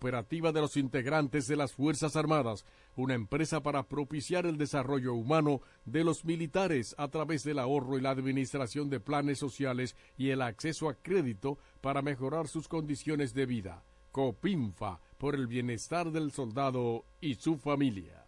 operativa 0.00 0.50
de 0.50 0.62
los 0.62 0.78
integrantes 0.78 1.46
de 1.46 1.56
las 1.56 1.72
Fuerzas 1.72 2.16
Armadas, 2.16 2.64
una 2.96 3.12
empresa 3.12 3.62
para 3.62 3.82
propiciar 3.82 4.46
el 4.46 4.56
desarrollo 4.56 5.12
humano 5.12 5.60
de 5.84 6.04
los 6.04 6.24
militares 6.24 6.94
a 6.96 7.08
través 7.08 7.44
del 7.44 7.58
ahorro 7.58 7.98
y 7.98 8.00
la 8.00 8.08
administración 8.08 8.88
de 8.88 8.98
planes 8.98 9.38
sociales 9.38 9.96
y 10.16 10.30
el 10.30 10.40
acceso 10.40 10.88
a 10.88 10.94
crédito 10.94 11.58
para 11.82 12.00
mejorar 12.00 12.48
sus 12.48 12.66
condiciones 12.66 13.34
de 13.34 13.44
vida. 13.44 13.84
Copinfa, 14.10 15.00
por 15.18 15.34
el 15.34 15.46
bienestar 15.46 16.10
del 16.10 16.32
soldado 16.32 17.04
y 17.20 17.34
su 17.34 17.58
familia. 17.58 18.24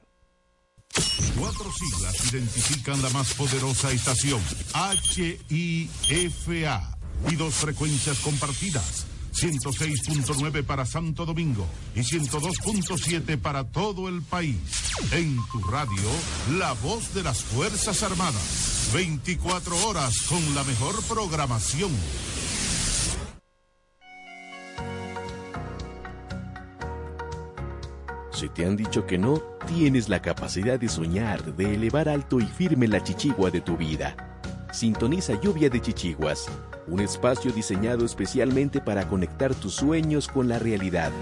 Cuatro 1.39 1.73
siglas 1.73 2.35
identifican 2.35 3.01
la 3.01 3.09
más 3.11 3.33
poderosa 3.33 3.91
estación, 3.91 4.43
HIFA, 5.49 6.99
y 7.31 7.37
dos 7.37 7.55
frecuencias 7.55 8.19
compartidas. 8.21 9.07
106.9 9.33 10.65
para 10.65 10.85
Santo 10.87 11.25
Domingo 11.25 11.67
y 11.95 12.01
102.7 12.01 13.39
para 13.39 13.65
todo 13.65 14.09
el 14.09 14.23
país. 14.23 14.57
En 15.13 15.37
tu 15.51 15.61
radio, 15.63 16.03
la 16.59 16.73
voz 16.75 17.15
de 17.15 17.23
las 17.23 17.43
Fuerzas 17.43 18.03
Armadas. 18.03 18.91
24 18.95 19.89
horas 19.89 20.23
con 20.29 20.55
la 20.55 20.65
mejor 20.65 21.03
programación. 21.05 21.91
Si 28.33 28.49
te 28.49 28.67
han 28.67 28.77
dicho 28.77 29.07
que 29.07 29.19
no, 29.19 29.41
tienes 29.69 30.09
la 30.09 30.21
capacidad 30.21 30.79
de 30.79 30.89
soñar, 30.89 31.55
de 31.55 31.75
elevar 31.75 32.09
alto 32.09 32.41
y 32.41 32.47
firme 32.47 32.89
la 32.89 33.03
chichigua 33.03 33.51
de 33.51 33.61
tu 33.61 33.77
vida. 33.77 34.32
Sintoniza 34.73 35.39
Lluvia 35.39 35.69
de 35.69 35.83
Chichiguas, 35.83 36.47
un 36.87 37.01
espacio 37.01 37.53
diseñado 37.53 38.07
especialmente 38.07 38.81
para 38.81 39.07
conectar 39.07 39.55
tus 39.55 39.75
sueños 39.75 40.29
con 40.29 40.49
la 40.49 40.59
realidad. 40.59 41.13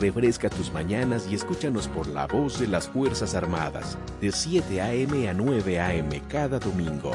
Refresca 0.00 0.50
tus 0.50 0.72
mañanas 0.72 1.28
y 1.30 1.36
escúchanos 1.36 1.86
por 1.86 2.08
la 2.08 2.26
voz 2.26 2.58
de 2.58 2.66
las 2.66 2.88
Fuerzas 2.88 3.36
Armadas, 3.36 3.96
de 4.20 4.32
7 4.32 4.80
a.m. 4.82 5.28
a 5.28 5.32
9 5.32 5.80
a.m. 5.80 6.22
cada 6.28 6.58
domingo. 6.58 7.12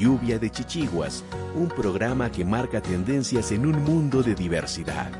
Lluvia 0.00 0.40
de 0.40 0.50
Chichiguas, 0.50 1.22
un 1.54 1.68
programa 1.68 2.32
que 2.32 2.44
marca 2.44 2.80
tendencias 2.82 3.52
en 3.52 3.66
un 3.66 3.84
mundo 3.84 4.20
de 4.24 4.34
diversidad. 4.34 5.12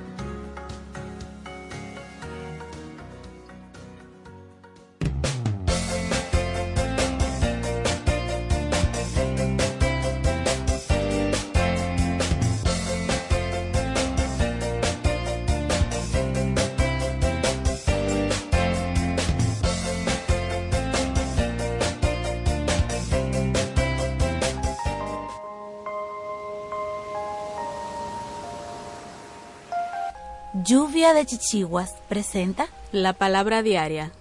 Chichiguas 31.25 31.95
presenta 32.09 32.69
la 32.91 33.13
palabra 33.13 33.63
diaria. 33.63 34.13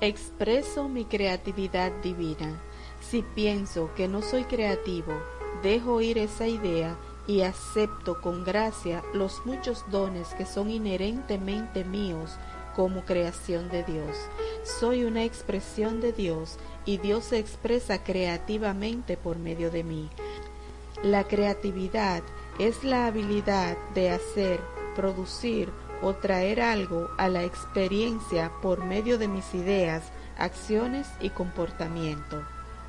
Expreso 0.00 0.88
mi 0.88 1.04
creatividad 1.04 1.92
divina. 2.02 2.60
Si 3.00 3.22
pienso 3.22 3.90
que 3.94 4.08
no 4.08 4.22
soy 4.22 4.44
creativo, 4.44 5.12
dejo 5.62 6.00
ir 6.00 6.18
esa 6.18 6.46
idea 6.46 6.98
y 7.26 7.42
acepto 7.42 8.20
con 8.20 8.44
gracia 8.44 9.02
los 9.12 9.44
muchos 9.46 9.84
dones 9.90 10.28
que 10.34 10.46
son 10.46 10.70
inherentemente 10.70 11.84
míos 11.84 12.36
como 12.74 13.04
creación 13.04 13.70
de 13.70 13.84
Dios. 13.84 14.16
Soy 14.64 15.04
una 15.04 15.24
expresión 15.24 16.00
de 16.00 16.12
Dios 16.12 16.58
y 16.84 16.98
Dios 16.98 17.24
se 17.24 17.38
expresa 17.38 18.02
creativamente 18.02 19.16
por 19.16 19.38
medio 19.38 19.70
de 19.70 19.84
mí. 19.84 20.10
La 21.02 21.24
creatividad 21.24 22.22
es 22.58 22.84
la 22.84 23.06
habilidad 23.06 23.76
de 23.94 24.10
hacer, 24.10 24.60
producir 24.94 25.70
o 26.02 26.14
traer 26.14 26.60
algo 26.60 27.08
a 27.16 27.28
la 27.28 27.44
experiencia 27.44 28.52
por 28.60 28.84
medio 28.84 29.18
de 29.18 29.28
mis 29.28 29.54
ideas, 29.54 30.02
acciones 30.36 31.08
y 31.20 31.30
comportamiento. 31.30 32.42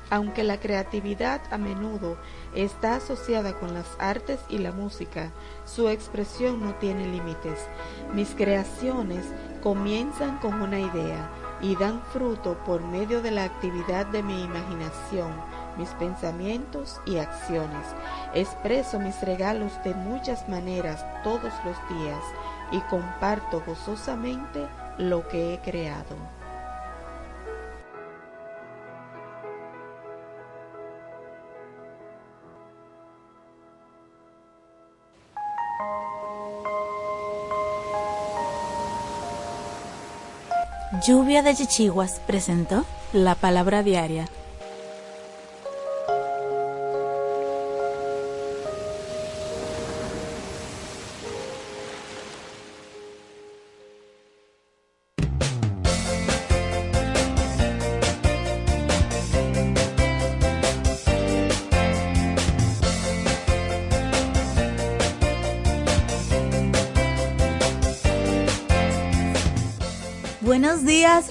Aunque 0.08 0.44
la 0.44 0.60
creatividad 0.60 1.40
a 1.50 1.58
menudo 1.58 2.16
está 2.54 2.96
asociada 2.96 3.54
con 3.58 3.74
las 3.74 3.86
artes 3.98 4.38
y 4.48 4.58
la 4.58 4.70
música, 4.70 5.32
su 5.64 5.88
expresión 5.88 6.60
no 6.60 6.74
tiene 6.76 7.08
límites. 7.08 7.66
Mis 8.14 8.34
creaciones 8.36 9.24
comienzan 9.62 10.38
con 10.38 10.62
una 10.62 10.78
idea 10.78 11.28
y 11.60 11.74
dan 11.74 12.02
fruto 12.12 12.56
por 12.64 12.82
medio 12.82 13.20
de 13.20 13.32
la 13.32 13.44
actividad 13.44 14.06
de 14.06 14.22
mi 14.22 14.44
imaginación, 14.44 15.32
mis 15.76 15.88
pensamientos 15.90 17.00
y 17.04 17.16
acciones. 17.16 17.86
Expreso 18.32 19.00
mis 19.00 19.20
regalos 19.22 19.72
de 19.82 19.92
muchas 19.94 20.48
maneras 20.48 21.04
todos 21.24 21.52
los 21.64 21.98
días 21.98 22.22
y 22.70 22.78
comparto 22.82 23.60
gozosamente 23.66 24.66
lo 24.98 25.26
que 25.26 25.54
he 25.54 25.60
creado. 25.60 26.35
Lluvia 40.92 41.42
de 41.42 41.52
Chichiguas 41.52 42.20
presentó 42.28 42.84
la 43.12 43.34
palabra 43.34 43.82
diaria. 43.82 44.26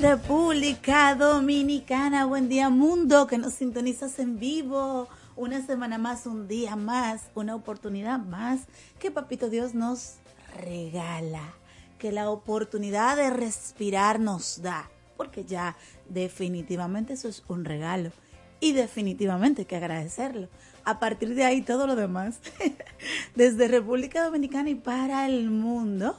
República 0.08 1.16
Dominicana, 1.16 2.26
buen 2.26 2.48
día 2.48 2.70
mundo 2.70 3.26
que 3.26 3.40
nos 3.40 3.54
sintonizas 3.54 4.20
en 4.20 4.38
vivo. 4.38 5.08
Una 5.36 5.66
semana 5.66 5.98
más, 5.98 6.28
un 6.28 6.48
día 6.48 6.76
más, 6.76 7.24
una 7.34 7.56
oportunidad 7.56 8.20
más 8.20 8.68
que 9.00 9.10
Papito 9.10 9.50
Dios 9.50 9.74
nos 9.74 10.18
regala, 10.64 11.56
que 11.98 12.12
la 12.12 12.30
oportunidad 12.30 13.18
de 13.18 13.32
respirar 13.32 14.20
nos 14.20 14.62
da, 14.62 14.92
porque 15.18 15.44
ya 15.44 15.76
definitivamente 16.08 17.14
eso 17.14 17.28
es 17.28 17.44
un 17.48 17.66
regalo 17.66 18.12
y 18.60 18.74
definitivamente 18.74 19.64
hay 19.64 19.66
que 19.66 19.76
agradecerlo. 19.76 20.50
A 20.84 21.00
partir 21.00 21.34
de 21.34 21.46
ahí 21.46 21.62
todo 21.62 21.88
lo 21.88 21.96
demás, 21.96 22.42
desde 23.36 23.68
República 23.68 24.24
Dominicana 24.24 24.70
y 24.70 24.76
para 24.76 25.26
el 25.26 25.50
mundo 25.50 26.16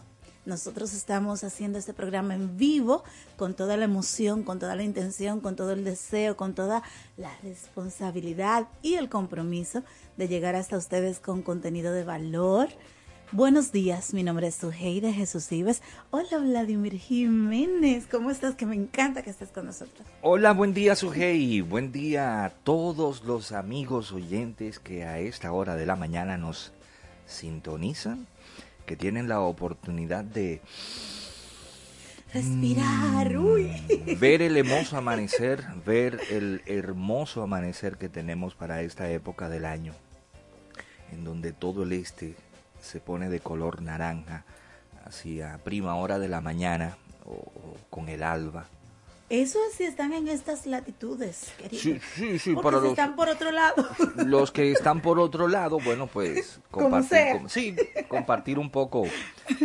nosotros 0.47 0.95
estamos 0.95 1.43
haciendo 1.43 1.79
este 1.79 1.93
programa 1.93 2.35
en 2.35 2.57
vivo 2.57 3.03
con 3.37 3.55
toda 3.55 3.77
la 3.77 3.85
emoción, 3.85 4.45
con 4.45 4.59
toda 4.59 4.77
la 4.77 4.85
intención, 4.85 5.41
con 5.41 5.57
todo 5.57 5.73
el 5.73 5.85
deseo, 5.85 6.37
con 6.37 6.55
toda 6.55 6.83
la 7.17 7.37
responsabilidad 7.43 8.69
y 8.81 8.95
el 8.95 9.09
compromiso 9.09 9.83
de 10.17 10.29
llegar 10.29 10.55
hasta 10.55 10.77
ustedes 10.79 11.19
con 11.19 11.43
contenido 11.43 11.93
de 11.93 12.05
valor. 12.05 12.69
Buenos 13.33 13.73
días, 13.73 14.15
mi 14.15 14.23
nombre 14.23 14.47
es 14.47 14.55
Suheide 14.55 15.13
Jesús 15.13 15.51
Ives. 15.51 15.83
Hola 16.13 16.39
Vladimir 16.39 16.97
Jiménez, 16.97 18.07
¿cómo 18.09 18.31
estás? 18.31 18.55
Que 18.55 18.67
me 18.67 18.77
encanta 18.77 19.23
que 19.23 19.31
estés 19.31 19.51
con 19.51 19.67
nosotros. 19.67 20.07
Hola, 20.23 20.53
buen 20.53 20.73
día 20.73 20.95
Sujei, 20.95 21.61
buen 21.61 21.91
día 21.91 22.45
a 22.45 22.51
todos 22.51 23.25
los 23.25 23.51
amigos 23.51 24.13
oyentes 24.13 24.79
que 24.79 25.05
a 25.05 25.19
esta 25.19 25.51
hora 25.51 25.75
de 25.75 25.87
la 25.87 25.97
mañana 25.97 26.39
nos 26.39 26.73
sintonizan 27.27 28.29
que 28.87 28.97
tienen 28.97 29.29
la 29.29 29.41
oportunidad 29.41 30.25
de 30.25 30.63
respirar, 32.33 33.35
mm, 33.35 33.45
uy. 33.45 34.17
ver 34.19 34.43
el 34.43 34.57
hermoso 34.57 34.97
amanecer, 34.97 35.65
ver 35.85 36.21
el 36.31 36.63
hermoso 36.67 37.43
amanecer 37.43 37.97
que 37.97 38.09
tenemos 38.09 38.55
para 38.55 38.83
esta 38.83 39.11
época 39.11 39.49
del 39.49 39.65
año, 39.65 39.93
en 41.13 41.25
donde 41.25 41.53
todo 41.53 41.83
el 41.83 41.93
este 41.93 42.37
se 42.81 43.01
pone 43.01 43.29
de 43.29 43.41
color 43.41 43.83
naranja 43.83 44.45
hacia 45.05 45.59
prima 45.59 45.97
hora 45.97 46.19
de 46.19 46.29
la 46.29 46.41
mañana 46.41 46.97
o, 47.25 47.77
con 47.91 48.09
el 48.09 48.23
alba. 48.23 48.69
Eso 49.29 49.59
es 49.69 49.77
si 49.77 49.85
están 49.85 50.13
en 50.13 50.29
estas 50.29 50.67
latitudes, 50.67 51.53
querido. 51.59 51.83
Sí, 51.83 52.01
sí, 52.15 52.39
sí. 52.39 52.55
Porque 52.55 52.81
si 52.81 52.89
están 52.89 53.17
por 53.17 53.29
otro 53.29 53.51
lado. 53.51 53.85
Los 54.25 54.53
que 54.53 54.71
están 54.71 55.01
por 55.01 55.19
otro 55.19 55.49
lado, 55.49 55.81
bueno, 55.81 56.07
pues 56.07 56.61
compartir, 56.71 57.41
sí, 57.49 57.75
compartir 58.09 58.59
un 58.61 58.71
poco 58.71 59.05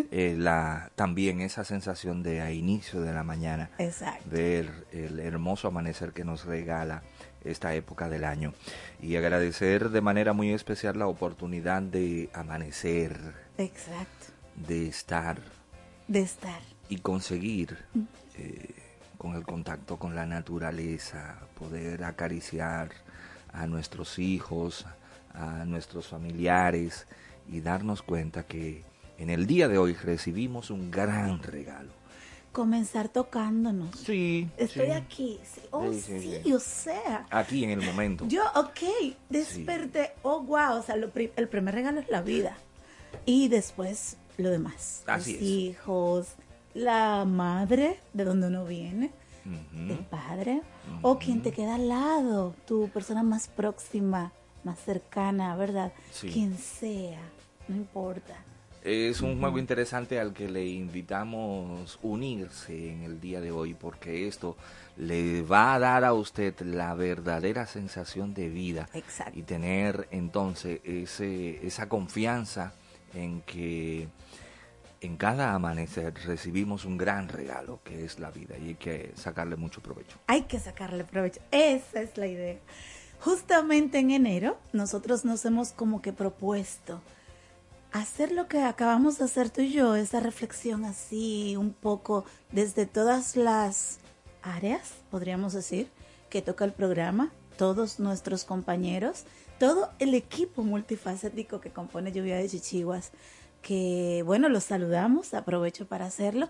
eh, 0.09 0.35
la, 0.37 0.91
también 0.95 1.41
esa 1.41 1.63
sensación 1.63 2.23
de 2.23 2.41
a 2.41 2.51
inicio 2.51 3.01
de 3.01 3.13
la 3.13 3.23
mañana. 3.23 3.69
Exacto. 3.77 4.23
Ver 4.31 4.87
el 4.91 5.19
hermoso 5.19 5.67
amanecer 5.67 6.11
que 6.11 6.23
nos 6.23 6.45
regala 6.45 7.03
esta 7.43 7.75
época 7.75 8.09
del 8.09 8.23
año. 8.23 8.53
Y 8.99 9.15
agradecer 9.15 9.89
de 9.89 10.01
manera 10.01 10.33
muy 10.33 10.51
especial 10.51 10.97
la 10.97 11.05
oportunidad 11.05 11.83
de 11.83 12.31
amanecer. 12.33 13.19
Exacto. 13.59 14.27
De 14.55 14.87
estar. 14.87 15.39
De 16.07 16.21
estar. 16.21 16.61
Y 16.89 16.97
conseguir. 16.97 17.77
Eh, 18.37 18.80
con 19.21 19.35
el 19.35 19.43
contacto 19.43 19.99
con 19.99 20.15
la 20.15 20.25
naturaleza, 20.25 21.37
poder 21.59 22.03
acariciar 22.05 22.89
a 23.53 23.67
nuestros 23.67 24.17
hijos, 24.17 24.87
a 25.35 25.63
nuestros 25.63 26.07
familiares 26.07 27.05
y 27.47 27.61
darnos 27.61 28.01
cuenta 28.01 28.47
que 28.47 28.83
en 29.19 29.29
el 29.29 29.45
día 29.45 29.67
de 29.67 29.77
hoy 29.77 29.93
recibimos 29.93 30.71
un 30.71 30.89
gran 30.89 31.43
regalo. 31.43 31.91
Comenzar 32.51 33.09
tocándonos. 33.09 33.95
Sí. 33.95 34.49
Estoy 34.57 34.89
aquí. 34.89 35.39
Oh, 35.69 35.93
sí, 35.93 36.41
o 36.51 36.59
sea. 36.59 37.27
Aquí 37.29 37.63
en 37.63 37.69
el 37.69 37.81
momento. 37.83 38.27
Yo, 38.27 38.41
ok, 38.55 39.13
desperté. 39.29 40.13
Oh, 40.23 40.41
wow. 40.41 40.79
O 40.79 40.81
sea, 40.81 40.95
el 40.95 41.47
primer 41.47 41.75
regalo 41.75 41.99
es 41.99 42.09
la 42.09 42.23
vida. 42.23 42.57
Y 43.27 43.49
después 43.49 44.17
lo 44.37 44.49
demás. 44.49 45.03
Así 45.05 45.33
Los 45.33 45.41
hijos, 45.43 46.27
la 46.73 47.25
madre 47.25 47.99
de 48.13 48.23
donde 48.23 48.47
uno 48.47 48.65
viene, 48.65 49.11
el 49.73 50.05
padre, 50.09 50.61
o 51.01 51.17
quien 51.17 51.41
te 51.41 51.51
queda 51.51 51.75
al 51.75 51.89
lado, 51.89 52.53
tu 52.65 52.89
persona 52.89 53.23
más 53.23 53.47
próxima, 53.47 54.31
más 54.63 54.79
cercana, 54.79 55.55
¿verdad? 55.55 55.91
Quien 56.21 56.57
sea, 56.57 57.19
no 57.67 57.75
importa. 57.75 58.35
Es 58.83 59.21
un 59.21 59.39
juego 59.39 59.59
interesante 59.59 60.19
al 60.19 60.33
que 60.33 60.49
le 60.49 60.65
invitamos 60.65 61.99
unirse 62.01 62.91
en 62.91 63.03
el 63.03 63.21
día 63.21 63.39
de 63.39 63.51
hoy 63.51 63.75
porque 63.75 64.27
esto 64.27 64.57
le 64.97 65.43
va 65.43 65.75
a 65.75 65.79
dar 65.79 66.03
a 66.03 66.13
usted 66.13 66.59
la 66.61 66.95
verdadera 66.95 67.67
sensación 67.67 68.33
de 68.33 68.49
vida 68.49 68.89
y 69.35 69.43
tener 69.43 70.07
entonces 70.09 70.81
ese, 70.83 71.65
esa 71.65 71.87
confianza 71.87 72.73
en 73.13 73.41
que 73.41 74.07
en 75.01 75.17
cada 75.17 75.53
amanecer 75.53 76.13
recibimos 76.25 76.85
un 76.85 76.97
gran 76.97 77.27
regalo 77.27 77.81
que 77.83 78.05
es 78.05 78.19
la 78.19 78.29
vida 78.29 78.55
y 78.57 78.69
hay 78.69 78.75
que 78.75 79.11
sacarle 79.15 79.55
mucho 79.55 79.81
provecho. 79.81 80.17
Hay 80.27 80.43
que 80.43 80.59
sacarle 80.59 81.03
provecho, 81.03 81.41
esa 81.49 82.01
es 82.01 82.17
la 82.17 82.27
idea. 82.27 82.59
Justamente 83.19 83.97
en 83.97 84.11
enero 84.11 84.57
nosotros 84.73 85.25
nos 85.25 85.43
hemos 85.45 85.71
como 85.71 86.01
que 86.01 86.13
propuesto 86.13 87.01
hacer 87.91 88.31
lo 88.31 88.47
que 88.47 88.61
acabamos 88.61 89.17
de 89.17 89.25
hacer 89.25 89.49
tú 89.49 89.61
y 89.61 89.71
yo, 89.71 89.95
esa 89.95 90.19
reflexión 90.19 90.85
así 90.85 91.55
un 91.57 91.73
poco 91.73 92.23
desde 92.51 92.85
todas 92.85 93.35
las 93.35 93.99
áreas, 94.43 94.93
podríamos 95.09 95.53
decir, 95.53 95.89
que 96.29 96.41
toca 96.41 96.63
el 96.63 96.73
programa, 96.73 97.31
todos 97.57 97.99
nuestros 97.99 98.45
compañeros, 98.45 99.25
todo 99.59 99.91
el 99.99 100.13
equipo 100.13 100.63
multifacético 100.63 101.59
que 101.59 101.71
compone 101.71 102.11
Lluvia 102.11 102.37
de 102.37 102.47
Chichiguas 102.47 103.11
que 103.61 104.23
bueno, 104.25 104.49
los 104.49 104.63
saludamos, 104.63 105.33
aprovecho 105.33 105.87
para 105.87 106.05
hacerlo. 106.05 106.49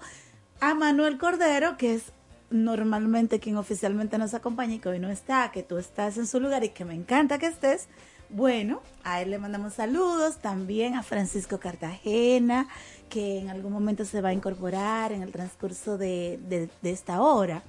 A 0.59 0.73
Manuel 0.73 1.17
Cordero, 1.17 1.77
que 1.77 1.95
es 1.95 2.11
normalmente 2.49 3.39
quien 3.39 3.57
oficialmente 3.57 4.17
nos 4.17 4.33
acompaña 4.33 4.75
y 4.75 4.79
que 4.79 4.89
hoy 4.89 4.99
no 4.99 5.09
está, 5.09 5.51
que 5.51 5.63
tú 5.63 5.77
estás 5.77 6.17
en 6.17 6.27
su 6.27 6.39
lugar 6.39 6.63
y 6.63 6.69
que 6.69 6.85
me 6.85 6.93
encanta 6.93 7.39
que 7.39 7.47
estés. 7.47 7.87
Bueno, 8.29 8.81
a 9.03 9.21
él 9.21 9.31
le 9.31 9.39
mandamos 9.39 9.73
saludos, 9.73 10.37
también 10.37 10.95
a 10.95 11.03
Francisco 11.03 11.59
Cartagena, 11.59 12.67
que 13.09 13.39
en 13.39 13.49
algún 13.49 13.73
momento 13.73 14.05
se 14.05 14.21
va 14.21 14.29
a 14.29 14.33
incorporar 14.33 15.11
en 15.11 15.21
el 15.21 15.31
transcurso 15.31 15.97
de, 15.97 16.39
de 16.81 16.91
esta 16.91 17.21
hora. 17.21 17.63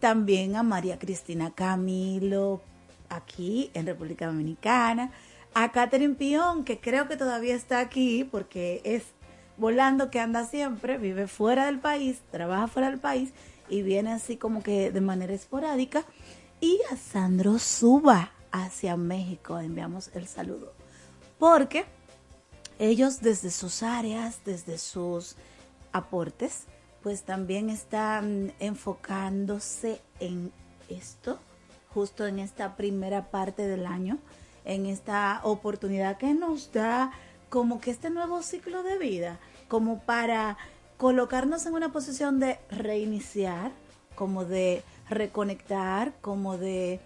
También 0.00 0.56
a 0.56 0.62
María 0.62 0.98
Cristina 0.98 1.50
Camilo, 1.54 2.62
aquí 3.10 3.70
en 3.74 3.86
República 3.86 4.26
Dominicana 4.26 5.10
a 5.58 5.72
Catherine 5.72 6.16
Pion, 6.16 6.64
que 6.64 6.80
creo 6.80 7.08
que 7.08 7.16
todavía 7.16 7.54
está 7.54 7.80
aquí 7.80 8.24
porque 8.24 8.82
es 8.84 9.04
volando 9.56 10.10
que 10.10 10.20
anda 10.20 10.44
siempre, 10.44 10.98
vive 10.98 11.28
fuera 11.28 11.64
del 11.64 11.78
país, 11.80 12.20
trabaja 12.30 12.66
fuera 12.66 12.90
del 12.90 13.00
país 13.00 13.32
y 13.70 13.80
viene 13.80 14.12
así 14.12 14.36
como 14.36 14.62
que 14.62 14.92
de 14.92 15.00
manera 15.00 15.32
esporádica. 15.32 16.04
Y 16.60 16.78
a 16.92 16.96
Sandro 16.98 17.58
Suba 17.58 18.32
hacia 18.52 18.98
México, 18.98 19.58
enviamos 19.58 20.10
el 20.12 20.28
saludo. 20.28 20.74
Porque 21.38 21.86
ellos 22.78 23.22
desde 23.22 23.50
sus 23.50 23.82
áreas, 23.82 24.40
desde 24.44 24.76
sus 24.76 25.36
aportes, 25.90 26.64
pues 27.02 27.22
también 27.22 27.70
están 27.70 28.52
enfocándose 28.58 30.02
en 30.20 30.52
esto, 30.90 31.38
justo 31.94 32.26
en 32.26 32.40
esta 32.40 32.76
primera 32.76 33.30
parte 33.30 33.66
del 33.66 33.86
año 33.86 34.18
en 34.66 34.84
esta 34.86 35.40
oportunidad 35.44 36.18
que 36.18 36.34
nos 36.34 36.72
da 36.72 37.12
como 37.48 37.80
que 37.80 37.90
este 37.90 38.10
nuevo 38.10 38.42
ciclo 38.42 38.82
de 38.82 38.98
vida, 38.98 39.38
como 39.68 40.00
para 40.00 40.58
colocarnos 40.98 41.64
en 41.66 41.74
una 41.74 41.92
posición 41.92 42.38
de 42.38 42.58
reiniciar, 42.70 43.70
como 44.14 44.44
de 44.44 44.82
reconectar, 45.08 46.12
como 46.20 46.58
de 46.58 47.00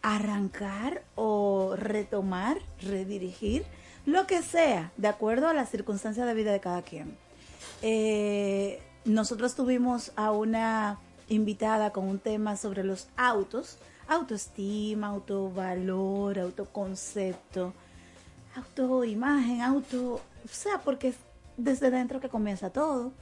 arrancar 0.00 1.02
o 1.14 1.74
retomar, 1.76 2.58
redirigir, 2.80 3.64
lo 4.06 4.26
que 4.26 4.42
sea, 4.42 4.90
de 4.96 5.08
acuerdo 5.08 5.48
a 5.48 5.54
las 5.54 5.68
circunstancias 5.68 6.26
de 6.26 6.34
vida 6.34 6.52
de 6.52 6.60
cada 6.60 6.82
quien. 6.82 7.16
Eh, 7.82 8.82
nosotros 9.04 9.54
tuvimos 9.54 10.12
a 10.16 10.32
una 10.32 10.98
invitada 11.28 11.90
con 11.90 12.08
un 12.08 12.18
tema 12.18 12.56
sobre 12.56 12.84
los 12.84 13.08
autos, 13.16 13.78
autoestima, 14.14 15.08
autovalor, 15.08 16.38
autoconcepto, 16.38 17.72
autoimagen, 18.56 19.62
auto, 19.62 20.14
o 20.14 20.48
sea, 20.48 20.78
porque 20.78 21.08
es 21.08 21.16
desde 21.56 21.90
dentro 21.90 22.20
que 22.20 22.28
comienza 22.28 22.70
todo. 22.70 23.12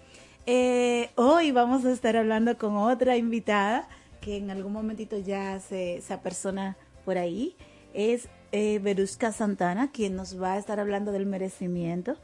Eh, 0.47 1.11
hoy 1.17 1.53
vamos 1.53 1.85
a 1.85 1.93
estar 1.93 2.17
hablando 2.17 2.57
con 2.57 2.77
otra 2.77 3.17
invitada 3.17 3.89
que 4.21 4.37
en 4.37 4.51
algún 4.51 4.73
momentito 4.73 5.19
ya 5.19 5.59
se, 5.61 5.97
esa 5.97 6.23
persona 6.23 6.77
por 7.05 7.19
ahí 7.19 7.57
es 7.95 8.29
eh, 8.53 8.81
Santana, 9.33 9.91
quien 9.91 10.17
nos 10.17 10.41
va 10.41 10.55
a 10.55 10.59
estar 10.59 10.81
hablando 10.81 11.13
del 11.13 11.27
merecimiento 11.27 12.17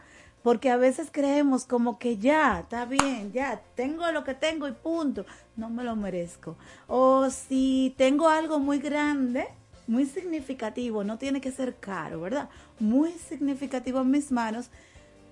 porque 0.47 0.71
a 0.71 0.77
veces 0.77 1.09
creemos 1.11 1.65
como 1.65 1.99
que 1.99 2.19
ya, 2.19 2.61
está 2.61 2.85
bien, 2.85 3.33
ya, 3.33 3.61
tengo 3.75 4.09
lo 4.13 4.23
que 4.23 4.33
tengo 4.33 4.69
y 4.69 4.71
punto, 4.71 5.27
no 5.57 5.71
me 5.71 5.83
lo 5.83 5.97
merezco. 5.97 6.57
O 6.87 7.29
si 7.31 7.93
tengo 7.99 8.29
algo 8.29 8.61
muy 8.61 8.79
grande, 8.79 9.49
muy 9.89 10.07
significativo, 10.07 11.03
no 11.03 11.19
tiene 11.19 11.41
que 11.41 11.51
ser 11.51 11.75
caro, 11.75 12.21
¿verdad? 12.21 12.49
Muy 12.79 13.11
significativo 13.11 14.03
en 14.03 14.13
mis 14.13 14.31
manos. 14.31 14.71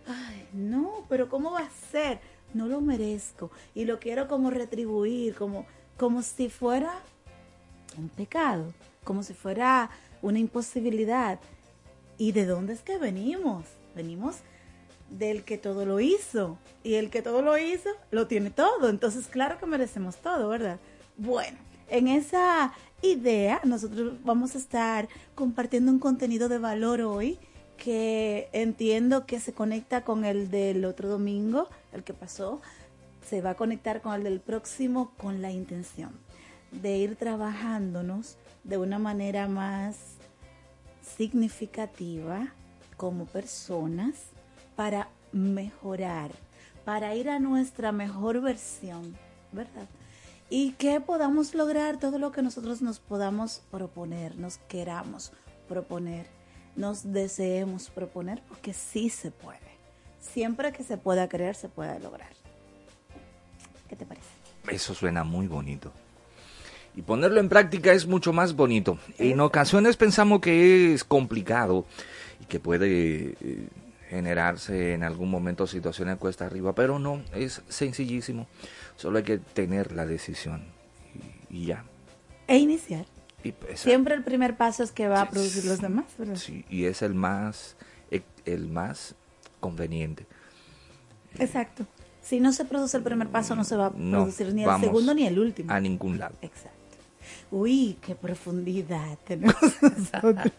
Ay, 0.09 0.49
no, 0.53 1.07
pero 1.09 1.29
¿cómo 1.29 1.53
va 1.53 1.61
a 1.61 1.71
ser? 1.93 2.19
No 2.53 2.67
lo 2.67 2.81
merezco 2.81 3.53
y 3.73 3.85
lo 3.85 4.01
quiero 4.01 4.27
como 4.27 4.51
retribuir, 4.51 5.37
como, 5.37 5.65
como 5.97 6.23
si 6.23 6.49
fuera 6.49 6.93
un 7.97 8.09
pecado, 8.09 8.75
como 9.05 9.23
si 9.23 9.33
fuera 9.33 9.91
una 10.23 10.41
imposibilidad. 10.41 11.39
¿Y 12.19 12.33
de 12.33 12.47
dónde 12.47 12.73
es 12.73 12.83
que 12.83 12.99
venimos? 12.99 13.65
Venimos 13.95 14.39
del 15.19 15.45
que 15.45 15.59
todo 15.59 15.85
lo 15.85 16.01
hizo. 16.01 16.59
Y 16.83 16.95
el 16.95 17.11
que 17.11 17.23
todo 17.23 17.43
lo 17.43 17.57
hizo, 17.59 17.91
lo 18.11 18.27
tiene 18.27 18.51
todo. 18.51 18.89
Entonces, 18.89 19.27
claro 19.27 19.59
que 19.59 19.67
merecemos 19.67 20.17
todo, 20.17 20.49
¿verdad? 20.49 20.79
Bueno, 21.17 21.59
en 21.89 22.09
esa 22.09 22.73
idea, 23.03 23.61
nosotros 23.65 24.15
vamos 24.25 24.55
a 24.55 24.59
estar 24.59 25.09
compartiendo 25.35 25.91
un 25.91 25.99
contenido 25.99 26.49
de 26.49 26.59
valor 26.59 27.01
hoy 27.03 27.39
que 27.77 28.49
entiendo 28.53 29.27
que 29.27 29.41
se 29.41 29.53
conecta 29.53 30.05
con 30.05 30.25
el 30.25 30.51
del 30.51 30.85
otro 30.85 31.09
domingo, 31.09 31.69
el 31.93 32.05
que 32.05 32.15
pasó, 32.15 32.61
se 33.29 33.41
va 33.41 33.51
a 33.51 33.55
conectar 33.57 34.01
con 34.01 34.15
el 34.15 34.25
del 34.25 34.41
próximo 34.41 35.13
con 35.17 35.43
la 35.43 35.51
intención 35.51 36.13
de 36.83 36.99
ir 36.99 37.17
trabajándonos 37.17 38.37
de 38.65 38.79
una 38.79 38.99
manera 38.99 39.49
más 39.49 39.97
significativa 41.17 42.53
como 42.97 43.27
personas, 43.27 44.15
para 44.77 45.09
mejorar, 45.33 46.31
para 46.85 47.15
ir 47.15 47.29
a 47.29 47.39
nuestra 47.39 47.93
mejor 47.93 48.41
versión, 48.41 49.17
¿verdad? 49.53 49.89
Y 50.51 50.73
que 50.73 51.01
podamos 51.01 51.55
lograr 51.55 51.99
todo 51.99 52.19
lo 52.19 52.33
que 52.33 52.43
nosotros 52.43 52.83
nos 52.83 53.01
podamos 53.01 53.63
proponer, 53.71 54.37
nos 54.37 54.59
queramos 54.69 55.33
proponer, 55.69 56.27
nos 56.77 57.13
deseemos 57.13 57.89
proponer, 57.89 58.43
porque 58.49 58.73
sí 58.73 59.11
se 59.11 59.31
puede. 59.31 59.59
siempre 60.21 60.73
que 60.73 60.83
se 60.83 60.97
pueda 60.97 61.29
creer, 61.29 61.55
se 61.55 61.69
pueda 61.69 61.99
lograr. 61.99 62.31
¿Qué 63.89 63.95
te 63.95 64.07
parece? 64.07 64.27
Eso 64.69 64.95
suena 64.95 65.23
muy 65.23 65.47
bonito. 65.47 65.93
Y 66.97 67.03
ponerlo 67.03 67.41
en 67.41 67.49
práctica 67.49 67.93
es 67.93 68.07
mucho 68.07 68.33
más 68.33 68.55
bonito. 68.55 68.99
En 69.19 69.41
ocasiones 69.41 69.97
pensamos 69.97 70.41
que 70.41 70.95
es 70.95 71.05
complicado 71.05 71.85
y 72.41 72.47
que 72.47 72.61
puede 72.61 73.35
eh, 73.41 73.69
generarse 74.15 74.95
en 74.95 75.03
algún 75.03 75.29
momento 75.29 75.67
situaciones 75.67 76.19
cuesta 76.19 76.47
arriba, 76.47 76.73
pero 76.75 77.01
no, 77.01 77.21
es 77.35 77.63
sencillísimo. 77.69 78.47
Solo 78.97 79.19
hay 79.19 79.25
que 79.25 79.39
tener 79.39 79.91
la 79.91 80.07
decisión 80.07 80.63
y, 81.51 81.67
ya. 81.67 81.85
E 82.47 82.59
iniciar. 82.59 83.07
Siempre 83.75 84.15
el 84.15 84.23
primer 84.23 84.57
paso 84.57 84.85
es 84.85 84.93
que 84.93 85.09
va 85.09 85.21
a 85.21 85.29
producir 85.29 85.65
los 85.65 85.81
demás. 85.81 86.07
Sí, 86.35 86.65
y 86.71 86.85
es 86.85 87.03
el 87.03 87.15
más, 87.15 87.77
el 88.45 88.69
más 88.69 89.17
conveniente. 89.61 90.27
Exacto. 91.39 91.87
Si 92.23 92.41
no 92.41 92.53
se 92.53 92.65
produce 92.65 92.97
el 92.97 93.03
primer 93.03 93.29
paso, 93.29 93.55
no 93.57 93.65
se 93.65 93.77
va 93.77 93.87
a 93.87 93.91
producir 93.93 94.55
ni 94.55 94.65
el 94.65 94.81
segundo 94.81 95.13
ni 95.13 95.27
el 95.27 95.39
último. 95.39 95.73
A 95.73 95.81
ningún 95.81 96.19
lado. 96.19 96.37
Exacto. 96.41 96.74
Uy, 97.51 97.99
qué 98.01 98.15
profundidad 98.15 99.19
tenemos 99.25 99.57
nosotros. 99.81 100.53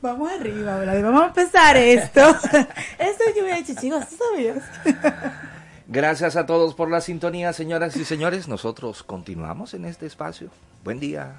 vamos 0.00 0.32
arriba, 0.32 0.78
¿verdad? 0.78 1.02
Vamos 1.02 1.22
a 1.22 1.26
empezar 1.26 1.76
esto. 1.76 2.20
esto 2.98 3.24
es 3.28 3.36
lluvia 3.36 3.56
de 3.56 3.64
chichigos, 3.64 4.04
sabías? 4.06 4.62
Gracias 5.86 6.36
a 6.36 6.46
todos 6.46 6.74
por 6.74 6.90
la 6.90 7.00
sintonía, 7.02 7.52
señoras 7.52 7.94
y 7.96 8.04
señores. 8.04 8.48
Nosotros 8.48 9.02
continuamos 9.02 9.74
en 9.74 9.84
este 9.84 10.06
espacio. 10.06 10.48
Buen 10.82 10.98
día. 10.98 11.34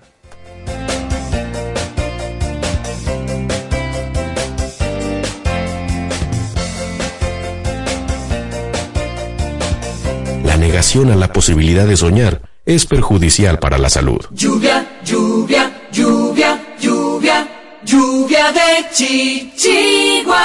La 10.44 10.58
negación 10.58 11.12
a 11.12 11.16
la 11.16 11.34
posibilidad 11.34 11.88
de 11.88 11.98
soñar 11.98 12.55
es 12.66 12.86
perjudicial 12.86 13.60
para 13.60 13.78
la 13.78 13.90
salud. 13.90 14.26
Lluvia, 14.32 15.00
lluvia, 15.06 15.88
lluvia, 15.92 16.76
lluvia, 16.80 17.48
lluvia 17.84 18.52
de 18.52 18.86
chichiguas. 18.92 20.36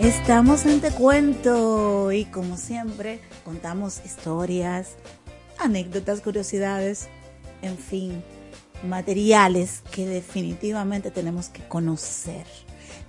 Estamos 0.00 0.64
en 0.64 0.80
Te 0.80 0.92
Cuento 0.92 2.10
y 2.10 2.24
como 2.24 2.56
siempre 2.56 3.20
contamos 3.44 4.00
historias, 4.02 4.96
anécdotas, 5.58 6.22
curiosidades, 6.22 7.08
en 7.60 7.76
fin, 7.76 8.24
materiales 8.82 9.82
que 9.90 10.06
definitivamente 10.06 11.10
tenemos 11.10 11.50
que 11.50 11.62
conocer. 11.68 12.46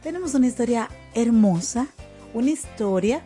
Tenemos 0.03 0.33
una 0.33 0.48
historia 0.48 0.89
hermosa, 1.13 1.88
una 2.33 2.51
historia 2.51 3.21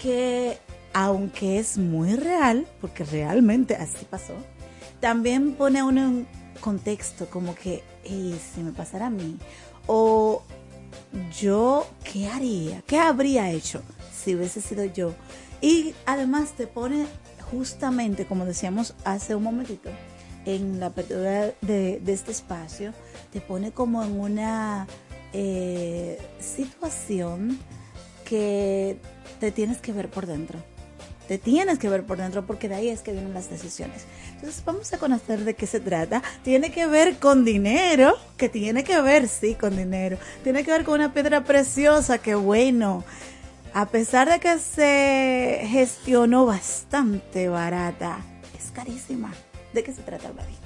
que 0.00 0.56
aunque 0.94 1.58
es 1.58 1.76
muy 1.76 2.16
real, 2.16 2.66
porque 2.80 3.04
realmente 3.04 3.76
así 3.76 4.06
pasó, 4.08 4.32
también 5.00 5.52
pone 5.52 5.80
a 5.80 5.84
uno 5.84 6.00
en 6.00 6.26
contexto 6.60 7.28
como 7.28 7.54
que, 7.54 7.82
¿y 8.02 8.34
si 8.54 8.62
me 8.62 8.72
pasara 8.72 9.08
a 9.08 9.10
mí? 9.10 9.36
O 9.86 10.42
yo, 11.38 11.86
¿qué 12.04 12.28
haría? 12.28 12.82
¿Qué 12.86 12.98
habría 12.98 13.50
hecho 13.50 13.82
si 14.12 14.34
hubiese 14.34 14.60
sido 14.60 14.84
yo? 14.84 15.14
Y 15.60 15.94
además 16.06 16.52
te 16.52 16.66
pone 16.66 17.06
justamente, 17.50 18.26
como 18.26 18.44
decíamos 18.44 18.94
hace 19.04 19.34
un 19.34 19.42
momentito, 19.42 19.90
en 20.46 20.80
la 20.80 20.86
apertura 20.86 21.52
de, 21.60 22.00
este 22.06 22.30
espacio, 22.30 22.92
te 23.32 23.40
pone 23.40 23.72
como 23.72 24.02
en 24.02 24.18
una 24.18 24.86
eh, 25.32 26.18
situación 26.40 27.58
que 28.24 28.98
te 29.38 29.50
tienes 29.52 29.78
que 29.78 29.92
ver 29.92 30.10
por 30.10 30.26
dentro. 30.26 30.58
Te 31.30 31.38
tienes 31.38 31.78
que 31.78 31.88
ver 31.88 32.02
por 32.02 32.18
dentro 32.18 32.44
porque 32.44 32.68
de 32.68 32.74
ahí 32.74 32.88
es 32.88 33.02
que 33.02 33.12
vienen 33.12 33.32
las 33.32 33.48
decisiones. 33.48 34.04
Entonces 34.34 34.64
vamos 34.64 34.92
a 34.92 34.98
conocer 34.98 35.44
de 35.44 35.54
qué 35.54 35.64
se 35.68 35.78
trata. 35.78 36.24
Tiene 36.42 36.72
que 36.72 36.88
ver 36.88 37.18
con 37.18 37.44
dinero, 37.44 38.16
que 38.36 38.48
tiene 38.48 38.82
que 38.82 39.00
ver, 39.00 39.28
sí, 39.28 39.54
con 39.54 39.76
dinero. 39.76 40.18
Tiene 40.42 40.64
que 40.64 40.72
ver 40.72 40.82
con 40.82 40.94
una 40.94 41.14
piedra 41.14 41.44
preciosa, 41.44 42.18
que 42.18 42.34
bueno. 42.34 43.04
A 43.72 43.86
pesar 43.86 44.28
de 44.28 44.40
que 44.40 44.58
se 44.58 45.68
gestionó 45.68 46.46
bastante 46.46 47.48
barata, 47.48 48.18
es 48.58 48.72
carísima. 48.72 49.32
¿De 49.72 49.84
qué 49.84 49.92
se 49.92 50.02
trata, 50.02 50.32
Vladi? 50.32 50.59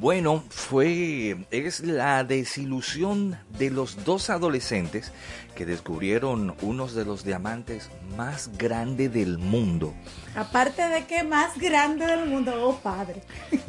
Bueno, 0.00 0.44
fue 0.48 1.36
es 1.50 1.80
la 1.80 2.22
desilusión 2.22 3.36
de 3.58 3.70
los 3.70 4.04
dos 4.04 4.30
adolescentes 4.30 5.10
que 5.56 5.66
descubrieron 5.66 6.54
unos 6.62 6.94
de 6.94 7.04
los 7.04 7.24
diamantes 7.24 7.90
más 8.16 8.56
grandes 8.56 9.12
del 9.12 9.38
mundo. 9.38 9.92
Aparte 10.36 10.88
de 10.88 11.04
que 11.06 11.24
más 11.24 11.58
grande 11.58 12.06
del 12.06 12.28
mundo, 12.28 12.52
oh 12.62 12.76
padre. 12.76 13.22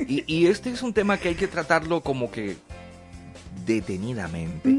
Y, 0.08 0.46
este 0.46 0.70
es 0.70 0.84
un 0.84 0.94
tema 0.94 1.18
que 1.18 1.30
hay 1.30 1.36
que 1.36 1.48
tratarlo 1.48 2.02
como 2.02 2.30
que 2.30 2.58
detenidamente, 3.66 4.70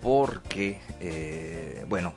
porque, 0.00 0.78
eh, 1.00 1.84
bueno, 1.88 2.14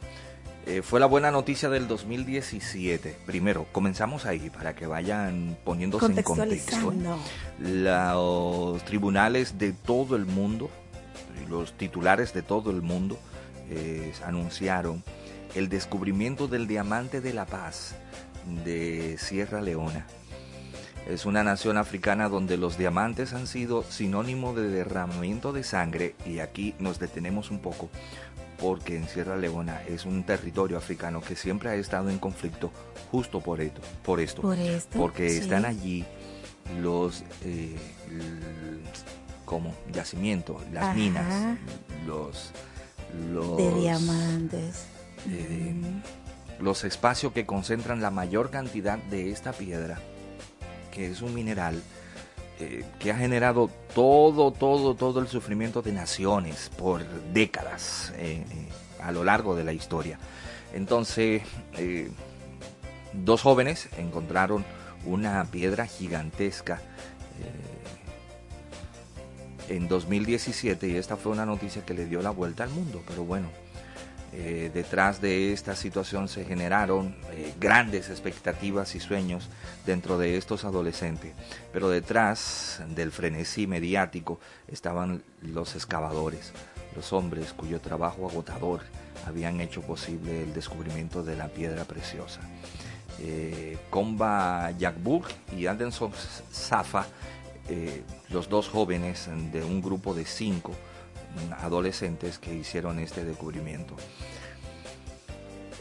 eh, 0.67 0.81
fue 0.81 0.99
la 0.99 1.05
buena 1.05 1.31
noticia 1.31 1.69
del 1.69 1.87
2017. 1.87 3.19
Primero, 3.25 3.67
comenzamos 3.71 4.25
ahí 4.25 4.49
para 4.49 4.75
que 4.75 4.85
vayan 4.85 5.57
poniéndose 5.63 6.07
en 6.07 6.23
contexto. 6.23 6.93
Los 7.57 8.83
tribunales 8.83 9.57
de 9.57 9.71
todo 9.71 10.17
el 10.17 10.25
mundo, 10.25 10.69
los 11.49 11.71
titulares 11.77 12.33
de 12.33 12.41
todo 12.41 12.69
el 12.71 12.81
mundo, 12.81 13.17
eh, 13.69 14.11
anunciaron 14.25 15.05
el 15.55 15.69
descubrimiento 15.69 16.49
del 16.49 16.67
diamante 16.67 17.21
de 17.21 17.33
la 17.33 17.45
paz 17.45 17.95
de 18.65 19.17
Sierra 19.17 19.61
Leona. 19.61 20.05
Es 21.07 21.25
una 21.25 21.41
nación 21.41 21.77
africana 21.77 22.27
donde 22.27 22.57
los 22.57 22.77
diamantes 22.77 23.33
han 23.33 23.47
sido 23.47 23.83
sinónimo 23.83 24.53
de 24.53 24.67
derramamiento 24.67 25.53
de 25.53 25.63
sangre 25.63 26.15
y 26.25 26.39
aquí 26.39 26.75
nos 26.79 26.99
detenemos 26.99 27.49
un 27.51 27.59
poco 27.59 27.89
porque 28.59 28.97
en 28.97 29.07
Sierra 29.07 29.35
Leona 29.35 29.81
es 29.83 30.05
un 30.05 30.23
territorio 30.23 30.77
africano 30.77 31.21
que 31.21 31.35
siempre 31.35 31.69
ha 31.69 31.75
estado 31.75 32.09
en 32.09 32.17
conflicto 32.17 32.71
justo 33.11 33.39
por 33.41 33.61
esto, 33.61 33.81
por 34.03 34.19
esto, 34.19 34.41
porque 34.95 35.27
están 35.27 35.65
allí 35.65 36.05
los 36.81 37.23
eh, 37.43 37.75
como 39.45 39.73
yacimiento, 39.93 40.59
las 40.73 40.95
minas, 40.95 41.57
los, 42.05 42.51
los 43.31 43.57
de 43.57 43.73
diamantes, 43.75 44.85
los 46.59 46.83
espacios 46.83 47.31
que 47.31 47.45
concentran 47.45 48.01
la 48.01 48.11
mayor 48.11 48.49
cantidad 48.49 48.97
de 48.97 49.31
esta 49.31 49.53
piedra, 49.53 49.99
que 50.91 51.09
es 51.09 51.21
un 51.21 51.33
mineral 51.33 51.81
eh, 52.59 52.83
que 52.97 53.11
ha 53.11 53.15
generado 53.15 53.69
todo, 53.93 54.51
todo, 54.51 54.95
todo 54.95 55.19
el 55.19 55.27
sufrimiento 55.27 55.83
de 55.83 55.91
naciones 55.91 56.71
por 56.75 57.05
décadas 57.31 58.11
eh, 58.17 58.43
eh, 58.49 59.03
a 59.03 59.11
lo 59.11 59.23
largo 59.23 59.55
de 59.55 59.63
la 59.63 59.73
historia. 59.73 60.17
Entonces, 60.73 61.43
dos 63.13 63.41
jóvenes 63.43 63.89
encontraron 63.97 64.65
una 65.05 65.45
piedra 65.45 65.85
gigantesca 65.85 66.81
en 69.69 69.87
2017 69.87 70.87
y 70.87 70.95
esta 70.95 71.15
fue 71.15 71.31
una 71.31 71.45
noticia 71.45 71.85
que 71.85 71.93
le 71.93 72.05
dio 72.05 72.21
la 72.21 72.31
vuelta 72.31 72.63
al 72.63 72.69
mundo, 72.69 73.03
pero 73.07 73.23
bueno, 73.23 73.49
eh, 74.33 74.69
detrás 74.73 75.21
de 75.21 75.53
esta 75.53 75.75
situación 75.75 76.27
se 76.27 76.43
generaron 76.43 77.15
eh, 77.31 77.53
grandes 77.59 78.09
expectativas 78.09 78.93
y 78.93 78.99
sueños 78.99 79.49
dentro 79.85 80.17
de 80.17 80.37
estos 80.37 80.65
adolescentes, 80.65 81.33
pero 81.71 81.89
detrás 81.89 82.81
del 82.89 83.11
frenesí 83.11 83.67
mediático 83.67 84.39
estaban 84.67 85.23
los 85.41 85.75
excavadores, 85.75 86.51
los 86.95 87.13
hombres 87.13 87.53
cuyo 87.53 87.79
trabajo 87.79 88.29
agotador 88.29 88.81
habían 89.25 89.61
hecho 89.61 89.81
posible 89.81 90.43
el 90.43 90.53
descubrimiento 90.53 91.23
de 91.23 91.37
la 91.37 91.47
piedra 91.47 91.85
preciosa. 91.85 92.41
Eh, 93.19 93.77
Comba 93.89 94.71
Jakburg 94.77 95.27
y 95.55 95.67
Anderson 95.67 96.11
Zafa, 96.51 97.07
los 98.29 98.47
dos 98.47 98.69
jóvenes 98.69 99.27
de 99.51 99.61
un 99.61 99.81
grupo 99.81 100.13
de 100.13 100.23
cinco, 100.23 100.71
adolescentes 101.59 102.39
que 102.39 102.53
hicieron 102.53 102.99
este 102.99 103.23
descubrimiento. 103.23 103.95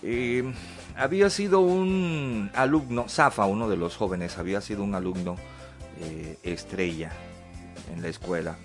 Eh, 0.02 0.44
había 0.96 1.30
sido 1.30 1.60
un 1.60 2.50
alumno, 2.54 3.08
Zafa, 3.08 3.46
uno 3.46 3.68
de 3.68 3.76
los 3.76 3.96
jóvenes, 3.96 4.38
había 4.38 4.60
sido 4.60 4.84
un 4.84 4.94
alumno 4.94 5.36
eh, 6.00 6.38
estrella 6.42 7.12
en 7.92 8.02
la 8.02 8.08
escuela, 8.08 8.56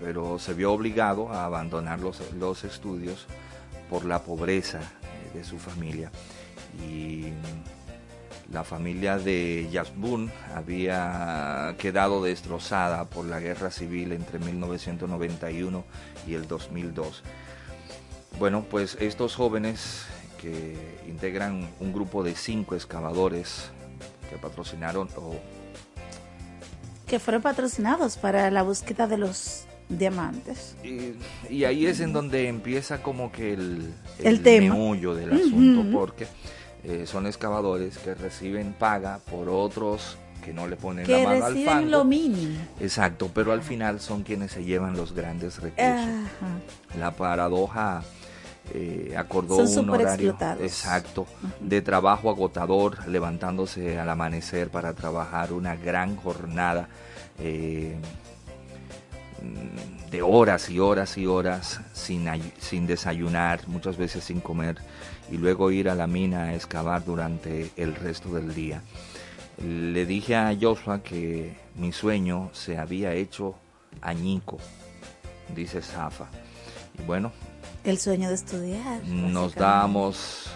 pero 0.00 0.38
se 0.38 0.54
vio 0.54 0.72
obligado 0.72 1.30
a 1.32 1.44
abandonar 1.44 2.00
los, 2.00 2.64
estudios 2.64 3.26
por 3.88 4.04
la 4.04 4.22
pobreza 4.22 4.80
eh, 4.80 5.38
de 5.38 5.44
su 5.44 5.58
familia. 5.58 6.10
Y 6.86 7.26
la 8.52 8.64
familia 8.64 9.18
de 9.18 9.68
Yasbun 9.70 10.30
había 10.54 11.76
quedado 11.78 12.22
destrozada 12.22 13.04
por 13.04 13.24
la 13.24 13.38
guerra 13.40 13.70
civil 13.70 14.12
entre 14.12 14.38
1991 14.38 15.84
y 16.26 16.34
el 16.34 16.46
2002. 16.46 17.22
Bueno, 18.38 18.64
pues 18.68 18.96
estos 19.00 19.34
jóvenes 19.34 20.06
que 20.40 20.76
integran 21.06 21.68
un 21.80 21.92
grupo 21.92 22.22
de 22.22 22.34
cinco 22.34 22.74
excavadores 22.74 23.70
que 24.30 24.36
patrocinaron 24.36 25.08
o 25.16 25.34
que 27.06 27.18
fueron 27.18 27.42
patrocinados 27.42 28.16
para 28.16 28.50
la 28.52 28.62
búsqueda 28.62 29.08
de 29.08 29.18
los 29.18 29.64
diamantes. 29.88 30.76
Y, 30.84 31.64
ahí 31.64 31.86
es 31.86 31.98
en 32.00 32.12
donde 32.12 32.46
empieza 32.46 33.02
como 33.02 33.32
que 33.32 33.52
el, 33.52 33.92
el, 34.20 34.40
meollo 34.40 35.14
del 35.14 35.32
asunto, 35.32 35.90
porque 35.92 36.28
eh, 36.84 37.06
son 37.06 37.26
excavadores 37.26 37.98
que 37.98 38.14
reciben 38.14 38.72
paga 38.72 39.18
por 39.18 39.48
otros 39.48 40.16
que 40.40 40.52
no 40.52 40.66
le 40.66 40.76
ponen 40.76 41.10
la 41.10 41.18
mano 41.18 41.44
al 41.44 41.64
fango. 41.64 41.90
lo 41.90 42.04
mínimo. 42.04 42.58
Exacto, 42.80 43.30
pero 43.32 43.52
al 43.52 43.62
final 43.62 44.00
son 44.00 44.22
quienes 44.22 44.52
se 44.52 44.64
llevan 44.64 44.96
los 44.96 45.12
grandes 45.12 45.60
recursos. 45.60 46.06
La 46.98 47.12
paradoja 47.12 48.02
eh, 48.72 49.14
acordó 49.16 49.56
un 49.56 49.90
horario 49.90 50.36
exacto 50.60 51.26
de 51.60 51.82
trabajo 51.82 52.30
agotador, 52.30 53.08
levantándose 53.08 53.98
al 53.98 54.08
amanecer 54.08 54.70
para 54.70 54.92
trabajar 54.94 55.52
una 55.52 55.74
gran 55.74 56.16
jornada 56.16 56.88
eh, 57.38 57.96
de 60.10 60.22
horas 60.22 60.68
y 60.70 60.78
horas 60.78 61.16
y 61.18 61.26
horas 61.26 61.80
sin, 61.92 62.28
sin 62.58 62.86
desayunar, 62.86 63.66
muchas 63.68 63.96
veces 63.96 64.24
sin 64.24 64.40
comer, 64.40 64.76
y 65.30 65.36
luego 65.36 65.70
ir 65.70 65.88
a 65.88 65.94
la 65.94 66.06
mina 66.06 66.44
a 66.44 66.54
excavar 66.54 67.04
durante 67.04 67.70
el 67.76 67.94
resto 67.94 68.28
del 68.30 68.54
día. 68.54 68.82
Le 69.60 70.06
dije 70.06 70.36
a 70.36 70.56
Joshua 70.58 71.02
que 71.02 71.56
mi 71.74 71.92
sueño 71.92 72.50
se 72.52 72.78
había 72.78 73.12
hecho 73.12 73.54
añico, 74.00 74.58
dice 75.54 75.82
Zafa. 75.82 76.26
Y 76.98 77.02
bueno, 77.02 77.30
el 77.84 77.98
sueño 77.98 78.28
de 78.28 78.34
estudiar. 78.34 79.02
Nos 79.04 79.54
damos 79.54 80.50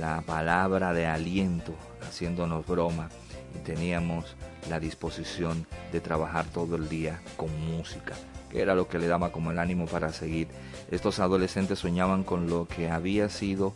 la 0.00 0.22
palabra 0.22 0.92
de 0.92 1.06
aliento 1.06 1.74
haciéndonos 2.06 2.66
broma 2.66 3.08
y 3.54 3.58
teníamos 3.58 4.36
la 4.68 4.80
disposición 4.80 5.66
de 5.92 6.00
trabajar 6.00 6.46
todo 6.46 6.76
el 6.76 6.88
día 6.88 7.20
con 7.36 7.48
música, 7.70 8.14
que 8.50 8.60
era 8.60 8.74
lo 8.74 8.88
que 8.88 8.98
le 8.98 9.06
daba 9.06 9.32
como 9.32 9.50
el 9.50 9.58
ánimo 9.58 9.86
para 9.86 10.12
seguir. 10.12 10.48
Estos 10.90 11.20
adolescentes 11.20 11.78
soñaban 11.78 12.24
con 12.24 12.48
lo 12.48 12.66
que 12.66 12.90
había 12.90 13.28
sido 13.28 13.74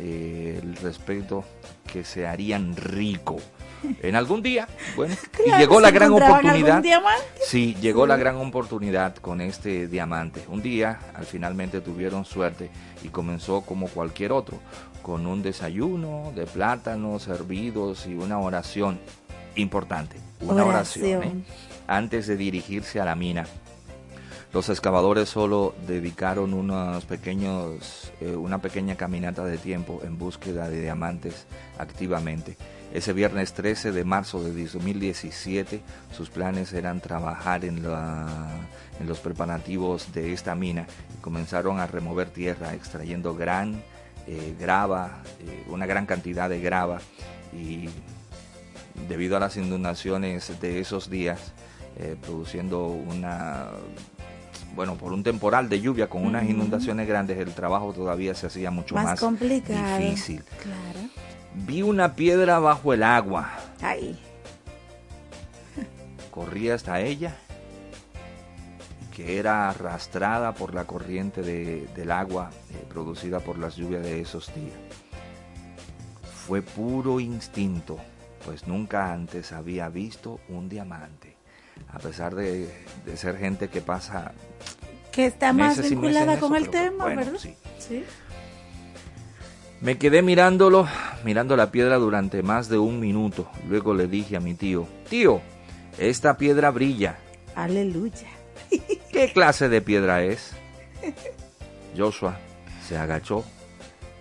eh, 0.00 0.60
el 0.62 0.76
respeto 0.76 1.44
que 1.92 2.04
se 2.04 2.26
harían 2.26 2.76
rico 2.76 3.36
en 4.02 4.16
algún 4.16 4.42
día, 4.42 4.66
bueno, 4.96 5.14
y 5.44 5.50
llegó 5.58 5.80
la 5.80 5.90
gran 5.90 6.12
oportunidad. 6.12 6.82
Sí, 7.46 7.76
llegó 7.80 8.06
la 8.06 8.16
gran 8.16 8.36
oportunidad 8.36 9.16
con 9.16 9.40
este 9.40 9.86
diamante. 9.86 10.42
Un 10.48 10.62
día, 10.62 10.98
al 11.14 11.26
finalmente 11.26 11.80
tuvieron 11.80 12.24
suerte 12.24 12.70
y 13.02 13.08
comenzó 13.08 13.60
como 13.62 13.88
cualquier 13.88 14.32
otro, 14.32 14.58
con 15.02 15.26
un 15.26 15.42
desayuno 15.42 16.32
de 16.34 16.46
plátanos 16.46 17.28
hervidos 17.28 18.06
y 18.06 18.14
una 18.14 18.38
oración 18.38 18.98
importante, 19.56 20.16
una 20.40 20.64
oración, 20.64 21.22
¿eh? 21.22 21.32
antes 21.86 22.26
de 22.26 22.36
dirigirse 22.36 23.00
a 23.00 23.04
la 23.04 23.14
mina. 23.14 23.46
Los 24.54 24.68
excavadores 24.68 25.30
solo 25.30 25.74
dedicaron 25.84 26.54
pequeños, 27.06 28.12
eh, 28.20 28.36
una 28.36 28.58
pequeña 28.58 28.94
caminata 28.94 29.44
de 29.44 29.58
tiempo 29.58 30.00
en 30.04 30.16
búsqueda 30.16 30.70
de 30.70 30.80
diamantes 30.80 31.48
activamente. 31.76 32.56
Ese 32.92 33.12
viernes 33.12 33.52
13 33.54 33.90
de 33.90 34.04
marzo 34.04 34.44
de 34.44 34.52
2017 34.52 35.82
sus 36.16 36.30
planes 36.30 36.72
eran 36.72 37.00
trabajar 37.00 37.64
en, 37.64 37.82
los 37.82 39.18
preparativos 39.18 40.12
de 40.12 40.32
esta 40.32 40.54
mina 40.54 40.86
y 41.12 41.20
comenzaron 41.20 41.80
a 41.80 41.88
remover 41.88 42.30
tierra 42.30 42.74
extrayendo 42.74 43.34
gran 43.34 43.82
eh, 44.28 44.54
grava, 44.56 45.24
eh, 45.40 45.64
una 45.66 45.86
gran 45.86 46.06
cantidad 46.06 46.48
de 46.48 46.60
grava 46.60 47.00
y 47.52 47.88
debido 49.08 49.36
a 49.36 49.40
las 49.40 49.56
inundaciones 49.56 50.60
de 50.60 50.78
esos 50.78 51.10
días, 51.10 51.52
produciendo 52.22 52.86
una, 52.86 53.68
bueno, 54.74 54.96
por 54.96 55.12
un 55.12 55.22
temporal 55.22 55.68
de 55.68 55.80
lluvia 55.80 56.08
con 56.08 56.24
unas 56.24 56.44
inundaciones 56.48 57.06
grandes, 57.06 57.38
el 57.38 57.52
trabajo 57.54 57.92
todavía 57.92 58.34
se 58.34 58.46
hacía 58.46 58.70
mucho 58.70 58.94
más, 58.94 59.20
complicado. 59.20 59.98
difícil. 59.98 60.42
Claro. 60.62 61.08
Vi 61.54 61.82
una 61.82 62.14
piedra 62.14 62.58
bajo 62.58 62.92
el 62.92 63.02
agua. 63.02 63.50
Ahí. 63.80 64.18
Corrí 66.30 66.68
hasta 66.70 67.00
ella, 67.00 67.36
que 69.14 69.38
era 69.38 69.70
arrastrada 69.70 70.52
por 70.52 70.74
la 70.74 70.84
corriente 70.84 71.42
del 71.42 72.10
agua 72.10 72.50
eh, 72.70 72.84
producida 72.88 73.38
por 73.38 73.58
las 73.58 73.76
lluvias 73.76 74.02
de 74.02 74.20
esos 74.20 74.52
días. 74.54 74.74
Fue 76.46 76.60
puro 76.60 77.20
instinto, 77.20 77.98
pues 78.44 78.66
nunca 78.66 79.12
antes 79.12 79.52
había 79.52 79.88
visto 79.88 80.40
un 80.48 80.68
diamante. 80.68 81.33
A 81.94 81.98
pesar 81.98 82.34
de, 82.34 82.68
ser 83.16 83.38
gente 83.38 83.68
que 83.68 83.80
pasa... 83.80 84.32
Que 85.12 85.26
está 85.26 85.52
más 85.52 85.80
vinculada 85.80 86.40
con 86.40 86.56
el 86.56 86.68
tema, 86.68 87.06
¿verdad? 87.06 87.38
Sí. 87.38 87.54
sí. 87.78 88.04
Me 89.80 89.98
quedé 89.98 90.22
mirándolo, 90.22 90.88
mirando 91.24 91.56
la 91.56 91.70
piedra 91.70 91.96
durante 91.98 92.42
más 92.42 92.68
de 92.68 92.78
un 92.78 92.98
minuto. 92.98 93.48
Luego 93.68 93.94
le 93.94 94.08
dije 94.08 94.36
a 94.36 94.40
mi 94.40 94.54
tío, 94.54 94.88
tío, 95.08 95.40
esta 95.98 96.36
piedra 96.36 96.70
brilla. 96.70 97.18
Aleluya. 97.54 98.28
¿Qué 99.12 99.30
clase 99.32 99.68
de 99.68 99.80
piedra 99.80 100.22
es? 100.24 100.52
Joshua 101.96 102.38
se 102.88 102.96
agachó, 102.96 103.44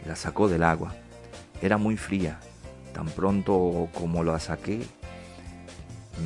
la 0.06 0.16
sacó 0.16 0.48
del 0.48 0.64
agua. 0.64 0.94
Era 1.62 1.78
muy 1.78 1.98
fría. 1.98 2.40
Tan 2.94 3.08
pronto 3.08 3.90
como 3.94 4.24
la 4.24 4.40
saqué, 4.40 4.82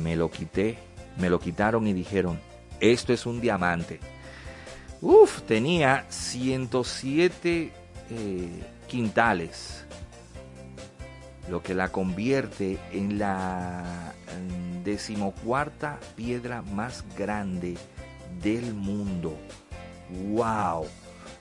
me 0.02 0.16
lo 0.16 0.30
quité, 0.30 0.78
me 1.18 1.28
lo 1.28 1.38
quitaron 1.40 1.86
y 1.86 1.92
dijeron, 1.92 2.40
esto 2.80 3.12
es 3.12 3.26
un 3.26 3.40
diamante. 3.40 4.00
Uf, 5.00 5.42
tenía 5.42 6.06
107 6.08 7.72
eh, 8.10 8.48
quintales, 8.86 9.84
lo 11.48 11.62
que 11.62 11.74
la 11.74 11.90
convierte 11.90 12.78
en 12.92 13.18
la 13.18 14.14
decimocuarta 14.84 16.00
piedra 16.16 16.62
más 16.62 17.04
grande 17.16 17.76
del 18.42 18.74
mundo. 18.74 19.36
¡Wow! 20.30 20.86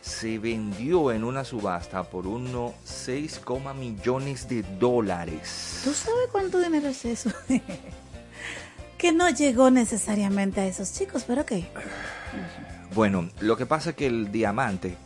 Se 0.01 0.37
vendió 0.37 1.11
en 1.11 1.23
una 1.23 1.43
subasta 1.43 2.03
por 2.03 2.27
unos 2.27 2.73
6, 2.83 3.41
millones 3.77 4.47
de 4.47 4.63
dólares. 4.63 5.81
¿Tú 5.83 5.93
sabes 5.93 6.29
cuánto 6.31 6.59
dinero 6.59 6.87
es 6.87 7.05
eso? 7.05 7.31
que 8.97 9.11
no 9.11 9.29
llegó 9.29 9.69
necesariamente 9.71 10.61
a 10.61 10.67
esos 10.67 10.93
chicos, 10.93 11.23
pero 11.27 11.45
qué. 11.45 11.67
Bueno, 12.95 13.29
lo 13.39 13.57
que 13.57 13.65
pasa 13.65 13.91
es 13.91 13.95
que 13.95 14.07
el 14.07 14.31
diamante 14.31 14.97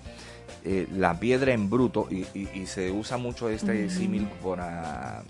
eh, 0.64 0.88
la 0.96 1.20
piedra 1.20 1.54
en 1.54 1.70
bruto 1.70 2.08
y, 2.12 2.26
se 2.68 2.92
usa 2.92 3.18
mucho 3.18 3.50
este 3.50 3.90
símil 3.90 4.28
para 4.44 5.24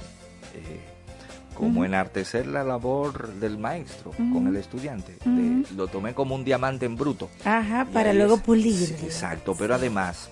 eh, 0.53 0.79
como 1.55 1.85
enartecer 1.85 2.47
la 2.47 2.65
labor 2.65 3.33
del 3.35 3.57
maestro 3.57 4.11
con 4.11 4.47
el 4.47 4.57
estudiante. 4.57 5.15
lo 5.75 5.87
tomé 5.87 6.13
como 6.13 6.35
un 6.35 6.43
diamante 6.43 6.85
en 6.85 6.97
bruto. 6.97 7.29
Ajá, 7.45 7.87
para 7.93 8.11
luego 8.11 8.37
pulir. 8.37 8.95
exacto, 9.03 9.55
pero 9.57 9.75
además 9.75 10.29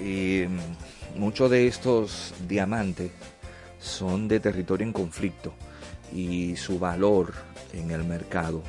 eh, 0.00 0.48
muchos 1.16 1.50
de 1.50 1.66
estos 1.66 2.34
diamantes 2.46 3.10
son 3.84 4.26
de 4.28 4.40
territorio 4.40 4.86
en 4.86 4.92
conflicto 4.92 5.52
y 6.12 6.56
su 6.56 6.78
valor 6.78 7.34
en 7.72 7.90
el 7.90 8.04
mercado 8.04 8.62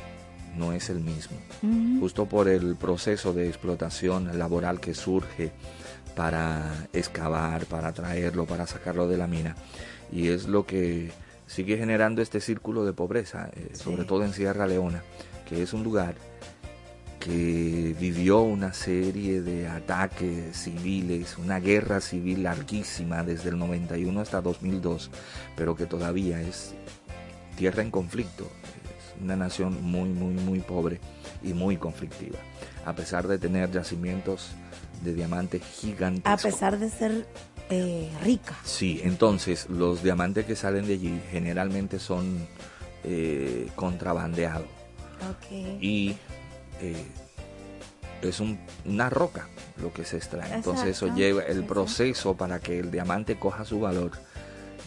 no 0.57 0.73
es 0.73 0.89
el 0.89 0.99
mismo, 0.99 1.37
justo 1.99 2.27
por 2.27 2.47
el 2.47 2.75
proceso 2.75 3.33
de 3.33 3.47
explotación 3.47 4.37
laboral 4.37 4.79
que 4.79 4.93
surge 4.93 5.51
para 6.15 6.87
excavar, 6.93 7.65
para 7.65 7.91
traerlo, 7.91 8.45
para 8.45 8.65
sacarlo 8.65 9.07
de 9.07 9.17
la 9.17 9.27
mina. 9.27 9.55
Y 10.13 10.29
es 10.29 10.47
lo 10.47 10.65
que 10.65 11.11
sigue 11.45 11.77
generando 11.77 12.21
este 12.21 12.39
círculo 12.39 12.85
de 12.85 12.93
pobreza, 12.93 13.49
eh, 13.53 13.71
sobre 13.73 14.05
todo 14.05 14.23
en 14.23 14.31
Sierra 14.31 14.65
Leona, 14.65 15.03
que 15.45 15.61
es 15.61 15.73
un 15.73 15.83
lugar 15.83 16.15
que 17.25 17.95
vivió 17.99 18.41
una 18.41 18.71
serie 18.71 19.41
de 19.41 19.67
ataques 19.67 20.55
civiles, 20.55 21.39
una 21.39 21.59
guerra 21.59 21.99
civil 21.99 22.43
larguísima 22.43 23.23
desde 23.23 23.49
el 23.49 23.57
91 23.57 24.21
hasta 24.21 24.41
2002, 24.41 25.09
pero 25.55 25.75
que 25.75 25.87
todavía 25.87 26.39
es 26.39 26.75
tierra 27.57 27.81
en 27.81 27.89
conflicto. 27.89 28.43
Es 28.43 29.19
una 29.23 29.35
nación 29.35 29.81
muy, 29.81 30.09
muy, 30.09 30.35
muy 30.35 30.59
pobre 30.59 30.99
y 31.41 31.53
muy 31.53 31.77
conflictiva, 31.77 32.37
a 32.85 32.93
pesar 32.93 33.27
de 33.27 33.39
tener 33.39 33.71
yacimientos 33.71 34.51
de 35.03 35.15
diamantes 35.15 35.63
gigantes. 35.63 36.31
A 36.31 36.37
pesar 36.37 36.77
de 36.77 36.91
ser 36.91 37.27
eh, 37.71 38.07
rica. 38.23 38.55
Sí, 38.63 39.01
entonces 39.03 39.67
los 39.67 40.03
diamantes 40.03 40.45
que 40.45 40.55
salen 40.55 40.85
de 40.85 40.93
allí 40.93 41.19
generalmente 41.31 41.97
son 41.97 42.47
eh, 43.03 43.67
contrabandeados. 43.75 44.67
Y 45.81 46.15
eh, 46.81 47.05
es 48.21 48.41
una 48.85 49.09
roca 49.09 49.47
lo 49.81 49.93
que 49.93 50.05
se 50.05 50.17
extrae. 50.17 50.53
Entonces 50.53 50.87
eso 50.87 51.13
lleva 51.13 51.43
el 51.43 51.63
proceso 51.65 52.35
para 52.35 52.59
que 52.59 52.79
el 52.79 52.91
diamante 52.91 53.37
coja 53.37 53.65
su 53.65 53.79
valor. 53.79 54.11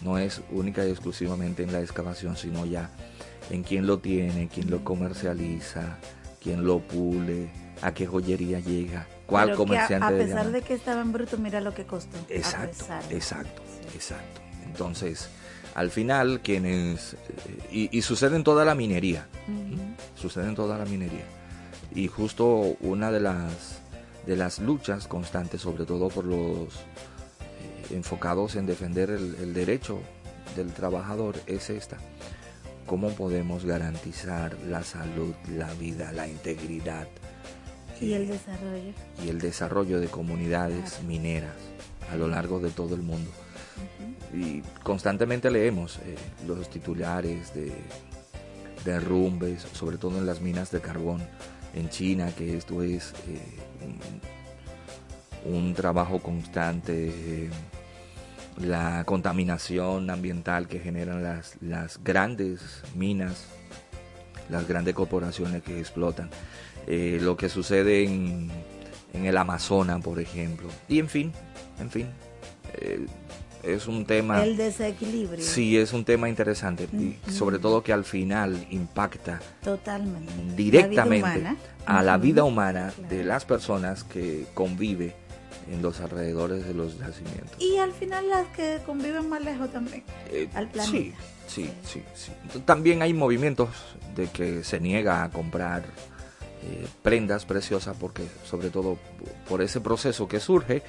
No 0.03 0.19
es 0.19 0.43
única 0.51 0.87
y 0.87 0.91
exclusivamente 0.91 1.63
en 1.63 1.73
la 1.73 1.81
excavación, 1.81 2.37
sino 2.37 2.67
ya 2.67 2.91
en 3.51 3.63
quién 3.63 3.87
lo 3.87 3.99
tiene, 3.99 4.49
quién 4.53 4.71
lo 4.71 4.85
comercializa, 4.85 5.99
quién 6.41 6.65
lo 6.65 6.81
pule, 6.81 7.51
a 7.83 7.93
qué 7.93 8.07
joyería 8.07 8.61
llega, 8.61 9.07
cuál 9.27 9.55
comerciante. 9.55 10.05
A, 10.05 10.09
a 10.09 10.13
pesar 10.13 10.51
de, 10.53 10.63
que 10.63 10.75
estaba 10.75 11.01
en 11.01 11.13
bruto, 11.13 11.37
mira 11.39 11.61
lo 11.61 11.75
que 11.75 11.85
costó. 11.85 12.17
Exacto, 12.29 12.85
exacto, 13.11 13.63
exacto. 13.95 14.41
Entonces, 14.67 15.29
al 15.75 15.91
final, 15.91 16.41
quienes. 16.43 17.15
Eh, 17.75 17.89
y, 17.93 18.03
sucede 18.03 18.37
en 18.37 18.45
toda 18.45 18.65
la 18.65 18.75
minería. 18.75 19.27
Sucede 20.15 20.49
en 20.49 20.55
toda 20.55 20.79
la 20.79 20.85
minería 20.85 21.38
y 21.95 22.09
justo 22.09 22.77
una 22.81 23.11
de 23.11 23.21
las, 23.21 23.81
de 24.27 24.37
las 24.37 24.59
luchas 24.59 25.07
constantes, 25.07 25.63
sobre 25.63 25.85
todo 25.85 26.09
por 26.09 26.25
los 26.25 26.75
eh, 26.75 27.95
enfocados 27.95 28.57
en 28.57 28.67
defender 28.67 29.11
el, 29.11 29.55
derecho 29.55 30.01
del 30.57 30.73
trabajador, 30.73 31.37
es 31.47 31.71
esta. 31.71 31.97
¿Cómo 32.87 33.11
podemos 33.11 33.65
garantizar 33.65 34.57
la 34.67 34.83
salud, 34.83 35.35
la 35.57 35.73
vida, 35.75 36.13
la 36.13 36.27
integridad? 36.27 37.07
Y 38.01 38.13
el 38.13 38.29
desarrollo. 38.29 38.93
Y 39.25 39.29
el 39.29 39.41
desarrollo 39.41 40.01
de 40.01 40.07
comunidades 40.07 41.03
mineras 41.03 41.57
a 42.11 42.17
lo 42.17 42.29
largo 42.29 42.61
de 42.61 42.71
todo 42.71 42.95
el 42.95 43.03
mundo. 43.03 43.31
Y 44.33 44.61
constantemente 44.83 45.51
leemos 45.51 45.99
eh, 45.99 46.17
los 46.47 46.69
titulares 46.71 47.55
de 47.55 47.73
derrumbes, 48.85 49.67
sobre 49.73 49.99
todo 49.99 50.19
en 50.19 50.27
las 50.27 50.41
minas 50.41 50.71
de 50.71 50.81
carbón, 50.81 51.23
en 51.75 51.89
China, 51.89 52.33
que 52.37 52.57
esto 52.57 52.83
es 52.83 53.13
eh, 53.29 53.41
un, 55.45 55.75
trabajo 55.75 56.19
constante, 56.21 57.09
eh, 57.09 57.51
la 58.59 59.05
contaminación 59.05 60.11
ambiental 60.11 60.69
que 60.69 60.81
generan 60.81 61.23
las, 61.23 61.57
las 61.61 62.03
grandes 62.03 62.83
minas, 62.95 63.47
las 64.49 64.67
grandes 64.67 64.95
corporaciones 64.95 65.63
que 65.63 65.79
explotan, 65.79 66.31
eh, 66.87 67.19
lo 67.21 67.37
que 67.37 67.49
sucede 67.49 68.05
en, 68.05 68.51
en 69.13 69.27
el 69.27 69.37
Amazonas, 69.37 70.03
por 70.03 70.21
ejemplo, 70.21 70.69
y 70.89 70.99
en 70.99 71.09
fin, 71.09 71.33
en 71.79 71.91
fin 71.91 72.09
es 73.75 73.87
un 73.87 74.05
tema... 74.05 74.43
El 74.43 74.57
desequilibrio. 74.57 75.45
Sí, 75.45 75.77
es 75.77 75.93
un 75.93 76.05
tema 76.05 76.29
interesante 76.29 76.89
y 76.93 77.17
sobre 77.31 77.59
todo 77.59 77.83
que 77.83 77.93
al 77.93 78.05
final 78.05 78.67
impacta 78.71 79.41
totalmente 79.63 80.33
directamente 80.57 81.57
a 81.87 82.03
la 82.03 82.19
vida 82.19 82.45
humana 82.45 82.93
de 83.09 83.25
las 83.25 83.45
personas 83.45 84.05
que 84.05 84.47
convive 84.55 85.15
en 85.71 85.83
los 85.83 86.01
alrededores 86.01 86.67
de 86.67 86.75
los 86.75 86.99
nacimientos. 86.99 87.61
Y 87.61 87.77
al 87.77 87.93
final 87.93 88.29
las 88.29 88.47
que 88.49 88.79
conviven 88.87 89.29
más 89.29 89.43
lejos 89.43 89.71
también, 89.71 90.03
eh, 90.31 90.49
al 90.55 90.69
planeta. 90.69 90.91
Sí, 90.91 91.15
sí, 91.47 91.71
sí, 91.85 92.03
sí. 92.15 92.33
También 92.65 93.03
hay 93.03 93.13
movimientos 93.13 93.69
de 94.17 94.29
que 94.29 94.65
se 94.65 94.81
niega 94.81 95.23
a 95.23 95.31
comprar 95.31 95.85
eh, 96.63 96.87
prendas 97.03 97.45
preciosas 97.45 97.97
porque 97.99 98.25
sobre 98.45 98.71
todo 98.71 98.99
por 99.49 99.63
ese 99.63 99.81
proceso 99.81 100.27
que 100.29 100.41
surge, 100.41 100.83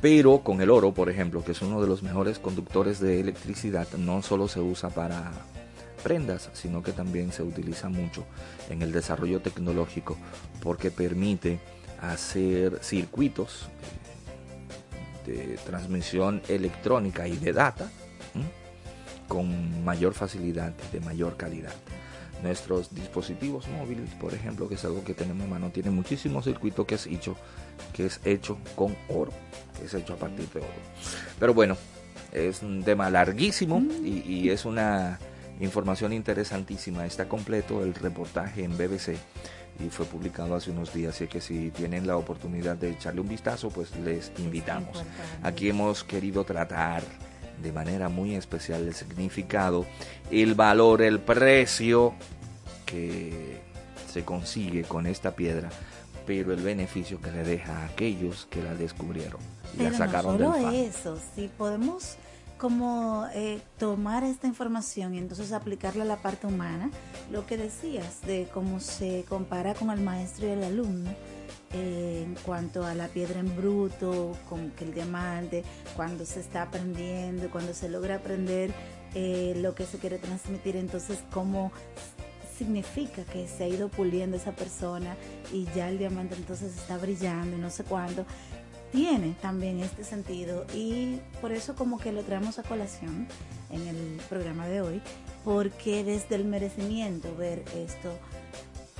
pero 0.00 0.40
con 0.40 0.60
el 0.60 0.70
oro, 0.70 0.92
por 0.92 1.08
ejemplo, 1.08 1.44
que 1.44 1.52
es 1.52 1.62
uno 1.62 1.80
de 1.80 1.86
los 1.86 2.02
mejores 2.02 2.38
conductores 2.38 3.00
de 3.00 3.20
electricidad, 3.20 3.88
no 3.96 4.22
solo 4.22 4.48
se 4.48 4.60
usa 4.60 4.90
para 4.90 5.32
prendas, 6.02 6.50
sino 6.52 6.82
que 6.82 6.92
también 6.92 7.32
se 7.32 7.42
utiliza 7.42 7.88
mucho 7.88 8.24
en 8.68 8.82
el 8.82 8.92
desarrollo 8.92 9.40
tecnológico 9.40 10.18
porque 10.62 10.90
permite 10.90 11.58
hacer 12.00 12.80
circuitos 12.82 13.68
eh, 15.26 15.48
de 15.48 15.56
transmisión 15.64 16.42
electrónica 16.48 17.26
y 17.26 17.36
de 17.36 17.52
data 17.52 17.90
con 19.26 19.82
mayor 19.84 20.12
facilidad 20.12 20.74
y 20.88 20.98
de 20.98 21.04
mayor 21.04 21.36
calidad. 21.36 21.72
Nuestros 22.44 22.94
dispositivos 22.94 23.66
móviles, 23.68 24.10
por 24.20 24.34
ejemplo, 24.34 24.68
que 24.68 24.74
es 24.74 24.84
algo 24.84 25.02
que 25.02 25.14
tenemos 25.14 25.44
en 25.44 25.50
mano, 25.50 25.70
tiene 25.70 25.88
muchísimo 25.88 26.42
circuito 26.42 26.86
que 26.86 26.96
es 26.96 27.06
hecho, 27.06 27.36
que 27.94 28.04
es 28.04 28.20
hecho 28.22 28.58
con 28.76 28.94
oro, 29.08 29.32
que 29.78 29.86
es 29.86 29.94
hecho 29.94 30.12
a 30.12 30.16
partir 30.16 30.46
de 30.50 30.60
oro. 30.60 30.68
Pero 31.40 31.54
bueno, 31.54 31.74
es 32.32 32.62
un 32.62 32.84
tema 32.84 33.08
larguísimo 33.08 33.82
y, 34.04 34.50
es 34.50 34.66
una 34.66 35.18
información 35.58 36.12
interesantísima. 36.12 37.06
Está 37.06 37.30
completo 37.30 37.82
el 37.82 37.94
reportaje 37.94 38.62
en 38.62 38.76
BBC 38.76 39.16
y 39.80 39.88
fue 39.88 40.04
publicado 40.04 40.54
hace 40.54 40.70
unos 40.70 40.92
días, 40.92 41.14
así 41.14 41.26
que 41.26 41.40
si 41.40 41.70
tienen 41.70 42.06
la 42.06 42.18
oportunidad 42.18 42.76
de 42.76 42.90
echarle 42.90 43.22
un 43.22 43.28
vistazo, 43.28 43.70
pues 43.70 43.96
les 44.04 44.30
invitamos. 44.36 45.02
Aquí 45.42 45.70
hemos 45.70 46.04
querido 46.04 46.44
tratar 46.44 47.02
de 47.62 47.72
manera 47.72 48.08
muy 48.08 48.34
especial 48.34 48.82
el 48.82 48.94
significado, 48.94 49.86
el 50.30 50.54
valor, 50.54 51.02
el 51.02 51.20
precio 51.20 52.14
que 52.84 53.60
se 54.12 54.24
consigue 54.24 54.82
con 54.82 55.06
esta 55.06 55.32
piedra, 55.32 55.70
pero 56.26 56.52
el 56.52 56.62
beneficio 56.62 57.20
que 57.20 57.30
le 57.30 57.44
deja 57.44 57.78
a 57.78 57.86
aquellos 57.86 58.46
que 58.50 58.62
la 58.62 58.74
descubrieron 58.74 59.40
y 59.78 59.82
la 59.82 59.92
sacaron 59.92 60.38
no 60.38 60.54
solo 60.54 60.70
eso, 60.70 61.18
si 61.34 61.48
podemos 61.48 62.16
como 62.58 63.26
eh, 63.34 63.60
tomar 63.78 64.24
esta 64.24 64.46
información 64.46 65.14
y 65.14 65.18
entonces 65.18 65.52
aplicarla 65.52 66.04
a 66.04 66.06
la 66.06 66.16
parte 66.16 66.46
humana, 66.46 66.90
lo 67.30 67.46
que 67.46 67.56
decías 67.56 68.22
de 68.22 68.48
cómo 68.54 68.80
se 68.80 69.24
compara 69.28 69.74
con 69.74 69.90
el 69.90 70.00
maestro 70.00 70.46
y 70.46 70.50
el 70.50 70.64
alumno, 70.64 71.10
en 71.72 72.36
cuanto 72.46 72.84
a 72.84 72.94
la 72.94 73.08
piedra 73.08 73.40
en 73.40 73.54
bruto, 73.56 74.36
con 74.48 74.70
que 74.70 74.84
el 74.84 74.94
diamante, 74.94 75.64
cuando 75.96 76.24
se 76.24 76.40
está 76.40 76.62
aprendiendo, 76.62 77.50
cuando 77.50 77.74
se 77.74 77.88
logra 77.88 78.16
aprender 78.16 78.72
eh, 79.14 79.54
lo 79.56 79.74
que 79.74 79.84
se 79.84 79.98
quiere 79.98 80.18
transmitir, 80.18 80.76
entonces 80.76 81.18
cómo 81.32 81.72
significa 82.56 83.24
que 83.24 83.48
se 83.48 83.64
ha 83.64 83.68
ido 83.68 83.88
puliendo 83.88 84.36
esa 84.36 84.52
persona 84.52 85.16
y 85.52 85.66
ya 85.74 85.88
el 85.88 85.98
diamante 85.98 86.34
entonces 86.34 86.76
está 86.76 86.96
brillando 86.98 87.56
y 87.56 87.60
no 87.60 87.70
sé 87.70 87.84
cuándo. 87.84 88.24
Tiene 88.92 89.34
también 89.42 89.80
este 89.80 90.04
sentido 90.04 90.64
y 90.72 91.18
por 91.40 91.50
eso 91.50 91.74
como 91.74 91.98
que 91.98 92.12
lo 92.12 92.22
traemos 92.22 92.58
a 92.60 92.62
colación 92.62 93.26
en 93.70 93.88
el 93.88 94.20
programa 94.28 94.68
de 94.68 94.82
hoy, 94.82 95.02
porque 95.44 96.04
desde 96.04 96.36
el 96.36 96.44
merecimiento 96.44 97.34
ver 97.36 97.64
esto 97.74 98.16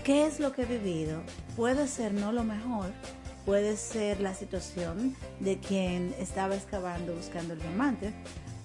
¿Qué 0.04 0.26
es 0.26 0.38
lo 0.38 0.52
que 0.52 0.62
he 0.62 0.66
vivido? 0.66 1.22
Puede 1.56 1.88
ser 1.88 2.12
no 2.12 2.30
lo 2.30 2.44
mejor, 2.44 2.90
puede 3.46 3.74
ser 3.78 4.20
la 4.20 4.34
situación 4.34 5.16
de 5.40 5.58
quien 5.58 6.14
estaba 6.18 6.54
excavando 6.54 7.14
buscando 7.14 7.54
el 7.54 7.60
diamante. 7.60 8.12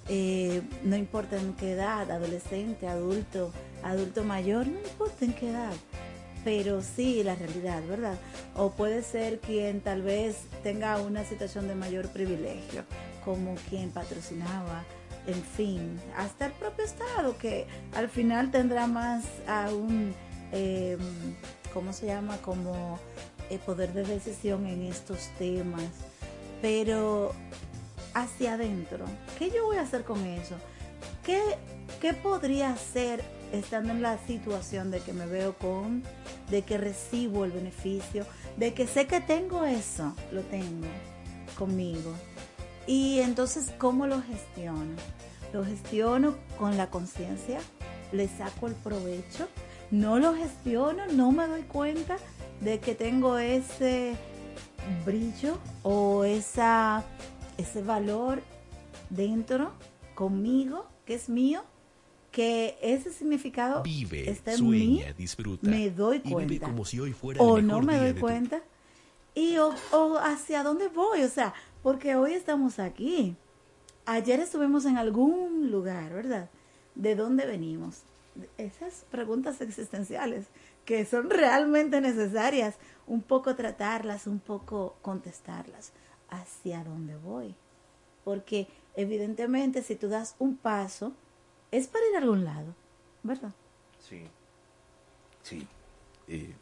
Eh, 0.09 0.61
no 0.83 0.97
importa 0.97 1.37
en 1.37 1.53
qué 1.53 1.71
edad, 1.71 2.11
adolescente, 2.11 2.89
adulto, 2.89 3.53
adulto 3.83 4.23
mayor, 4.23 4.67
no 4.67 4.79
importa 4.79 5.25
en 5.25 5.33
qué 5.33 5.49
edad, 5.49 5.73
pero 6.43 6.81
sí 6.81 7.23
la 7.23 7.35
realidad, 7.35 7.81
¿verdad? 7.87 8.17
O 8.55 8.71
puede 8.71 9.03
ser 9.03 9.39
quien 9.39 9.81
tal 9.81 10.01
vez 10.01 10.37
tenga 10.63 11.01
una 11.01 11.23
situación 11.23 11.67
de 11.67 11.75
mayor 11.75 12.09
privilegio, 12.09 12.83
como 13.23 13.55
quien 13.69 13.91
patrocinaba, 13.91 14.83
en 15.27 15.43
fin, 15.43 15.99
hasta 16.15 16.47
el 16.47 16.51
propio 16.53 16.85
Estado, 16.85 17.37
que 17.37 17.67
al 17.93 18.09
final 18.09 18.51
tendrá 18.51 18.87
más 18.87 19.25
aún 19.47 20.13
eh, 20.51 20.97
¿cómo 21.73 21.93
se 21.93 22.07
llama? 22.07 22.37
Como 22.37 22.99
el 23.49 23.57
eh, 23.57 23.61
poder 23.65 23.93
de 23.93 24.03
decisión 24.03 24.65
en 24.65 24.83
estos 24.83 25.29
temas. 25.37 25.83
Pero 26.61 27.33
hacia 28.13 28.53
adentro, 28.53 29.05
¿qué 29.37 29.49
yo 29.49 29.65
voy 29.65 29.77
a 29.77 29.81
hacer 29.81 30.03
con 30.03 30.25
eso? 30.25 30.55
¿Qué, 31.23 31.41
¿Qué 32.01 32.13
podría 32.13 32.71
hacer 32.71 33.23
estando 33.51 33.91
en 33.91 34.01
la 34.01 34.17
situación 34.25 34.91
de 34.91 34.99
que 34.99 35.13
me 35.13 35.25
veo 35.25 35.53
con, 35.57 36.03
de 36.49 36.61
que 36.61 36.77
recibo 36.77 37.45
el 37.45 37.51
beneficio, 37.51 38.25
de 38.57 38.73
que 38.73 38.87
sé 38.87 39.07
que 39.07 39.21
tengo 39.21 39.65
eso, 39.65 40.13
lo 40.31 40.41
tengo 40.41 40.87
conmigo? 41.57 42.13
Y 42.87 43.19
entonces, 43.19 43.71
¿cómo 43.77 44.07
lo 44.07 44.21
gestiono? 44.21 44.95
Lo 45.53 45.65
gestiono 45.65 46.35
con 46.57 46.77
la 46.77 46.89
conciencia, 46.89 47.59
le 48.11 48.27
saco 48.27 48.67
el 48.67 48.75
provecho 48.75 49.47
no 49.91 50.19
lo 50.19 50.35
gestiono, 50.35 51.07
no 51.07 51.31
me 51.31 51.47
doy 51.47 51.63
cuenta 51.63 52.17
de 52.61 52.79
que 52.79 52.93
tengo 52.93 53.37
ese 53.37 54.15
brillo 55.05 55.57
o 55.83 56.23
esa, 56.23 57.03
ese 57.57 57.81
valor 57.81 58.41
dentro, 59.09 59.71
conmigo, 60.13 60.85
que 61.05 61.15
es 61.15 61.29
mío, 61.29 61.63
que 62.31 62.77
ese 62.81 63.11
significado 63.11 63.81
vive, 63.83 64.29
está 64.29 64.51
en 64.51 64.57
sueña, 64.59 65.07
mí, 65.07 65.13
disfruta. 65.17 65.67
me 65.69 65.89
doy 65.89 66.21
y 66.23 66.31
cuenta. 66.31 66.49
vive 66.53 66.65
como 66.65 66.85
si 66.85 66.99
hoy 66.99 67.11
fuera 67.13 67.41
o 67.41 67.57
el 67.57 67.65
no 67.67 67.81
me 67.81 67.97
doy 67.97 68.13
tu- 68.13 68.19
cuenta. 68.21 68.61
Y 69.35 69.57
o, 69.57 69.73
o 69.91 70.17
hacia 70.17 70.63
dónde 70.63 70.87
voy, 70.89 71.23
o 71.23 71.29
sea, 71.29 71.53
porque 71.81 72.15
hoy 72.15 72.33
estamos 72.33 72.77
aquí. 72.79 73.35
Ayer 74.05 74.39
estuvimos 74.39 74.85
en 74.85 74.97
algún 74.97 75.71
lugar, 75.71 76.11
¿verdad? 76.13 76.49
¿De 76.95 77.15
dónde 77.15 77.45
venimos? 77.45 78.01
Esas 78.57 79.05
preguntas 79.11 79.61
existenciales 79.61 80.45
que 80.85 81.05
son 81.05 81.29
realmente 81.29 82.01
necesarias, 82.01 82.75
un 83.05 83.21
poco 83.21 83.55
tratarlas, 83.55 84.27
un 84.27 84.39
poco 84.39 84.95
contestarlas. 85.01 85.91
¿Hacia 86.29 86.83
dónde 86.83 87.15
voy? 87.17 87.55
Porque 88.23 88.67
evidentemente 88.95 89.81
si 89.83 89.95
tú 89.95 90.09
das 90.09 90.35
un 90.39 90.57
paso, 90.57 91.13
es 91.71 91.87
para 91.87 92.05
ir 92.09 92.15
a 92.15 92.19
algún 92.19 92.45
lado, 92.45 92.75
¿verdad? 93.23 93.51
Sí. 93.99 94.25
Sí. 95.43 95.67
Y 96.27 96.53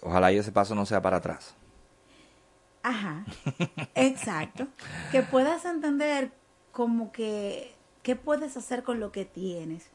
ojalá 0.00 0.32
y 0.32 0.38
ese 0.38 0.52
paso 0.52 0.74
no 0.74 0.86
sea 0.86 1.02
para 1.02 1.18
atrás. 1.18 1.54
Ajá, 2.82 3.24
exacto. 3.94 4.66
Que 5.10 5.22
puedas 5.22 5.64
entender 5.64 6.32
como 6.72 7.12
que 7.12 7.74
qué 8.02 8.16
puedes 8.16 8.56
hacer 8.56 8.82
con 8.82 8.98
lo 8.98 9.12
que 9.12 9.24
tienes 9.24 9.86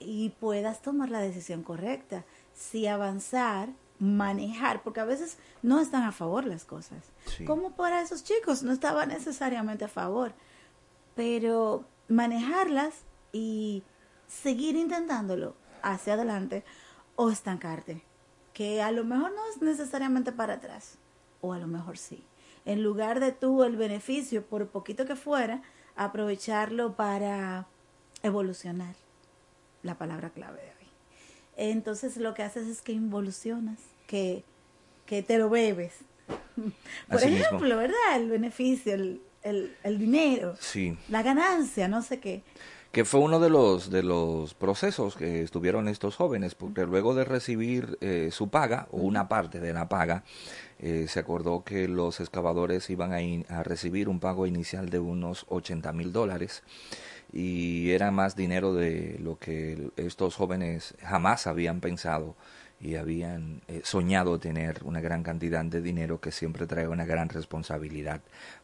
y 0.00 0.30
puedas 0.30 0.82
tomar 0.82 1.10
la 1.10 1.20
decisión 1.20 1.62
correcta. 1.62 2.24
Si 2.54 2.86
avanzar, 2.86 3.68
manejar, 4.00 4.82
porque 4.82 5.00
a 5.00 5.04
veces 5.04 5.38
no 5.62 5.80
están 5.80 6.02
a 6.02 6.12
favor 6.12 6.44
las 6.44 6.64
cosas. 6.64 6.98
Sí. 7.26 7.44
Como 7.44 7.72
para 7.72 8.02
esos 8.02 8.24
chicos, 8.24 8.62
no 8.62 8.72
estaba 8.72 9.06
necesariamente 9.06 9.84
a 9.84 9.88
favor. 9.88 10.32
Pero 11.14 11.84
manejarlas 12.08 12.94
y 13.32 13.82
seguir 14.26 14.76
intentándolo 14.76 15.54
hacia 15.82 16.14
adelante 16.14 16.64
o 17.16 17.30
estancarte, 17.30 18.02
que 18.52 18.82
a 18.82 18.90
lo 18.90 19.04
mejor 19.04 19.32
no 19.32 19.46
es 19.50 19.60
necesariamente 19.62 20.32
para 20.32 20.54
atrás, 20.54 20.98
o 21.40 21.52
a 21.52 21.58
lo 21.58 21.66
mejor 21.66 21.98
sí. 21.98 22.24
En 22.64 22.82
lugar 22.82 23.20
de 23.20 23.32
tú 23.32 23.64
el 23.64 23.76
beneficio, 23.76 24.44
por 24.44 24.68
poquito 24.68 25.06
que 25.06 25.16
fuera, 25.16 25.62
aprovecharlo 25.96 26.94
para 26.94 27.66
evolucionar, 28.22 28.94
la 29.82 29.96
palabra 29.96 30.30
clave 30.30 30.60
de 30.60 30.68
hoy. 30.68 30.90
Entonces 31.56 32.16
lo 32.16 32.34
que 32.34 32.42
haces 32.42 32.66
es 32.66 32.82
que 32.82 32.92
involucionas, 32.92 33.78
que, 34.06 34.44
que 35.06 35.22
te 35.22 35.38
lo 35.38 35.48
bebes. 35.50 35.94
Por 37.08 37.16
Así 37.18 37.26
mismo. 37.30 37.44
ejemplo, 37.46 37.76
¿verdad? 37.76 38.16
El 38.16 38.28
beneficio, 38.28 38.94
el, 38.94 39.22
el, 39.42 39.76
el 39.84 39.98
dinero, 39.98 40.56
Sí. 40.60 40.96
la 41.08 41.22
ganancia, 41.22 41.88
no 41.88 42.02
sé 42.02 42.18
qué. 42.20 42.42
Que 42.92 43.04
fue 43.04 43.20
uno 43.20 43.38
de 43.38 43.50
los 43.50 43.90
de 43.90 44.02
los 44.02 44.54
procesos 44.54 45.14
que 45.14 45.42
estuvieron 45.42 45.88
estos 45.88 46.16
jóvenes 46.16 46.54
porque 46.54 46.86
luego 46.86 47.14
de 47.14 47.24
recibir 47.24 47.98
eh, 48.00 48.30
su 48.32 48.48
paga 48.48 48.88
o 48.90 48.96
una 48.98 49.28
parte 49.28 49.60
de 49.60 49.72
la 49.74 49.88
paga 49.88 50.24
eh, 50.78 51.06
se 51.08 51.20
acordó 51.20 51.64
que 51.64 51.86
los 51.86 52.18
excavadores 52.20 52.88
iban 52.88 53.12
a, 53.12 53.20
in- 53.20 53.44
a 53.50 53.62
recibir 53.62 54.08
un 54.08 54.20
pago 54.20 54.46
inicial 54.46 54.88
de 54.88 55.00
unos 55.00 55.44
80 55.48 55.92
mil 55.92 56.12
dólares 56.12 56.62
y 57.32 57.90
era 57.90 58.10
más 58.10 58.36
dinero 58.36 58.72
de 58.72 59.18
lo 59.22 59.38
que 59.38 59.90
estos 59.96 60.34
jóvenes 60.34 60.94
jamás 61.02 61.46
habían 61.46 61.80
pensado 61.80 62.36
y 62.80 62.94
habían 62.94 63.60
eh, 63.68 63.82
soñado 63.84 64.38
tener 64.38 64.80
una 64.84 65.00
gran 65.00 65.22
cantidad 65.24 65.64
de 65.64 65.82
dinero 65.82 66.20
que 66.20 66.30
siempre 66.32 66.66
trae 66.66 66.88
una 66.88 67.04
gran 67.04 67.28
responsabilidad 67.28 68.20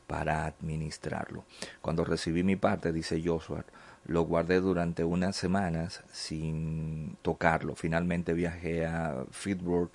para 0.06 0.46
administrarlo. 0.46 1.44
Cuando 1.82 2.04
recibí 2.04 2.42
mi 2.44 2.54
parte, 2.56 2.92
dice 2.92 3.20
Joshua, 3.24 3.64
lo 4.06 4.22
guardé 4.22 4.60
durante 4.60 5.04
unas 5.04 5.36
semanas 5.36 6.02
sin 6.12 7.16
tocarlo. 7.22 7.74
Finalmente 7.74 8.34
viajé 8.34 8.86
a 8.86 9.24
Fitburg 9.30 9.90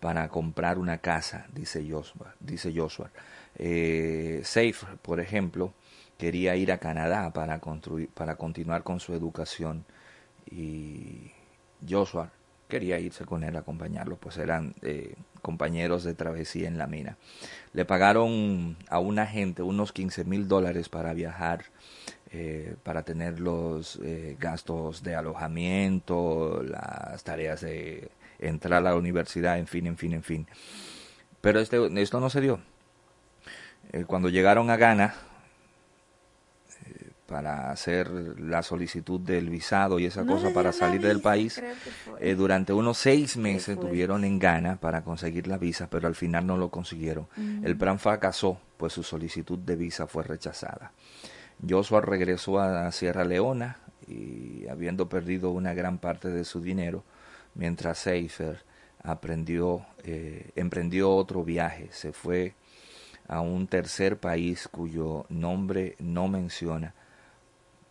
para 0.00 0.28
comprar 0.28 0.78
una 0.78 0.98
casa, 0.98 1.46
dice 1.52 1.86
Joshua. 1.88 2.34
Dice 2.40 2.72
Joshua. 2.74 3.10
Eh, 3.56 4.40
Safe, 4.44 4.86
por 5.02 5.20
ejemplo, 5.20 5.72
quería 6.18 6.56
ir 6.56 6.72
a 6.72 6.78
Canadá 6.78 7.32
para, 7.32 7.60
construir, 7.60 8.08
para 8.10 8.36
continuar 8.36 8.82
con 8.82 9.00
su 9.00 9.14
educación 9.14 9.84
y 10.50 11.32
Joshua 11.88 12.30
quería 12.68 12.98
irse 12.98 13.24
con 13.24 13.44
él 13.44 13.56
a 13.56 13.60
acompañarlo, 13.60 14.16
pues 14.16 14.38
eran 14.38 14.74
eh, 14.82 15.14
compañeros 15.42 16.04
de 16.04 16.14
travesía 16.14 16.68
en 16.68 16.78
la 16.78 16.86
mina. 16.86 17.16
Le 17.72 17.84
pagaron 17.84 18.76
a 18.88 18.98
un 18.98 19.18
agente 19.18 19.62
unos 19.62 19.92
15 19.92 20.24
mil 20.24 20.48
dólares 20.48 20.88
para 20.88 21.14
viajar, 21.14 21.66
eh, 22.32 22.74
para 22.82 23.04
tener 23.04 23.38
los 23.38 24.00
eh, 24.02 24.36
gastos 24.38 25.02
de 25.02 25.14
alojamiento, 25.14 26.62
las 26.62 27.22
tareas 27.22 27.60
de 27.60 28.10
entrar 28.38 28.78
a 28.78 28.90
la 28.90 28.96
universidad, 28.96 29.58
en 29.58 29.66
fin, 29.66 29.86
en 29.86 29.96
fin, 29.96 30.12
en 30.12 30.22
fin. 30.22 30.46
Pero 31.40 31.60
este, 31.60 31.78
esto 32.02 32.18
no 32.18 32.28
se 32.28 32.40
dio. 32.40 32.58
Eh, 33.92 34.04
cuando 34.04 34.28
llegaron 34.28 34.70
a 34.70 34.76
Ghana, 34.76 35.14
eh, 36.84 37.10
para 37.28 37.70
hacer 37.70 38.10
la 38.10 38.64
solicitud 38.64 39.20
del 39.20 39.48
visado 39.48 40.00
y 40.00 40.06
esa 40.06 40.24
No 40.24 40.32
cosa 40.32 40.52
para 40.52 40.72
salir 40.72 41.02
del 41.02 41.20
país, 41.20 41.62
durante 42.36 42.72
unos 42.72 42.98
seis 42.98 43.36
meses 43.36 43.78
tuvieron 43.78 44.24
en 44.24 44.40
Ghana 44.40 44.80
para 44.80 45.02
conseguir 45.04 45.46
la 45.46 45.58
visa, 45.58 45.88
pero 45.88 46.08
al 46.08 46.16
final 46.16 46.44
no 46.44 46.56
lo 46.56 46.70
consiguieron. 46.70 47.28
El 47.62 47.76
plan 47.76 48.00
fracasó, 48.00 48.60
pues 48.76 48.92
su 48.92 49.04
solicitud 49.04 49.58
de 49.60 49.76
visa 49.76 50.08
fue 50.08 50.24
rechazada. 50.24 50.92
Joshua 51.66 52.00
regresó 52.00 52.60
a 52.60 52.90
Sierra 52.92 53.24
Leona 53.24 53.78
y 54.06 54.66
habiendo 54.68 55.08
perdido 55.08 55.50
una 55.50 55.74
gran 55.74 55.98
parte 55.98 56.28
de 56.28 56.44
su 56.44 56.60
dinero, 56.60 57.04
mientras 57.54 57.98
Seifer 57.98 58.64
aprendió, 59.02 59.86
eh, 60.04 60.50
emprendió 60.56 61.14
otro 61.14 61.44
viaje, 61.44 61.88
se 61.92 62.12
fue 62.12 62.54
a 63.28 63.40
un 63.40 63.66
tercer 63.66 64.18
país 64.18 64.68
cuyo 64.68 65.26
nombre 65.28 65.96
no 65.98 66.28
menciona 66.28 66.94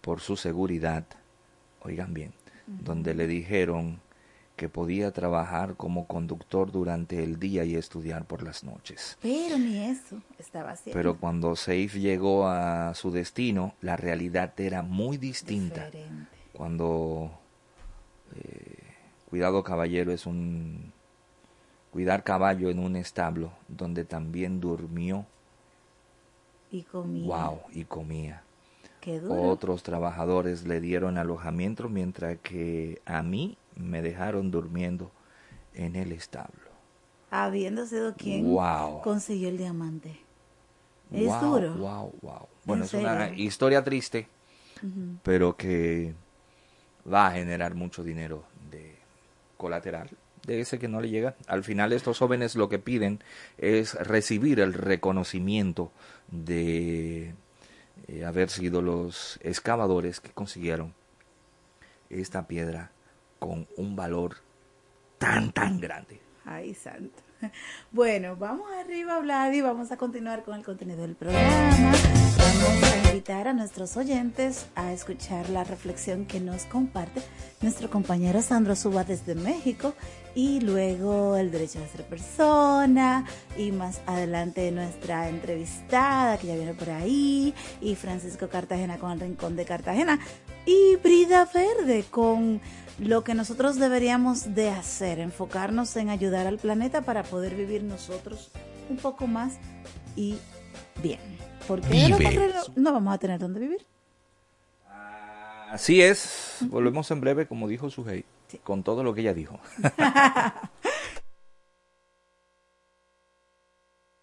por 0.01 0.21
su 0.21 0.37
seguridad, 0.37 1.05
oigan 1.81 2.13
bien, 2.13 2.33
donde 2.67 3.13
le 3.13 3.27
dijeron 3.27 3.99
que 4.55 4.69
podía 4.69 5.11
trabajar 5.11 5.75
como 5.75 6.07
conductor 6.07 6.71
durante 6.71 7.23
el 7.23 7.39
día 7.39 7.65
y 7.65 7.75
estudiar 7.75 8.25
por 8.25 8.41
las 8.43 8.63
noches. 8.63 9.17
Pero 9.21 9.57
ni 9.57 9.77
eso 9.79 10.21
estaba 10.39 10.71
haciendo. 10.71 10.97
Pero 10.97 11.17
cuando 11.17 11.55
Saif 11.55 11.95
llegó 11.95 12.47
a 12.47 12.93
su 12.93 13.11
destino, 13.11 13.73
la 13.81 13.97
realidad 13.97 14.53
era 14.59 14.81
muy 14.81 15.17
distinta. 15.17 15.85
Diferente. 15.85 16.27
Cuando 16.53 17.31
eh, 18.35 18.77
cuidado 19.29 19.63
caballero 19.63 20.11
es 20.13 20.25
un 20.25 20.93
cuidar 21.91 22.23
caballo 22.23 22.69
en 22.69 22.79
un 22.79 22.95
establo 22.95 23.51
donde 23.67 24.05
también 24.05 24.59
durmió, 24.59 25.25
Y 26.71 26.83
comía. 26.83 27.25
wow, 27.25 27.59
y 27.73 27.83
comía. 27.85 28.41
Qué 29.01 29.19
duro. 29.19 29.41
Otros 29.49 29.83
trabajadores 29.83 30.65
le 30.65 30.81
dieron 30.81 31.17
alojamiento 31.17 31.89
mientras 31.89 32.37
que 32.39 33.01
a 33.05 33.21
mí 33.21 33.57
me 33.75 34.01
dejaron 34.01 34.51
durmiendo 34.51 35.11
en 35.73 35.95
el 35.95 36.11
establo. 36.11 36.71
Habiendo 37.31 37.85
sido 37.85 38.15
quien 38.15 38.45
Wow. 38.45 39.01
consiguió 39.01 39.49
el 39.49 39.57
diamante. 39.57 40.17
Es 41.13 41.25
wow, 41.27 41.39
duro. 41.39 41.73
Wow, 41.75 42.13
wow. 42.21 42.47
Bueno, 42.65 42.83
En 42.83 42.87
es 42.87 42.93
una 42.93 43.29
historia 43.29 43.83
triste, 43.83 44.27
pero 45.23 45.55
que 45.55 46.13
va 47.11 47.27
a 47.27 47.31
generar 47.31 47.75
mucho 47.75 48.03
dinero 48.03 48.43
de 48.71 48.95
colateral, 49.57 50.09
de 50.45 50.61
ese 50.61 50.79
que 50.79 50.87
no 50.87 51.01
le 51.01 51.09
llega. 51.09 51.35
Al 51.47 51.63
final 51.63 51.93
estos 51.93 52.17
jóvenes 52.19 52.55
lo 52.55 52.69
que 52.69 52.79
piden 52.79 53.19
es 53.57 53.93
recibir 53.95 54.59
el 54.59 54.73
reconocimiento 54.73 55.91
de 56.31 57.33
eh, 58.07 58.25
haber 58.25 58.49
sido 58.49 58.81
los 58.81 59.39
excavadores 59.43 60.19
que 60.19 60.31
consiguieron 60.31 60.93
esta 62.09 62.47
piedra 62.47 62.91
con 63.47 63.67
un 63.77 63.95
valor 63.95 64.37
tan, 65.17 65.51
tan 65.51 65.79
grande. 65.79 66.19
Ay, 66.45 66.73
santo. 66.73 67.21
Bueno, 67.91 68.35
vamos 68.37 68.65
arriba, 68.79 69.19
Vlad, 69.19 69.51
y 69.51 69.61
vamos 69.61 69.91
a 69.91 69.97
continuar 69.97 70.43
con 70.43 70.55
el 70.55 70.63
contenido 70.63 71.01
del 71.01 71.15
programa. 71.15 71.71
vamos 72.37 72.83
a 72.83 73.07
invitar 73.09 73.47
a 73.47 73.53
nuestros 73.53 73.97
oyentes 73.97 74.65
a 74.75 74.91
escuchar 74.91 75.49
la 75.49 75.63
reflexión 75.63 76.25
que 76.25 76.39
nos 76.39 76.63
comparte 76.65 77.21
nuestro 77.61 77.89
compañero 77.89 78.41
Sandro 78.41 78.75
Suba 78.75 79.03
desde 79.03 79.35
México 79.35 79.93
y 80.33 80.59
luego 80.61 81.35
el 81.35 81.51
derecho 81.51 81.79
de 81.79 81.87
ser 81.87 82.03
persona 82.05 83.25
y 83.57 83.71
más 83.71 84.01
adelante 84.05 84.71
nuestra 84.71 85.29
entrevistada 85.29 86.37
que 86.37 86.47
ya 86.47 86.55
viene 86.55 86.73
por 86.73 86.89
ahí 86.89 87.53
y 87.79 87.95
Francisco 87.95 88.49
Cartagena 88.49 88.97
con 88.97 89.11
el 89.11 89.19
Rincón 89.19 89.55
de 89.55 89.65
Cartagena 89.65 90.19
y 90.65 90.95
Brida 90.97 91.47
Verde 91.53 92.05
con 92.09 92.59
lo 92.99 93.23
que 93.23 93.33
nosotros 93.33 93.77
deberíamos 93.77 94.55
de 94.55 94.69
hacer, 94.69 95.19
enfocarnos 95.19 95.95
en 95.97 96.09
ayudar 96.09 96.47
al 96.47 96.57
planeta 96.57 97.01
para 97.01 97.23
poder 97.23 97.55
vivir 97.55 97.83
nosotros 97.83 98.51
un 98.89 98.97
poco 98.97 99.27
más 99.27 99.53
y 100.15 100.37
bien. 101.01 101.19
Porque 101.67 102.09
no 102.75 102.93
vamos 102.93 103.13
a 103.13 103.17
tener 103.17 103.39
dónde 103.39 103.59
vivir. 103.59 103.85
Así 105.71 106.01
es, 106.01 106.57
volvemos 106.61 107.09
en 107.11 107.19
breve, 107.21 107.47
como 107.47 107.67
dijo 107.67 107.89
Sujei, 107.89 108.23
con 108.63 108.83
todo 108.83 109.03
lo 109.03 109.13
que 109.13 109.21
ella 109.21 109.33
dijo. 109.33 109.59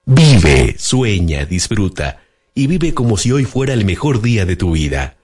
vive, 0.06 0.78
sueña, 0.78 1.44
disfruta 1.44 2.20
y 2.54 2.68
vive 2.68 2.94
como 2.94 3.16
si 3.16 3.32
hoy 3.32 3.44
fuera 3.44 3.74
el 3.74 3.84
mejor 3.84 4.22
día 4.22 4.46
de 4.46 4.56
tu 4.56 4.72
vida. 4.72 5.16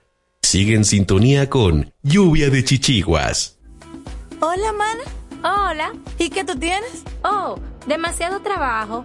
Sigue 0.51 0.77
en 0.77 0.87
sintonía 0.87 1.51
con 1.51 1.93
Lluvia 2.03 2.49
de 2.49 2.65
Chichiguas. 2.65 3.59
Hola, 4.41 4.73
mana. 4.73 5.03
Hola. 5.43 5.93
¿Y 6.19 6.31
qué 6.31 6.43
tú 6.43 6.59
tienes? 6.59 7.05
Oh, 7.23 7.61
demasiado 7.87 8.41
trabajo, 8.41 9.05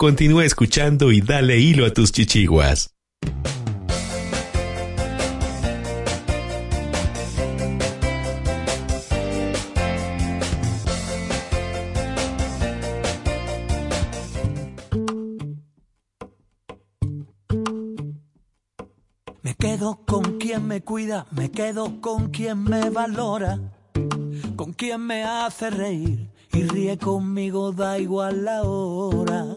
Continúa 0.00 0.46
escuchando 0.46 1.12
y 1.12 1.20
dale 1.20 1.58
hilo 1.58 1.84
a 1.84 1.92
tus 1.92 2.10
chichiguas. 2.10 2.94
Me 19.42 19.54
quedo 19.54 20.00
con 20.06 20.38
quien 20.38 20.66
me 20.66 20.80
cuida, 20.80 21.26
me 21.30 21.50
quedo 21.50 22.00
con 22.00 22.30
quien 22.30 22.64
me 22.64 22.88
valora, 22.88 23.58
con 24.56 24.72
quien 24.72 25.02
me 25.02 25.24
hace 25.24 25.68
reír 25.68 26.30
y 26.54 26.62
ríe 26.62 26.96
conmigo, 26.96 27.72
da 27.72 27.98
igual 27.98 28.46
la 28.46 28.62
hora. 28.62 29.56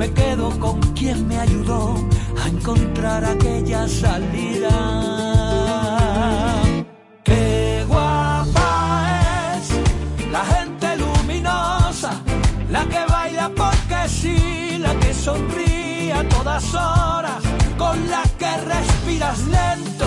Me 0.00 0.10
quedo 0.14 0.48
con 0.58 0.80
quien 0.94 1.28
me 1.28 1.38
ayudó 1.38 1.94
a 2.42 2.48
encontrar 2.48 3.22
aquella 3.22 3.86
salida. 3.86 4.70
Qué 7.22 7.84
guapa 7.86 9.58
es 9.58 9.68
la 10.32 10.42
gente 10.54 10.96
luminosa, 10.96 12.12
la 12.70 12.86
que 12.86 13.04
baila 13.12 13.50
porque 13.54 14.08
sí, 14.08 14.78
la 14.78 14.94
que 15.00 15.12
sonríe 15.12 16.14
a 16.14 16.26
todas 16.30 16.64
horas, 16.72 17.42
con 17.76 18.08
la 18.08 18.22
que 18.38 18.56
respiras 18.56 19.38
lento, 19.48 20.06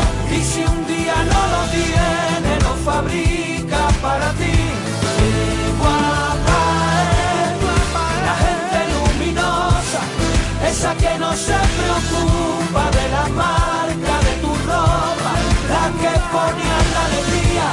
La 16.33 16.47
que 16.47 16.53
pone 16.53 16.63
a 16.63 16.81
la 16.93 17.05
alegría 17.05 17.67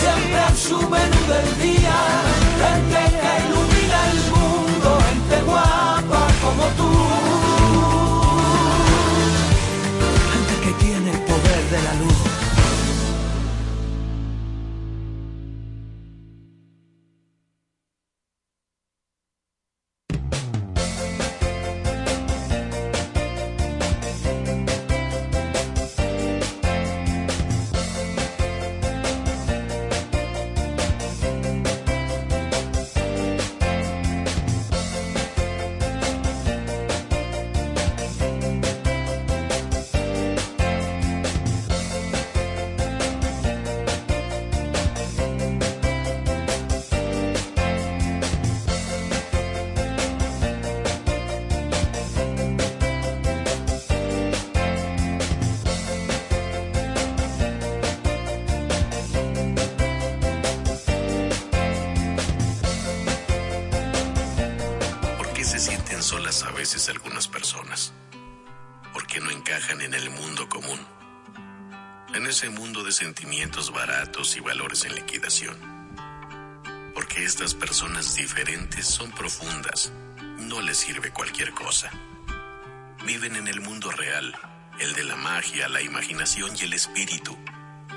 siempre 0.00 0.40
en 0.48 0.56
su 0.56 0.76
menú 0.88 1.20
del 1.28 1.58
día. 1.58 1.65
Sentimientos 72.92 73.72
baratos 73.72 74.36
y 74.36 74.40
valores 74.40 74.84
en 74.84 74.94
liquidación. 74.94 75.56
Porque 76.94 77.24
estas 77.24 77.54
personas 77.54 78.14
diferentes 78.14 78.86
son 78.86 79.10
profundas, 79.12 79.90
no 80.38 80.60
les 80.60 80.76
sirve 80.76 81.12
cualquier 81.12 81.52
cosa. 81.52 81.90
Viven 83.06 83.36
en 83.36 83.48
el 83.48 83.62
mundo 83.62 83.90
real, 83.90 84.34
el 84.78 84.92
de 84.92 85.04
la 85.04 85.16
magia, 85.16 85.68
la 85.68 85.80
imaginación 85.80 86.54
y 86.60 86.64
el 86.64 86.74
espíritu, 86.74 87.38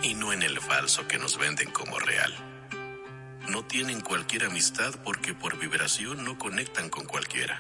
y 0.04 0.14
no 0.14 0.32
en 0.32 0.42
el 0.42 0.62
falso 0.62 1.06
que 1.06 1.18
nos 1.18 1.38
venden 1.38 1.72
como 1.72 2.00
real. 2.00 2.34
No 3.50 3.66
tienen 3.66 4.00
cualquier 4.00 4.46
amistad 4.46 4.96
porque 5.04 5.34
por 5.34 5.58
vibración 5.58 6.24
no 6.24 6.38
conectan 6.38 6.90
con 6.90 7.06
cualquiera. 7.06 7.60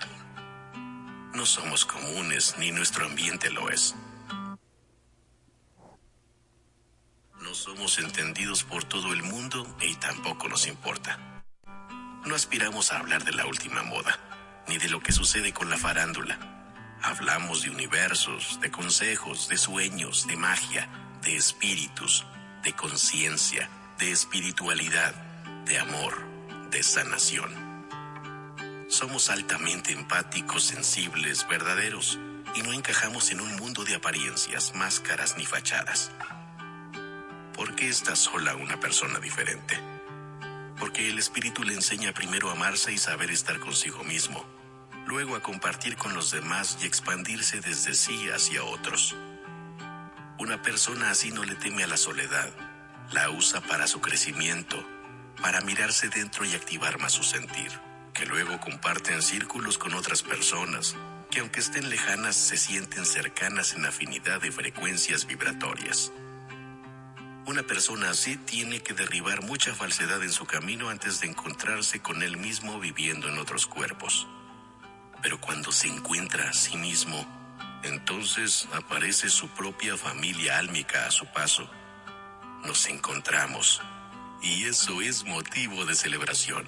No 1.33 1.45
somos 1.45 1.85
comunes 1.85 2.55
ni 2.57 2.71
nuestro 2.71 3.05
ambiente 3.05 3.51
lo 3.51 3.69
es. 3.69 3.95
Somos 7.59 7.99
entendidos 7.99 8.63
por 8.63 8.85
todo 8.85 9.11
el 9.11 9.21
mundo 9.21 9.67
y 9.81 9.93
tampoco 9.95 10.47
nos 10.47 10.65
importa. 10.65 11.43
No 12.25 12.33
aspiramos 12.33 12.91
a 12.91 12.99
hablar 12.99 13.25
de 13.25 13.33
la 13.33 13.45
última 13.45 13.83
moda, 13.83 14.17
ni 14.69 14.77
de 14.77 14.87
lo 14.87 15.01
que 15.01 15.11
sucede 15.11 15.51
con 15.51 15.69
la 15.69 15.77
farándula. 15.77 16.39
Hablamos 17.01 17.63
de 17.63 17.69
universos, 17.69 18.59
de 18.61 18.71
consejos, 18.71 19.49
de 19.49 19.57
sueños, 19.57 20.25
de 20.27 20.37
magia, 20.37 20.87
de 21.21 21.35
espíritus, 21.35 22.25
de 22.63 22.73
conciencia, 22.73 23.69
de 23.97 24.11
espiritualidad, 24.11 25.13
de 25.65 25.79
amor, 25.79 26.15
de 26.71 26.81
sanación. 26.81 27.51
Somos 28.87 29.29
altamente 29.29 29.91
empáticos, 29.91 30.63
sensibles, 30.63 31.45
verdaderos, 31.47 32.19
y 32.55 32.61
no 32.61 32.71
encajamos 32.71 33.31
en 33.31 33.41
un 33.41 33.53
mundo 33.57 33.83
de 33.83 33.95
apariencias, 33.95 34.73
máscaras 34.75 35.35
ni 35.37 35.45
fachadas. 35.45 36.11
¿Por 37.59 37.75
qué 37.75 37.89
está 37.89 38.15
sola 38.15 38.55
una 38.55 38.79
persona 38.79 39.19
diferente? 39.19 39.77
Porque 40.79 41.09
el 41.09 41.19
espíritu 41.19 41.65
le 41.65 41.73
enseña 41.73 42.13
primero 42.13 42.49
a 42.49 42.53
amarse 42.53 42.93
y 42.93 42.97
saber 42.97 43.31
estar 43.31 43.59
consigo 43.59 44.01
mismo, 44.05 44.45
luego 45.05 45.35
a 45.35 45.43
compartir 45.43 45.97
con 45.97 46.13
los 46.13 46.31
demás 46.31 46.77
y 46.81 46.85
expandirse 46.85 47.59
desde 47.59 47.95
sí 47.95 48.29
hacia 48.29 48.63
otros. 48.63 49.13
Una 50.37 50.61
persona 50.61 51.09
así 51.09 51.31
no 51.31 51.43
le 51.43 51.55
teme 51.55 51.83
a 51.83 51.87
la 51.87 51.97
soledad, 51.97 52.49
la 53.11 53.29
usa 53.29 53.59
para 53.59 53.87
su 53.87 53.99
crecimiento, 53.99 54.81
para 55.41 55.59
mirarse 55.59 56.07
dentro 56.07 56.45
y 56.45 56.53
activar 56.53 56.97
más 56.97 57.11
su 57.11 57.23
sentir, 57.23 57.73
que 58.13 58.25
luego 58.25 58.57
comparte 58.61 59.13
en 59.13 59.21
círculos 59.21 59.77
con 59.77 59.95
otras 59.95 60.23
personas, 60.23 60.95
que 61.29 61.41
aunque 61.41 61.59
estén 61.59 61.89
lejanas 61.89 62.37
se 62.37 62.55
sienten 62.55 63.05
cercanas 63.05 63.73
en 63.73 63.85
afinidad 63.85 64.39
de 64.39 64.53
frecuencias 64.53 65.27
vibratorias. 65.27 66.13
Una 67.49 67.63
persona 67.63 68.11
así 68.11 68.37
tiene 68.37 68.79
que 68.79 68.93
derribar 68.93 69.41
mucha 69.41 69.73
falsedad 69.73 70.21
en 70.21 70.31
su 70.31 70.45
camino 70.45 70.89
antes 70.89 71.19
de 71.19 71.29
encontrarse 71.29 71.99
con 71.99 72.21
él 72.21 72.37
mismo 72.37 72.79
viviendo 72.79 73.27
en 73.27 73.39
otros 73.39 73.65
cuerpos. 73.65 74.27
Pero 75.23 75.41
cuando 75.41 75.71
se 75.71 75.87
encuentra 75.87 76.47
a 76.47 76.53
sí 76.53 76.77
mismo, 76.77 77.25
entonces 77.81 78.67
aparece 78.71 79.31
su 79.31 79.47
propia 79.47 79.97
familia 79.97 80.59
álmica 80.59 81.07
a 81.07 81.11
su 81.11 81.25
paso. 81.25 81.67
Nos 82.67 82.85
encontramos 82.85 83.81
y 84.43 84.65
eso 84.65 85.01
es 85.01 85.23
motivo 85.23 85.85
de 85.85 85.95
celebración. 85.95 86.67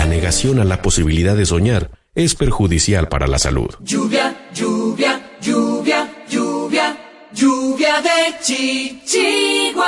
La 0.00 0.06
negación 0.06 0.58
a 0.60 0.64
la 0.64 0.80
posibilidad 0.80 1.36
de 1.36 1.44
soñar 1.44 1.90
es 2.14 2.34
perjudicial 2.34 3.08
para 3.08 3.26
la 3.26 3.38
salud. 3.38 3.68
Lluvia, 3.80 4.48
lluvia, 4.54 5.20
lluvia, 5.42 6.24
lluvia, 6.26 6.96
lluvia 7.34 8.00
de 8.00 8.38
chichiguas. 8.40 9.84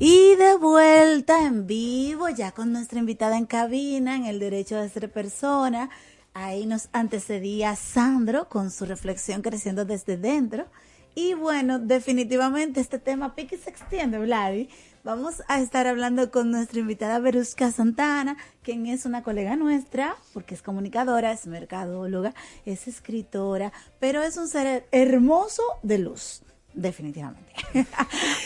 Y 0.00 0.34
de 0.34 0.56
vuelta 0.56 1.46
en 1.46 1.68
vivo, 1.68 2.28
ya 2.28 2.50
con 2.50 2.72
nuestra 2.72 2.98
invitada 2.98 3.38
en 3.38 3.46
cabina, 3.46 4.16
en 4.16 4.24
el 4.24 4.40
derecho 4.40 4.74
de 4.74 4.88
ser 4.88 5.12
persona. 5.12 5.88
Ahí 6.34 6.66
nos 6.66 6.88
antecedía 6.92 7.76
Sandro 7.76 8.48
con 8.48 8.72
su 8.72 8.84
reflexión 8.84 9.42
creciendo 9.42 9.84
desde 9.84 10.16
dentro. 10.16 10.66
Y 11.14 11.34
bueno, 11.34 11.78
definitivamente 11.78 12.80
este 12.80 12.98
tema 12.98 13.36
pique 13.36 13.54
y 13.54 13.58
se 13.58 13.70
extiende, 13.70 14.18
Vladi. 14.18 14.68
Vamos 15.06 15.40
a 15.46 15.60
estar 15.60 15.86
hablando 15.86 16.32
con 16.32 16.50
nuestra 16.50 16.80
invitada 16.80 17.20
Verusca 17.20 17.70
Santana, 17.70 18.36
quien 18.64 18.86
es 18.86 19.06
una 19.06 19.22
colega 19.22 19.54
nuestra, 19.54 20.16
porque 20.34 20.56
es 20.56 20.62
comunicadora, 20.62 21.30
es 21.30 21.46
mercadóloga, 21.46 22.34
es 22.64 22.88
escritora, 22.88 23.72
pero 24.00 24.24
es 24.24 24.36
un 24.36 24.48
ser 24.48 24.88
hermoso 24.90 25.62
de 25.84 25.98
luz, 25.98 26.42
definitivamente. 26.74 27.52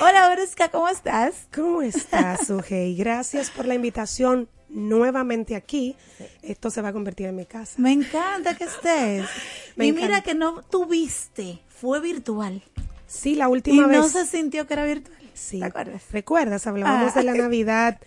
Hola 0.03 0.29
Verusca, 0.29 0.69
¿cómo 0.69 0.91
estás? 0.91 1.49
¿Cómo 1.51 1.81
estás, 1.81 2.51
Ugey? 2.51 2.95
Gracias 2.95 3.49
por 3.51 3.65
la 3.65 3.75
invitación 3.75 4.47
nuevamente 4.69 5.57
aquí. 5.57 5.97
Esto 6.43 6.69
se 6.69 6.83
va 6.83 6.89
a 6.89 6.93
convertir 6.93 7.29
en 7.29 7.37
mi 7.37 7.47
casa. 7.47 7.77
Me 7.79 7.93
encanta 7.93 8.55
que 8.55 8.65
estés. 8.65 9.25
Me 9.77 9.87
y 9.87 9.93
mira 9.93 10.09
encanta. 10.09 10.23
que 10.25 10.35
no 10.35 10.61
tuviste, 10.65 11.63
fue 11.69 12.01
virtual. 12.01 12.63
Sí, 13.07 13.35
la 13.35 13.49
última 13.49 13.85
y 13.85 13.87
vez. 13.89 13.97
no 13.97 14.09
se 14.11 14.27
sintió 14.27 14.67
que 14.67 14.75
era 14.75 14.85
virtual. 14.85 15.20
Sí. 15.41 15.59
¿Te 15.59 15.65
acuerdas? 15.67 16.03
¿Recuerdas? 16.13 16.67
Hablábamos 16.67 17.13
Ah. 17.17 17.19
de 17.21 17.25
la 17.25 17.35
Navidad 17.35 17.99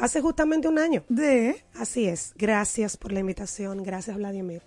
hace 0.00 0.20
justamente 0.20 0.68
un 0.68 0.78
año. 0.78 1.04
De. 1.08 1.62
Así 1.74 2.06
es. 2.06 2.32
Gracias 2.36 2.96
por 2.96 3.12
la 3.12 3.20
invitación. 3.20 3.82
Gracias, 3.82 4.16
Vladimir. 4.16 4.62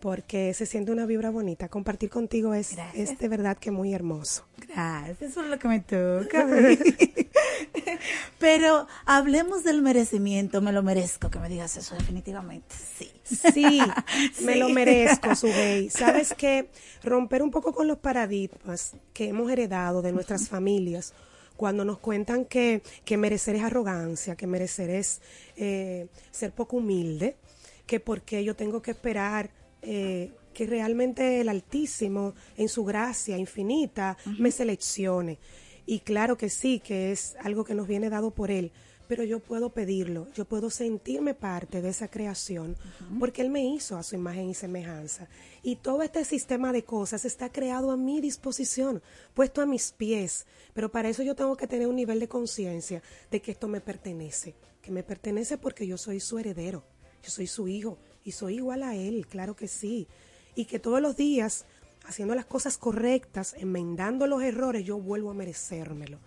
Porque 0.00 0.54
se 0.54 0.64
siente 0.64 0.90
una 0.92 1.04
vibra 1.04 1.28
bonita. 1.28 1.68
Compartir 1.68 2.08
contigo 2.08 2.54
es, 2.54 2.74
es 2.94 3.18
de 3.18 3.28
verdad 3.28 3.58
que 3.58 3.70
muy 3.70 3.92
hermoso. 3.92 4.46
Gracias, 4.66 5.20
eso 5.20 5.42
es 5.42 5.48
lo 5.48 5.58
que 5.58 5.68
me 5.68 5.80
toca. 5.80 6.46
Pero 8.38 8.86
hablemos 9.04 9.62
del 9.64 9.82
merecimiento, 9.82 10.62
me 10.62 10.72
lo 10.72 10.82
merezco 10.82 11.30
que 11.30 11.38
me 11.38 11.48
digas 11.50 11.76
eso 11.76 11.94
definitivamente. 11.94 12.74
Sí. 12.98 13.10
Sí, 13.52 13.80
me 14.44 14.56
lo 14.56 14.70
merezco, 14.70 15.34
Subey. 15.36 15.90
Sabes 15.90 16.32
que 16.34 16.70
romper 17.04 17.42
un 17.42 17.50
poco 17.50 17.72
con 17.74 17.86
los 17.86 17.98
paradigmas 17.98 18.94
que 19.12 19.28
hemos 19.28 19.50
heredado 19.50 20.00
de 20.02 20.12
nuestras 20.12 20.48
familias, 20.48 21.12
cuando 21.60 21.84
nos 21.84 21.98
cuentan 21.98 22.46
que, 22.46 22.80
que 23.04 23.18
merecer 23.18 23.54
es 23.54 23.62
arrogancia, 23.62 24.34
que 24.34 24.46
merecer 24.46 24.88
es 24.88 25.20
eh, 25.58 26.06
ser 26.30 26.52
poco 26.52 26.78
humilde, 26.78 27.36
que 27.84 28.00
porque 28.00 28.42
yo 28.42 28.56
tengo 28.56 28.80
que 28.80 28.92
esperar 28.92 29.50
eh, 29.82 30.30
que 30.54 30.66
realmente 30.66 31.42
el 31.42 31.50
Altísimo, 31.50 32.34
en 32.56 32.70
su 32.70 32.82
gracia 32.86 33.36
infinita, 33.36 34.16
me 34.38 34.50
seleccione. 34.50 35.38
Y 35.84 36.00
claro 36.00 36.38
que 36.38 36.48
sí, 36.48 36.80
que 36.80 37.12
es 37.12 37.36
algo 37.38 37.62
que 37.62 37.74
nos 37.74 37.86
viene 37.86 38.08
dado 38.08 38.30
por 38.30 38.50
Él, 38.50 38.72
pero 39.10 39.24
yo 39.24 39.40
puedo 39.40 39.70
pedirlo, 39.70 40.28
yo 40.34 40.44
puedo 40.44 40.70
sentirme 40.70 41.34
parte 41.34 41.82
de 41.82 41.88
esa 41.88 42.06
creación, 42.06 42.76
porque 43.18 43.42
Él 43.42 43.50
me 43.50 43.64
hizo 43.64 43.96
a 43.96 44.04
su 44.04 44.14
imagen 44.14 44.48
y 44.48 44.54
semejanza. 44.54 45.26
Y 45.64 45.74
todo 45.74 46.02
este 46.02 46.24
sistema 46.24 46.72
de 46.72 46.84
cosas 46.84 47.24
está 47.24 47.50
creado 47.50 47.90
a 47.90 47.96
mi 47.96 48.20
disposición, 48.20 49.02
puesto 49.34 49.62
a 49.62 49.66
mis 49.66 49.90
pies, 49.90 50.46
pero 50.74 50.92
para 50.92 51.08
eso 51.08 51.24
yo 51.24 51.34
tengo 51.34 51.56
que 51.56 51.66
tener 51.66 51.88
un 51.88 51.96
nivel 51.96 52.20
de 52.20 52.28
conciencia 52.28 53.02
de 53.32 53.42
que 53.42 53.50
esto 53.50 53.66
me 53.66 53.80
pertenece, 53.80 54.54
que 54.80 54.92
me 54.92 55.02
pertenece 55.02 55.58
porque 55.58 55.88
yo 55.88 55.98
soy 55.98 56.20
su 56.20 56.38
heredero, 56.38 56.84
yo 57.20 57.30
soy 57.30 57.48
su 57.48 57.66
hijo 57.66 57.98
y 58.22 58.30
soy 58.30 58.58
igual 58.58 58.84
a 58.84 58.94
Él, 58.94 59.26
claro 59.26 59.56
que 59.56 59.66
sí. 59.66 60.06
Y 60.54 60.66
que 60.66 60.78
todos 60.78 61.02
los 61.02 61.16
días, 61.16 61.64
haciendo 62.04 62.36
las 62.36 62.46
cosas 62.46 62.78
correctas, 62.78 63.56
enmendando 63.58 64.28
los 64.28 64.40
errores, 64.40 64.84
yo 64.84 65.00
vuelvo 65.00 65.32
a 65.32 65.34
merecérmelo. 65.34 66.20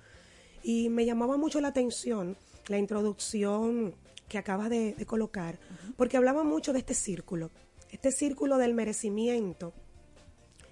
Y 0.64 0.90
me 0.90 1.06
llamaba 1.06 1.38
mucho 1.38 1.62
la 1.62 1.70
atención 1.70 2.36
la 2.68 2.78
introducción 2.78 3.94
que 4.28 4.38
acabas 4.38 4.70
de, 4.70 4.94
de 4.94 5.06
colocar, 5.06 5.60
porque 5.98 6.18
hablaba 6.18 6.44
mucho 6.44 6.74
de 6.74 6.80
este 6.80 6.94
círculo, 6.94 7.52
este 7.92 8.12
círculo 8.12 8.58
del 8.58 8.74
merecimiento, 8.74 9.74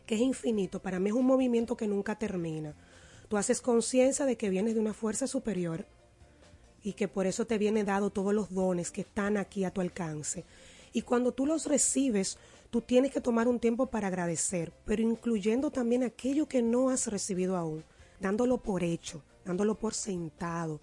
que 0.05 0.15
es 0.15 0.21
infinito, 0.21 0.81
para 0.81 0.99
mí 0.99 1.09
es 1.09 1.15
un 1.15 1.25
movimiento 1.25 1.77
que 1.77 1.87
nunca 1.87 2.17
termina. 2.17 2.73
Tú 3.29 3.37
haces 3.37 3.61
conciencia 3.61 4.25
de 4.25 4.35
que 4.35 4.49
vienes 4.49 4.73
de 4.73 4.81
una 4.81 4.93
fuerza 4.93 5.27
superior 5.27 5.85
y 6.83 6.93
que 6.93 7.07
por 7.07 7.27
eso 7.27 7.45
te 7.45 7.57
viene 7.57 7.83
dado 7.83 8.09
todos 8.09 8.33
los 8.33 8.53
dones 8.53 8.91
que 8.91 9.01
están 9.01 9.37
aquí 9.37 9.63
a 9.63 9.71
tu 9.71 9.81
alcance. 9.81 10.43
Y 10.93 11.03
cuando 11.03 11.31
tú 11.31 11.45
los 11.45 11.65
recibes, 11.65 12.37
tú 12.69 12.81
tienes 12.81 13.11
que 13.11 13.21
tomar 13.21 13.47
un 13.47 13.59
tiempo 13.59 13.85
para 13.85 14.07
agradecer, 14.07 14.73
pero 14.85 15.01
incluyendo 15.01 15.71
también 15.71 16.03
aquello 16.03 16.47
que 16.47 16.61
no 16.61 16.89
has 16.89 17.07
recibido 17.07 17.55
aún, 17.55 17.83
dándolo 18.19 18.57
por 18.57 18.83
hecho, 18.83 19.23
dándolo 19.45 19.75
por 19.75 19.93
sentado. 19.93 20.81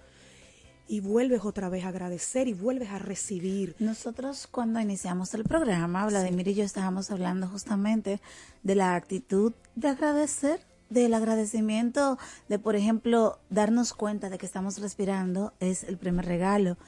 Y 0.90 1.00
vuelves 1.00 1.44
otra 1.44 1.68
vez 1.68 1.84
a 1.84 1.88
agradecer 1.88 2.48
y 2.48 2.54
vuelves 2.54 2.88
a 2.88 2.98
recibir. 2.98 3.76
Nosotros 3.78 4.46
cuando 4.46 4.80
iniciamos 4.80 5.34
el 5.34 5.44
programa, 5.44 6.06
Vladimir 6.06 6.48
y 6.48 6.54
yo 6.54 6.64
estábamos 6.64 7.10
hablando 7.10 7.46
justamente 7.46 8.20
de 8.62 8.74
la 8.74 8.94
actitud 8.94 9.52
de 9.74 9.88
agradecer, 9.88 10.60
del 10.88 11.12
agradecimiento 11.12 12.18
de, 12.48 12.58
por 12.58 12.74
ejemplo, 12.74 13.38
darnos 13.50 13.92
cuenta 13.92 14.30
de 14.30 14.38
que 14.38 14.46
estamos 14.46 14.78
respirando 14.78 15.52
es 15.60 15.84
el 15.84 15.98
primer 15.98 16.24
regalo. 16.24 16.78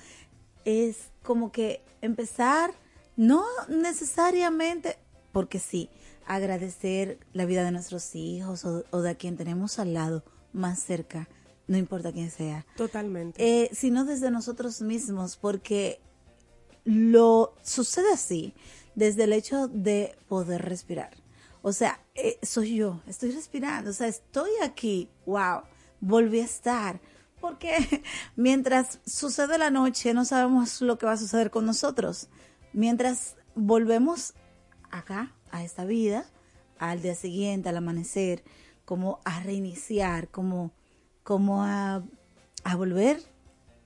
Es 0.64 1.10
como 1.22 1.52
que 1.52 1.82
empezar, 2.00 2.72
no 3.16 3.44
necesariamente, 3.68 4.96
porque 5.32 5.58
sí, 5.58 5.90
agradecer 6.26 7.18
la 7.32 7.44
vida 7.44 7.64
de 7.64 7.72
nuestros 7.72 8.14
hijos 8.14 8.64
o, 8.64 8.84
o 8.90 9.02
de 9.02 9.16
quien 9.16 9.36
tenemos 9.36 9.78
al 9.78 9.94
lado, 9.94 10.24
más 10.52 10.80
cerca, 10.82 11.28
no 11.70 11.78
importa 11.78 12.12
quién 12.12 12.32
sea. 12.32 12.66
Totalmente. 12.76 13.36
Eh, 13.38 13.70
sino 13.72 14.04
desde 14.04 14.32
nosotros 14.32 14.82
mismos, 14.82 15.36
porque 15.36 16.00
lo 16.84 17.54
sucede 17.62 18.12
así 18.12 18.54
desde 18.96 19.22
el 19.22 19.32
hecho 19.32 19.68
de 19.68 20.18
poder 20.28 20.62
respirar. 20.62 21.16
O 21.62 21.72
sea, 21.72 22.00
eh, 22.16 22.40
soy 22.42 22.74
yo, 22.74 23.00
estoy 23.06 23.30
respirando, 23.30 23.90
o 23.90 23.92
sea, 23.92 24.08
estoy 24.08 24.50
aquí, 24.64 25.10
wow, 25.26 25.62
volví 26.00 26.40
a 26.40 26.44
estar, 26.44 27.00
Porque 27.40 27.76
mientras 28.34 28.98
sucede 29.06 29.56
la 29.56 29.70
noche 29.70 30.12
no 30.12 30.24
sabemos 30.24 30.80
lo 30.80 30.98
que 30.98 31.06
va 31.06 31.12
a 31.12 31.18
suceder 31.18 31.52
con 31.52 31.66
nosotros. 31.66 32.28
Mientras 32.72 33.36
volvemos 33.54 34.34
acá, 34.90 35.36
a 35.52 35.62
esta 35.62 35.84
vida, 35.84 36.26
al 36.78 37.00
día 37.00 37.14
siguiente, 37.14 37.68
al 37.68 37.76
amanecer, 37.76 38.42
como 38.84 39.20
a 39.24 39.40
reiniciar, 39.40 40.28
como, 40.28 40.72
como 41.22 41.64
a, 41.64 42.02
a 42.64 42.76
volver 42.76 43.20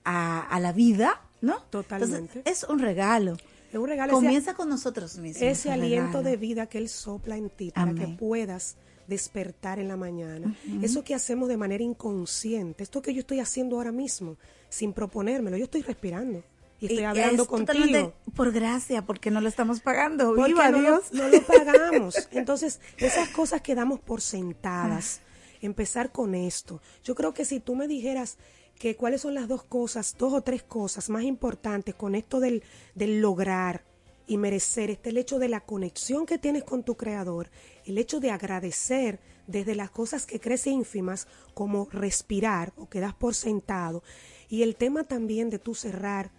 a, 0.03 0.41
a, 0.41 0.59
la 0.59 0.71
vida, 0.73 1.21
¿no? 1.41 1.61
Totalmente. 1.69 2.41
es 2.45 2.63
un 2.63 2.79
regalo. 2.79 3.37
Es 3.71 3.79
un 3.79 3.87
regalo. 3.87 4.13
Comienza 4.13 4.53
con 4.53 4.69
nosotros 4.69 5.17
mismos. 5.17 5.41
Ese 5.41 5.71
aliento 5.71 6.21
de 6.21 6.37
vida 6.37 6.67
que 6.67 6.77
Él 6.77 6.89
sopla 6.89 7.37
en 7.37 7.49
ti 7.49 7.71
para 7.71 7.93
que 7.93 8.07
puedas 8.07 8.77
despertar 9.07 9.79
en 9.79 9.87
la 9.87 9.97
mañana. 9.97 10.55
Eso 10.81 11.03
que 11.03 11.13
hacemos 11.13 11.49
de 11.49 11.57
manera 11.57 11.83
inconsciente, 11.83 12.83
esto 12.83 13.01
que 13.01 13.13
yo 13.13 13.19
estoy 13.19 13.39
haciendo 13.39 13.75
ahora 13.77 13.91
mismo, 13.91 14.37
sin 14.69 14.93
proponérmelo, 14.93 15.57
yo 15.57 15.65
estoy 15.65 15.81
respirando. 15.81 16.43
Y 16.79 16.87
estoy 16.87 17.05
hablando 17.05 17.47
contigo. 17.47 18.13
Por 18.35 18.51
gracia, 18.51 19.05
porque 19.05 19.31
no 19.31 19.39
lo 19.39 19.47
estamos 19.47 19.79
pagando. 19.79 20.33
¡Viva 20.33 20.69
no 20.71 20.79
Dios! 20.79 21.05
Lo, 21.11 21.23
no 21.23 21.29
lo 21.29 21.41
pagamos. 21.47 22.27
Entonces, 22.31 22.81
esas 22.97 23.29
cosas 23.29 23.61
que 23.61 23.75
damos 23.75 23.99
por 23.99 24.21
sentadas. 24.21 25.21
Empezar 25.65 26.11
con 26.11 26.35
esto. 26.35 26.81
Yo 27.03 27.15
creo 27.15 27.33
que 27.33 27.45
si 27.45 27.59
tú 27.59 27.75
me 27.75 27.87
dijeras 27.87 28.37
que 28.77 28.95
cuáles 28.95 29.21
son 29.21 29.33
las 29.33 29.47
dos 29.47 29.63
cosas, 29.63 30.15
dos 30.17 30.33
o 30.33 30.41
tres 30.41 30.63
cosas 30.63 31.09
más 31.09 31.23
importantes 31.23 31.95
con 31.95 32.13
esto 32.15 32.39
del, 32.39 32.63
del 32.93 33.21
lograr 33.21 33.83
y 34.27 34.37
merecer, 34.37 34.89
este 34.89 35.09
el 35.09 35.17
hecho 35.17 35.39
de 35.39 35.49
la 35.49 35.61
conexión 35.61 36.25
que 36.25 36.37
tienes 36.37 36.63
con 36.63 36.83
tu 36.83 36.95
creador, 36.95 37.49
el 37.85 37.97
hecho 37.97 38.19
de 38.19 38.31
agradecer 38.31 39.19
desde 39.47 39.75
las 39.75 39.91
cosas 39.91 40.25
que 40.25 40.39
crees 40.39 40.67
ínfimas, 40.67 41.27
como 41.53 41.87
respirar 41.91 42.73
o 42.77 42.89
quedas 42.89 43.13
por 43.13 43.35
sentado, 43.35 44.03
y 44.49 44.63
el 44.63 44.75
tema 44.75 45.03
también 45.03 45.49
de 45.49 45.59
tú 45.59 45.75
cerrar 45.75 46.31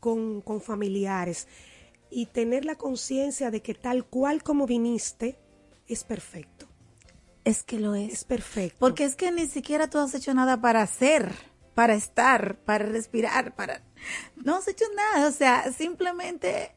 con, 0.00 0.40
con 0.40 0.60
familiares 0.60 1.46
y 2.10 2.26
tener 2.26 2.64
la 2.64 2.76
conciencia 2.76 3.50
de 3.50 3.62
que 3.62 3.74
tal 3.74 4.04
cual 4.04 4.42
como 4.42 4.66
viniste 4.66 5.38
es 5.86 6.04
perfecto. 6.04 6.67
Es 7.48 7.62
que 7.62 7.80
lo 7.80 7.94
es. 7.94 8.12
Es 8.12 8.24
perfecto. 8.24 8.76
Porque 8.78 9.04
es 9.04 9.16
que 9.16 9.32
ni 9.32 9.46
siquiera 9.46 9.88
tú 9.88 9.98
has 9.98 10.14
hecho 10.14 10.34
nada 10.34 10.60
para 10.60 10.82
hacer, 10.82 11.32
para 11.74 11.94
estar, 11.94 12.58
para 12.58 12.84
respirar, 12.84 13.54
para... 13.56 13.80
No 14.36 14.56
has 14.56 14.68
hecho 14.68 14.84
nada, 14.94 15.26
o 15.26 15.32
sea, 15.32 15.72
simplemente 15.72 16.74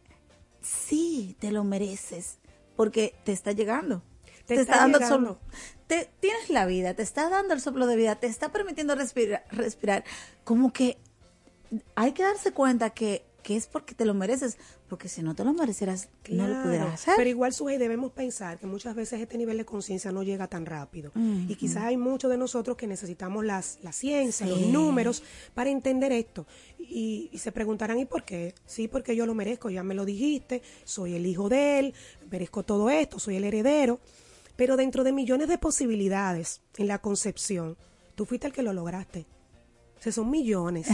sí, 0.62 1.36
te 1.40 1.52
lo 1.52 1.66
mereces, 1.66 2.40
porque 2.78 3.14
te 3.26 3.34
está 3.34 3.52
llegando. 3.52 4.02
Te, 4.46 4.56
está, 4.56 4.78
dando 4.78 5.00
el 5.00 5.06
soplo. 5.06 5.40
Te, 5.88 6.10
tienes 6.22 6.50
la 6.50 6.66
vida, 6.66 6.94
te 6.94 7.04
está 7.04 7.30
dando 7.30 7.54
el 7.54 7.60
soplo 7.60 7.86
de 7.86 7.98
vida, 7.98 8.16
te 8.16 8.28
está 8.28 8.54
permitiendo 8.54 8.96
respirar, 8.96 9.44
respirar. 9.52 10.06
Como 10.46 10.72
que 10.72 10.98
hay 11.96 12.14
que 12.14 12.24
darse 12.24 12.54
cuenta 12.54 12.92
que, 12.92 13.26
que 13.42 13.56
es 13.56 13.68
porque 13.68 13.96
te 13.96 14.06
lo 14.06 14.14
mereces, 14.14 14.58
porque 14.88 15.10
si 15.10 15.22
no 15.22 15.36
te 15.36 15.44
lo 15.44 15.54
merecieras, 15.54 16.10
no 16.30 16.48
lo 16.48 16.64
pudieras 16.64 16.94
hacer. 16.94 17.16
Pero 17.18 17.30
igual, 17.30 17.54
Sujei, 17.54 17.78
debemos 17.78 18.12
pensar 18.12 18.60
que 18.60 18.68
muchas 18.68 18.96
veces 18.96 19.22
este 19.22 19.38
nivel 19.38 19.58
de 19.58 19.66
conciencia 19.66 20.12
no 20.12 20.24
llega 20.24 20.48
tan 20.48 20.66
rápido. 20.66 21.12
Y 21.16 21.56
quizás 21.56 21.84
hay 21.84 21.98
muchos 21.98 22.30
de 22.30 22.38
nosotros 22.38 22.78
que 22.78 22.88
necesitamos 22.88 23.46
las, 23.46 23.80
la 23.82 23.92
ciencia, 23.92 24.46
los 24.46 24.62
números, 24.62 25.24
para 25.54 25.70
entender 25.70 26.12
esto. 26.12 26.46
Y, 26.80 27.30
y, 27.32 27.38
se 27.38 27.52
preguntarán, 27.52 28.00
¿y 28.00 28.06
por 28.06 28.24
qué? 28.24 28.54
Sí, 28.66 28.88
porque 28.88 29.16
yo 29.16 29.26
lo 29.26 29.34
merezco, 29.34 29.70
ya 29.70 29.84
me 29.84 29.94
lo 29.94 30.06
dijiste, 30.06 30.62
soy 30.84 31.16
el 31.16 31.26
hijo 31.26 31.50
de 31.50 31.80
él, 31.80 31.94
merezco 32.30 32.64
todo 32.64 32.90
esto, 32.90 33.20
soy 33.20 33.38
el 33.38 33.44
heredero. 33.44 34.00
Pero 34.56 34.78
dentro 34.78 35.04
de 35.04 35.12
millones 35.12 35.48
de 35.48 35.58
posibilidades 35.58 36.62
en 36.78 36.88
la 36.88 37.00
concepción, 37.00 37.78
tú 38.16 38.26
fuiste 38.26 38.48
el 38.48 38.54
que 38.54 38.64
lo 38.64 38.74
lograste. 38.74 39.26
O 40.02 40.04
sea, 40.04 40.12
son 40.12 40.32
millones 40.32 40.88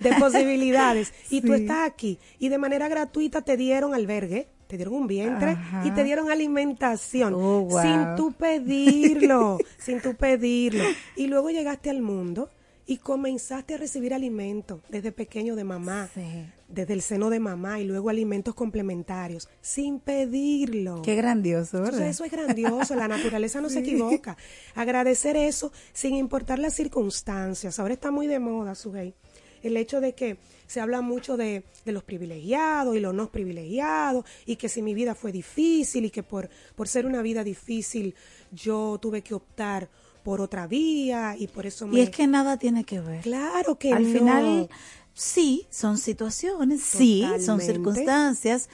de 0.00 0.14
posibilidades. 0.18 1.12
Y 1.28 1.40
sí. 1.40 1.46
tú 1.46 1.52
estás 1.52 1.86
aquí. 1.86 2.18
Y 2.38 2.48
de 2.48 2.56
manera 2.56 2.88
gratuita 2.88 3.42
te 3.42 3.58
dieron 3.58 3.92
albergue, 3.92 4.48
te 4.68 4.78
dieron 4.78 4.94
un 4.94 5.06
vientre 5.06 5.50
Ajá. 5.50 5.82
y 5.84 5.90
te 5.90 6.02
dieron 6.02 6.30
alimentación. 6.30 7.34
Oh, 7.34 7.60
wow. 7.64 7.82
Sin 7.82 8.16
tú 8.16 8.32
pedirlo, 8.32 9.58
sin 9.78 10.00
tú 10.00 10.14
pedirlo. 10.14 10.82
Y 11.14 11.26
luego 11.26 11.50
llegaste 11.50 11.90
al 11.90 12.00
mundo 12.00 12.48
y 12.86 12.96
comenzaste 12.98 13.74
a 13.74 13.76
recibir 13.76 14.12
alimentos 14.12 14.80
desde 14.88 15.12
pequeño 15.12 15.54
de 15.54 15.64
mamá, 15.64 16.10
sí. 16.12 16.46
desde 16.68 16.94
el 16.94 17.02
seno 17.02 17.30
de 17.30 17.38
mamá 17.38 17.80
y 17.80 17.84
luego 17.84 18.10
alimentos 18.10 18.54
complementarios, 18.54 19.48
sin 19.60 20.00
pedirlo. 20.00 21.02
Qué 21.02 21.14
grandioso, 21.14 21.78
¿verdad? 21.78 22.00
Entonces, 22.00 22.16
eso 22.16 22.24
es 22.24 22.32
grandioso, 22.32 22.94
la 22.94 23.08
naturaleza 23.08 23.60
no 23.60 23.68
sí. 23.68 23.74
se 23.74 23.80
equivoca. 23.80 24.36
Agradecer 24.74 25.36
eso 25.36 25.72
sin 25.92 26.16
importar 26.16 26.58
las 26.58 26.74
circunstancias. 26.74 27.78
Ahora 27.78 27.94
está 27.94 28.10
muy 28.10 28.26
de 28.26 28.40
moda, 28.40 28.74
Sugey, 28.74 29.14
el 29.62 29.76
hecho 29.76 30.00
de 30.00 30.14
que 30.14 30.38
se 30.66 30.80
habla 30.80 31.02
mucho 31.02 31.36
de, 31.36 31.64
de, 31.84 31.92
los 31.92 32.02
privilegiados 32.02 32.96
y 32.96 33.00
los 33.00 33.14
no 33.14 33.30
privilegiados 33.30 34.24
y 34.46 34.56
que 34.56 34.68
si 34.68 34.82
mi 34.82 34.94
vida 34.94 35.14
fue 35.14 35.30
difícil 35.30 36.06
y 36.06 36.10
que 36.10 36.22
por, 36.22 36.48
por 36.74 36.88
ser 36.88 37.06
una 37.06 37.22
vida 37.22 37.44
difícil 37.44 38.14
yo 38.50 38.98
tuve 39.00 39.22
que 39.22 39.34
optar 39.34 39.88
por 40.22 40.40
otra 40.40 40.66
vía 40.66 41.36
y 41.38 41.46
por 41.48 41.66
eso 41.66 41.86
me... 41.86 41.98
Y 41.98 42.02
es 42.02 42.10
que 42.10 42.26
nada 42.26 42.56
tiene 42.56 42.84
que 42.84 43.00
ver. 43.00 43.22
Claro 43.22 43.78
que 43.78 43.92
Al 43.92 44.04
no. 44.04 44.18
final, 44.18 44.70
sí, 45.14 45.66
son 45.70 45.98
situaciones, 45.98 46.82
Totalmente. 46.82 47.38
sí, 47.38 47.44
son 47.44 47.60
circunstancias, 47.60 48.68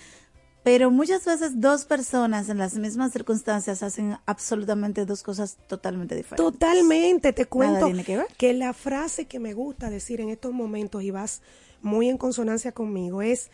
pero 0.62 0.90
muchas 0.90 1.24
veces 1.24 1.61
dos 1.61 1.84
personas 1.84 2.49
en 2.49 2.59
las 2.59 2.74
mismas 2.74 3.12
circunstancias 3.12 3.82
hacen 3.82 4.18
absolutamente 4.26 5.07
dos 5.07 5.22
cosas 5.22 5.57
totalmente 5.66 6.14
diferentes. 6.14 6.53
Totalmente, 6.53 7.32
te 7.32 7.46
cuento 7.46 7.86
tiene 7.86 8.05
que, 8.05 8.16
ver. 8.18 8.26
que 8.36 8.53
la 8.55 8.72
frase 8.72 9.26
que 9.26 9.38
me 9.38 9.55
gusta 9.55 9.88
decir 9.88 10.20
en 10.20 10.28
estos 10.28 10.53
momentos 10.53 11.03
y 11.03 11.11
vas 11.11 11.40
muy 11.80 12.09
en 12.09 12.18
consonancia 12.18 12.72
conmigo 12.72 13.22
es 13.22 13.51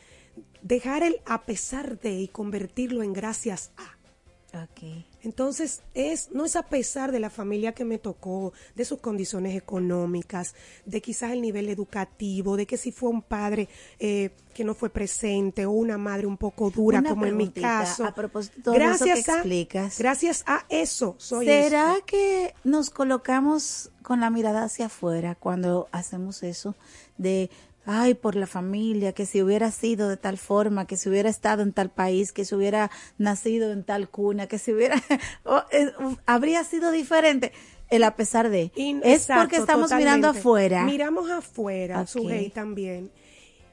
dejar 0.62 1.02
el 1.02 1.20
a 1.26 1.42
pesar 1.42 2.00
de 2.00 2.14
y 2.14 2.28
convertirlo 2.28 3.02
en 3.02 3.12
gracias 3.12 3.70
a. 3.76 4.64
Okay. 4.64 5.06
Entonces, 5.24 5.82
es, 5.94 6.30
no 6.32 6.44
es 6.44 6.54
a 6.54 6.62
pesar 6.64 7.10
de 7.10 7.18
la 7.18 7.30
familia 7.30 7.72
que 7.72 7.84
me 7.84 7.98
tocó, 7.98 8.52
de 8.74 8.84
sus 8.84 9.00
condiciones 9.00 9.56
económicas, 9.56 10.54
de 10.84 11.00
quizás 11.00 11.32
el 11.32 11.40
nivel 11.40 11.70
educativo, 11.70 12.56
de 12.56 12.66
que 12.66 12.76
si 12.76 12.92
fue 12.92 13.08
un 13.08 13.22
padre 13.22 13.68
eh, 13.98 14.30
que 14.52 14.64
no 14.64 14.74
fue 14.74 14.90
presente 14.90 15.64
o 15.64 15.70
una 15.70 15.96
madre 15.96 16.26
un 16.26 16.36
poco 16.36 16.70
dura, 16.70 16.98
una 16.98 17.08
como 17.08 17.24
en 17.24 17.38
mi 17.38 17.48
caso. 17.50 18.04
A 18.04 18.14
propósito 18.14 18.70
de 18.70 18.78
gracias 18.78 19.18
eso 19.18 19.24
que 19.24 19.30
a, 19.30 19.34
explicas. 19.36 19.98
Gracias 19.98 20.44
a 20.46 20.66
eso 20.68 21.16
soy 21.18 21.46
¿Será 21.46 21.94
esto? 21.94 22.06
que 22.06 22.54
nos 22.62 22.90
colocamos 22.90 23.90
con 24.02 24.20
la 24.20 24.28
mirada 24.28 24.64
hacia 24.64 24.86
afuera 24.86 25.34
cuando 25.34 25.88
hacemos 25.90 26.42
eso? 26.42 26.74
De 27.16 27.48
ay, 27.86 28.14
por 28.14 28.36
la 28.36 28.46
familia, 28.46 29.12
que 29.12 29.26
si 29.26 29.42
hubiera 29.42 29.70
sido 29.70 30.08
de 30.08 30.16
tal 30.16 30.38
forma, 30.38 30.86
que 30.86 30.96
si 30.96 31.08
hubiera 31.08 31.28
estado 31.28 31.62
en 31.62 31.72
tal 31.72 31.90
país, 31.90 32.32
que 32.32 32.44
si 32.44 32.54
hubiera 32.54 32.90
nacido 33.18 33.72
en 33.72 33.84
tal 33.84 34.08
cuna, 34.08 34.46
que 34.46 34.58
si 34.58 34.72
hubiera, 34.72 34.96
oh, 35.44 35.62
eh, 35.70 35.92
habría 36.26 36.64
sido 36.64 36.90
diferente. 36.90 37.52
El 37.90 38.02
a 38.02 38.16
pesar 38.16 38.48
de. 38.48 38.72
In, 38.76 39.02
es 39.04 39.22
exacto, 39.22 39.42
porque 39.42 39.56
estamos 39.56 39.90
totalmente. 39.90 40.16
mirando 40.16 40.28
afuera. 40.28 40.84
Miramos 40.84 41.30
afuera, 41.30 42.00
Okay. 42.00 42.06
Sujei, 42.06 42.50
también. 42.50 43.10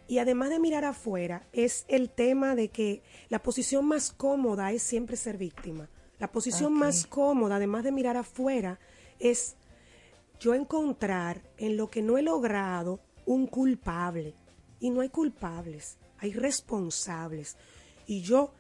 Y 0.08 0.18
además 0.18 0.50
de 0.50 0.60
mirar 0.60 0.84
afuera, 0.84 1.48
es 1.54 1.86
el 1.88 2.10
tema 2.10 2.54
de 2.54 2.68
que 2.68 3.02
la 3.30 3.42
posición 3.42 3.86
más 3.86 4.12
cómoda 4.12 4.74
es 4.74 4.84
siempre 4.84 5.16
ser 5.16 5.38
víctima. 5.38 5.88
La 6.20 6.30
posición 6.32 6.74
más 6.74 7.08
cómoda, 7.08 7.56
además 7.56 7.86
de 7.86 7.94
mirar 7.94 8.18
afuera, 8.18 8.78
es 9.20 9.56
yo 10.40 10.54
encontrar 10.54 11.42
en 11.58 11.78
lo 11.78 11.90
que 11.90 12.02
no 12.02 12.18
he 12.18 12.22
logrado 12.22 13.00
un 13.26 13.48
culpable. 13.48 14.34
Y 14.80 14.90
no 14.90 15.02
hay 15.02 15.10
culpables, 15.10 15.98
hay 16.18 16.34
responsables. 16.34 17.58
Y 18.08 18.22
yo, 18.22 18.54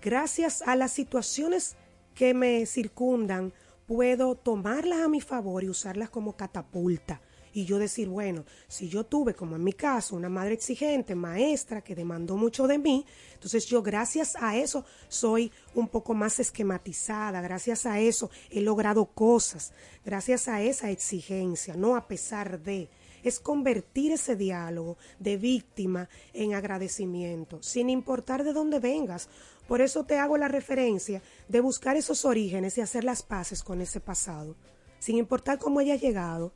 gracias 0.00 0.62
a 0.62 0.76
las 0.76 0.92
situaciones 0.92 1.76
que 2.14 2.34
me 2.34 2.66
circundan, 2.66 3.52
puedo 3.86 4.34
tomarlas 4.34 5.00
a 5.00 5.08
mi 5.08 5.20
favor 5.20 5.64
y 5.64 5.68
usarlas 5.68 6.10
como 6.10 6.36
catapulta. 6.36 7.20
Y 7.54 7.66
yo 7.66 7.78
decir, 7.78 8.08
bueno, 8.08 8.46
si 8.66 8.88
yo 8.88 9.04
tuve, 9.04 9.34
como 9.34 9.56
en 9.56 9.64
mi 9.64 9.74
caso, 9.74 10.16
una 10.16 10.30
madre 10.30 10.54
exigente, 10.54 11.14
maestra, 11.14 11.82
que 11.82 11.94
demandó 11.94 12.36
mucho 12.36 12.66
de 12.66 12.78
mí, 12.78 13.04
entonces 13.34 13.66
yo 13.66 13.82
gracias 13.82 14.36
a 14.40 14.56
eso 14.56 14.86
soy 15.08 15.52
un 15.74 15.88
poco 15.88 16.14
más 16.14 16.40
esquematizada, 16.40 17.42
gracias 17.42 17.84
a 17.84 18.00
eso 18.00 18.30
he 18.50 18.62
logrado 18.62 19.04
cosas, 19.04 19.74
gracias 20.02 20.48
a 20.48 20.62
esa 20.62 20.90
exigencia, 20.90 21.74
no 21.76 21.94
a 21.94 22.08
pesar 22.08 22.62
de 22.62 22.88
es 23.22 23.40
convertir 23.40 24.12
ese 24.12 24.36
diálogo 24.36 24.96
de 25.18 25.36
víctima 25.36 26.08
en 26.32 26.54
agradecimiento, 26.54 27.62
sin 27.62 27.90
importar 27.90 28.44
de 28.44 28.52
dónde 28.52 28.78
vengas. 28.78 29.28
Por 29.68 29.80
eso 29.80 30.04
te 30.04 30.18
hago 30.18 30.36
la 30.36 30.48
referencia 30.48 31.22
de 31.48 31.60
buscar 31.60 31.96
esos 31.96 32.24
orígenes 32.24 32.76
y 32.78 32.80
hacer 32.80 33.04
las 33.04 33.22
paces 33.22 33.62
con 33.62 33.80
ese 33.80 34.00
pasado, 34.00 34.56
sin 34.98 35.16
importar 35.16 35.58
cómo 35.58 35.80
hayas 35.80 36.00
llegado, 36.00 36.52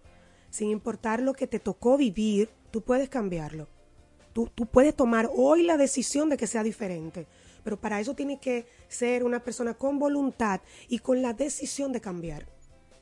sin 0.51 0.71
importar 0.71 1.21
lo 1.21 1.33
que 1.33 1.47
te 1.47 1.61
tocó 1.61 1.97
vivir, 1.97 2.51
tú 2.71 2.83
puedes 2.83 3.09
cambiarlo. 3.09 3.69
Tú, 4.33 4.51
tú 4.55 4.67
puedes 4.67 4.95
tomar 4.95 5.31
hoy 5.35 5.63
la 5.63 5.79
decisión 5.79 6.29
de 6.29 6.37
que 6.37 6.47
sea 6.47 6.63
diferente, 6.63 7.27
pero 7.65 7.81
para 7.81 8.01
eso 8.01 8.15
tienes 8.15 8.39
que 8.39 8.67
ser 8.87 9.25
una 9.25 9.43
persona 9.43 9.75
con 9.75 9.99
voluntad 9.99 10.61
y 10.89 10.99
con 10.99 11.23
la 11.23 11.33
decisión 11.33 11.93
de 11.93 12.01
cambiar. 12.01 12.47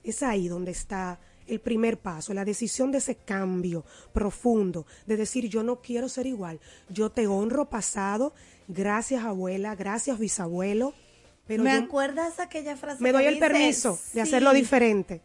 Es 0.05 0.23
ahí 0.23 0.49
donde 0.49 0.71
está 0.71 1.19
el 1.47 1.61
primer 1.61 1.99
paso, 1.99 2.35
la 2.35 2.45
decisión 2.45 2.91
de 2.93 2.99
ese 2.99 3.17
cambio 3.17 3.85
profundo, 4.13 4.87
de 5.07 5.17
decir 5.17 5.49
yo 5.49 5.63
no 5.63 5.81
quiero 5.81 6.09
ser 6.09 6.27
igual, 6.27 6.61
yo 6.89 7.11
te 7.11 7.27
honro 7.27 7.69
pasado, 7.69 8.33
gracias 8.69 9.25
abuela, 9.25 9.75
gracias 9.75 10.19
bisabuelo. 10.19 10.95
Pero 11.47 11.63
¿Me 11.63 11.73
acuerdas 11.73 12.41
aquella 12.41 12.77
frase? 12.77 13.03
Me 13.03 13.13
doy 13.13 13.27
el 13.27 13.39
permiso 13.39 13.99
de 14.15 14.23
hacerlo 14.23 14.53
diferente. 14.53 15.21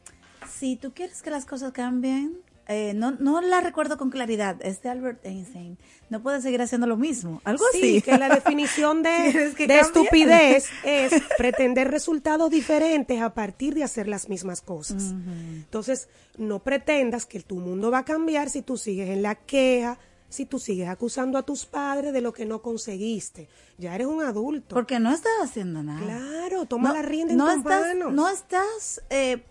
Si 0.59 0.75
tú 0.75 0.93
quieres 0.93 1.21
que 1.21 1.29
las 1.29 1.45
cosas 1.45 1.71
cambien, 1.71 2.37
eh, 2.71 2.93
no, 2.93 3.09
no 3.19 3.41
la 3.41 3.61
recuerdo 3.61 3.97
con 3.97 4.11
claridad, 4.11 4.55
es 4.61 4.83
de 4.83 4.89
Albert 4.89 5.25
Einstein, 5.25 5.79
no 6.11 6.21
puedes 6.21 6.43
seguir 6.43 6.61
haciendo 6.61 6.85
lo 6.85 6.97
mismo, 6.97 7.41
algo 7.43 7.65
sí, 7.71 7.79
así. 7.79 8.01
que 8.03 8.15
la 8.15 8.29
definición 8.29 9.01
de, 9.01 9.09
de 9.67 9.79
estupidez 9.79 10.69
es 10.83 11.11
pretender 11.35 11.89
resultados 11.89 12.51
diferentes 12.51 13.19
a 13.23 13.33
partir 13.33 13.73
de 13.73 13.83
hacer 13.83 14.07
las 14.07 14.29
mismas 14.29 14.61
cosas. 14.61 15.15
Entonces, 15.15 16.09
no 16.37 16.59
pretendas 16.59 17.25
que 17.25 17.39
tu 17.39 17.55
mundo 17.55 17.89
va 17.89 17.99
a 17.99 18.05
cambiar 18.05 18.51
si 18.51 18.61
tú 18.61 18.77
sigues 18.77 19.09
en 19.09 19.23
la 19.23 19.33
queja, 19.33 19.97
si 20.29 20.45
tú 20.45 20.59
sigues 20.59 20.89
acusando 20.89 21.39
a 21.39 21.43
tus 21.43 21.65
padres 21.65 22.13
de 22.13 22.21
lo 22.21 22.33
que 22.33 22.45
no 22.45 22.61
conseguiste. 22.61 23.49
Ya 23.79 23.95
eres 23.95 24.05
un 24.05 24.21
adulto. 24.21 24.75
Porque 24.75 24.99
no 24.99 25.11
estás 25.11 25.33
haciendo 25.41 25.81
nada. 25.81 26.01
Claro, 26.01 26.65
toma 26.65 26.93
la 26.93 27.01
rienda 27.01 27.33
en 27.33 27.37
no 27.39 27.47
tus 27.47 27.57
estás, 27.57 27.81
manos. 27.81 28.13
No 28.13 28.29
estás 28.29 29.01
eh, 29.09 29.43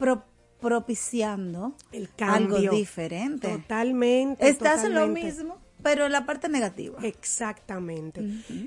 propiciando 0.61 1.75
el 1.93 2.13
cambio 2.15 2.57
algo 2.57 2.77
diferente. 2.77 3.49
Totalmente. 3.49 4.49
Estás 4.49 4.85
en 4.85 4.95
lo 4.95 5.07
mismo, 5.07 5.59
pero 5.83 6.07
en 6.07 6.13
la 6.13 6.27
parte 6.27 6.49
negativa. 6.49 6.99
Exactamente. 7.03 8.23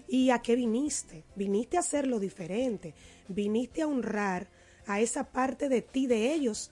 ¿Y 0.08 0.30
a 0.30 0.40
qué 0.40 0.56
viniste? 0.56 1.24
Viniste 1.36 1.78
a 1.78 1.82
hacerlo 1.82 2.20
diferente. 2.20 2.94
Viniste 3.28 3.82
a 3.82 3.88
honrar 3.88 4.50
a 4.88 5.00
esa 5.00 5.32
parte 5.32 5.70
de 5.70 5.82
ti, 5.82 6.08
de 6.08 6.34
ellos. 6.34 6.72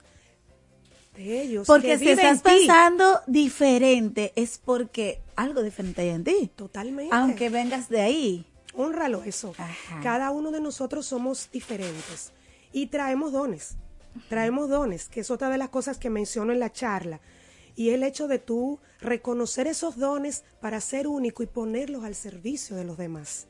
De 1.14 1.42
ellos. 1.42 1.66
Porque 1.66 1.98
si 1.98 2.08
estás 2.08 2.40
pensando 2.40 3.20
diferente, 3.26 4.32
es 4.36 4.58
porque 4.58 5.20
algo 5.36 5.62
diferente 5.62 6.02
hay 6.02 6.10
en 6.10 6.24
ti. 6.24 6.50
Totalmente. 6.56 7.14
Aunque 7.14 7.50
vengas 7.50 7.88
de 7.88 8.00
ahí. 8.00 8.46
Honralo 8.72 9.24
eso. 9.24 9.52
Cada 10.02 10.30
uno 10.30 10.52
de 10.52 10.60
nosotros 10.60 11.04
somos 11.04 11.50
diferentes 11.50 12.32
y 12.72 12.86
traemos 12.86 13.32
dones 13.32 13.76
traemos 14.28 14.68
dones, 14.68 15.08
que 15.08 15.20
es 15.20 15.30
otra 15.30 15.48
de 15.48 15.58
las 15.58 15.68
cosas 15.68 15.98
que 15.98 16.10
menciono 16.10 16.52
en 16.52 16.60
la 16.60 16.72
charla, 16.72 17.20
y 17.76 17.90
el 17.90 18.02
hecho 18.02 18.28
de 18.28 18.38
tú 18.38 18.80
reconocer 19.00 19.66
esos 19.66 19.96
dones 19.96 20.44
para 20.60 20.80
ser 20.80 21.06
único 21.06 21.42
y 21.42 21.46
ponerlos 21.46 22.04
al 22.04 22.14
servicio 22.14 22.76
de 22.76 22.84
los 22.84 22.98
demás. 22.98 23.46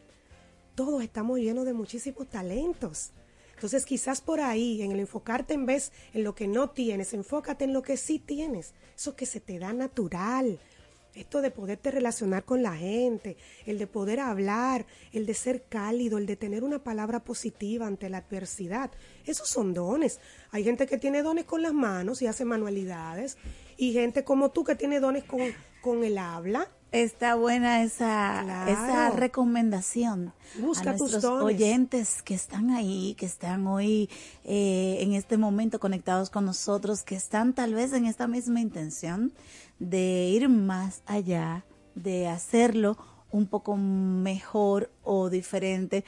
Todos 0.75 1.03
estamos 1.03 1.39
llenos 1.39 1.65
de 1.65 1.73
muchísimos 1.73 2.29
talentos. 2.29 3.11
Entonces 3.55 3.85
quizás 3.85 4.21
por 4.21 4.41
ahí, 4.41 4.83
en 4.83 4.93
el 4.93 5.01
enfocarte 5.01 5.53
en 5.53 5.67
vez 5.67 5.93
en 6.15 6.25
lo 6.25 6.35
que 6.35 6.49
no 6.49 6.71
tienes, 6.71 7.13
enfócate 7.13 7.65
en 7.65 7.75
lo 7.75 7.83
que 7.83 7.97
sí 7.97 8.19
tienes, 8.19 8.73
eso 8.97 9.17
que 9.17 9.27
se 9.27 9.41
te 9.41 9.59
da 9.59 9.73
natural, 9.73 10.59
esto 11.15 11.43
de 11.43 11.51
poderte 11.51 11.91
relacionar 11.91 12.45
con 12.45 12.63
la 12.63 12.77
gente, 12.77 13.37
el 13.67 13.79
de 13.79 13.87
poder 13.87 14.21
hablar, 14.21 14.87
el 15.13 15.27
de 15.27 15.35
ser 15.35 15.65
cálido, 15.69 16.19
el 16.19 16.27
de 16.27 16.37
tener 16.37 16.65
una 16.65 16.79
palabra 16.79 17.21
positiva 17.21 17.87
ante 17.87 18.09
la 18.09 18.19
adversidad, 18.19 18.91
esos 19.27 19.49
son 19.49 19.75
dones. 19.75 20.21
Hay 20.51 20.65
gente 20.65 20.87
que 20.87 20.99
tiene 20.99 21.23
dones 21.23 21.45
con 21.45 21.63
las 21.63 21.73
manos 21.73 22.23
y 22.23 22.27
hace 22.27 22.45
manualidades, 22.45 23.39
y 23.77 23.93
gente 23.93 24.25
como 24.25 24.51
tú 24.51 24.65
que 24.65 24.75
tiene 24.75 25.01
dones 25.01 25.25
con, 25.25 25.41
con 25.81 26.05
el 26.05 26.19
habla. 26.19 26.69
Está 26.93 27.37
buena 27.37 27.85
esa, 27.85 28.69
esa 28.69 29.11
recomendación. 29.11 30.33
Busca 30.59 30.91
a 30.91 30.97
tus 30.97 31.13
nuestros 31.13 31.41
oyentes 31.41 32.21
que 32.23 32.35
están 32.35 32.71
ahí, 32.71 33.15
que 33.17 33.27
están 33.27 33.65
hoy 33.69 34.11
eh, 34.45 34.99
en 34.99 35.13
este 35.13 35.37
momento 35.37 35.79
conectados 35.79 36.31
con 36.31 36.45
nosotros, 36.45 37.05
que 37.05 37.15
están 37.15 37.55
tal 37.55 37.75
vez 37.75 37.93
en 37.93 38.07
esta 38.07 38.27
misma 38.27 38.61
intención 38.61 39.33
de 39.81 40.29
ir 40.29 40.49
más 40.49 41.03
allá, 41.07 41.65
de 41.97 42.29
hacerlo 42.29 42.97
un 43.33 43.47
poco 43.47 43.77
mejor 43.77 44.93
o 45.03 45.31
diferente, 45.31 46.05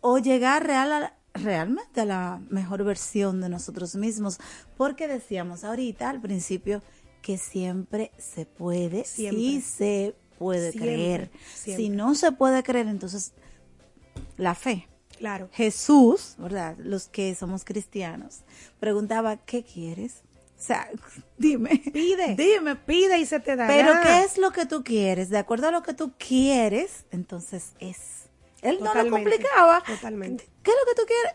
o 0.00 0.18
llegar 0.18 0.66
real 0.66 1.12
realmente 1.32 2.02
a 2.02 2.04
la 2.04 2.42
mejor 2.50 2.84
versión 2.84 3.40
de 3.40 3.48
nosotros 3.48 3.94
mismos, 3.94 4.38
porque 4.76 5.08
decíamos 5.08 5.64
ahorita 5.64 6.10
al 6.10 6.20
principio 6.20 6.82
que 7.22 7.38
siempre 7.38 8.10
se 8.18 8.44
puede, 8.44 9.04
sí 9.04 9.62
se 9.62 10.14
puede 10.38 10.72
creer. 10.72 11.30
Si 11.54 11.88
no 11.88 12.14
se 12.14 12.32
puede 12.32 12.62
creer, 12.62 12.88
entonces 12.88 13.32
la 14.36 14.54
fe. 14.54 14.88
Claro. 15.16 15.48
Jesús, 15.52 16.34
¿verdad? 16.38 16.76
Los 16.78 17.06
que 17.06 17.32
somos 17.36 17.64
cristianos, 17.64 18.40
preguntaba, 18.80 19.36
¿qué 19.36 19.62
quieres? 19.62 20.22
O 20.62 20.64
sea, 20.64 20.88
dime. 21.38 21.82
Pide. 21.92 22.36
Dime. 22.36 22.76
Pide 22.76 23.18
y 23.18 23.26
se 23.26 23.40
te 23.40 23.56
dará. 23.56 23.74
Pero 23.74 23.94
¿qué 24.00 24.22
es 24.22 24.38
lo 24.38 24.52
que 24.52 24.64
tú 24.64 24.84
quieres? 24.84 25.28
De 25.28 25.38
acuerdo 25.38 25.66
a 25.66 25.70
lo 25.72 25.82
que 25.82 25.92
tú 25.92 26.12
quieres, 26.16 27.04
entonces 27.10 27.72
es. 27.80 28.28
Él 28.60 28.78
no 28.80 28.94
lo 28.94 29.10
complicaba. 29.10 29.82
Totalmente. 29.84 30.48
¿Qué 30.62 30.70
es 30.70 30.76
lo 30.80 30.94
que 30.94 31.00
tú 31.00 31.06
quieres? 31.06 31.32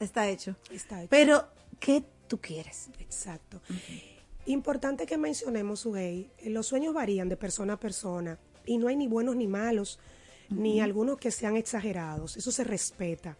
Está 0.00 0.28
hecho. 0.30 0.56
Está 0.70 1.00
hecho. 1.00 1.10
Pero, 1.10 1.46
¿qué 1.78 2.02
tú 2.26 2.40
quieres? 2.40 2.88
Exacto. 3.00 3.60
Importante 4.46 5.04
que 5.04 5.18
mencionemos, 5.18 5.80
Sugey, 5.80 6.30
los 6.46 6.66
sueños 6.66 6.94
varían 6.94 7.28
de 7.28 7.36
persona 7.36 7.74
a 7.74 7.76
persona 7.78 8.38
y 8.64 8.78
no 8.78 8.88
hay 8.88 8.96
ni 8.96 9.08
buenos 9.08 9.36
ni 9.36 9.46
malos, 9.46 9.98
ni 10.48 10.80
algunos 10.80 11.18
que 11.18 11.30
sean 11.30 11.56
exagerados. 11.56 12.38
Eso 12.38 12.50
se 12.50 12.64
respeta. 12.64 13.36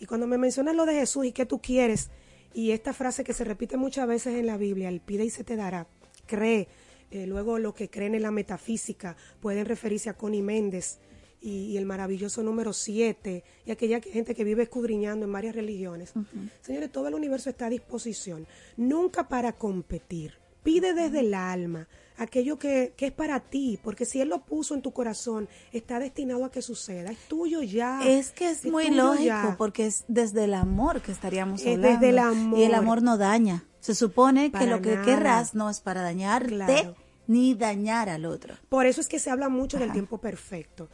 Y 0.00 0.04
cuando 0.04 0.26
me 0.26 0.36
mencionas 0.36 0.76
lo 0.76 0.84
de 0.84 0.92
Jesús 0.92 1.24
y 1.24 1.32
qué 1.32 1.46
tú 1.46 1.62
quieres, 1.62 2.10
y 2.54 2.70
esta 2.70 2.92
frase 2.92 3.24
que 3.24 3.34
se 3.34 3.44
repite 3.44 3.76
muchas 3.76 4.06
veces 4.06 4.36
en 4.36 4.46
la 4.46 4.56
Biblia, 4.56 4.88
el 4.88 5.00
pide 5.00 5.24
y 5.24 5.30
se 5.30 5.44
te 5.44 5.56
dará, 5.56 5.88
cree. 6.26 6.68
Eh, 7.10 7.26
luego 7.26 7.58
lo 7.58 7.74
que 7.74 7.90
creen 7.90 8.14
en 8.14 8.22
la 8.22 8.30
metafísica 8.30 9.16
pueden 9.40 9.66
referirse 9.66 10.08
a 10.08 10.14
Connie 10.14 10.42
Méndez 10.42 10.98
y, 11.40 11.76
el 11.76 11.84
maravilloso 11.84 12.42
número 12.42 12.72
7 12.72 13.44
y 13.66 13.70
aquella 13.70 14.00
gente 14.00 14.34
que 14.34 14.44
vive 14.44 14.62
escudriñando 14.62 15.26
en 15.26 15.32
varias 15.32 15.54
religiones. 15.54 16.14
Señores, 16.62 16.90
todo 16.90 17.08
el 17.08 17.14
universo 17.14 17.50
está 17.50 17.66
a 17.66 17.70
disposición, 17.70 18.46
nunca 18.76 19.28
para 19.28 19.52
competir. 19.52 20.34
Pide 20.62 20.94
desde 20.94 21.20
el 21.20 21.34
alma 21.34 21.86
aquello 22.16 22.58
que, 22.58 22.94
que, 22.96 23.06
es 23.06 23.12
para 23.12 23.40
ti, 23.40 23.78
porque 23.82 24.04
si 24.04 24.20
Él 24.20 24.28
lo 24.28 24.44
puso 24.44 24.74
en 24.74 24.82
tu 24.82 24.92
corazón, 24.92 25.48
está 25.72 25.98
destinado 25.98 26.44
a 26.44 26.50
que 26.50 26.62
suceda, 26.62 27.10
es 27.10 27.18
tuyo 27.28 27.62
ya. 27.62 28.00
Es 28.06 28.30
que 28.30 28.50
es, 28.50 28.64
muy 28.64 28.90
lógico, 28.90 29.54
porque 29.58 29.86
es 29.86 30.04
desde 30.08 30.44
el 30.44 30.54
amor 30.54 31.02
que 31.02 31.12
estaríamos 31.12 31.60
es 31.62 31.74
hablando. 31.74 31.88
Desde 31.88 32.08
el 32.10 32.18
amor. 32.18 32.58
Y 32.58 32.62
el 32.62 32.74
amor 32.74 33.02
no 33.02 33.16
daña. 33.18 33.64
Se 33.80 33.94
supone 33.94 34.50
que 34.50 34.66
lo 34.66 34.80
que 34.80 35.00
querrás 35.02 35.54
no 35.54 35.68
es 35.68 35.80
para 35.80 36.02
dañarte. 36.02 36.94
Ni 37.26 37.54
dañar 37.54 38.10
al 38.10 38.26
otro. 38.26 38.54
Por 38.68 38.84
eso 38.84 39.00
es 39.00 39.08
que 39.08 39.18
se 39.18 39.30
habla 39.30 39.48
mucho 39.48 39.78
del 39.78 39.92
tiempo 39.92 40.18
perfecto. 40.18 40.90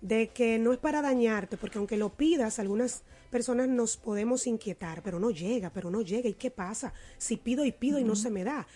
De 0.00 0.28
que 0.28 0.56
no 0.60 0.72
es 0.72 0.78
para 0.78 1.02
dañarte, 1.02 1.56
porque 1.56 1.78
aunque 1.78 1.96
lo 1.96 2.10
pidas, 2.10 2.60
algunas 2.60 3.02
personas 3.28 3.66
nos 3.66 3.96
podemos 3.96 4.46
inquietar, 4.46 5.02
pero 5.02 5.18
no 5.18 5.32
llega, 5.32 5.70
pero 5.70 5.90
no 5.90 6.02
llega. 6.02 6.28
¿Y 6.28 6.34
qué 6.34 6.52
pasa? 6.52 6.92
Si 7.18 7.36
pido 7.36 7.64
y 7.64 7.72
pido 7.72 7.98
y 7.98 8.04
no 8.04 8.14
se 8.14 8.30
me 8.30 8.44
da. 8.44 8.68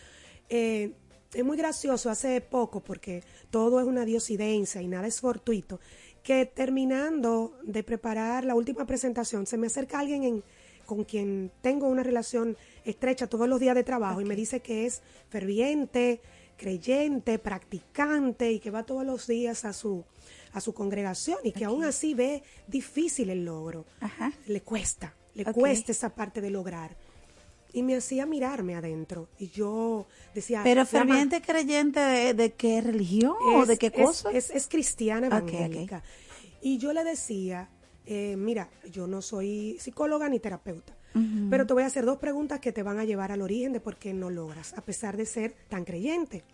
Eh, 0.49 0.95
es 1.35 1.45
muy 1.45 1.57
gracioso 1.57 2.11
hace 2.11 2.41
poco, 2.41 2.81
porque 2.81 3.22
todo 3.51 3.81
es 3.81 3.87
una 3.87 4.05
diosidencia 4.05 4.81
y 4.81 4.89
nada 4.89 5.07
es 5.07 5.20
fortuito, 5.20 5.81
que 6.22 6.47
terminando 6.47 7.59
de 7.62 7.83
preparar 7.83 8.45
la 8.45 8.55
última 8.55 8.87
presentación, 8.87 9.47
se 9.47 9.59
me 9.59 9.66
acerca 9.66 9.99
alguien 9.99 10.24
en, 10.24 10.45
con 10.87 11.05
quien 11.05 11.51
tengo 11.61 11.89
una 11.89 12.03
relación 12.03 12.57
estrecha 12.85 13.26
todos 13.26 13.49
los 13.49 13.61
días 13.61 13.74
de 13.74 13.85
trabajo 13.85 14.20
y 14.20 14.24
me 14.24 14.37
dice 14.37 14.61
que 14.61 14.87
es 14.87 15.03
ferviente, 15.29 16.20
creyente, 16.57 17.39
practicante 17.39 18.51
y 18.51 18.59
que 18.59 18.70
va 18.70 18.85
todos 18.85 19.05
los 19.05 19.26
días 19.26 19.64
a 19.64 19.72
su 19.72 20.05
a 20.53 20.61
su 20.61 20.72
congregación 20.72 21.39
y 21.45 21.53
que 21.53 21.64
aún 21.64 21.85
así 21.85 22.14
ve 22.14 22.43
difícil 22.66 23.31
el 23.31 23.45
logro. 23.45 23.85
Le 24.47 24.62
cuesta, 24.62 25.14
le 25.35 25.45
cuesta 25.45 25.93
esa 25.93 26.14
parte 26.14 26.41
de 26.41 26.51
lograr 26.51 26.97
y 27.73 27.83
me 27.83 27.97
hacía 27.97 28.27
mirarme 28.27 28.75
adentro. 28.75 29.29
Y 29.39 29.49
yo 29.49 30.07
decía... 30.35 30.62
Pero 30.64 30.87
ferviente 30.87 31.41
creyente 31.41 32.01
de, 32.35 32.53
qué 32.55 32.81
religión 32.81 33.37
o 33.55 33.66
de 33.66 33.77
qué 33.77 33.91
cosa? 33.91 34.31
Es, 34.31 34.51
es, 34.51 34.69
cristiana 34.69 35.27
evangélica. 35.27 36.03
Y 36.61 36.79
yo 36.79 36.93
le 36.93 37.05
decía, 37.05 37.69
eh, 38.07 38.37
mira, 38.37 38.69
yo 38.91 39.07
no 39.07 39.23
soy 39.23 39.77
psicóloga 39.79 40.29
ni 40.29 40.41
terapeuta, 40.41 40.95
pero 41.51 41.66
te 41.66 41.75
voy 41.75 41.83
a 41.83 41.87
hacer 41.87 42.05
dos 42.05 42.19
preguntas 42.19 42.61
que 42.61 42.71
te 42.71 42.83
van 42.83 42.99
a 42.99 43.05
llevar 43.05 43.33
al 43.33 43.43
origen 43.43 43.73
de 43.73 43.81
por 43.81 43.97
qué 43.97 44.14
no 44.14 44.31
logras, 44.31 44.73
a 44.75 44.83
pesar 44.83 45.16
de 45.16 45.27
ser 45.27 45.55
tan 45.69 45.85
creyente. 45.85 46.45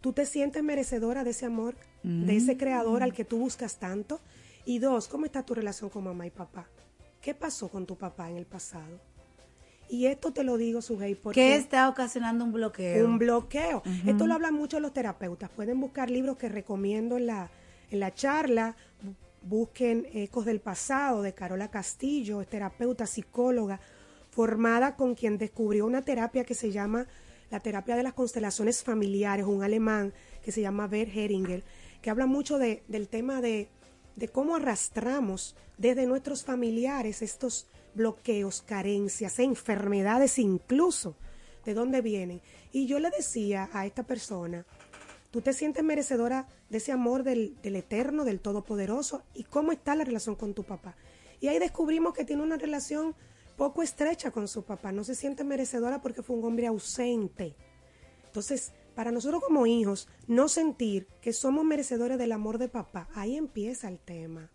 ¿Tú 0.00 0.12
te 0.12 0.26
sientes 0.26 0.62
merecedora 0.62 1.24
de 1.24 1.30
ese 1.30 1.46
amor, 1.46 1.76
de 2.02 2.36
ese 2.36 2.56
creador 2.56 3.02
al 3.02 3.14
que 3.14 3.24
tú 3.24 3.38
buscas 3.38 3.78
tanto? 3.78 4.20
Y 4.66 4.80
dos, 4.80 5.08
¿cómo 5.08 5.24
está 5.24 5.44
tu 5.44 5.54
relación 5.54 5.88
con 5.88 6.04
mamá 6.04 6.26
y 6.26 6.30
papá? 6.30 6.68
¿Qué 7.20 7.32
pasó 7.34 7.68
con 7.68 7.86
tu 7.86 7.96
papá 7.96 8.28
en 8.28 8.36
el 8.36 8.44
pasado? 8.44 9.00
Y 9.94 10.06
esto 10.06 10.32
te 10.32 10.42
lo 10.42 10.56
digo, 10.56 10.82
Sugey, 10.82 11.14
porque... 11.14 11.40
¿Qué 11.40 11.54
está 11.54 11.88
ocasionando 11.88 12.44
un 12.44 12.52
bloqueo? 12.52 13.06
Un 13.06 13.16
bloqueo. 13.16 13.84
Esto 14.04 14.26
lo 14.26 14.34
hablan 14.34 14.52
mucho 14.52 14.80
los 14.80 14.92
terapeutas. 14.92 15.48
Pueden 15.50 15.80
buscar 15.80 16.10
libros 16.10 16.36
que 16.36 16.48
recomiendo 16.48 17.16
en 17.16 17.26
la, 17.26 17.48
en 17.92 18.00
la 18.00 18.12
charla. 18.12 18.74
Busquen 19.42 20.08
Ecos 20.12 20.46
del 20.46 20.58
Pasado 20.58 21.22
de 21.22 21.32
Carola 21.32 21.70
Castillo, 21.70 22.40
es 22.40 22.48
terapeuta, 22.48 23.06
psicóloga, 23.06 23.78
formada 24.30 24.96
con 24.96 25.14
quien 25.14 25.38
descubrió 25.38 25.86
una 25.86 26.02
terapia 26.02 26.42
que 26.42 26.54
se 26.54 26.72
llama 26.72 27.06
la 27.52 27.60
terapia 27.60 27.94
de 27.94 28.02
las 28.02 28.14
constelaciones 28.14 28.82
familiares, 28.82 29.46
un 29.46 29.62
alemán 29.62 30.12
que 30.44 30.50
se 30.50 30.60
llama 30.60 30.88
Bert 30.88 31.14
Heringer, 31.14 31.62
que 32.02 32.10
habla 32.10 32.26
mucho 32.26 32.58
de, 32.58 32.82
del 32.88 33.06
tema 33.06 33.40
de, 33.40 33.68
de 34.16 34.26
cómo 34.26 34.56
arrastramos 34.56 35.54
desde 35.78 36.04
nuestros 36.06 36.42
familiares 36.42 37.22
estos 37.22 37.68
bloqueos, 37.94 38.62
carencias, 38.62 39.38
enfermedades 39.38 40.38
incluso, 40.38 41.16
de 41.64 41.74
dónde 41.74 42.00
vienen. 42.00 42.42
Y 42.72 42.86
yo 42.86 42.98
le 42.98 43.10
decía 43.10 43.70
a 43.72 43.86
esta 43.86 44.02
persona, 44.02 44.66
tú 45.30 45.40
te 45.40 45.52
sientes 45.52 45.82
merecedora 45.84 46.48
de 46.70 46.78
ese 46.78 46.92
amor 46.92 47.22
del, 47.22 47.56
del 47.62 47.76
eterno, 47.76 48.24
del 48.24 48.40
todopoderoso, 48.40 49.22
y 49.34 49.44
cómo 49.44 49.72
está 49.72 49.94
la 49.94 50.04
relación 50.04 50.34
con 50.34 50.54
tu 50.54 50.64
papá. 50.64 50.96
Y 51.40 51.48
ahí 51.48 51.58
descubrimos 51.58 52.14
que 52.14 52.24
tiene 52.24 52.42
una 52.42 52.56
relación 52.56 53.14
poco 53.56 53.82
estrecha 53.82 54.30
con 54.30 54.48
su 54.48 54.64
papá, 54.64 54.92
no 54.92 55.04
se 55.04 55.14
siente 55.14 55.44
merecedora 55.44 56.00
porque 56.00 56.22
fue 56.22 56.36
un 56.36 56.44
hombre 56.44 56.66
ausente. 56.66 57.54
Entonces, 58.26 58.72
para 58.94 59.12
nosotros 59.12 59.42
como 59.42 59.66
hijos, 59.66 60.08
no 60.26 60.48
sentir 60.48 61.06
que 61.20 61.32
somos 61.32 61.64
merecedores 61.64 62.18
del 62.18 62.32
amor 62.32 62.58
de 62.58 62.68
papá, 62.68 63.08
ahí 63.14 63.36
empieza 63.36 63.88
el 63.88 63.98
tema. 63.98 64.50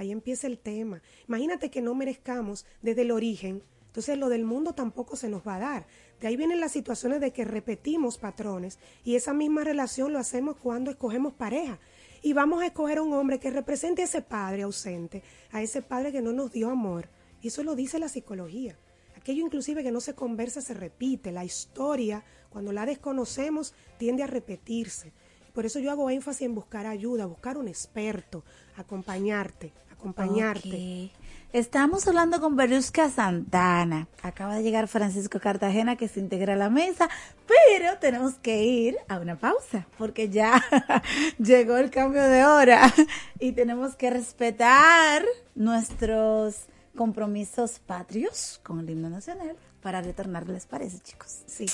Ahí 0.00 0.12
empieza 0.12 0.46
el 0.46 0.56
tema. 0.56 1.02
Imagínate 1.28 1.70
que 1.70 1.82
no 1.82 1.94
merezcamos 1.94 2.64
desde 2.80 3.02
el 3.02 3.10
origen, 3.10 3.62
entonces 3.88 4.16
lo 4.16 4.30
del 4.30 4.46
mundo 4.46 4.72
tampoco 4.72 5.14
se 5.14 5.28
nos 5.28 5.46
va 5.46 5.56
a 5.56 5.58
dar. 5.58 5.86
De 6.22 6.26
ahí 6.26 6.38
vienen 6.38 6.58
las 6.58 6.72
situaciones 6.72 7.20
de 7.20 7.34
que 7.34 7.44
repetimos 7.44 8.16
patrones 8.16 8.78
y 9.04 9.16
esa 9.16 9.34
misma 9.34 9.62
relación 9.62 10.14
lo 10.14 10.18
hacemos 10.18 10.56
cuando 10.56 10.90
escogemos 10.90 11.34
pareja. 11.34 11.78
Y 12.22 12.32
vamos 12.32 12.62
a 12.62 12.66
escoger 12.66 12.96
a 12.96 13.02
un 13.02 13.12
hombre 13.12 13.38
que 13.38 13.50
represente 13.50 14.00
a 14.00 14.06
ese 14.06 14.22
padre 14.22 14.62
ausente, 14.62 15.22
a 15.52 15.60
ese 15.60 15.82
padre 15.82 16.12
que 16.12 16.22
no 16.22 16.32
nos 16.32 16.50
dio 16.50 16.70
amor. 16.70 17.10
Y 17.42 17.48
eso 17.48 17.62
lo 17.62 17.76
dice 17.76 17.98
la 17.98 18.08
psicología. 18.08 18.78
Aquello 19.18 19.44
inclusive 19.44 19.82
que 19.82 19.92
no 19.92 20.00
se 20.00 20.14
conversa 20.14 20.62
se 20.62 20.72
repite. 20.72 21.30
La 21.30 21.44
historia, 21.44 22.24
cuando 22.48 22.72
la 22.72 22.86
desconocemos, 22.86 23.74
tiende 23.98 24.22
a 24.22 24.26
repetirse. 24.26 25.12
Por 25.52 25.66
eso 25.66 25.78
yo 25.78 25.90
hago 25.90 26.08
énfasis 26.08 26.42
en 26.42 26.54
buscar 26.54 26.86
ayuda, 26.86 27.26
buscar 27.26 27.58
un 27.58 27.68
experto, 27.68 28.44
acompañarte, 28.76 29.72
acompañarte. 30.00 31.10
Estamos 31.52 32.06
hablando 32.06 32.40
con 32.40 32.56
Berusca 32.56 33.10
Santana. 33.10 34.06
Acaba 34.22 34.54
de 34.56 34.62
llegar 34.62 34.88
Francisco 34.88 35.40
Cartagena 35.40 35.96
que 35.96 36.08
se 36.08 36.20
integra 36.20 36.54
a 36.54 36.56
la 36.56 36.70
mesa, 36.70 37.08
pero 37.46 37.98
tenemos 37.98 38.34
que 38.34 38.62
ir 38.64 38.96
a 39.08 39.18
una 39.18 39.36
pausa 39.36 39.86
porque 39.98 40.28
ya 40.28 40.62
llegó 41.38 41.76
el 41.76 41.90
cambio 41.90 42.22
de 42.22 42.44
hora 42.44 42.92
y 43.40 43.52
tenemos 43.52 43.96
que 43.96 44.10
respetar 44.10 45.24
nuestros 45.54 46.66
compromisos 46.96 47.80
patrios 47.80 48.60
con 48.62 48.80
el 48.80 48.90
himno 48.90 49.10
nacional 49.10 49.56
para 49.82 50.00
retornar, 50.02 50.48
¿les 50.48 50.66
parece, 50.66 51.00
chicos? 51.00 51.42
Sí. 51.46 51.66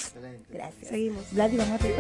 Gracias. 0.51 0.89
Seguimos. 0.89 1.25
Vladi, 1.33 1.57
vamos 1.59 1.81
arriba. 1.81 1.99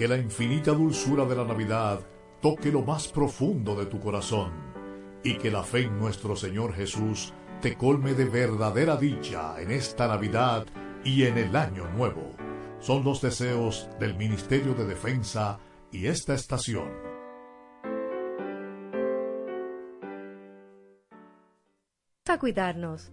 Que 0.00 0.08
la 0.08 0.16
infinita 0.16 0.72
dulzura 0.72 1.26
de 1.26 1.36
la 1.36 1.44
Navidad 1.44 2.00
toque 2.40 2.72
lo 2.72 2.80
más 2.80 3.08
profundo 3.08 3.76
de 3.76 3.84
tu 3.84 4.00
corazón 4.00 4.50
y 5.22 5.36
que 5.36 5.50
la 5.50 5.62
fe 5.62 5.80
en 5.80 5.98
nuestro 5.98 6.36
Señor 6.36 6.72
Jesús 6.72 7.34
te 7.60 7.76
colme 7.76 8.14
de 8.14 8.24
verdadera 8.24 8.96
dicha 8.96 9.60
en 9.60 9.70
esta 9.70 10.08
Navidad 10.08 10.64
y 11.04 11.24
en 11.24 11.36
el 11.36 11.54
Año 11.54 11.86
Nuevo. 11.90 12.32
Son 12.78 13.04
los 13.04 13.20
deseos 13.20 13.90
del 14.00 14.16
Ministerio 14.16 14.72
de 14.72 14.86
Defensa 14.86 15.58
y 15.92 16.06
esta 16.06 16.32
estación. 16.32 16.88
A 22.26 22.38
cuidarnos. 22.38 23.12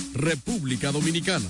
República 0.21 0.91
Dominicana. 0.91 1.49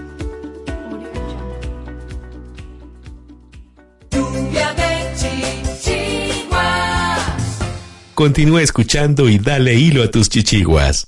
Continúa 8.15 8.61
escuchando 8.61 9.29
y 9.29 9.39
dale 9.39 9.75
hilo 9.75 10.03
a 10.03 10.11
tus 10.11 10.27
chichiguas. 10.27 11.07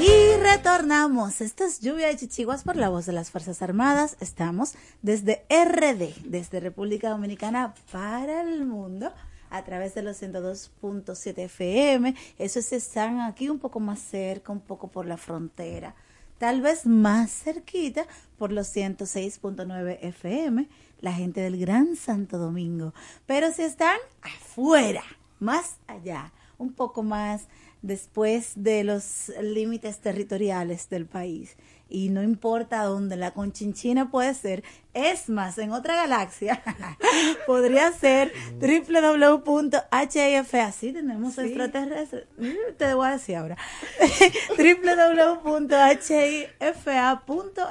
Y 0.00 0.42
retornamos. 0.42 1.40
Esto 1.40 1.64
es 1.64 1.80
Lluvia 1.80 2.08
de 2.08 2.16
Chichiguas 2.16 2.64
por 2.64 2.74
la 2.76 2.88
voz 2.88 3.06
de 3.06 3.12
las 3.12 3.30
Fuerzas 3.30 3.62
Armadas. 3.62 4.16
Estamos 4.18 4.74
desde 5.02 5.44
RD, 5.48 6.24
desde 6.24 6.58
República 6.58 7.10
Dominicana 7.10 7.74
para 7.92 8.42
el 8.42 8.66
mundo, 8.66 9.12
a 9.50 9.62
través 9.62 9.94
de 9.94 10.02
los 10.02 10.20
102.7 10.20 11.38
FM. 11.44 12.14
Eso 12.38 12.58
es, 12.58 12.72
están 12.72 13.20
aquí 13.20 13.48
un 13.48 13.60
poco 13.60 13.78
más 13.78 14.00
cerca, 14.00 14.52
un 14.52 14.60
poco 14.60 14.88
por 14.88 15.06
la 15.06 15.16
frontera. 15.16 15.94
Tal 16.38 16.60
vez 16.60 16.86
más 16.86 17.32
cerquita 17.32 18.06
por 18.38 18.52
los 18.52 18.74
106.9 18.74 19.98
FM, 20.00 20.68
la 21.00 21.12
gente 21.12 21.40
del 21.40 21.58
Gran 21.58 21.96
Santo 21.96 22.38
Domingo. 22.38 22.94
Pero 23.26 23.52
si 23.52 23.62
están 23.62 23.98
afuera, 24.22 25.04
más 25.40 25.76
allá, 25.86 26.32
un 26.56 26.72
poco 26.72 27.02
más 27.02 27.48
después 27.82 28.52
de 28.56 28.84
los 28.84 29.32
límites 29.42 29.98
territoriales 29.98 30.88
del 30.88 31.06
país. 31.06 31.56
Y 31.90 32.10
no 32.10 32.22
importa 32.22 32.82
dónde, 32.82 33.16
la 33.16 33.32
conchinchina 33.32 34.10
puede 34.10 34.34
ser, 34.34 34.62
es 34.92 35.28
más, 35.30 35.56
en 35.56 35.72
otra 35.72 35.94
galaxia, 35.96 36.62
podría 37.46 37.90
ser 37.92 38.32
www.hif, 38.60 40.54
así 40.54 40.92
tenemos 40.92 41.34
Sí. 41.34 41.40
extraterrestres, 41.42 42.26
Mm, 42.36 42.74
te 42.76 42.92
voy 42.94 43.08
a 43.08 43.12
decir 43.12 43.36
ahora, 43.36 43.56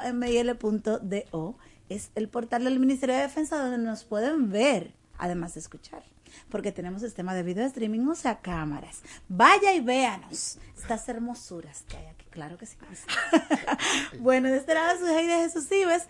www.hifa.mil.do 0.07 1.55
es 1.89 2.11
el 2.15 2.27
portal 2.27 2.63
del 2.65 2.79
Ministerio 2.79 3.15
de 3.15 3.21
Defensa 3.21 3.57
donde 3.57 3.77
nos 3.77 4.03
pueden 4.03 4.49
ver, 4.51 4.93
además 5.17 5.53
de 5.53 5.61
escuchar. 5.61 6.03
porque 6.49 6.71
tenemos 6.71 7.01
sistema 7.01 7.33
de 7.33 7.41
video 7.43 7.65
streaming, 7.65 8.05
o 8.07 8.15
sea, 8.15 8.39
cámaras. 8.41 9.01
Vaya 9.27 9.73
y 9.73 9.79
véanos 9.79 10.59
estas 10.77 11.07
hermosuras 11.09 11.83
que 11.87 11.97
hay 11.97 12.05
aquí, 12.07 12.16
claro 12.37 12.55
que 12.55 12.67
sí. 12.67 12.77
bueno, 14.19 14.47
de 14.47 14.57
este 14.57 14.75
lado, 14.75 14.99
su 14.99 15.05
de 15.05 15.23
Jesús 15.23 15.71
Ives, 15.71 16.03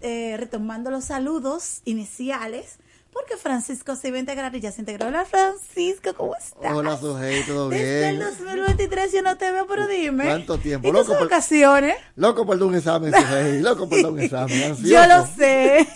eh, 0.00 0.34
retomando 0.36 0.90
los 0.90 1.04
saludos 1.04 1.80
iniciales 1.84 2.80
porque 3.12 3.36
Francisco 3.36 3.94
se 3.94 4.08
iba 4.08 4.16
a 4.16 4.20
integrar 4.20 4.52
y 4.56 4.60
ya 4.60 4.72
se 4.72 4.80
integró. 4.80 5.06
Hola 5.06 5.24
Francisco, 5.24 6.12
¿cómo 6.16 6.34
estás? 6.34 6.72
Hola 6.72 6.96
Sujei, 6.96 7.44
¿todo 7.44 7.68
bien? 7.68 7.82
Desde 7.84 8.08
el 8.08 8.18
2023 8.18 9.12
yo 9.12 9.22
no 9.22 9.36
te 9.36 9.52
veo, 9.52 9.68
pero 9.68 9.86
dime. 9.86 10.24
¿Cuánto 10.24 10.58
tiempo? 10.58 10.88
¿Y 10.88 10.90
loco 10.90 11.12
vacaciones? 11.12 11.94
Loco 12.16 12.44
por 12.44 12.60
un 12.60 12.74
examen, 12.74 13.14
Sujei. 13.14 13.60
Loco 13.60 13.88
por 13.88 14.04
un 14.06 14.18
examen. 14.18 14.60
Ansioso. 14.70 14.88
Yo 14.88 15.06
lo 15.06 15.24
sé. 15.36 15.86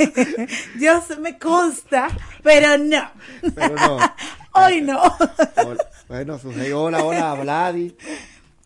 yo 0.78 1.02
sé, 1.02 1.16
me 1.16 1.36
consta, 1.36 2.06
pero 2.44 2.78
no. 2.78 3.10
Pero 3.56 3.74
no. 3.74 3.98
Hoy 4.52 4.82
no. 4.82 5.02
bueno, 6.06 6.39
Sujei, 6.39 6.70
hola, 6.70 7.02
hola, 7.02 7.35
Vladi, 7.35 7.97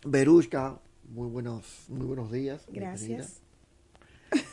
Berushka. 0.04 0.80
Muy 1.08 1.28
buenos, 1.28 1.64
muy 1.88 2.06
buenos 2.06 2.32
días. 2.32 2.64
Gracias. 2.68 3.40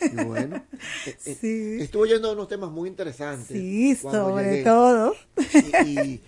Y 0.01 0.23
bueno, 0.25 0.57
eh, 1.05 1.17
eh, 1.25 1.77
estuve 1.81 2.03
oyendo 2.03 2.33
unos 2.33 2.47
temas 2.47 2.69
muy 2.69 2.89
interesantes. 2.89 3.47
Sí, 3.47 3.95
sobre 3.95 4.63
todo. 4.63 5.13
Y, 5.85 6.19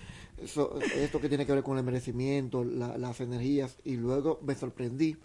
esto 0.96 1.22
que 1.22 1.30
tiene 1.30 1.46
que 1.46 1.52
ver 1.52 1.64
con 1.64 1.78
el 1.78 1.84
merecimiento, 1.84 2.64
las 2.64 3.20
energías, 3.20 3.78
y 3.84 3.96
luego 3.96 4.40
me 4.42 4.56
sorprendí 4.56 5.18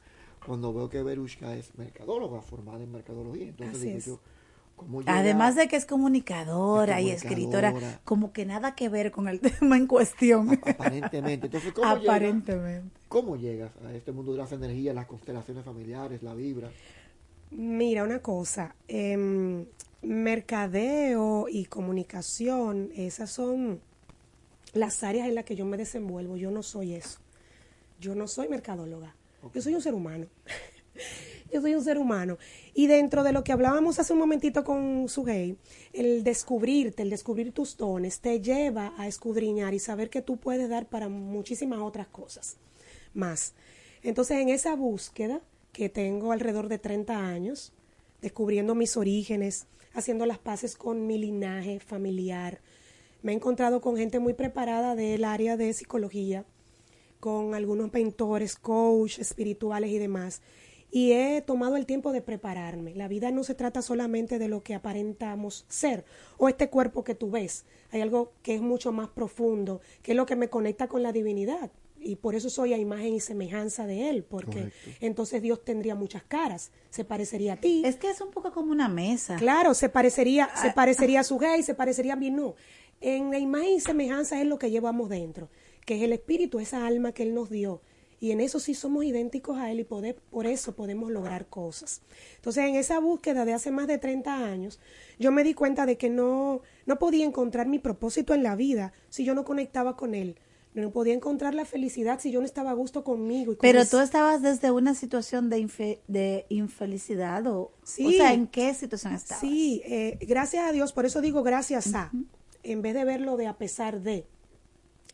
cuando 0.44 0.74
veo 0.74 0.90
que 0.90 1.02
Berushka 1.02 1.56
es 1.56 1.76
mercadóloga, 1.78 2.42
formada 2.42 2.82
en 2.82 2.92
mercadología. 2.92 3.48
Entonces 3.48 3.80
digo 3.80 3.98
yo, 3.98 4.12
¿cómo 4.14 4.35
Además 5.06 5.56
de 5.56 5.68
que 5.68 5.76
es 5.76 5.86
comunicadora, 5.86 7.00
y 7.00 7.10
escritora, 7.10 8.00
como 8.04 8.32
que 8.32 8.44
nada 8.44 8.74
que 8.74 8.88
ver 8.88 9.10
con 9.10 9.28
el 9.28 9.40
tema 9.60 9.76
en 9.76 9.86
cuestión. 9.86 10.60
Aparentemente. 10.66 11.46
Entonces, 11.46 11.72
¿cómo, 11.72 11.88
Aparentemente. 11.88 12.82
Llegas, 12.82 13.08
¿cómo 13.08 13.36
llegas 13.36 13.72
a 13.84 13.92
este 13.94 14.12
mundo 14.12 14.32
de 14.32 14.38
las 14.38 14.52
energías, 14.52 14.94
las 14.94 15.06
constelaciones 15.06 15.64
familiares, 15.64 16.22
la 16.22 16.34
vibra? 16.34 16.70
Mira, 17.50 18.04
una 18.04 18.20
cosa, 18.20 18.74
em, 18.88 19.66
mercadeo 20.02 21.46
y 21.48 21.66
comunicación, 21.66 22.90
esas 22.94 23.30
son 23.30 23.80
las 24.74 25.02
áreas 25.02 25.28
en 25.28 25.34
las 25.34 25.44
que 25.44 25.56
yo 25.56 25.64
me 25.64 25.76
desenvuelvo. 25.76 26.36
Yo 26.36 26.50
no 26.50 26.62
soy 26.62 26.94
eso. 26.94 27.18
Yo 28.00 28.14
no 28.14 28.28
soy 28.28 28.48
mercadóloga. 28.48 29.14
Yo 29.54 29.62
soy 29.62 29.74
un 29.74 29.82
ser 29.82 29.94
humano. 29.94 30.26
Yo 31.52 31.60
soy 31.60 31.74
un 31.74 31.84
ser 31.84 31.98
humano. 31.98 32.38
Y 32.74 32.86
dentro 32.86 33.22
de 33.22 33.32
lo 33.32 33.44
que 33.44 33.52
hablábamos 33.52 33.98
hace 33.98 34.12
un 34.12 34.18
momentito 34.18 34.64
con 34.64 35.08
Sugei, 35.08 35.56
el 35.92 36.24
descubrirte, 36.24 37.02
el 37.02 37.10
descubrir 37.10 37.52
tus 37.52 37.76
dones, 37.76 38.20
te 38.20 38.40
lleva 38.40 38.94
a 38.96 39.06
escudriñar 39.06 39.74
y 39.74 39.78
saber 39.78 40.10
que 40.10 40.22
tú 40.22 40.36
puedes 40.36 40.68
dar 40.68 40.86
para 40.86 41.08
muchísimas 41.08 41.80
otras 41.80 42.06
cosas 42.08 42.56
más. 43.14 43.54
Entonces, 44.02 44.38
en 44.38 44.50
esa 44.50 44.76
búsqueda, 44.76 45.40
que 45.72 45.88
tengo 45.88 46.32
alrededor 46.32 46.68
de 46.68 46.78
30 46.78 47.18
años, 47.18 47.72
descubriendo 48.22 48.74
mis 48.74 48.96
orígenes, 48.96 49.66
haciendo 49.92 50.24
las 50.26 50.38
paces 50.38 50.76
con 50.76 51.06
mi 51.06 51.18
linaje 51.18 51.80
familiar. 51.80 52.60
Me 53.22 53.32
he 53.32 53.34
encontrado 53.34 53.80
con 53.80 53.96
gente 53.96 54.18
muy 54.18 54.34
preparada 54.34 54.94
del 54.94 55.24
área 55.24 55.56
de 55.56 55.72
psicología, 55.72 56.44
con 57.20 57.54
algunos 57.54 57.92
mentores, 57.92 58.56
coach 58.56 59.18
espirituales 59.18 59.90
y 59.90 59.98
demás. 59.98 60.40
Y 60.96 61.12
he 61.12 61.42
tomado 61.42 61.76
el 61.76 61.84
tiempo 61.84 62.10
de 62.10 62.22
prepararme. 62.22 62.94
La 62.94 63.06
vida 63.06 63.30
no 63.30 63.44
se 63.44 63.54
trata 63.54 63.82
solamente 63.82 64.38
de 64.38 64.48
lo 64.48 64.62
que 64.62 64.74
aparentamos 64.74 65.66
ser 65.68 66.06
o 66.38 66.48
este 66.48 66.70
cuerpo 66.70 67.04
que 67.04 67.14
tú 67.14 67.30
ves. 67.30 67.66
Hay 67.90 68.00
algo 68.00 68.32
que 68.42 68.54
es 68.54 68.62
mucho 68.62 68.92
más 68.92 69.10
profundo, 69.10 69.82
que 70.00 70.12
es 70.12 70.16
lo 70.16 70.24
que 70.24 70.36
me 70.36 70.48
conecta 70.48 70.88
con 70.88 71.02
la 71.02 71.12
divinidad 71.12 71.70
y 72.00 72.16
por 72.16 72.34
eso 72.34 72.48
soy 72.48 72.72
a 72.72 72.78
imagen 72.78 73.12
y 73.12 73.20
semejanza 73.20 73.86
de 73.86 74.08
él, 74.08 74.24
porque 74.24 74.72
entonces 75.00 75.42
Dios 75.42 75.62
tendría 75.62 75.94
muchas 75.94 76.22
caras, 76.22 76.70
se 76.88 77.04
parecería 77.04 77.54
a 77.54 77.56
ti. 77.56 77.82
Es 77.84 77.96
que 77.96 78.08
es 78.08 78.22
un 78.22 78.30
poco 78.30 78.50
como 78.52 78.72
una 78.72 78.88
mesa. 78.88 79.36
Claro, 79.36 79.74
se 79.74 79.90
parecería, 79.90 80.48
se 80.54 80.68
ah, 80.68 80.74
parecería 80.74 81.20
a 81.20 81.24
su 81.24 81.36
gay, 81.36 81.62
se 81.62 81.74
parecería 81.74 82.14
a 82.14 82.16
mí, 82.16 82.30
no. 82.30 82.54
En 83.02 83.30
la 83.30 83.38
imagen 83.38 83.74
y 83.74 83.80
semejanza 83.80 84.40
es 84.40 84.46
lo 84.46 84.58
que 84.58 84.70
llevamos 84.70 85.10
dentro, 85.10 85.50
que 85.84 85.96
es 85.96 86.02
el 86.02 86.14
espíritu, 86.14 86.58
esa 86.58 86.86
alma 86.86 87.12
que 87.12 87.22
él 87.22 87.34
nos 87.34 87.50
dio. 87.50 87.82
Y 88.18 88.30
en 88.30 88.40
eso 88.40 88.60
sí 88.60 88.74
somos 88.74 89.04
idénticos 89.04 89.58
a 89.58 89.70
él 89.70 89.80
y 89.80 89.84
poder, 89.84 90.16
por 90.30 90.46
eso 90.46 90.74
podemos 90.74 91.10
lograr 91.10 91.46
cosas. 91.46 92.02
Entonces, 92.36 92.64
en 92.64 92.76
esa 92.76 92.98
búsqueda 92.98 93.44
de 93.44 93.52
hace 93.52 93.70
más 93.70 93.86
de 93.86 93.98
30 93.98 94.34
años, 94.46 94.80
yo 95.18 95.32
me 95.32 95.44
di 95.44 95.52
cuenta 95.54 95.84
de 95.84 95.98
que 95.98 96.08
no, 96.08 96.62
no 96.86 96.98
podía 96.98 97.26
encontrar 97.26 97.66
mi 97.66 97.78
propósito 97.78 98.32
en 98.32 98.42
la 98.42 98.56
vida 98.56 98.92
si 99.10 99.24
yo 99.24 99.34
no 99.34 99.44
conectaba 99.44 99.96
con 99.96 100.14
él 100.14 100.38
no 100.80 100.90
podía 100.90 101.14
encontrar 101.14 101.54
la 101.54 101.64
felicidad 101.64 102.20
si 102.20 102.30
yo 102.30 102.40
no 102.40 102.46
estaba 102.46 102.70
a 102.70 102.74
gusto 102.74 103.02
conmigo. 103.04 103.52
Y 103.52 103.56
Pero 103.56 103.86
tú 103.86 103.98
estabas 103.98 104.42
desde 104.42 104.70
una 104.70 104.94
situación 104.94 105.48
de, 105.48 106.00
de 106.06 106.46
infelicidad 106.48 107.46
o, 107.46 107.72
sí, 107.82 108.06
o 108.06 108.10
sea, 108.10 108.32
¿en 108.32 108.46
qué 108.46 108.74
situación 108.74 109.14
estabas? 109.14 109.40
Sí, 109.40 109.82
eh, 109.84 110.18
gracias 110.22 110.68
a 110.68 110.72
Dios, 110.72 110.92
por 110.92 111.06
eso 111.06 111.20
digo 111.20 111.42
gracias 111.42 111.94
a, 111.94 112.12
en 112.62 112.82
vez 112.82 112.94
de 112.94 113.04
verlo 113.04 113.36
de 113.36 113.46
a 113.46 113.56
pesar 113.56 114.00
de. 114.02 114.26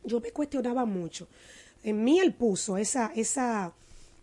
Yo 0.04 0.20
me 0.20 0.32
cuestionaba 0.32 0.84
mucho. 0.84 1.28
En 1.82 2.04
mí 2.04 2.20
él 2.20 2.34
puso 2.34 2.76
esa, 2.76 3.12
esa, 3.14 3.74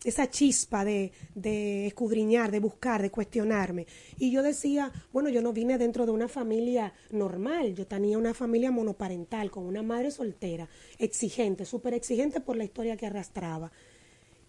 esa 0.03 0.29
chispa 0.29 0.85
de, 0.85 1.11
de, 1.35 1.87
escudriñar, 1.87 2.51
de 2.51 2.59
buscar, 2.59 3.01
de 3.01 3.11
cuestionarme. 3.11 3.85
Y 4.17 4.31
yo 4.31 4.43
decía, 4.43 4.91
bueno, 5.11 5.29
yo 5.29 5.41
no 5.41 5.53
vine 5.53 5.77
dentro 5.77 6.05
de 6.05 6.11
una 6.11 6.27
familia 6.27 6.93
normal, 7.11 7.75
yo 7.75 7.85
tenía 7.85 8.17
una 8.17 8.33
familia 8.33 8.71
monoparental, 8.71 9.51
con 9.51 9.65
una 9.65 9.83
madre 9.83 10.11
soltera, 10.11 10.69
exigente, 10.97 11.65
súper 11.65 11.93
exigente 11.93 12.39
por 12.39 12.55
la 12.55 12.63
historia 12.63 12.97
que 12.97 13.07
arrastraba. 13.07 13.71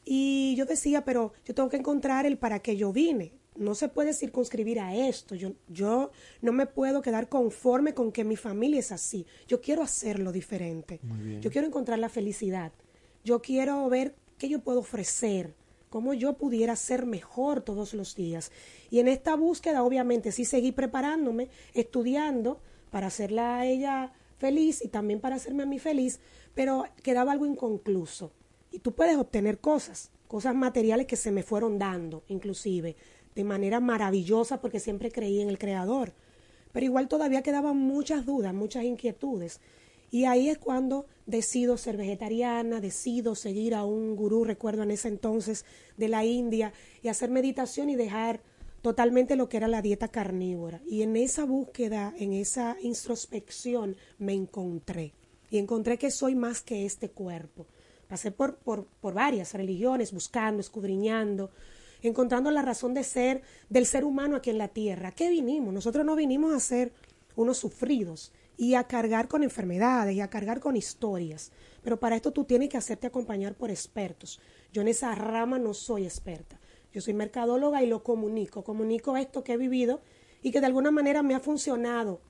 Y 0.05 0.55
yo 0.57 0.65
decía, 0.67 1.05
pero 1.05 1.33
yo 1.45 1.55
tengo 1.55 1.69
que 1.69 1.77
encontrar 1.77 2.27
el 2.27 2.39
para 2.39 2.61
qué 2.61 2.77
yo 2.77 2.93
vine. 2.93 3.33
No 3.57 3.75
se 3.75 3.89
puede 3.89 4.15
circunscribir 4.15 4.81
a 4.81 4.95
esto. 4.95 5.35
Yo, 5.35 5.53
yo 5.69 6.13
no 6.41 6.53
me 6.53 6.67
puedo 6.67 7.03
quedar 7.03 7.29
conforme 7.29 7.95
con 7.95 8.11
que 8.11 8.25
mi 8.25 8.37
familia 8.37 8.81
es 8.81 8.93
así. 8.93 9.27
Yo 9.47 9.61
quiero 9.61 9.83
hacerlo 9.83 10.33
diferente. 10.33 11.01
Yo 11.41 11.51
quiero 11.51 11.67
encontrar 11.67 11.99
la 11.99 12.09
felicidad. 12.09 12.73
Yo 13.25 13.43
quiero 13.43 13.89
ver 13.89 14.15
qué 14.39 14.49
yo 14.49 14.61
puedo 14.61 14.81
ofrecer, 14.81 15.55
cómo 15.91 16.15
yo 16.15 16.39
pudiera 16.39 16.77
ser 16.77 17.05
mejor 17.05 17.61
todos 17.63 17.95
los 17.95 18.15
días. 18.15 18.51
Y 18.91 19.01
en 19.01 19.09
esta 19.09 19.35
búsqueda, 19.37 19.83
obviamente, 19.83 20.33
sí 20.33 20.45
seguí 20.45 20.73
preparándome, 20.73 21.49
estudiando 21.75 22.61
para 22.91 23.09
hacerla 23.09 23.59
a 23.59 23.67
ella 23.67 24.13
feliz 24.39 24.83
y 24.83 24.89
también 24.89 25.21
para 25.21 25.37
hacerme 25.37 25.65
a 25.65 25.67
mí 25.67 25.79
feliz, 25.79 26.21
pero 26.55 26.85
quedaba 27.03 27.33
algo 27.33 27.45
inconcluso. 27.47 28.33
Y 28.73 28.79
tú 28.79 28.93
puedes 28.93 29.17
obtener 29.17 29.59
cosas, 29.59 30.11
cosas 30.29 30.55
materiales 30.55 31.07
que 31.07 31.17
se 31.17 31.31
me 31.31 31.43
fueron 31.43 31.79
dando, 31.79 32.23
inclusive, 32.29 32.97
de 33.35 33.45
manera 33.45 33.81
maravillosa 33.81 34.61
porque 34.61 34.81
siempre 34.81 35.13
creí 35.13 35.41
en 35.41 35.49
el 35.49 35.59
Creador. 35.59 36.15
Pero 36.73 36.87
igual 36.87 37.09
todavía 37.09 37.43
quedaban 37.43 37.77
muchas 37.77 38.25
dudas, 38.25 38.55
muchas 38.55 38.85
inquietudes. 38.85 39.61
Y 40.11 40.25
ahí 40.25 40.49
es 40.49 40.59
cuando 40.59 41.07
decido 41.27 41.77
ser 41.77 41.97
vegetariana, 41.97 42.81
decido 42.81 43.35
seguir 43.35 43.75
a 43.75 43.85
un 43.85 44.17
gurú, 44.17 44.45
recuerdo 44.45 44.83
en 44.83 44.91
ese 44.91 45.09
entonces, 45.09 45.65
de 45.97 46.09
la 46.09 46.25
India, 46.25 46.73
y 47.03 47.09
hacer 47.09 47.31
meditación 47.31 47.91
y 47.91 47.97
dejar 47.97 48.41
totalmente 48.83 49.37
lo 49.37 49.49
que 49.49 49.59
era 49.59 49.69
la 49.69 49.83
dieta 49.83 50.09
carnívora. 50.09 50.81
Y 50.87 51.03
en 51.03 51.17
esa 51.17 51.45
búsqueda, 51.45 52.15
en 52.19 52.33
esa 52.33 52.77
introspección, 52.83 53.97
me 54.19 54.33
encontré. 54.33 55.13
Y 55.51 55.59
encontré 55.59 55.99
que 55.99 56.11
soy 56.11 56.35
más 56.35 56.63
que 56.63 56.87
este 56.87 57.11
cuerpo. 57.11 57.67
Pasé 58.09 58.33
por, 58.33 58.57
por, 58.57 58.87
por 59.01 59.15
varias 59.15 59.55
religiones, 59.55 60.13
buscando, 60.13 60.61
escudriñando, 60.61 61.51
encontrando 62.03 62.51
la 62.51 62.63
razón 62.63 62.95
de 62.95 63.05
ser 63.05 63.43
del 63.69 63.87
ser 63.87 64.05
humano 64.05 64.37
aquí 64.37 64.51
en 64.51 64.59
la 64.59 64.69
tierra. 64.69 65.13
qué 65.13 65.29
vinimos? 65.29 65.73
Nosotros 65.73 66.05
no 66.05 66.17
vinimos 66.17 66.55
a 66.55 66.61
ser 66.61 66.93
unos 67.37 67.59
sufridos, 67.59 68.33
y 68.61 68.75
a 68.75 68.85
cargar 68.85 69.27
con 69.27 69.43
enfermedades 69.43 70.15
y 70.15 70.21
a 70.21 70.29
cargar 70.29 70.61
con 70.61 70.77
historias. 70.77 71.51
Pero 71.83 71.99
para 71.99 72.17
esto 72.17 72.31
tú 72.31 72.45
tienes 72.45 72.69
que 72.69 72.77
hacerte 72.77 73.07
acompañar 73.07 73.55
por 73.55 73.71
expertos. 73.71 74.39
Yo 74.71 74.83
en 74.83 74.89
esa 74.89 75.15
rama 75.15 75.59
no 75.59 75.73
soy 75.73 76.05
experta. 76.05 76.61
Yo 76.93 77.01
soy 77.01 77.15
mercadóloga 77.15 77.83
y 77.83 77.87
lo 77.87 78.03
comunico. 78.03 78.63
Comunico 78.63 79.17
esto 79.17 79.43
que 79.43 79.55
he 79.55 79.57
vivido 79.57 80.03
y 80.43 80.51
que 80.51 80.61
de 80.61 80.67
alguna 80.67 80.91
manera 80.91 81.23
me 81.23 81.35
ha 81.35 81.41
funcionado. 81.41 82.21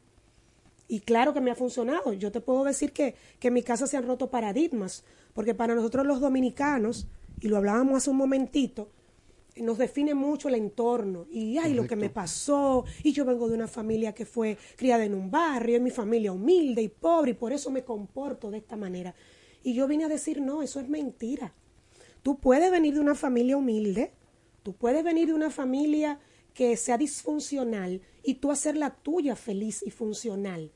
Y 0.86 1.01
claro 1.01 1.35
que 1.35 1.40
me 1.40 1.51
ha 1.51 1.57
funcionado. 1.57 2.12
Yo 2.12 2.31
te 2.31 2.40
puedo 2.40 2.62
decir 2.62 2.93
que, 2.93 3.16
que 3.40 3.48
en 3.48 3.55
mi 3.55 3.65
casa 3.65 3.89
se 3.89 3.97
han 3.97 4.07
roto 4.07 4.31
paradigmas, 4.31 5.02
porque 5.35 5.57
para 5.57 5.74
nosotros 5.74 6.07
los 6.07 6.20
dominicanos, 6.20 7.09
y 7.40 7.48
lo 7.48 7.57
hablábamos 7.57 7.97
hace 7.97 8.11
un 8.11 8.19
momentito, 8.19 8.93
nos 9.62 9.78
define 9.78 10.15
mucho 10.15 10.49
el 10.49 10.55
entorno 10.55 11.27
y 11.31 11.59
ay 11.59 11.74
lo 11.74 11.87
que 11.87 11.97
me 11.97 12.11
pasó 12.11 12.85
y 13.03 13.12
yo 13.12 13.24
vengo 13.24 13.49
de 13.49 13.55
una 13.55 13.69
familia 13.69 14.12
que 14.12 14.24
fue 14.24 14.57
criada 14.77 15.05
en 15.05 15.15
un 15.15 15.31
barrio, 15.31 15.77
en 15.77 15.82
mi 15.82 15.91
familia 15.91 16.32
humilde 16.32 16.82
y 16.82 16.89
pobre 16.89 17.32
y 17.32 17.35
por 17.35 17.53
eso 17.53 17.70
me 17.70 17.85
comporto 17.85 18.51
de 18.51 18.59
esta 18.59 18.77
manera. 18.77 19.15
Y 19.62 19.74
yo 19.74 19.87
vine 19.87 20.05
a 20.05 20.09
decir, 20.09 20.41
no, 20.41 20.62
eso 20.62 20.81
es 20.81 20.89
mentira. 20.89 21.53
Tú 22.23 22.39
puedes 22.39 22.70
venir 22.70 22.95
de 22.95 23.01
una 23.01 23.15
familia 23.15 23.57
humilde, 23.57 24.12
tú 24.62 24.74
puedes 24.74 25.05
venir 25.05 25.28
de 25.28 25.35
una 25.35 25.51
familia 25.51 26.19
que 26.55 26.77
sea 26.77 26.99
disfuncional 26.99 28.01
y 28.23 28.35
tú 28.35 28.51
hacer 28.51 28.77
la 28.77 28.91
tuya 28.91 29.37
feliz 29.37 29.82
y 29.85 29.91
funcional. 29.91 30.70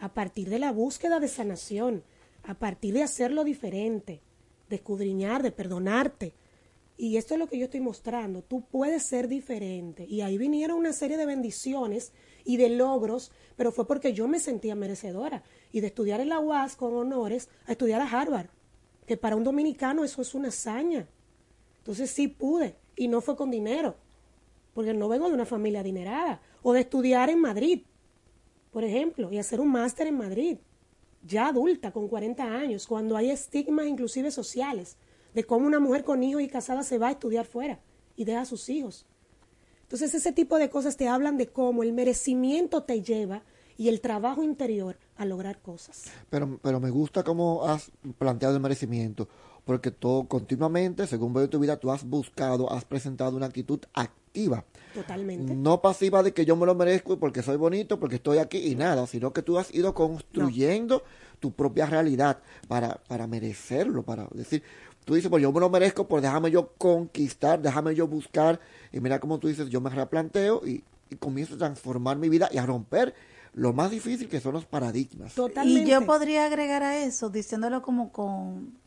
a 0.00 0.14
partir 0.14 0.48
de 0.48 0.58
la 0.58 0.72
búsqueda 0.72 1.20
de 1.20 1.28
sanación, 1.28 2.02
a 2.42 2.54
partir 2.54 2.94
de 2.94 3.02
hacerlo 3.02 3.44
diferente, 3.44 4.22
de 4.70 4.76
escudriñar, 4.76 5.42
de 5.42 5.52
perdonarte. 5.52 6.32
Y 7.02 7.16
esto 7.16 7.32
es 7.32 7.40
lo 7.40 7.46
que 7.48 7.56
yo 7.56 7.64
estoy 7.64 7.80
mostrando. 7.80 8.42
Tú 8.42 8.60
puedes 8.60 9.04
ser 9.04 9.26
diferente. 9.26 10.04
Y 10.04 10.20
ahí 10.20 10.36
vinieron 10.36 10.76
una 10.76 10.92
serie 10.92 11.16
de 11.16 11.24
bendiciones 11.24 12.12
y 12.44 12.58
de 12.58 12.68
logros, 12.68 13.32
pero 13.56 13.72
fue 13.72 13.86
porque 13.86 14.12
yo 14.12 14.28
me 14.28 14.38
sentía 14.38 14.74
merecedora. 14.74 15.42
Y 15.72 15.80
de 15.80 15.86
estudiar 15.86 16.20
en 16.20 16.28
la 16.28 16.40
UAS 16.40 16.76
con 16.76 16.92
honores 16.92 17.48
a 17.66 17.72
estudiar 17.72 18.02
a 18.02 18.04
Harvard, 18.06 18.48
que 19.06 19.16
para 19.16 19.34
un 19.34 19.44
dominicano 19.44 20.04
eso 20.04 20.20
es 20.20 20.34
una 20.34 20.48
hazaña. 20.48 21.08
Entonces 21.78 22.10
sí 22.10 22.28
pude. 22.28 22.76
Y 22.96 23.08
no 23.08 23.22
fue 23.22 23.34
con 23.34 23.50
dinero, 23.50 23.96
porque 24.74 24.92
no 24.92 25.08
vengo 25.08 25.28
de 25.28 25.34
una 25.34 25.46
familia 25.46 25.80
adinerada. 25.80 26.42
O 26.62 26.74
de 26.74 26.80
estudiar 26.80 27.30
en 27.30 27.40
Madrid, 27.40 27.80
por 28.72 28.84
ejemplo, 28.84 29.32
y 29.32 29.38
hacer 29.38 29.58
un 29.58 29.72
máster 29.72 30.06
en 30.06 30.18
Madrid, 30.18 30.58
ya 31.22 31.48
adulta, 31.48 31.92
con 31.92 32.08
40 32.08 32.44
años, 32.44 32.86
cuando 32.86 33.16
hay 33.16 33.30
estigmas 33.30 33.86
inclusive 33.86 34.30
sociales 34.30 34.98
de 35.34 35.44
cómo 35.44 35.66
una 35.66 35.80
mujer 35.80 36.04
con 36.04 36.22
hijos 36.22 36.42
y 36.42 36.48
casada 36.48 36.82
se 36.82 36.98
va 36.98 37.08
a 37.08 37.12
estudiar 37.12 37.46
fuera 37.46 37.80
y 38.16 38.24
deja 38.24 38.42
a 38.42 38.46
sus 38.46 38.68
hijos. 38.68 39.06
Entonces 39.82 40.14
ese 40.14 40.32
tipo 40.32 40.58
de 40.58 40.70
cosas 40.70 40.96
te 40.96 41.08
hablan 41.08 41.36
de 41.36 41.48
cómo 41.48 41.82
el 41.82 41.92
merecimiento 41.92 42.82
te 42.84 43.02
lleva 43.02 43.42
y 43.76 43.88
el 43.88 44.00
trabajo 44.00 44.42
interior 44.42 44.98
a 45.16 45.24
lograr 45.24 45.58
cosas. 45.62 46.04
Pero, 46.28 46.60
pero 46.62 46.80
me 46.80 46.90
gusta 46.90 47.22
cómo 47.24 47.66
has 47.66 47.90
planteado 48.18 48.54
el 48.54 48.60
merecimiento, 48.60 49.26
porque 49.64 49.90
todo 49.90 50.28
continuamente, 50.28 51.06
según 51.06 51.32
veo 51.32 51.48
tu 51.48 51.58
vida, 51.58 51.78
tú 51.78 51.90
has 51.90 52.04
buscado, 52.04 52.70
has 52.70 52.84
presentado 52.84 53.36
una 53.36 53.46
actitud 53.46 53.80
activa. 53.94 54.66
Totalmente. 54.94 55.54
No 55.54 55.80
pasiva 55.80 56.22
de 56.22 56.34
que 56.34 56.44
yo 56.44 56.56
me 56.56 56.66
lo 56.66 56.74
merezco 56.74 57.18
porque 57.18 57.42
soy 57.42 57.56
bonito, 57.56 57.98
porque 57.98 58.16
estoy 58.16 58.36
aquí 58.36 58.58
y 58.58 58.74
nada, 58.74 59.06
sino 59.06 59.32
que 59.32 59.42
tú 59.42 59.58
has 59.58 59.74
ido 59.74 59.94
construyendo 59.94 61.02
tu 61.40 61.52
propia 61.52 61.86
realidad 61.86 62.38
para, 62.68 63.00
para 63.08 63.26
merecerlo, 63.26 64.02
para 64.02 64.28
decir, 64.32 64.62
tú 65.04 65.14
dices, 65.14 65.30
pues 65.30 65.42
yo 65.42 65.52
me 65.52 65.60
lo 65.60 65.70
merezco, 65.70 66.06
pues 66.06 66.22
déjame 66.22 66.50
yo 66.50 66.72
conquistar, 66.78 67.60
déjame 67.60 67.94
yo 67.94 68.06
buscar, 68.06 68.60
y 68.92 69.00
mira 69.00 69.20
como 69.20 69.38
tú 69.38 69.48
dices, 69.48 69.68
yo 69.68 69.80
me 69.80 69.90
replanteo 69.90 70.66
y, 70.66 70.84
y 71.10 71.16
comienzo 71.16 71.54
a 71.54 71.58
transformar 71.58 72.16
mi 72.18 72.28
vida 72.28 72.48
y 72.52 72.58
a 72.58 72.66
romper 72.66 73.14
lo 73.54 73.72
más 73.72 73.90
difícil 73.90 74.28
que 74.28 74.40
son 74.40 74.54
los 74.54 74.64
paradigmas. 74.64 75.34
Y 75.64 75.84
yo 75.84 76.06
podría 76.06 76.46
agregar 76.46 76.82
a 76.82 76.98
eso, 76.98 77.30
diciéndolo 77.30 77.82
como 77.82 78.12
con 78.12 78.78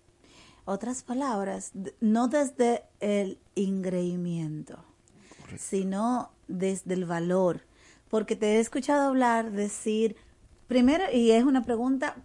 otras 0.66 1.04
palabras, 1.04 1.72
no 2.00 2.28
desde 2.28 2.84
el 3.00 3.40
ingreimiento, 3.56 4.80
sino 5.58 6.32
desde 6.48 6.94
el 6.94 7.06
valor. 7.06 7.62
Porque 8.10 8.36
te 8.36 8.56
he 8.56 8.60
escuchado 8.60 9.10
hablar, 9.10 9.52
decir, 9.52 10.16
primero, 10.68 11.04
y 11.12 11.32
es 11.32 11.44
una 11.44 11.64
pregunta, 11.64 12.16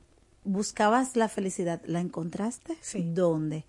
¿buscabas 0.49 1.17
la 1.17 1.29
felicidad? 1.29 1.81
¿La 1.85 2.01
encontraste? 2.01 2.77
¿Dónde? 2.95 3.65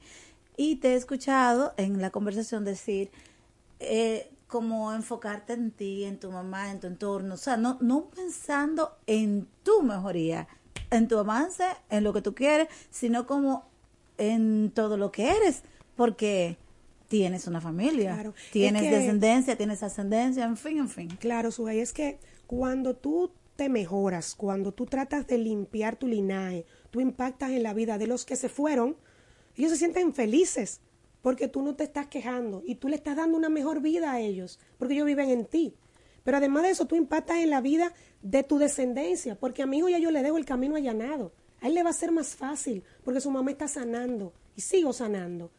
Y 0.57 0.77
te 0.77 0.93
he 0.93 0.95
escuchado 0.95 1.73
en 1.77 2.01
la 2.01 2.09
conversación 2.09 2.65
decir, 2.65 3.11
eh, 3.79 4.31
como 4.47 4.93
enfocarte 4.93 5.53
en 5.53 5.71
ti, 5.71 6.05
en 6.05 6.19
tu 6.19 6.31
mamá, 6.31 6.71
en 6.71 6.79
tu 6.79 6.87
entorno, 6.87 7.35
o 7.35 7.37
sea, 7.37 7.57
no, 7.57 7.77
no 7.81 8.09
pensando 8.09 8.97
en 9.05 9.47
tu 9.63 9.83
mejoría, 9.83 10.47
en 10.89 11.07
tu 11.07 11.17
avance, 11.17 11.65
en 11.89 12.03
lo 12.03 12.13
que 12.13 12.21
tú 12.21 12.33
quieres, 12.33 12.67
sino 12.89 13.27
como 13.27 13.69
en 14.17 14.71
todo 14.73 14.97
lo 14.97 15.11
que 15.11 15.29
eres, 15.29 15.61
porque 15.95 16.57
tienes 17.07 17.47
una 17.47 17.61
familia, 17.61 18.33
tienes 18.51 18.83
descendencia, 18.83 19.55
tienes 19.55 19.83
ascendencia, 19.83 20.45
en 20.45 20.57
fin, 20.57 20.77
en 20.79 20.89
fin. 20.89 21.09
Claro, 21.19 21.51
Sugay, 21.51 21.79
es 21.79 21.93
que 21.93 22.19
cuando 22.47 22.95
tú 22.95 23.31
te 23.59 23.67
mejoras, 23.67 24.35
cuando 24.35 24.71
tú 24.71 24.85
tratas 24.85 25.27
de 25.27 25.37
limpiar 25.37 25.97
tu 25.97 26.07
linaje, 26.07 26.65
tú 26.91 27.01
impactas 27.01 27.51
en 27.51 27.61
la 27.61 27.73
vida 27.73 27.97
de 27.97 28.07
los 28.07 28.23
que 28.23 28.37
se 28.37 28.47
fueron, 28.47 28.95
ellos 29.57 29.71
se 29.71 29.77
sienten 29.77 30.13
felices 30.13 30.79
porque 31.21 31.49
tú 31.49 31.61
no 31.61 31.75
te 31.75 31.83
estás 31.83 32.07
quejando 32.07 32.63
y 32.65 32.75
tú 32.75 32.87
le 32.87 32.95
estás 32.95 33.17
dando 33.17 33.37
una 33.37 33.49
mejor 33.49 33.81
vida 33.81 34.13
a 34.13 34.21
ellos, 34.21 34.61
porque 34.77 34.93
ellos 34.93 35.07
viven 35.07 35.29
en 35.29 35.43
ti. 35.43 35.75
Pero 36.23 36.37
además 36.37 36.63
de 36.63 36.69
eso, 36.69 36.85
tú 36.85 36.95
impactas 36.95 37.39
en 37.39 37.49
la 37.49 37.59
vida 37.59 37.91
de 38.21 38.43
tu 38.43 38.59
descendencia, 38.59 39.37
porque 39.37 39.61
a 39.61 39.65
mi 39.65 39.79
hijo 39.79 39.89
ya 39.89 39.99
yo 39.99 40.09
le 40.09 40.23
dejo 40.23 40.37
el 40.37 40.45
camino 40.45 40.77
allanado. 40.77 41.33
A 41.59 41.67
él 41.67 41.73
le 41.73 41.83
va 41.83 41.89
a 41.89 41.93
ser 41.93 42.13
más 42.13 42.37
fácil, 42.37 42.85
porque 43.03 43.19
su 43.19 43.29
mamá 43.29 43.51
está 43.51 43.67
sanando 43.67 44.31
y 44.55 44.61
sigo 44.61 44.93
sanando. 44.93 45.51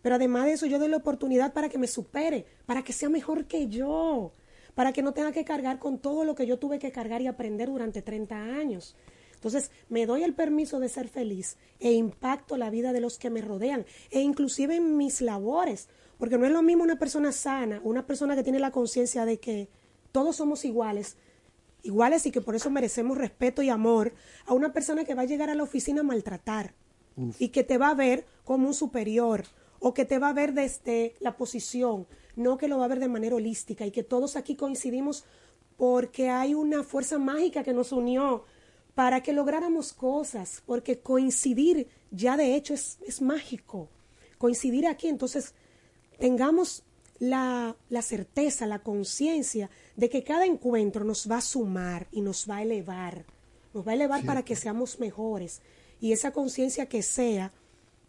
Pero 0.00 0.14
además 0.14 0.44
de 0.44 0.52
eso, 0.52 0.66
yo 0.66 0.78
doy 0.78 0.90
la 0.90 0.98
oportunidad 0.98 1.52
para 1.52 1.68
que 1.68 1.78
me 1.78 1.88
supere, 1.88 2.46
para 2.66 2.84
que 2.84 2.92
sea 2.92 3.08
mejor 3.08 3.46
que 3.46 3.66
yo, 3.66 4.30
para 4.78 4.92
que 4.92 5.02
no 5.02 5.12
tenga 5.12 5.32
que 5.32 5.44
cargar 5.44 5.80
con 5.80 5.98
todo 5.98 6.22
lo 6.22 6.36
que 6.36 6.46
yo 6.46 6.60
tuve 6.60 6.78
que 6.78 6.92
cargar 6.92 7.20
y 7.20 7.26
aprender 7.26 7.68
durante 7.68 8.00
30 8.00 8.36
años. 8.36 8.94
Entonces, 9.34 9.72
me 9.88 10.06
doy 10.06 10.22
el 10.22 10.34
permiso 10.34 10.78
de 10.78 10.88
ser 10.88 11.08
feliz 11.08 11.56
e 11.80 11.90
impacto 11.94 12.56
la 12.56 12.70
vida 12.70 12.92
de 12.92 13.00
los 13.00 13.18
que 13.18 13.28
me 13.28 13.40
rodean 13.40 13.86
e 14.12 14.20
inclusive 14.20 14.76
en 14.76 14.96
mis 14.96 15.20
labores, 15.20 15.88
porque 16.16 16.38
no 16.38 16.46
es 16.46 16.52
lo 16.52 16.62
mismo 16.62 16.84
una 16.84 16.96
persona 16.96 17.32
sana, 17.32 17.80
una 17.82 18.06
persona 18.06 18.36
que 18.36 18.44
tiene 18.44 18.60
la 18.60 18.70
conciencia 18.70 19.24
de 19.24 19.40
que 19.40 19.68
todos 20.12 20.36
somos 20.36 20.64
iguales, 20.64 21.16
iguales 21.82 22.24
y 22.26 22.30
que 22.30 22.40
por 22.40 22.54
eso 22.54 22.70
merecemos 22.70 23.18
respeto 23.18 23.62
y 23.62 23.70
amor, 23.70 24.12
a 24.46 24.54
una 24.54 24.72
persona 24.72 25.02
que 25.02 25.16
va 25.16 25.22
a 25.22 25.26
llegar 25.26 25.50
a 25.50 25.56
la 25.56 25.64
oficina 25.64 26.02
a 26.02 26.04
maltratar 26.04 26.72
y 27.40 27.48
que 27.48 27.64
te 27.64 27.78
va 27.78 27.88
a 27.88 27.94
ver 27.94 28.26
como 28.44 28.68
un 28.68 28.74
superior 28.74 29.42
o 29.80 29.92
que 29.92 30.04
te 30.04 30.20
va 30.20 30.28
a 30.28 30.34
ver 30.34 30.54
desde 30.54 31.16
la 31.18 31.36
posición, 31.36 32.06
no 32.38 32.56
que 32.56 32.68
lo 32.68 32.78
va 32.78 32.86
a 32.86 32.88
ver 32.88 33.00
de 33.00 33.08
manera 33.08 33.36
holística 33.36 33.84
y 33.84 33.90
que 33.90 34.02
todos 34.02 34.36
aquí 34.36 34.56
coincidimos 34.56 35.24
porque 35.76 36.30
hay 36.30 36.54
una 36.54 36.82
fuerza 36.82 37.18
mágica 37.18 37.62
que 37.62 37.72
nos 37.72 37.92
unió 37.92 38.44
para 38.94 39.22
que 39.22 39.32
lográramos 39.32 39.92
cosas, 39.92 40.62
porque 40.66 40.98
coincidir 40.98 41.88
ya 42.10 42.36
de 42.36 42.56
hecho 42.56 42.74
es, 42.74 42.98
es 43.06 43.22
mágico. 43.22 43.88
Coincidir 44.38 44.86
aquí, 44.86 45.08
entonces 45.08 45.54
tengamos 46.18 46.82
la, 47.18 47.76
la 47.88 48.02
certeza, 48.02 48.66
la 48.66 48.82
conciencia 48.82 49.70
de 49.96 50.08
que 50.08 50.24
cada 50.24 50.46
encuentro 50.46 51.04
nos 51.04 51.30
va 51.30 51.38
a 51.38 51.42
sumar 51.42 52.08
y 52.10 52.20
nos 52.20 52.48
va 52.48 52.56
a 52.56 52.62
elevar, 52.62 53.24
nos 53.74 53.86
va 53.86 53.92
a 53.92 53.94
elevar 53.94 54.24
para 54.24 54.44
que 54.44 54.56
seamos 54.56 54.98
mejores. 54.98 55.60
Y 56.00 56.12
esa 56.12 56.32
conciencia 56.32 56.86
que 56.86 57.02
sea 57.02 57.52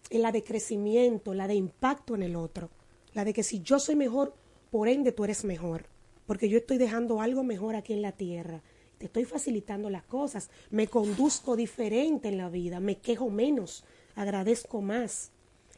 en 0.09 0.21
la 0.21 0.31
de 0.31 0.43
crecimiento, 0.43 1.33
la 1.33 1.47
de 1.47 1.55
impacto 1.55 2.15
en 2.15 2.23
el 2.23 2.35
otro, 2.35 2.69
la 3.13 3.25
de 3.25 3.33
que 3.33 3.43
si 3.43 3.61
yo 3.61 3.79
soy 3.79 3.95
mejor, 3.95 4.33
por 4.71 4.87
ende 4.87 5.11
tú 5.11 5.23
eres 5.23 5.43
mejor, 5.43 5.85
porque 6.25 6.49
yo 6.49 6.57
estoy 6.57 6.77
dejando 6.77 7.21
algo 7.21 7.43
mejor 7.43 7.75
aquí 7.75 7.93
en 7.93 8.01
la 8.01 8.11
tierra. 8.11 8.61
Te 8.97 9.05
estoy 9.05 9.25
facilitando 9.25 9.89
las 9.89 10.03
cosas, 10.03 10.49
me 10.69 10.87
conduzco 10.87 11.55
diferente 11.55 12.27
en 12.27 12.37
la 12.37 12.49
vida, 12.49 12.79
me 12.79 12.97
quejo 12.97 13.29
menos, 13.29 13.83
agradezco 14.15 14.81
más. 14.81 15.31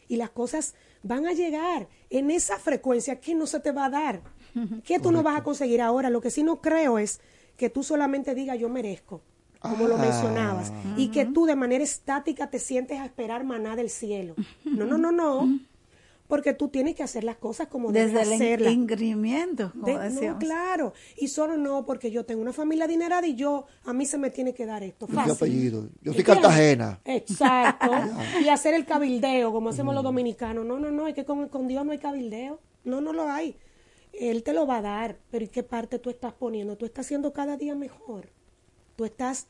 Y 0.08 0.18
las 0.18 0.32
cosas 0.32 0.76
van 1.04 1.26
a 1.26 1.34
llegar 1.34 1.88
en 2.10 2.32
esa 2.32 2.58
frecuencia 2.58 3.20
que 3.22 3.36
no 3.36 3.46
se 3.46 3.60
te 3.60 3.72
va 3.72 3.86
a 3.86 3.90
dar, 3.90 4.22
que 4.84 5.00
tú 5.00 5.12
no 5.12 5.24
vas 5.24 5.40
a 5.40 5.44
conseguir 5.44 5.82
ahora. 5.82 6.10
Lo 6.10 6.20
que 6.20 6.32
sí 6.32 6.44
no 6.44 6.62
creo 6.62 6.98
es 6.98 7.22
que 7.56 7.70
tú 7.70 7.84
solamente 7.84 8.36
digas 8.36 8.60
yo 8.60 8.70
merezco, 8.70 9.22
como 9.60 9.88
lo 9.88 9.98
mencionabas, 9.98 10.74
y 10.98 11.10
que 11.10 11.26
tú 11.26 11.46
de 11.46 11.56
manera 11.56 11.84
estática 11.84 12.50
te 12.50 12.58
sientes 12.58 13.00
a 13.00 13.06
esperar 13.06 13.44
maná 13.44 13.76
del 13.76 13.92
cielo. 13.92 14.36
No, 14.66 14.86
no, 14.86 14.98
no, 14.98 15.12
no 15.12 15.60
porque 16.32 16.54
tú 16.54 16.70
tienes 16.70 16.96
que 16.96 17.04
hacer 17.04 17.26
las 17.26 17.36
cosas 17.36 17.68
como 17.68 17.92
Desde 17.92 18.14
debes 18.20 18.32
hacerlas. 18.32 18.70
el 18.70 18.74
ingrimiento, 18.74 19.74
no, 19.76 20.40
claro. 20.40 20.94
Y 21.18 21.28
solo 21.28 21.58
no 21.58 21.86
porque 21.86 22.10
yo 22.10 22.24
tengo 22.26 22.42
una 22.42 22.54
familia 22.54 22.86
adinerada 22.86 23.28
y 23.28 23.36
yo, 23.36 23.66
a 23.84 23.92
mí 23.92 24.06
se 24.06 24.18
me 24.18 24.30
tiene 24.30 24.54
que 24.54 24.66
dar 24.66 24.82
esto. 24.82 25.08
Fácil. 25.08 25.34
apellido. 25.34 25.90
Yo 26.02 26.14
soy 26.14 26.24
Cartagena. 26.24 27.02
Exacto. 27.04 27.92
y 28.46 28.48
hacer 28.48 28.76
el 28.76 28.86
cabildeo, 28.86 29.52
como 29.52 29.72
hacemos 29.72 29.94
los 29.94 30.06
dominicanos. 30.06 30.66
No, 30.66 30.80
no, 30.80 30.90
no, 30.90 31.06
es 31.06 31.16
que 31.16 31.26
con, 31.26 31.50
con 31.50 31.68
Dios 31.68 31.86
no 31.86 31.92
hay 31.92 31.98
cabildeo. 31.98 32.62
No, 32.86 33.02
no 33.02 33.12
lo 33.12 33.30
hay. 33.30 33.58
Él 34.14 34.44
te 34.44 34.54
lo 34.54 34.66
va 34.66 34.78
a 34.78 34.82
dar, 34.82 35.18
pero 35.32 35.44
¿y 35.44 35.50
qué 35.50 35.64
parte 35.64 36.00
tú 36.00 36.10
estás 36.10 36.32
poniendo? 36.32 36.78
Tú 36.78 36.86
estás 36.86 37.08
haciendo 37.08 37.34
cada 37.34 37.58
día 37.58 37.76
mejor. 37.76 38.30
Tú 38.96 39.04
estás, 39.04 39.48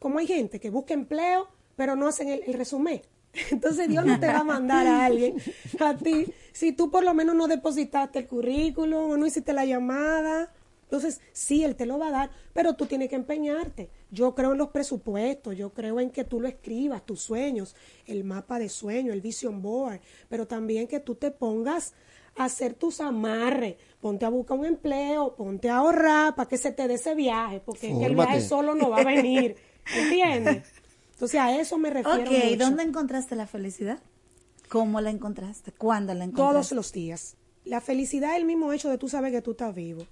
como 0.00 0.18
hay 0.18 0.26
gente 0.26 0.58
que 0.58 0.70
busca 0.70 0.92
empleo, 0.92 1.46
pero 1.76 1.94
no 1.94 2.08
hacen 2.08 2.30
el, 2.30 2.42
el 2.48 2.54
resumen. 2.54 3.00
Entonces 3.50 3.88
Dios 3.88 4.04
no 4.04 4.18
te 4.18 4.26
va 4.26 4.38
a 4.38 4.44
mandar 4.44 4.86
a 4.86 5.04
alguien 5.04 5.36
a 5.78 5.96
ti 5.96 6.26
si 6.52 6.72
tú 6.72 6.90
por 6.90 7.04
lo 7.04 7.14
menos 7.14 7.34
no 7.36 7.48
depositaste 7.48 8.20
el 8.20 8.26
currículum 8.26 9.10
o 9.10 9.16
no 9.16 9.26
hiciste 9.26 9.52
la 9.52 9.64
llamada. 9.64 10.52
Entonces, 10.84 11.20
sí, 11.32 11.64
Él 11.64 11.74
te 11.74 11.84
lo 11.84 11.98
va 11.98 12.08
a 12.08 12.10
dar, 12.12 12.30
pero 12.52 12.74
tú 12.74 12.86
tienes 12.86 13.08
que 13.08 13.16
empeñarte. 13.16 13.90
Yo 14.12 14.36
creo 14.36 14.52
en 14.52 14.58
los 14.58 14.68
presupuestos, 14.68 15.56
yo 15.56 15.70
creo 15.70 15.98
en 15.98 16.10
que 16.10 16.22
tú 16.22 16.40
lo 16.40 16.46
escribas, 16.46 17.04
tus 17.04 17.20
sueños, 17.20 17.74
el 18.06 18.22
mapa 18.22 18.60
de 18.60 18.68
sueño, 18.68 19.12
el 19.12 19.20
vision 19.20 19.62
board, 19.62 20.00
pero 20.28 20.46
también 20.46 20.86
que 20.86 21.00
tú 21.00 21.16
te 21.16 21.32
pongas 21.32 21.92
a 22.36 22.44
hacer 22.44 22.74
tus 22.74 23.00
amarres, 23.00 23.76
ponte 24.00 24.24
a 24.26 24.28
buscar 24.28 24.58
un 24.58 24.66
empleo, 24.66 25.34
ponte 25.34 25.68
a 25.68 25.78
ahorrar 25.78 26.36
para 26.36 26.48
que 26.48 26.56
se 26.56 26.70
te 26.70 26.86
dé 26.86 26.94
ese 26.94 27.16
viaje, 27.16 27.60
porque 27.64 27.90
el 27.90 28.14
viaje 28.14 28.40
solo 28.40 28.76
no 28.76 28.90
va 28.90 28.98
a 28.98 29.04
venir, 29.04 29.56
¿entiendes? 29.96 30.62
Entonces 31.16 31.40
a 31.40 31.58
eso 31.58 31.78
me 31.78 31.88
refiero. 31.88 32.30
Ok, 32.30 32.30
¿y 32.50 32.56
¿dónde 32.56 32.82
encontraste 32.82 33.36
la 33.36 33.46
felicidad? 33.46 33.98
¿Cómo 34.68 35.00
la 35.00 35.08
encontraste? 35.08 35.72
¿Cuándo 35.72 36.12
la 36.12 36.24
encontraste? 36.24 36.52
Todos 36.52 36.72
los 36.72 36.92
días. 36.92 37.36
La 37.64 37.80
felicidad 37.80 38.32
es 38.32 38.40
el 38.40 38.44
mismo 38.44 38.70
hecho 38.74 38.90
de 38.90 38.98
tú 38.98 39.08
saber 39.08 39.32
que 39.32 39.40
tú 39.40 39.52
estás 39.52 39.74
vivo. 39.74 40.06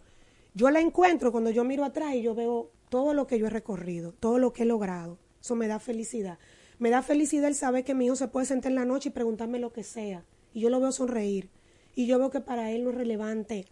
Yo 0.54 0.70
la 0.70 0.80
encuentro 0.80 1.30
cuando 1.30 1.50
yo 1.50 1.62
miro 1.62 1.84
atrás 1.84 2.14
y 2.14 2.22
yo 2.22 2.34
veo 2.34 2.70
todo 2.88 3.12
lo 3.12 3.26
que 3.26 3.38
yo 3.38 3.48
he 3.48 3.50
recorrido, 3.50 4.12
todo 4.12 4.38
lo 4.38 4.54
que 4.54 4.62
he 4.62 4.66
logrado. 4.66 5.18
Eso 5.42 5.54
me 5.56 5.68
da 5.68 5.78
felicidad. 5.78 6.38
Me 6.78 6.88
da 6.88 7.02
felicidad 7.02 7.48
el 7.48 7.54
saber 7.54 7.84
que 7.84 7.94
mi 7.94 8.06
hijo 8.06 8.16
se 8.16 8.28
puede 8.28 8.46
sentar 8.46 8.72
en 8.72 8.76
la 8.76 8.86
noche 8.86 9.10
y 9.10 9.12
preguntarme 9.12 9.58
lo 9.58 9.74
que 9.74 9.82
sea. 9.82 10.24
Y 10.54 10.60
yo 10.60 10.70
lo 10.70 10.80
veo 10.80 10.90
sonreír. 10.90 11.50
Y 11.94 12.06
yo 12.06 12.18
veo 12.18 12.30
que 12.30 12.40
para 12.40 12.70
él 12.70 12.82
no 12.82 12.90
es 12.90 12.96
relevante 12.96 13.66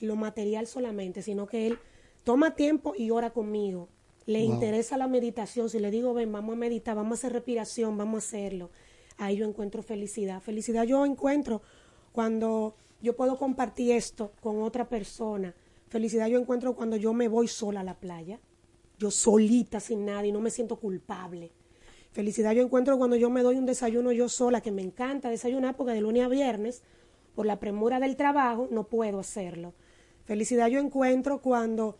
lo 0.00 0.14
material 0.14 0.68
solamente, 0.68 1.22
sino 1.22 1.48
que 1.48 1.66
él 1.66 1.78
toma 2.22 2.54
tiempo 2.54 2.94
y 2.96 3.10
ora 3.10 3.30
conmigo. 3.30 3.88
Le 4.26 4.40
interesa 4.40 4.96
la 4.96 5.08
meditación. 5.08 5.68
Si 5.68 5.78
le 5.78 5.90
digo, 5.90 6.14
ven, 6.14 6.30
vamos 6.32 6.54
a 6.54 6.58
meditar, 6.58 6.96
vamos 6.96 7.12
a 7.12 7.18
hacer 7.20 7.32
respiración, 7.32 7.96
vamos 7.96 8.22
a 8.22 8.26
hacerlo. 8.26 8.70
Ahí 9.18 9.36
yo 9.36 9.46
encuentro 9.46 9.82
felicidad. 9.82 10.40
Felicidad 10.40 10.84
yo 10.84 11.04
encuentro 11.04 11.62
cuando 12.12 12.76
yo 13.00 13.16
puedo 13.16 13.36
compartir 13.38 13.92
esto 13.92 14.32
con 14.40 14.62
otra 14.62 14.88
persona. 14.88 15.54
Felicidad 15.88 16.28
yo 16.28 16.38
encuentro 16.38 16.74
cuando 16.74 16.96
yo 16.96 17.12
me 17.12 17.28
voy 17.28 17.48
sola 17.48 17.80
a 17.80 17.84
la 17.84 17.98
playa. 17.98 18.40
Yo 18.98 19.10
solita, 19.10 19.80
sin 19.80 20.04
nadie, 20.04 20.32
no 20.32 20.40
me 20.40 20.50
siento 20.50 20.76
culpable. 20.76 21.52
Felicidad 22.12 22.52
yo 22.52 22.62
encuentro 22.62 22.98
cuando 22.98 23.16
yo 23.16 23.30
me 23.30 23.42
doy 23.42 23.56
un 23.56 23.66
desayuno 23.66 24.12
yo 24.12 24.28
sola, 24.28 24.60
que 24.60 24.70
me 24.70 24.82
encanta 24.82 25.30
desayunar 25.30 25.76
porque 25.76 25.94
de 25.94 26.02
lunes 26.02 26.22
a 26.22 26.28
viernes, 26.28 26.82
por 27.34 27.46
la 27.46 27.58
premura 27.58 27.98
del 28.00 28.16
trabajo, 28.16 28.68
no 28.70 28.84
puedo 28.84 29.18
hacerlo. 29.18 29.74
Felicidad 30.24 30.68
yo 30.68 30.78
encuentro 30.78 31.40
cuando, 31.40 31.96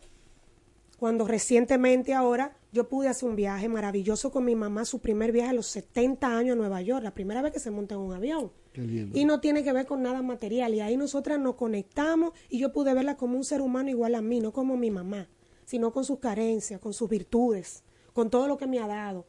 cuando 1.03 1.27
recientemente 1.27 2.13
ahora 2.13 2.55
yo 2.71 2.87
pude 2.87 3.09
hacer 3.09 3.27
un 3.27 3.35
viaje 3.35 3.67
maravilloso 3.67 4.31
con 4.31 4.45
mi 4.45 4.55
mamá, 4.55 4.85
su 4.85 4.99
primer 4.99 5.33
viaje 5.33 5.49
a 5.49 5.53
los 5.53 5.67
70 5.67 6.37
años 6.37 6.53
a 6.53 6.55
Nueva 6.55 6.81
York, 6.81 7.03
la 7.03 7.13
primera 7.13 7.41
vez 7.41 7.51
que 7.51 7.59
se 7.59 7.71
monta 7.71 7.95
en 7.95 7.99
un 7.99 8.13
avión. 8.13 8.53
Y 8.73 9.25
no 9.25 9.41
tiene 9.41 9.65
que 9.65 9.73
ver 9.73 9.85
con 9.85 10.01
nada 10.01 10.21
material. 10.21 10.73
Y 10.73 10.79
ahí 10.79 10.95
nosotras 10.95 11.41
nos 11.41 11.55
conectamos 11.55 12.31
y 12.49 12.57
yo 12.57 12.71
pude 12.71 12.93
verla 12.93 13.17
como 13.17 13.35
un 13.35 13.43
ser 13.43 13.59
humano 13.59 13.89
igual 13.89 14.15
a 14.15 14.21
mí, 14.21 14.39
no 14.39 14.53
como 14.53 14.77
mi 14.77 14.91
mamá, 14.91 15.27
sino 15.65 15.91
con 15.91 16.05
sus 16.05 16.19
carencias, 16.19 16.79
con 16.79 16.93
sus 16.93 17.09
virtudes, 17.09 17.83
con 18.13 18.29
todo 18.29 18.47
lo 18.47 18.55
que 18.55 18.67
me 18.67 18.79
ha 18.79 18.87
dado. 18.87 19.25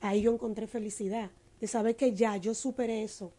Ahí 0.00 0.20
yo 0.20 0.30
encontré 0.30 0.66
felicidad, 0.66 1.30
de 1.58 1.66
saber 1.68 1.96
que 1.96 2.12
ya 2.12 2.36
yo 2.36 2.52
superé 2.52 3.02
eso, 3.02 3.32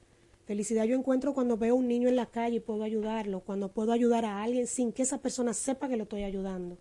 Felicidad 0.45 0.85
yo 0.85 0.95
encuentro 0.95 1.33
cuando 1.33 1.57
veo 1.57 1.73
a 1.73 1.77
un 1.77 1.87
niño 1.87 2.07
en 2.07 2.15
la 2.15 2.27
calle 2.27 2.57
y 2.57 2.59
puedo 2.59 2.83
ayudarlo, 2.83 3.39
cuando 3.39 3.73
puedo 3.73 3.91
ayudar 3.91 4.25
a 4.25 4.43
alguien 4.43 4.67
sin 4.67 4.91
que 4.91 5.01
esa 5.01 5.19
persona 5.19 5.55
sepa 5.55 5.89
que 5.89 5.97
lo 5.97 6.03
estoy 6.03 6.21
ayudando. 6.21 6.77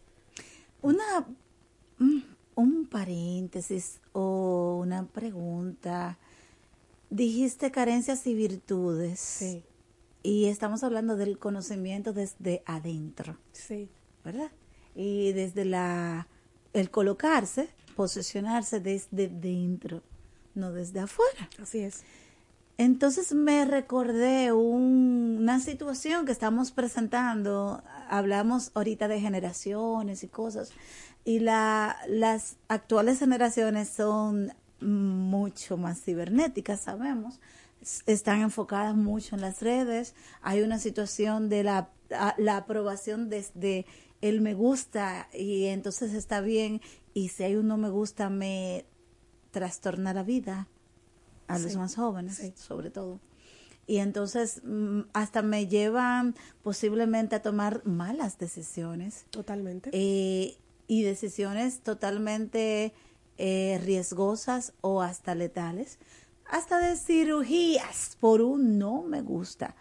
Una 0.85 1.27
mm, 1.97 2.19
un 2.57 2.87
paréntesis 2.87 4.01
o 4.13 4.79
una 4.83 5.07
pregunta. 5.07 6.19
Dijiste 7.09 7.71
carencias 7.71 8.27
y 8.27 8.35
virtudes. 8.35 9.19
Sí. 9.19 9.65
Y 10.23 10.47
estamos 10.47 10.85
hablando 10.85 11.17
del 11.17 11.39
conocimiento 11.39 12.13
desde 12.13 12.63
adentro. 12.67 13.39
Sí. 13.53 13.89
¿Verdad? 14.25 14.51
Y 14.95 15.33
desde 15.33 15.65
la 15.65 16.29
el 16.75 16.91
colocarse, 16.91 17.71
posicionarse 17.97 18.79
desde 18.79 19.29
dentro, 19.29 20.03
no 20.55 20.71
desde 20.71 21.01
afuera. 21.01 21.49
Así 21.63 21.79
es. 21.79 22.03
Entonces 22.77 23.33
me 23.33 23.65
recordé 23.65 24.53
una 24.53 25.61
situación 25.61 26.27
que 26.27 26.33
estamos 26.33 26.73
presentando, 26.73 27.83
hablamos 28.09 28.71
ahorita 28.75 29.09
de 29.09 29.21
generaciones 29.21 30.25
y 30.25 30.29
cosas, 30.29 30.73
y 31.25 31.41
la, 31.41 31.97
las 32.09 32.57
actuales 32.69 33.19
generaciones 33.19 33.89
son 33.89 34.53
mucho 34.81 35.77
más 35.77 36.03
cibernéticas, 36.03 36.81
sabemos, 36.81 37.41
están 38.07 38.41
enfocadas 38.41 38.95
mucho 38.95 39.35
en 39.35 39.41
las 39.41 39.63
redes, 39.63 40.15
hay 40.43 40.63
una 40.63 40.79
situación 40.79 41.49
de 41.49 41.65
la, 41.65 41.91
la 42.39 42.57
aprobación 42.57 43.29
desde 43.29 43.87
el 44.21 44.41
me 44.41 44.55
gusta 44.55 45.29
y 45.33 45.67
entonces 45.67 46.15
está 46.15 46.41
bien, 46.41 46.81
y 47.13 47.29
si 47.29 47.45
hay 47.45 47.57
un 47.57 47.69
no 47.69 47.77
me 47.77 47.91
gusta 47.91 48.31
me 48.31 48.85
trastorna 49.51 50.13
la 50.13 50.23
vida 50.23 50.69
a 51.47 51.59
los 51.59 51.77
más 51.77 51.95
jóvenes, 51.95 52.41
sobre 52.57 52.91
todo. 52.91 53.21
Y 53.87 53.99
entonces 53.99 54.63
mm, 54.65 55.03
hasta 55.13 55.43
me 55.43 55.67
llevan 55.67 56.35
posiblemente 56.63 57.37
a 57.37 57.43
tomar 57.43 57.85
malas 57.87 58.39
decisiones. 58.39 59.27
Totalmente. 59.31 59.91
Eh, 59.93 60.57
y 60.87 61.03
decisiones 61.03 61.81
totalmente 61.81 62.93
eh, 63.39 63.81
riesgosas 63.83 64.73
o 64.81 65.03
hasta 65.03 65.35
letales. 65.35 65.99
Hasta 66.47 66.79
de 66.79 66.97
cirugías 66.97 68.17
por 68.21 68.43
un 68.43 68.79
no 68.79 69.03
me 69.03 69.23
gusta, 69.23 69.75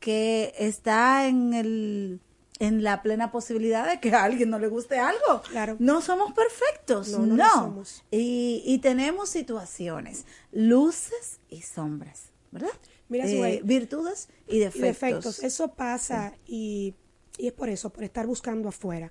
que 0.00 0.54
está 0.58 1.26
en 1.26 1.52
el 1.52 2.20
en 2.58 2.82
la 2.82 3.02
plena 3.02 3.30
posibilidad 3.30 3.86
de 3.88 4.00
que 4.00 4.12
a 4.14 4.24
alguien 4.24 4.50
no 4.50 4.58
le 4.58 4.68
guste 4.68 4.98
algo. 4.98 5.42
Claro. 5.50 5.76
No 5.78 6.00
somos 6.00 6.32
perfectos, 6.32 7.08
no. 7.08 7.24
no, 7.26 7.82
Y, 8.10 8.62
y, 8.66 8.78
tenemos 8.78 9.28
situaciones, 9.28 10.24
luces 10.50 11.38
y 11.48 11.62
sombras, 11.62 12.30
¿verdad? 12.50 12.70
Mira, 13.08 13.26
eh, 13.26 13.60
virtudes 13.64 14.28
y 14.46 14.58
defectos. 14.58 14.82
defectos. 14.82 15.42
Eso 15.42 15.74
pasa 15.74 16.34
y, 16.46 16.94
y 17.38 17.48
es 17.48 17.52
por 17.52 17.68
eso, 17.68 17.90
por 17.90 18.04
estar 18.04 18.26
buscando 18.26 18.68
afuera. 18.68 19.10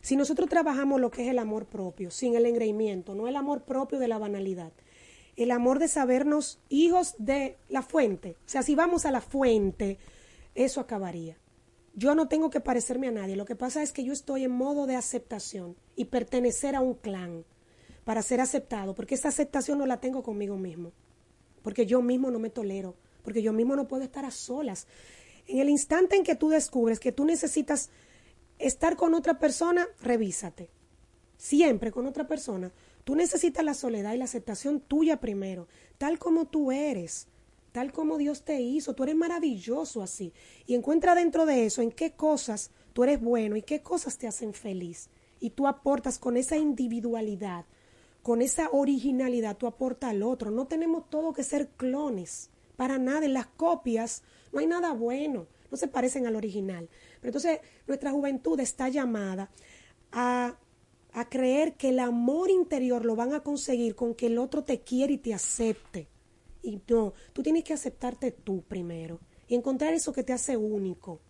Si 0.00 0.16
nosotros 0.16 0.48
trabajamos 0.48 1.00
lo 1.00 1.10
que 1.10 1.24
es 1.24 1.28
el 1.28 1.38
amor 1.38 1.66
propio, 1.66 2.10
sin 2.10 2.36
el 2.36 2.46
engreimiento, 2.46 3.14
no 3.14 3.28
el 3.28 3.36
amor 3.36 3.64
propio 3.64 3.98
de 3.98 4.08
la 4.08 4.18
banalidad, 4.18 4.72
el 5.36 5.50
amor 5.50 5.78
de 5.78 5.88
sabernos 5.88 6.60
hijos 6.68 7.14
de 7.18 7.58
la 7.68 7.82
fuente. 7.82 8.36
O 8.46 8.48
sea, 8.48 8.62
si 8.62 8.74
vamos 8.74 9.04
a 9.04 9.10
la 9.10 9.20
fuente, 9.20 9.98
eso 10.54 10.80
acabaría. 10.80 11.36
Yo 11.94 12.14
no 12.14 12.28
tengo 12.28 12.50
que 12.50 12.60
parecerme 12.60 13.08
a 13.08 13.10
nadie. 13.10 13.36
Lo 13.36 13.46
que 13.46 13.56
pasa 13.56 13.82
es 13.82 13.92
que 13.92 14.04
yo 14.04 14.12
estoy 14.12 14.44
en 14.44 14.50
modo 14.52 14.86
de 14.86 14.96
aceptación 14.96 15.76
y 15.96 16.06
pertenecer 16.06 16.76
a 16.76 16.80
un 16.80 16.94
clan 16.94 17.44
para 18.04 18.22
ser 18.22 18.40
aceptado, 18.40 18.94
porque 18.94 19.16
esa 19.16 19.28
aceptación 19.28 19.78
no 19.78 19.86
la 19.86 19.98
tengo 19.98 20.22
conmigo 20.22 20.56
mismo, 20.56 20.92
porque 21.62 21.86
yo 21.86 22.00
mismo 22.02 22.30
no 22.30 22.38
me 22.38 22.50
tolero, 22.50 22.94
porque 23.26 23.42
yo 23.42 23.52
mismo 23.52 23.76
no 23.76 23.86
puedo 23.86 24.04
estar 24.04 24.24
a 24.24 24.30
solas. 24.30 24.86
En 25.46 25.58
el 25.58 25.68
instante 25.68 26.16
en 26.16 26.24
que 26.24 26.34
tú 26.34 26.48
descubres 26.48 26.98
que 26.98 27.12
tú 27.12 27.26
necesitas 27.26 27.90
estar 28.58 28.96
con 28.96 29.12
otra 29.12 29.38
persona, 29.38 29.86
revísate. 30.00 30.70
Siempre 31.36 31.92
con 31.92 32.06
otra 32.06 32.26
persona. 32.26 32.72
Tú 33.04 33.14
necesitas 33.14 33.62
la 33.62 33.74
soledad 33.74 34.14
y 34.14 34.16
la 34.16 34.24
aceptación 34.24 34.80
tuya 34.80 35.20
primero, 35.20 35.68
tal 35.98 36.18
como 36.18 36.46
tú 36.46 36.72
eres 36.72 37.28
tal 37.76 37.92
como 37.92 38.16
Dios 38.16 38.42
te 38.42 38.62
hizo. 38.62 38.94
Tú 38.94 39.02
eres 39.02 39.16
maravilloso 39.16 40.00
así. 40.00 40.32
Y 40.66 40.74
encuentra 40.74 41.14
dentro 41.14 41.44
de 41.44 41.66
eso 41.66 41.82
en 41.82 41.92
qué 41.92 42.12
cosas 42.12 42.70
tú 42.94 43.04
eres 43.04 43.20
bueno 43.20 43.54
y 43.54 43.60
qué 43.60 43.82
cosas 43.82 44.16
te 44.16 44.26
hacen 44.26 44.54
feliz. 44.54 45.10
Y 45.40 45.50
tú 45.50 45.66
aportas 45.66 46.18
con 46.18 46.38
esa 46.38 46.56
individualidad, 46.56 47.66
con 48.22 48.40
esa 48.40 48.70
originalidad, 48.72 49.58
tú 49.58 49.66
aportas 49.66 50.08
al 50.08 50.22
otro. 50.22 50.50
No 50.50 50.66
tenemos 50.66 51.10
todo 51.10 51.34
que 51.34 51.42
ser 51.42 51.68
clones. 51.68 52.48
Para 52.76 52.98
nada. 52.98 53.26
En 53.26 53.34
las 53.34 53.46
copias 53.46 54.22
no 54.52 54.60
hay 54.60 54.66
nada 54.66 54.92
bueno. 54.92 55.46
No 55.70 55.76
se 55.76 55.88
parecen 55.88 56.26
al 56.26 56.36
original. 56.36 56.88
Pero 57.20 57.30
entonces 57.30 57.60
nuestra 57.86 58.10
juventud 58.12 58.58
está 58.60 58.88
llamada 58.88 59.50
a 60.12 60.56
a 61.16 61.30
creer 61.30 61.76
que 61.76 61.88
el 61.88 61.98
amor 61.98 62.50
interior 62.50 63.06
lo 63.06 63.16
van 63.16 63.32
a 63.32 63.40
conseguir 63.40 63.94
con 63.94 64.14
que 64.14 64.26
el 64.26 64.36
otro 64.36 64.64
te 64.64 64.82
quiere 64.82 65.14
y 65.14 65.18
te 65.18 65.32
acepte. 65.32 66.08
Y 66.62 66.82
no, 66.88 67.14
tú 67.32 67.42
tienes 67.42 67.64
que 67.64 67.72
aceptarte 67.72 68.32
tú 68.32 68.62
primero 68.68 69.18
y 69.48 69.54
encontrar 69.54 69.94
eso 69.94 70.12
que 70.12 70.22
te 70.22 70.34
hace 70.34 70.58
único. 70.58 71.22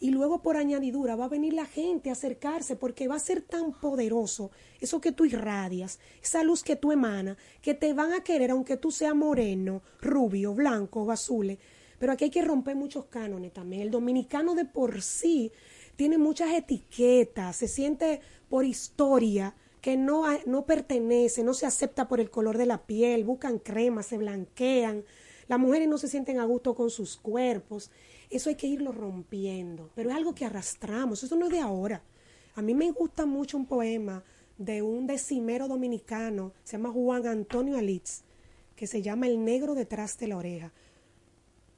Y 0.00 0.10
luego 0.10 0.42
por 0.42 0.56
añadidura 0.56 1.16
va 1.16 1.24
a 1.24 1.28
venir 1.28 1.54
la 1.54 1.66
gente 1.66 2.10
a 2.10 2.12
acercarse 2.12 2.76
porque 2.76 3.08
va 3.08 3.16
a 3.16 3.20
ser 3.20 3.42
tan 3.42 3.72
poderoso 3.72 4.50
eso 4.80 5.00
que 5.00 5.12
tú 5.12 5.24
irradias, 5.24 5.98
esa 6.22 6.44
luz 6.44 6.62
que 6.62 6.76
tú 6.76 6.92
emanas, 6.92 7.36
que 7.62 7.74
te 7.74 7.92
van 7.94 8.12
a 8.12 8.22
querer 8.22 8.52
aunque 8.52 8.76
tú 8.76 8.90
seas 8.90 9.14
moreno, 9.14 9.82
rubio, 10.00 10.54
blanco 10.54 11.02
o 11.02 11.10
azul. 11.10 11.58
Pero 11.98 12.12
aquí 12.12 12.24
hay 12.24 12.30
que 12.30 12.42
romper 12.42 12.76
muchos 12.76 13.06
cánones 13.06 13.52
también. 13.52 13.82
El 13.82 13.90
dominicano 13.90 14.54
de 14.54 14.64
por 14.64 15.02
sí 15.02 15.50
tiene 15.96 16.16
muchas 16.16 16.52
etiquetas, 16.52 17.56
se 17.56 17.66
siente 17.66 18.20
por 18.48 18.64
historia 18.64 19.54
que 19.80 19.96
no, 19.96 20.24
no 20.46 20.64
pertenece, 20.64 21.42
no 21.42 21.54
se 21.54 21.66
acepta 21.66 22.08
por 22.08 22.20
el 22.20 22.30
color 22.30 22.56
de 22.56 22.66
la 22.66 22.86
piel, 22.86 23.24
buscan 23.24 23.58
crema, 23.58 24.02
se 24.02 24.18
blanquean, 24.18 25.04
las 25.48 25.58
mujeres 25.58 25.88
no 25.88 25.98
se 25.98 26.08
sienten 26.08 26.38
a 26.38 26.44
gusto 26.44 26.74
con 26.74 26.90
sus 26.90 27.16
cuerpos. 27.16 27.90
Eso 28.30 28.50
hay 28.50 28.56
que 28.56 28.66
irlo 28.66 28.92
rompiendo, 28.92 29.90
pero 29.94 30.10
es 30.10 30.16
algo 30.16 30.34
que 30.34 30.44
arrastramos, 30.44 31.22
eso 31.22 31.36
no 31.36 31.46
es 31.46 31.52
de 31.52 31.60
ahora. 31.60 32.02
A 32.54 32.62
mí 32.62 32.74
me 32.74 32.90
gusta 32.90 33.24
mucho 33.24 33.56
un 33.56 33.66
poema 33.66 34.22
de 34.58 34.82
un 34.82 35.06
decimero 35.06 35.68
dominicano, 35.68 36.52
se 36.64 36.76
llama 36.76 36.90
Juan 36.90 37.26
Antonio 37.26 37.78
Alitz, 37.78 38.22
que 38.76 38.86
se 38.86 39.00
llama 39.00 39.28
El 39.28 39.44
negro 39.44 39.74
detrás 39.74 40.18
de 40.18 40.28
la 40.28 40.36
oreja. 40.36 40.72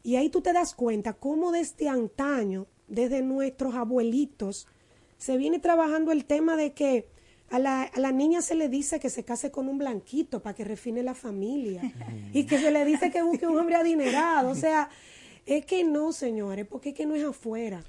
Y 0.02 0.16
ahí 0.16 0.30
tú 0.30 0.40
te 0.40 0.52
das 0.52 0.74
cuenta 0.74 1.12
cómo 1.12 1.52
desde 1.52 1.88
antaño, 1.88 2.66
desde 2.88 3.22
nuestros 3.22 3.74
abuelitos, 3.74 4.66
se 5.18 5.36
viene 5.36 5.58
trabajando 5.58 6.10
el 6.10 6.24
tema 6.24 6.56
de 6.56 6.72
que 6.72 7.06
a 7.50 7.58
la, 7.58 7.82
a 7.82 8.00
la, 8.00 8.12
niña 8.12 8.40
se 8.40 8.54
le 8.54 8.68
dice 8.68 9.00
que 9.00 9.10
se 9.10 9.24
case 9.24 9.50
con 9.50 9.68
un 9.68 9.76
blanquito 9.76 10.40
para 10.40 10.54
que 10.54 10.64
refine 10.64 11.02
la 11.02 11.14
familia. 11.14 11.82
y 12.32 12.44
que 12.44 12.58
se 12.58 12.70
le 12.70 12.84
dice 12.84 13.10
que 13.10 13.22
busque 13.22 13.46
un 13.46 13.58
hombre 13.58 13.74
adinerado. 13.74 14.50
O 14.50 14.54
sea, 14.54 14.88
es 15.58 15.66
que 15.66 15.84
no, 15.84 16.12
señores, 16.12 16.66
porque 16.66 16.90
es 16.90 16.94
que 16.94 17.06
no 17.06 17.14
es 17.14 17.24
afuera. 17.24 17.82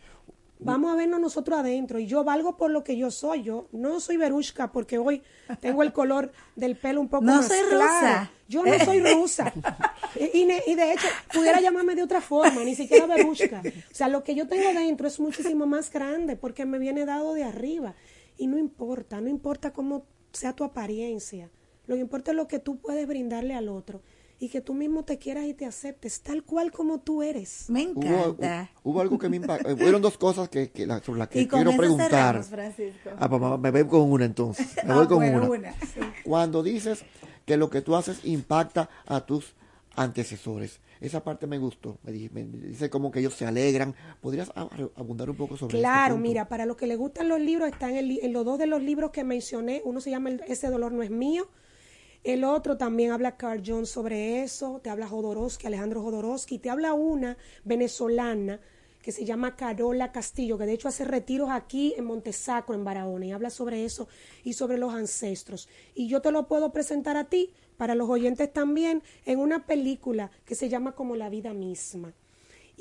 Vamos 0.63 0.91
a 0.91 0.95
vernos 0.95 1.19
nosotros 1.19 1.57
adentro. 1.57 1.97
Y 1.97 2.05
yo 2.05 2.23
valgo 2.23 2.55
por 2.55 2.69
lo 2.69 2.83
que 2.83 2.95
yo 2.95 3.09
soy. 3.09 3.41
Yo 3.41 3.67
no 3.71 3.99
soy 3.99 4.17
Verushka 4.17 4.71
porque 4.71 4.99
hoy 4.99 5.23
tengo 5.59 5.81
el 5.81 5.91
color 5.91 6.31
del 6.55 6.75
pelo 6.75 7.01
un 7.01 7.09
poco 7.09 7.25
no 7.25 7.37
más 7.37 7.47
soy 7.47 7.57
claro. 7.67 7.79
rusa. 7.79 8.31
Yo 8.47 8.63
no 8.63 8.85
soy 8.85 8.99
rusa. 9.13 9.53
y, 10.19 10.43
y 10.43 10.75
de 10.75 10.93
hecho, 10.93 11.07
pudiera 11.33 11.59
llamarme 11.61 11.95
de 11.95 12.03
otra 12.03 12.21
forma, 12.21 12.63
ni 12.63 12.75
siquiera 12.75 13.07
Verushka. 13.07 13.63
O 13.65 13.95
sea, 13.95 14.07
lo 14.07 14.23
que 14.23 14.35
yo 14.35 14.47
tengo 14.47 14.71
dentro 14.71 15.07
es 15.07 15.19
muchísimo 15.19 15.65
más 15.65 15.91
grande 15.91 16.35
porque 16.35 16.65
me 16.65 16.77
viene 16.77 17.05
dado 17.05 17.33
de 17.33 17.43
arriba. 17.43 17.95
Y 18.37 18.45
no 18.45 18.59
importa, 18.59 19.19
no 19.19 19.29
importa 19.29 19.73
cómo 19.73 20.05
sea 20.31 20.53
tu 20.53 20.63
apariencia. 20.63 21.49
Lo 21.87 21.95
que 21.95 22.01
importa 22.01 22.31
es 22.31 22.37
lo 22.37 22.47
que 22.47 22.59
tú 22.59 22.77
puedes 22.77 23.07
brindarle 23.07 23.55
al 23.55 23.67
otro. 23.67 24.01
Y 24.43 24.49
que 24.49 24.59
tú 24.59 24.73
mismo 24.73 25.05
te 25.05 25.19
quieras 25.19 25.45
y 25.45 25.53
te 25.53 25.67
aceptes 25.67 26.21
tal 26.21 26.43
cual 26.43 26.71
como 26.71 26.99
tú 26.99 27.21
eres. 27.21 27.69
Me 27.69 27.85
Hubo, 27.93 28.01
hu- 28.37 28.67
hubo 28.83 28.99
algo 28.99 29.19
que 29.19 29.29
me 29.29 29.37
impactó. 29.37 29.69
eh, 29.69 29.75
Fueron 29.77 30.01
dos 30.01 30.17
cosas 30.17 30.49
que, 30.49 30.71
que 30.71 30.87
la- 30.87 30.99
sobre 31.03 31.19
las 31.19 31.27
que 31.27 31.41
Y 31.41 31.47
con 31.47 31.59
quiero 31.59 31.69
eso 31.69 31.77
preguntar. 31.77 32.09
cerramos, 32.09 32.47
Francisco. 32.47 33.09
Ah, 33.19 33.29
pues, 33.29 33.39
me 33.59 33.69
voy 33.71 33.85
con 33.87 34.11
una 34.11 34.25
entonces. 34.25 34.65
Me 34.83 34.93
Ah, 34.93 34.95
voy 34.95 35.07
con 35.07 35.17
bueno, 35.17 35.37
una. 35.37 35.47
una, 35.49 35.71
sí. 35.73 35.99
Cuando 36.23 36.63
dices 36.63 37.03
que 37.45 37.55
lo 37.55 37.69
que 37.69 37.81
tú 37.81 37.95
haces 37.95 38.25
impacta 38.25 38.89
a 39.05 39.23
tus 39.27 39.53
antecesores. 39.95 40.79
Esa 41.01 41.23
parte 41.23 41.45
me 41.45 41.59
gustó. 41.59 41.99
Me, 42.03 42.11
di- 42.11 42.29
me 42.31 42.43
dice 42.43 42.89
como 42.89 43.11
que 43.11 43.19
ellos 43.19 43.35
se 43.35 43.45
alegran. 43.45 43.93
¿Podrías 44.21 44.49
ab- 44.55 44.91
abundar 44.95 45.29
un 45.29 45.35
poco 45.35 45.55
sobre 45.55 45.77
Claro, 45.77 45.99
este 45.99 46.11
punto? 46.15 46.29
mira, 46.29 46.47
para 46.47 46.65
los 46.65 46.77
que 46.77 46.87
les 46.87 46.97
gustan 46.97 47.27
los 47.29 47.39
libros, 47.39 47.69
están 47.71 47.95
en, 47.95 48.09
en 48.09 48.33
los 48.33 48.43
dos 48.45 48.57
de 48.57 48.65
los 48.67 48.81
libros 48.81 49.11
que 49.11 49.23
mencioné. 49.23 49.81
Uno 49.85 50.01
se 50.01 50.09
llama 50.09 50.29
El- 50.29 50.41
Ese 50.47 50.67
dolor 50.69 50.91
no 50.93 51.03
es 51.03 51.11
mío. 51.11 51.47
El 52.23 52.43
otro 52.43 52.77
también 52.77 53.11
habla 53.11 53.37
Carl 53.37 53.63
Jones 53.65 53.89
sobre 53.89 54.43
eso. 54.43 54.79
Te 54.83 54.89
habla 54.89 55.07
Jodorowsky, 55.07 55.67
Alejandro 55.67 56.01
Jodorowsky. 56.01 56.59
Te 56.59 56.69
habla 56.69 56.93
una 56.93 57.37
venezolana 57.63 58.59
que 59.01 59.11
se 59.11 59.25
llama 59.25 59.55
Carola 59.55 60.11
Castillo, 60.11 60.59
que 60.59 60.67
de 60.67 60.73
hecho 60.73 60.87
hace 60.87 61.03
retiros 61.03 61.49
aquí 61.49 61.95
en 61.97 62.05
Montesacro, 62.05 62.75
en 62.75 62.83
Barahona, 62.83 63.25
y 63.25 63.31
habla 63.31 63.49
sobre 63.49 63.83
eso 63.83 64.07
y 64.43 64.53
sobre 64.53 64.77
los 64.77 64.93
ancestros. 64.93 65.67
Y 65.95 66.07
yo 66.07 66.21
te 66.21 66.31
lo 66.31 66.47
puedo 66.47 66.71
presentar 66.71 67.17
a 67.17 67.25
ti, 67.25 67.51
para 67.77 67.95
los 67.95 68.07
oyentes 68.09 68.53
también, 68.53 69.01
en 69.25 69.39
una 69.39 69.65
película 69.65 70.29
que 70.45 70.53
se 70.53 70.69
llama 70.69 70.93
Como 70.93 71.15
la 71.15 71.29
vida 71.29 71.53
misma 71.53 72.13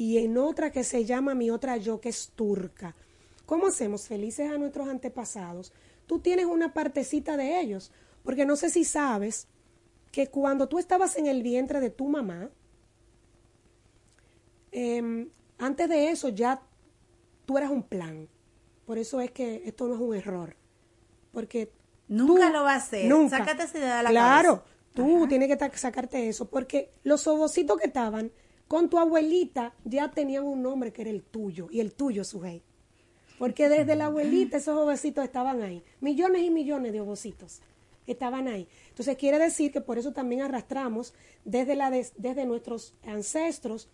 y 0.01 0.17
en 0.17 0.39
otra 0.39 0.73
que 0.73 0.83
se 0.83 1.05
llama 1.05 1.35
Mi 1.35 1.51
otra 1.51 1.77
yo, 1.77 2.01
que 2.01 2.09
es 2.09 2.33
turca. 2.35 2.97
¿Cómo 3.45 3.67
hacemos 3.67 4.07
felices 4.07 4.51
a 4.51 4.57
nuestros 4.57 4.89
antepasados? 4.89 5.75
Tú 6.07 6.21
tienes 6.21 6.47
una 6.47 6.73
partecita 6.73 7.37
de 7.37 7.61
ellos, 7.61 7.93
porque 8.23 8.45
no 8.47 8.57
sé 8.57 8.71
si 8.71 8.85
sabes 8.85 9.49
que 10.13 10.29
cuando 10.29 10.69
tú 10.69 10.79
estabas 10.79 11.17
en 11.17 11.27
el 11.27 11.43
vientre 11.43 11.81
de 11.81 11.91
tu 11.91 12.09
mamá, 12.09 12.51
em, 14.73 15.29
antes 15.59 15.89
de 15.89 16.11
eso 16.11 16.29
ya 16.29 16.63
tú 17.47 17.59
eras 17.59 17.71
un 17.71 17.83
plan. 17.83 18.29
Por 18.87 18.99
eso 18.99 19.21
es 19.21 19.31
que 19.31 19.63
esto 19.67 19.87
no 19.89 19.95
es 19.95 20.01
un 20.01 20.15
error. 20.17 20.57
Porque 21.33 21.73
Nunca 22.09 22.49
tú- 22.49 22.53
lo 22.53 22.63
va 22.65 22.73
a 22.75 22.77
hacer. 22.77 23.07
Nunca. 23.09 23.39
Sácate 23.39 23.65
esa 23.65 23.79
idea 23.79 23.97
de 23.99 24.03
la 24.05 24.11
Claro, 24.11 24.49
cabeza. 24.65 24.65
tú 24.95 25.27
tienes 25.29 25.49
que 25.57 25.79
sacarte 25.79 26.29
eso. 26.29 26.49
Porque 26.51 26.93
los 27.05 27.27
ovocitos 27.27 27.79
que 27.79 27.87
estaban 27.87 28.33
con 28.67 28.89
tu 28.91 28.99
abuelita 28.99 29.75
ya 29.85 30.11
tenían 30.11 30.45
un 30.45 30.63
nombre 30.63 30.93
que 30.93 31.03
era 31.03 31.11
el 31.11 31.23
tuyo. 31.23 31.69
Y 31.71 31.81
el 31.81 31.93
tuyo, 31.95 32.25
Sujei. 32.25 32.63
Porque 33.39 33.69
desde 33.69 33.95
la 33.97 34.07
abuelita 34.07 34.57
esos 34.59 34.77
ovocitos 34.77 35.25
estaban 35.25 35.63
ahí. 35.63 35.83
Millones 36.01 36.43
y 36.43 36.51
millones 36.51 36.93
de 36.93 37.01
ovocitos 37.01 37.61
estaban 38.13 38.49
ahí. 38.49 38.69
Entonces 38.89 39.17
quiere 39.17 39.39
decir 39.39 39.73
que 39.73 39.81
por 39.81 39.99
eso 39.99 40.13
también 40.13 40.43
arrastramos 40.43 41.15
desde, 41.45 41.75
la 41.77 41.91
des- 41.91 42.13
desde 42.17 42.45
nuestros 42.47 42.95
ancestros 43.05 43.89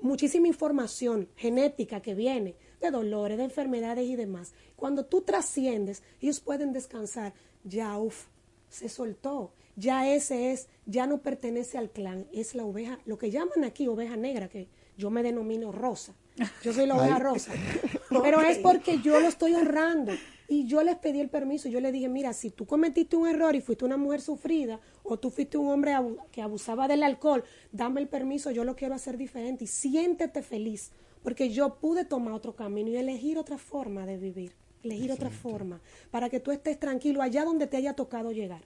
muchísima 0.00 0.46
información 0.48 1.28
genética 1.36 2.00
que 2.00 2.14
viene 2.14 2.54
de 2.80 2.90
dolores, 2.90 3.36
de 3.36 3.44
enfermedades 3.44 4.06
y 4.08 4.16
demás. 4.16 4.54
Cuando 4.76 5.04
tú 5.04 5.20
trasciendes, 5.22 6.02
ellos 6.20 6.40
pueden 6.40 6.72
descansar. 6.72 7.34
Ya, 7.64 7.98
uff, 7.98 8.26
se 8.70 8.88
soltó. 8.88 9.52
Ya 9.76 10.08
ese 10.12 10.52
es, 10.52 10.68
ya 10.86 11.06
no 11.06 11.18
pertenece 11.18 11.76
al 11.78 11.90
clan, 11.90 12.26
es 12.32 12.54
la 12.54 12.64
oveja, 12.64 12.98
lo 13.04 13.18
que 13.18 13.30
llaman 13.30 13.64
aquí 13.64 13.86
oveja 13.88 14.16
negra, 14.16 14.48
que 14.48 14.68
yo 14.96 15.10
me 15.10 15.22
denomino 15.22 15.70
rosa. 15.72 16.14
Yo 16.62 16.72
soy 16.72 16.86
la 16.86 16.96
oveja 16.96 17.16
Ay. 17.16 17.22
rosa. 17.22 17.52
Pero 18.22 18.40
es 18.40 18.58
porque 18.58 19.00
yo 19.00 19.20
lo 19.20 19.28
estoy 19.28 19.54
honrando. 19.54 20.12
Y 20.50 20.66
yo 20.66 20.82
les 20.82 20.96
pedí 20.96 21.20
el 21.20 21.30
permiso. 21.30 21.68
Yo 21.68 21.80
les 21.80 21.92
dije, 21.92 22.08
mira, 22.08 22.32
si 22.32 22.50
tú 22.50 22.66
cometiste 22.66 23.14
un 23.16 23.28
error 23.28 23.54
y 23.54 23.60
fuiste 23.60 23.84
una 23.84 23.96
mujer 23.96 24.20
sufrida, 24.20 24.80
o 25.04 25.16
tú 25.16 25.30
fuiste 25.30 25.56
un 25.56 25.68
hombre 25.68 25.92
abu- 25.94 26.18
que 26.32 26.42
abusaba 26.42 26.88
del 26.88 27.04
alcohol, 27.04 27.44
dame 27.70 28.00
el 28.00 28.08
permiso, 28.08 28.50
yo 28.50 28.64
lo 28.64 28.74
quiero 28.74 28.94
hacer 28.96 29.16
diferente. 29.16 29.62
Y 29.64 29.68
siéntete 29.68 30.42
feliz, 30.42 30.90
porque 31.22 31.50
yo 31.50 31.76
pude 31.76 32.04
tomar 32.04 32.32
otro 32.34 32.56
camino 32.56 32.90
y 32.90 32.96
elegir 32.96 33.38
otra 33.38 33.58
forma 33.58 34.06
de 34.06 34.16
vivir, 34.18 34.52
elegir 34.82 35.12
otra 35.12 35.30
forma, 35.30 35.80
para 36.10 36.28
que 36.28 36.40
tú 36.40 36.50
estés 36.50 36.80
tranquilo 36.80 37.22
allá 37.22 37.44
donde 37.44 37.68
te 37.68 37.76
haya 37.76 37.94
tocado 37.94 38.32
llegar. 38.32 38.62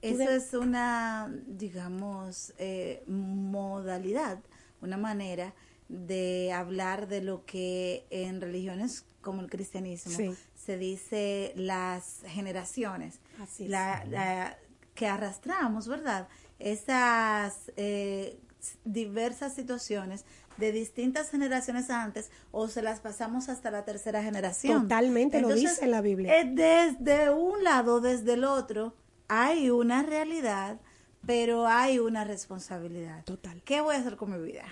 Eso 0.00 0.18
de- 0.18 0.36
es 0.36 0.54
una, 0.54 1.30
digamos, 1.46 2.54
eh, 2.58 3.02
modalidad, 3.06 4.38
una 4.80 4.96
manera 4.96 5.54
de 5.88 6.52
hablar 6.52 7.06
de 7.08 7.22
lo 7.22 7.44
que 7.44 8.06
en 8.10 8.40
religiones 8.40 9.04
como 9.20 9.40
el 9.40 9.48
cristianismo 9.50 10.12
Sí. 10.16 10.34
se 10.54 10.78
dice 10.78 11.52
las 11.56 12.22
generaciones, 12.26 13.20
Así 13.40 13.64
es. 13.64 13.70
la, 13.70 14.04
la- 14.04 14.58
que 14.94 15.06
arrastramos, 15.06 15.88
¿verdad? 15.88 16.26
Esas 16.58 17.70
eh, 17.76 18.38
diversas 18.84 19.54
situaciones 19.54 20.24
de 20.56 20.72
distintas 20.72 21.30
generaciones 21.30 21.90
antes 21.90 22.30
o 22.50 22.68
se 22.68 22.80
las 22.82 23.00
pasamos 23.00 23.48
hasta 23.50 23.70
la 23.70 23.84
tercera 23.84 24.22
generación. 24.22 24.82
Totalmente, 24.82 25.40
lo 25.40 25.52
dice 25.52 25.86
la 25.86 26.00
Biblia. 26.00 26.40
eh, 26.40 26.50
desde 26.52 27.30
un 27.30 27.62
lado, 27.62 28.00
desde 28.00 28.32
el 28.34 28.44
otro, 28.44 28.94
hay 29.28 29.68
una 29.70 30.02
realidad, 30.02 30.80
pero 31.26 31.66
hay 31.66 31.98
una 31.98 32.24
responsabilidad. 32.24 33.22
Total. 33.24 33.60
¿Qué 33.64 33.80
voy 33.82 33.96
a 33.96 33.98
hacer 33.98 34.16
con 34.16 34.30
mi 34.32 34.44
vida? 34.44 34.64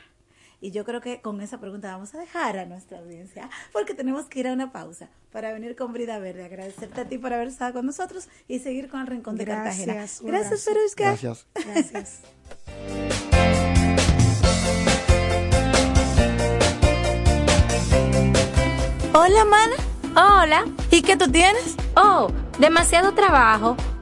Y 0.65 0.71
yo 0.71 0.83
creo 0.87 1.03
que 1.03 1.21
con 1.21 1.43
esa 1.43 1.61
pregunta 1.61 1.93
vamos 1.93 2.15
a 2.15 2.19
dejar 2.19 2.57
a 2.57 2.65
nuestra 2.65 2.99
audiencia, 2.99 3.51
porque 3.71 3.93
tenemos 3.93 4.25
que 4.25 4.41
ir 4.41 4.49
a 4.49 4.55
una 4.55 4.73
pausa 4.73 5.11
para 5.31 5.53
venir 5.53 5.77
con 5.77 5.93
Brida 5.93 6.19
Verde. 6.19 6.43
Agradecerte 6.43 7.03
a 7.03 7.05
ti 7.05 7.19
por 7.19 7.35
haber 7.35 7.49
estado 7.49 7.75
con 7.75 7.85
nosotros 7.85 8.29
y 8.49 8.61
seguir 8.61 8.89
con 8.89 9.03
el 9.03 9.07
Rincón 9.07 9.37
de 9.37 9.45
Cartagena. 9.45 9.93
Gracias. 10.23 10.65
Perushka. 10.65 11.05
Gracias. 11.05 11.47
Gracias. 11.53 12.23
Hola, 19.13 19.45
mana. 19.45 19.77
Hola. 20.17 20.65
¿Y 20.91 21.03
qué 21.03 21.19
tú 21.19 21.31
tienes? 21.31 21.77
Oh, 21.95 22.33
demasiado 22.59 23.13
trabajo, 23.13 23.77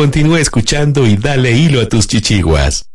Continúa 0.00 0.40
escuchando 0.40 1.06
y 1.06 1.18
dale 1.18 1.52
hilo 1.52 1.78
a 1.78 1.86
tus 1.86 2.08
chichiguas. 2.08 2.86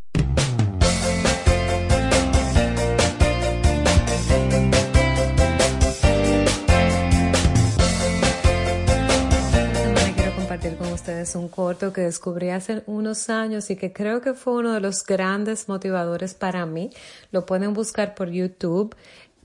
un 11.36 11.48
corto 11.50 11.94
que 11.94 12.02
descubrí 12.02 12.50
hace 12.50 12.82
unos 12.88 13.30
años 13.30 13.70
y 13.70 13.76
que 13.76 13.94
creo 13.94 14.22
que 14.22 14.34
fue 14.34 14.54
uno 14.54 14.74
de 14.74 14.80
los 14.80 15.06
grandes 15.06 15.68
motivadores 15.70 16.34
para 16.34 16.66
mí. 16.66 16.90
Lo 17.32 17.46
pueden 17.46 17.76
buscar 17.76 18.16
por 18.16 18.30
YouTube. 18.32 18.96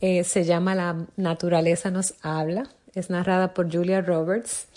Eh, 0.01 0.25
se 0.25 0.45
llama 0.45 0.75
La 0.75 0.97
naturaleza 1.17 1.91
nos 1.91 2.15
habla. 2.23 2.71
Es 2.95 3.11
narrada 3.11 3.53
por 3.53 3.71
Julia 3.71 4.01
Roberts. 4.01 4.70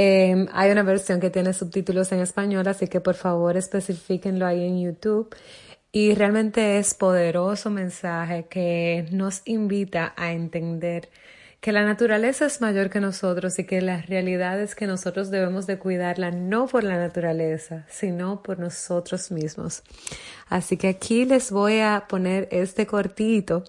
Em, 0.00 0.46
hay 0.52 0.70
una 0.70 0.84
versión 0.84 1.18
que 1.18 1.28
tiene 1.28 1.52
subtítulos 1.52 2.12
en 2.12 2.20
español, 2.20 2.68
así 2.68 2.86
que 2.86 3.00
por 3.00 3.16
favor 3.16 3.56
especifiquenlo 3.56 4.46
ahí 4.46 4.64
en 4.64 4.80
YouTube. 4.80 5.34
Y 5.90 6.14
realmente 6.14 6.78
es 6.78 6.94
poderoso 6.94 7.68
mensaje 7.68 8.46
que 8.48 9.08
nos 9.10 9.42
invita 9.44 10.14
a 10.16 10.30
entender 10.32 11.08
que 11.60 11.72
la 11.72 11.84
naturaleza 11.84 12.46
es 12.46 12.60
mayor 12.60 12.90
que 12.90 13.00
nosotros 13.00 13.58
y 13.58 13.64
que 13.64 13.80
la 13.80 14.00
realidad 14.02 14.60
es 14.60 14.76
que 14.76 14.86
nosotros 14.86 15.30
debemos 15.30 15.66
de 15.66 15.78
cuidarla 15.78 16.30
no 16.30 16.68
por 16.68 16.84
la 16.84 16.96
naturaleza, 16.96 17.84
sino 17.88 18.44
por 18.44 18.60
nosotros 18.60 19.32
mismos. 19.32 19.82
Así 20.48 20.76
que 20.76 20.86
aquí 20.86 21.24
les 21.24 21.50
voy 21.50 21.80
a 21.80 22.04
poner 22.08 22.48
este 22.52 22.86
cortito 22.86 23.64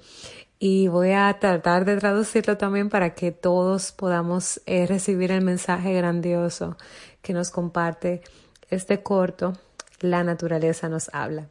y 0.60 0.90
voy 0.90 1.14
a 1.14 1.40
tratar 1.40 1.86
de 1.86 1.96
traducirlo 1.96 2.58
también 2.58 2.90
para 2.90 3.16
que 3.16 3.32
todos 3.32 3.94
podamos 3.94 4.62
eh, 4.66 4.86
recibir 4.86 5.32
el 5.32 5.42
mensaje 5.42 5.94
grandioso 5.94 6.76
que 7.22 7.32
nos 7.34 7.50
comparte 7.50 8.22
este 8.70 9.02
corto, 9.02 9.54
La 10.02 10.24
naturaleza 10.24 10.88
nos 10.88 11.10
habla. 11.14 11.50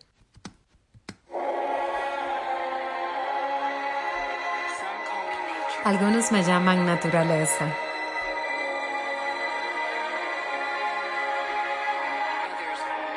Algunos 5.85 6.33
me 6.33 6.43
llaman 6.43 6.87
naturaleza. 6.87 7.75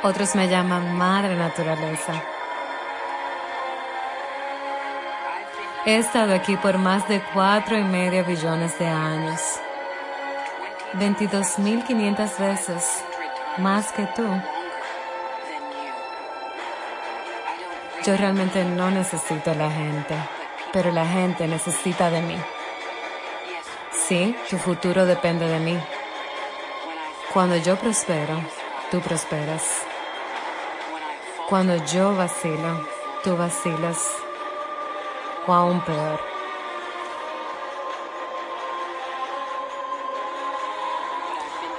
Otros 0.03 0.35
me 0.35 0.49
llaman 0.49 0.97
madre 0.97 1.35
naturaleza. 1.35 2.30
He 5.83 5.97
estado 5.97 6.35
aquí 6.35 6.57
por 6.57 6.77
más 6.77 7.07
de 7.07 7.23
cuatro 7.33 7.75
y 7.75 7.83
medio 7.83 8.23
billones 8.23 8.77
de 8.77 8.85
años. 8.85 9.41
22.500 10.93 12.37
veces 12.37 13.03
más 13.57 13.91
que 13.91 14.05
tú. 14.15 14.23
Yo 18.05 18.15
realmente 18.15 18.63
no 18.63 18.91
necesito 18.91 19.49
a 19.49 19.55
la 19.55 19.71
gente, 19.71 20.13
pero 20.71 20.91
la 20.91 21.07
gente 21.07 21.47
necesita 21.47 22.11
de 22.11 22.21
mí. 22.21 22.37
Sí, 23.91 24.35
tu 24.51 24.59
futuro 24.59 25.07
depende 25.07 25.47
de 25.47 25.59
mí. 25.59 25.79
Cuando 27.33 27.55
yo 27.55 27.75
prospero, 27.75 28.39
tú 28.91 29.01
prosperas. 29.01 29.63
Cuando 31.49 31.75
yo 31.85 32.15
vacilo, 32.15 32.87
tú 33.23 33.35
vacilas. 33.35 34.30
O 35.47 35.53
aún 35.53 35.81
peor. 35.81 36.19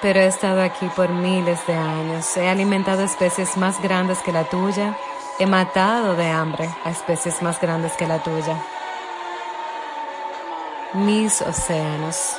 Pero 0.00 0.20
he 0.20 0.26
estado 0.26 0.62
aquí 0.62 0.86
por 0.96 1.10
miles 1.10 1.64
de 1.66 1.74
años. 1.74 2.36
He 2.36 2.48
alimentado 2.48 3.02
especies 3.02 3.56
más 3.56 3.80
grandes 3.80 4.18
que 4.18 4.32
la 4.32 4.44
tuya. 4.44 4.96
He 5.38 5.46
matado 5.46 6.16
de 6.16 6.28
hambre 6.28 6.68
a 6.84 6.90
especies 6.90 7.40
más 7.42 7.60
grandes 7.60 7.92
que 7.92 8.06
la 8.06 8.18
tuya 8.18 8.56
mis 10.94 11.40
océanos, 11.40 12.36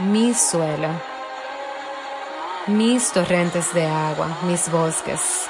mi 0.00 0.34
suelo, 0.34 0.90
mis 2.66 3.10
torrentes 3.10 3.72
de 3.72 3.86
agua, 3.86 4.36
mis 4.42 4.70
bosques. 4.70 5.48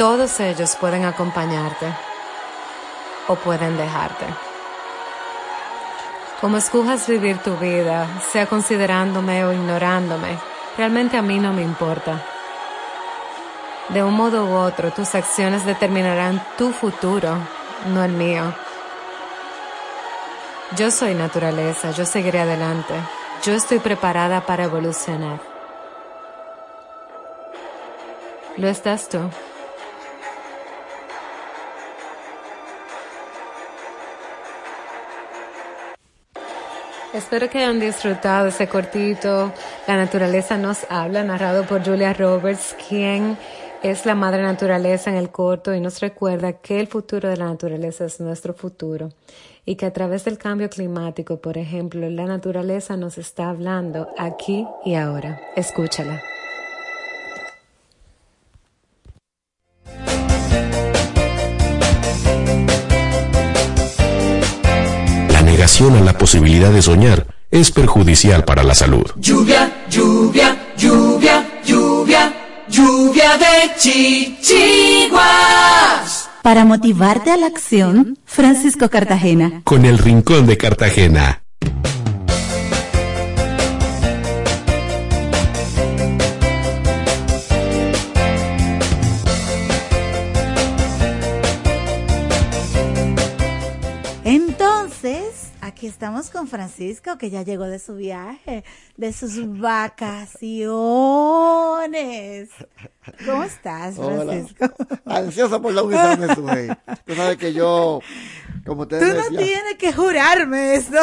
Todos 0.00 0.40
ellos 0.40 0.76
pueden 0.76 1.04
acompañarte 1.04 1.84
o 3.28 3.34
pueden 3.34 3.76
dejarte. 3.76 4.24
Como 6.40 6.56
escojas 6.56 7.06
vivir 7.06 7.36
tu 7.42 7.54
vida, 7.58 8.08
sea 8.32 8.46
considerándome 8.46 9.44
o 9.44 9.52
ignorándome, 9.52 10.38
realmente 10.78 11.18
a 11.18 11.22
mí 11.22 11.38
no 11.38 11.52
me 11.52 11.60
importa. 11.60 12.24
De 13.90 14.02
un 14.02 14.14
modo 14.14 14.46
u 14.46 14.54
otro, 14.54 14.90
tus 14.90 15.14
acciones 15.14 15.66
determinarán 15.66 16.42
tu 16.56 16.72
futuro, 16.72 17.36
no 17.88 18.02
el 18.02 18.12
mío. 18.12 18.54
Yo 20.78 20.90
soy 20.90 21.12
naturaleza, 21.12 21.90
yo 21.90 22.06
seguiré 22.06 22.40
adelante. 22.40 22.94
Yo 23.42 23.52
estoy 23.52 23.80
preparada 23.80 24.40
para 24.46 24.64
evolucionar. 24.64 25.40
¿Lo 28.56 28.66
estás 28.66 29.06
tú? 29.06 29.28
Espero 37.12 37.50
que 37.50 37.58
hayan 37.58 37.80
disfrutado 37.80 38.46
ese 38.46 38.68
cortito. 38.68 39.52
La 39.88 39.96
naturaleza 39.96 40.56
nos 40.56 40.86
habla, 40.88 41.24
narrado 41.24 41.64
por 41.64 41.84
Julia 41.84 42.12
Roberts, 42.12 42.76
quien 42.88 43.36
es 43.82 44.06
la 44.06 44.14
madre 44.14 44.42
naturaleza 44.42 45.10
en 45.10 45.16
el 45.16 45.30
corto 45.30 45.74
y 45.74 45.80
nos 45.80 46.00
recuerda 46.00 46.52
que 46.52 46.78
el 46.78 46.86
futuro 46.86 47.28
de 47.28 47.36
la 47.36 47.46
naturaleza 47.46 48.04
es 48.04 48.20
nuestro 48.20 48.54
futuro 48.54 49.08
y 49.64 49.74
que 49.74 49.86
a 49.86 49.92
través 49.92 50.24
del 50.24 50.38
cambio 50.38 50.70
climático, 50.70 51.40
por 51.40 51.58
ejemplo, 51.58 52.08
la 52.08 52.26
naturaleza 52.26 52.96
nos 52.96 53.18
está 53.18 53.50
hablando 53.50 54.08
aquí 54.16 54.66
y 54.84 54.94
ahora. 54.94 55.40
Escúchala. 55.56 56.22
A 65.80 66.00
la 66.00 66.12
posibilidad 66.12 66.70
de 66.70 66.82
soñar 66.82 67.26
es 67.50 67.70
perjudicial 67.70 68.44
para 68.44 68.62
la 68.62 68.74
salud. 68.74 69.06
Lluvia, 69.16 69.86
lluvia, 69.90 70.74
lluvia, 70.76 71.42
lluvia, 71.64 72.34
lluvia 72.68 73.38
de 73.38 73.72
chichiguas. 73.78 75.18
Para 76.42 76.66
motivarte 76.66 77.30
a 77.30 77.38
la 77.38 77.46
acción, 77.46 78.18
Francisco 78.26 78.90
Cartagena. 78.90 79.62
Con 79.64 79.86
el 79.86 79.96
Rincón 79.96 80.46
de 80.46 80.58
Cartagena. 80.58 81.44
Aquí 95.80 95.86
estamos 95.86 96.28
con 96.28 96.46
Francisco, 96.46 97.16
que 97.16 97.30
ya 97.30 97.40
llegó 97.40 97.64
de 97.64 97.78
su 97.78 97.96
viaje, 97.96 98.64
de 98.98 99.14
sus 99.14 99.58
vacaciones. 99.58 100.60
¿Cómo 103.24 103.44
estás, 103.44 103.94
Francisco? 103.94 104.66
Ansioso 105.06 105.62
por 105.62 105.72
la 105.72 105.82
unidad 105.82 106.18
de 106.18 106.34
su 106.34 106.46
Tú 107.06 107.14
sabes 107.14 107.38
que 107.38 107.54
yo, 107.54 108.00
como 108.66 108.82
ustedes 108.82 109.08
Tú 109.08 109.32
no 109.32 109.38
tienes 109.38 109.76
que 109.78 109.94
jurarme 109.94 110.74
eso. 110.74 110.98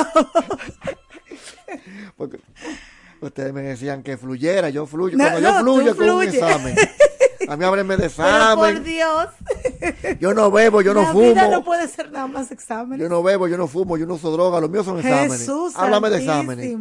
Porque 2.16 2.40
ustedes 3.20 3.52
me 3.54 3.64
decían 3.64 4.04
que 4.04 4.16
fluyera, 4.16 4.70
yo 4.70 4.86
fluyo. 4.86 5.18
Cuando 5.18 5.40
yo 5.40 5.60
fluyo 5.60 5.98
con 5.98 6.08
un 6.08 6.22
examen. 6.22 6.76
A 7.48 7.56
mí 7.58 7.66
ábreme 7.66 7.98
de 7.98 8.08
examen. 8.08 8.56
por 8.76 8.84
Dios. 8.84 9.28
Yo 10.20 10.34
no 10.34 10.50
bebo, 10.52 10.82
yo 10.82 10.94
no 10.94 11.02
La 11.04 11.12
fumo. 11.12 11.22
Vida 11.34 11.48
no 11.50 11.64
puede 11.64 11.88
ser 11.88 12.12
nada 12.12 12.28
más 12.28 12.52
exámenes. 12.52 13.00
Yo 13.02 13.10
no 13.10 13.22
bebo, 13.24 13.48
yo 13.48 13.58
no 13.58 13.68
fumo, 13.68 13.98
yo 13.98 14.06
no 14.06 14.16
uso 14.16 14.32
droga, 14.32 14.60
los 14.60 14.70
míos 14.70 14.86
son 14.86 14.98
exámenes. 15.00 15.40
Jesús 15.40 15.74
Háblame 15.76 16.10
de 16.10 16.18
exámenes. 16.18 16.76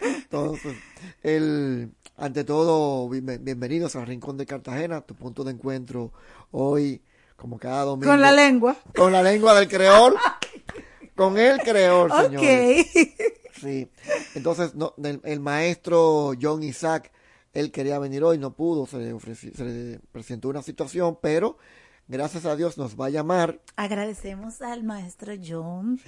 Entonces, 0.00 0.74
el, 1.22 1.92
ante 2.16 2.44
todo, 2.44 3.08
bien- 3.08 3.40
bienvenidos 3.42 3.96
al 3.96 4.06
Rincón 4.06 4.36
de 4.36 4.46
Cartagena, 4.46 5.00
tu 5.00 5.14
punto 5.14 5.44
de 5.44 5.52
encuentro 5.52 6.12
hoy, 6.50 7.02
como 7.36 7.58
cada 7.58 7.84
domingo. 7.84 8.10
Con 8.10 8.20
la 8.20 8.32
lengua. 8.32 8.76
Con 8.96 9.12
la 9.12 9.22
lengua 9.22 9.54
del 9.54 9.68
creol. 9.68 10.14
con 11.16 11.38
el 11.38 11.58
creol, 11.60 12.10
Ok. 12.10 12.22
señores. 12.22 12.86
Sí. 13.60 13.88
Entonces, 14.34 14.74
no, 14.74 14.94
el, 15.02 15.20
el 15.24 15.40
maestro 15.40 16.32
John 16.40 16.62
Isaac, 16.62 17.12
él 17.54 17.70
quería 17.70 17.98
venir 17.98 18.22
hoy, 18.24 18.38
no 18.38 18.54
pudo, 18.54 18.86
se 18.86 18.98
le, 18.98 19.12
ofreció, 19.12 19.52
se 19.54 19.64
le 19.64 20.00
presentó 20.12 20.48
una 20.48 20.62
situación, 20.62 21.18
pero 21.22 21.56
gracias 22.08 22.44
a 22.44 22.56
Dios 22.56 22.76
nos 22.76 23.00
va 23.00 23.06
a 23.06 23.10
llamar. 23.10 23.60
Agradecemos 23.76 24.60
al 24.60 24.82
maestro 24.82 25.32
John, 25.42 26.00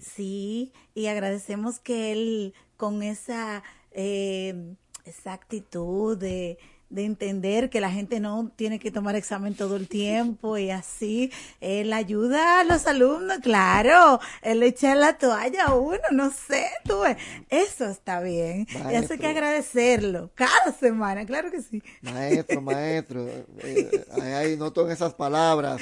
sí, 0.00 0.72
y 0.94 1.06
agradecemos 1.06 1.78
que 1.78 2.12
él 2.12 2.54
con 2.76 3.02
esa, 3.02 3.62
eh, 3.92 4.74
esa 5.04 5.34
actitud 5.34 6.16
de, 6.16 6.58
de 6.94 7.04
entender 7.04 7.70
que 7.70 7.80
la 7.80 7.90
gente 7.90 8.20
no 8.20 8.50
tiene 8.56 8.78
que 8.78 8.90
tomar 8.90 9.16
examen 9.16 9.54
todo 9.54 9.76
el 9.76 9.88
tiempo 9.88 10.56
y 10.58 10.70
así, 10.70 11.32
él 11.60 11.92
ayuda 11.92 12.60
a 12.60 12.64
los 12.64 12.86
alumnos, 12.86 13.38
claro, 13.42 14.20
él 14.42 14.62
echa 14.62 14.94
la 14.94 15.18
toalla 15.18 15.64
a 15.66 15.74
uno, 15.74 15.98
no 16.12 16.30
sé, 16.30 16.68
tú 16.86 17.02
eso 17.50 17.86
está 17.86 18.20
bien, 18.20 18.66
y 18.88 18.94
eso 18.94 19.14
hay 19.14 19.18
Maestro. 19.18 19.18
que 19.18 19.26
agradecerlo 19.26 20.30
cada 20.34 20.72
semana, 20.72 21.26
claro 21.26 21.50
que 21.50 21.62
sí. 21.62 21.82
Maestro, 22.02 22.60
maestro, 22.60 23.26
eh, 23.58 24.06
ahí, 24.10 24.52
en 24.54 24.90
esas 24.90 25.14
palabras 25.14 25.80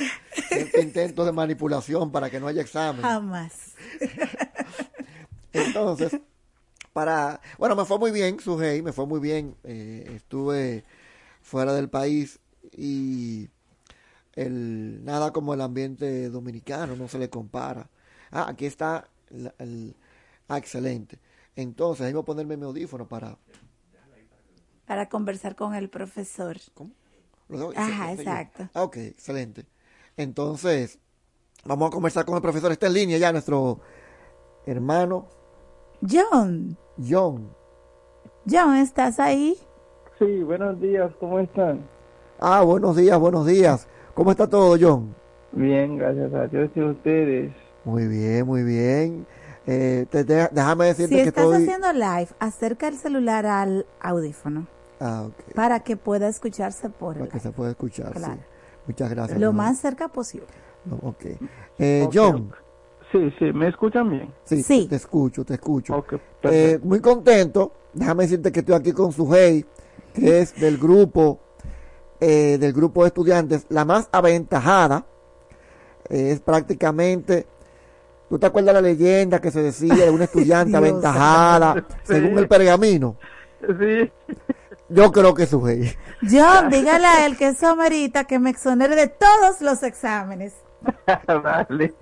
cierto 0.49 0.81
intento 0.81 1.25
de 1.25 1.33
manipulación 1.33 2.11
para 2.11 2.31
que 2.31 2.41
no 2.41 2.47
haya 2.49 2.63
examen. 2.63 3.03
Jamás. 3.03 3.73
Entonces, 5.53 6.19
para, 6.93 7.41
bueno, 7.59 7.77
me 7.77 7.85
fue 7.85 7.99
muy 7.99 8.11
bien, 8.11 8.39
Sujei, 8.41 8.83
me 8.83 8.93
fue 8.93 9.07
muy 9.07 9.21
bien. 9.21 9.57
eh, 9.65 10.13
estuve 10.17 10.85
fuera 11.53 11.75
del 11.75 11.91
país 11.91 12.41
y 12.73 13.51
el 14.35 15.05
nada 15.05 15.35
como 15.35 15.53
el 15.53 15.61
ambiente 15.61 16.31
dominicano, 16.31 16.97
no 16.97 17.09
se 17.09 17.19
le 17.19 17.29
compara. 17.29 17.91
Ah, 18.31 18.47
aquí 18.49 18.65
está 18.65 19.07
el, 19.31 19.53
el- 19.59 19.95
ah, 20.49 20.57
excelente. 20.57 21.19
Entonces, 21.55 22.07
ahí 22.07 22.15
voy 22.15 22.23
a 22.23 22.25
ponerme 22.25 22.57
mi 22.57 22.65
audífono 22.65 23.07
para 23.07 23.37
Para 24.87 25.11
conversar 25.11 25.55
con 25.55 25.75
el 25.75 25.91
profesor. 25.91 26.57
Lo 27.51 27.59
dejo- 27.59 27.75
Ajá, 27.77 28.13
exacto. 28.13 28.71
Ah, 28.73 28.85
ok, 28.85 28.97
excelente. 28.97 29.67
Entonces, 30.17 30.99
vamos 31.67 31.89
a 31.89 31.91
conversar 31.91 32.25
con 32.25 32.35
el 32.37 32.41
profesor. 32.41 32.73
Está 32.73 32.87
en 32.87 32.95
línea 32.95 33.19
ya 33.19 33.31
nuestro 33.31 33.79
hermano 34.65 35.29
John, 36.01 36.79
John. 36.97 37.55
John, 38.51 38.75
¿estás 38.77 39.21
ahí? 39.21 39.59
Sí, 40.23 40.43
buenos 40.45 40.81
días, 40.81 41.11
¿cómo 41.19 41.41
están? 41.41 41.81
Ah, 42.39 42.63
buenos 42.63 42.95
días, 42.97 43.19
buenos 43.19 43.45
días. 43.45 43.89
¿Cómo 44.15 44.31
está 44.31 44.47
todo, 44.49 44.77
John? 44.81 45.13
Bien, 45.51 45.97
gracias 45.99 46.33
a 46.33 46.47
Dios 46.47 46.71
y 46.77 46.81
a 46.81 46.87
ustedes. 46.87 47.53
Muy 47.85 48.07
bien, 48.07 48.47
muy 48.47 48.63
bien. 48.63 49.27
Eh, 49.67 50.07
te- 50.11 50.25
te- 50.25 50.49
déjame 50.53 50.87
decirte 50.87 51.17
Si 51.17 51.23
que 51.23 51.29
estás 51.29 51.45
estoy... 51.47 51.63
haciendo 51.65 51.93
live, 51.93 52.29
acerca 52.39 52.87
el 52.87 52.95
celular 52.99 53.47
al 53.47 53.85
audífono 54.01 54.69
Ah, 55.01 55.25
ok. 55.27 55.55
para 55.57 55.81
que 55.81 55.97
pueda 55.97 56.29
escucharse 56.29 56.89
por 56.89 57.15
Para 57.15 57.25
el 57.25 57.31
que 57.33 57.41
se 57.41 57.51
pueda 57.51 57.71
escuchar, 57.71 58.13
Claro. 58.13 58.35
sí. 58.35 58.41
Muchas 58.87 59.11
gracias. 59.11 59.41
lo 59.41 59.49
John. 59.49 59.57
más 59.57 59.79
cerca 59.79 60.07
posible. 60.07 60.47
No, 60.85 60.97
ok. 61.03 61.25
Eh, 61.81 62.09
John. 62.13 62.53
Sí, 63.11 63.29
sí, 63.41 63.53
¿me 63.53 63.69
escuchan 63.69 64.09
bien? 64.09 64.33
Sí, 64.45 64.87
te 64.89 64.97
escucho, 64.97 65.45
te 65.45 65.55
escucho. 65.55 65.99
Eh, 65.99 66.19
perfecto. 66.41 66.87
muy 66.87 67.01
contento. 67.01 67.73
Déjame 67.93 68.23
decirte 68.25 68.53
que 68.53 68.61
estoy 68.61 68.75
aquí 68.77 68.93
con 68.93 69.13
Sujei, 69.13 69.67
que 70.15 70.41
es 70.41 70.55
del 70.61 70.79
grupo, 70.79 71.41
eh, 72.21 72.59
del 72.59 72.73
grupo 72.73 73.03
de 73.03 73.09
estudiantes, 73.09 73.67
la 73.69 73.85
más 73.85 74.09
aventajada. 74.13 75.07
Eh, 76.09 76.33
es 76.33 76.41
prácticamente, 76.41 77.47
¿tú 78.29 78.39
te 78.39 78.47
acuerdas 78.47 78.75
la 78.75 78.81
leyenda 78.81 79.41
que 79.41 79.51
se 79.51 79.63
decía 79.63 79.95
de 79.95 80.11
una 80.11 80.25
estudiante 80.25 80.71
Dios. 80.79 80.83
aventajada, 80.83 81.85
Sí. 82.05 82.15
según 82.15 82.39
el 82.39 82.49
pergamino? 82.49 83.17
Sí. 83.61 84.11
Yo 84.89 85.11
creo 85.13 85.33
que 85.35 85.47
Sujei. 85.47 85.97
John, 86.31 86.69
dígale 86.69 87.07
a 87.07 87.25
él 87.27 87.37
que 87.39 87.49
eso 87.49 87.69
amerita 87.69 88.25
que 88.25 88.39
me 88.39 88.51
exonere 88.51 88.95
de 88.95 89.07
todos 89.09 89.61
los 89.61 89.83
exámenes. 89.83 90.53
vale. 91.43 91.95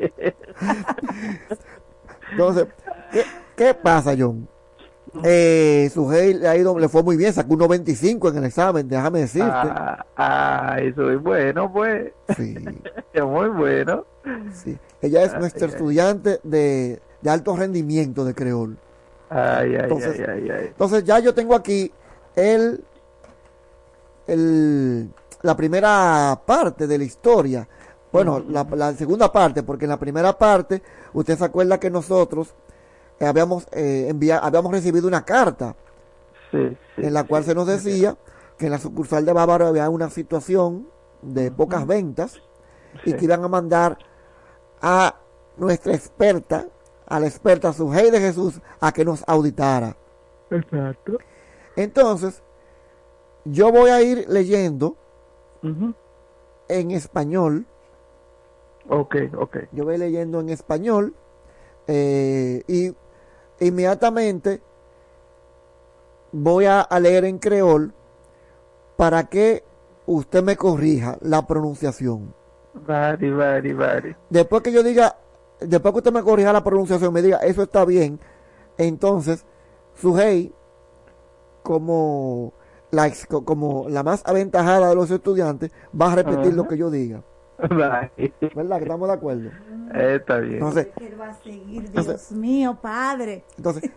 Entonces, 2.32 2.66
¿qué, 3.12 3.24
qué 3.56 3.74
pasa, 3.74 4.14
John? 4.18 4.48
Eh, 5.24 5.90
Sujei 5.92 6.34
le 6.34 6.48
ha 6.48 6.56
ido, 6.56 6.78
le 6.78 6.88
fue 6.88 7.02
muy 7.02 7.16
bien, 7.16 7.32
sacó 7.32 7.54
un 7.54 7.58
95 7.60 8.28
en 8.28 8.36
el 8.36 8.44
examen, 8.44 8.88
déjame 8.88 9.20
decirte. 9.20 9.50
Ah, 9.50 10.06
ah, 10.16 10.76
eso 10.80 11.10
es 11.10 11.20
bueno, 11.20 11.72
pues. 11.72 12.12
Sí. 12.36 12.54
es 13.12 13.24
muy 13.24 13.48
bueno. 13.48 14.04
Sí. 14.52 14.78
Ella 15.02 15.24
es 15.24 15.36
nuestra 15.38 15.66
ay. 15.66 15.72
estudiante 15.72 16.40
de, 16.44 17.00
de 17.20 17.30
alto 17.30 17.56
rendimiento 17.56 18.24
de 18.24 18.34
creol. 18.34 18.78
Ay, 19.30 19.74
ay, 19.74 19.80
Entonces, 19.82 20.20
ay, 20.20 20.26
ay, 20.28 20.50
ay. 20.50 20.66
entonces 20.68 21.04
ya 21.04 21.18
yo 21.20 21.34
tengo 21.34 21.54
aquí 21.54 21.92
el, 22.34 22.82
el 24.26 25.08
la 25.42 25.56
primera 25.56 26.40
parte 26.44 26.86
de 26.86 26.98
la 26.98 27.04
historia. 27.04 27.68
Bueno, 28.12 28.44
la, 28.48 28.66
la 28.74 28.92
segunda 28.94 29.32
parte, 29.32 29.62
porque 29.62 29.84
en 29.84 29.90
la 29.90 29.98
primera 29.98 30.36
parte, 30.36 30.82
usted 31.12 31.38
se 31.38 31.44
acuerda 31.44 31.78
que 31.78 31.90
nosotros 31.90 32.54
eh, 33.20 33.26
habíamos 33.26 33.66
eh, 33.72 34.08
envia- 34.10 34.40
habíamos 34.42 34.72
recibido 34.72 35.06
una 35.06 35.24
carta 35.24 35.76
Sí, 36.50 36.76
en 36.96 37.14
la 37.14 37.22
cual 37.24 37.44
se 37.44 37.54
nos 37.54 37.66
decía 37.68 38.16
que 38.58 38.66
en 38.66 38.72
la 38.72 38.78
sucursal 38.78 39.24
de 39.24 39.32
Bávaro 39.32 39.68
había 39.68 39.88
una 39.88 40.10
situación 40.10 40.88
de 41.22 41.52
pocas 41.52 41.86
ventas 41.86 42.42
y 43.04 43.12
que 43.12 43.24
iban 43.26 43.44
a 43.44 43.48
mandar 43.48 43.98
a 44.82 45.14
nuestra 45.56 45.94
experta, 45.94 46.66
a 47.06 47.20
la 47.20 47.26
experta 47.28 47.72
Sujei 47.72 48.10
de 48.10 48.18
Jesús, 48.18 48.60
a 48.80 48.90
que 48.92 49.04
nos 49.04 49.22
auditara. 49.28 49.96
Exacto. 50.50 51.18
Entonces, 51.76 52.42
yo 53.44 53.70
voy 53.70 53.90
a 53.90 54.02
ir 54.02 54.26
leyendo 54.28 54.96
en 56.68 56.90
español. 56.90 57.64
Ok, 58.88 59.14
ok. 59.38 59.56
Yo 59.72 59.84
voy 59.84 59.98
leyendo 59.98 60.40
en 60.40 60.48
español 60.48 61.14
Eh, 61.86 62.62
y 62.68 62.94
inmediatamente 63.60 64.62
voy 66.32 66.66
a, 66.66 66.86
leer 67.00 67.24
en 67.24 67.38
creol 67.38 67.92
para 68.96 69.24
que 69.24 69.64
usted 70.06 70.42
me 70.42 70.56
corrija 70.56 71.18
la 71.20 71.46
pronunciación. 71.46 72.34
Vale, 72.86 73.30
vale, 73.32 73.74
vale. 73.74 74.16
Después 74.28 74.62
que 74.62 74.72
yo 74.72 74.82
diga, 74.82 75.16
después 75.60 75.92
que 75.92 75.98
usted 75.98 76.12
me 76.12 76.22
corrija 76.22 76.52
la 76.52 76.64
pronunciación, 76.64 77.12
me 77.12 77.22
diga, 77.22 77.38
eso 77.38 77.62
está 77.62 77.84
bien, 77.84 78.20
entonces, 78.78 79.44
Sujei, 79.94 80.52
como 81.62 82.52
la, 82.90 83.12
como 83.44 83.88
la 83.88 84.02
más 84.02 84.22
aventajada 84.24 84.88
de 84.88 84.94
los 84.94 85.10
estudiantes, 85.10 85.72
va 85.98 86.12
a 86.12 86.16
repetir 86.16 86.54
lo 86.54 86.66
que 86.66 86.76
yo 86.76 86.90
diga. 86.90 87.22
¿Verdad? 87.70 88.10
Que 88.16 88.32
estamos 88.82 89.08
de 89.08 89.14
acuerdo. 89.14 89.50
Eh, 89.94 90.16
Está 90.20 90.38
bien. 90.38 90.54
Entonces, 90.54 90.88
Él 91.00 91.20
va 91.20 91.28
a 91.28 91.34
seguir, 91.42 91.84
Entonces- 91.86 92.28
Dios 92.28 92.32
mío, 92.32 92.78
Padre. 92.80 93.44
Entonces, 93.56 93.90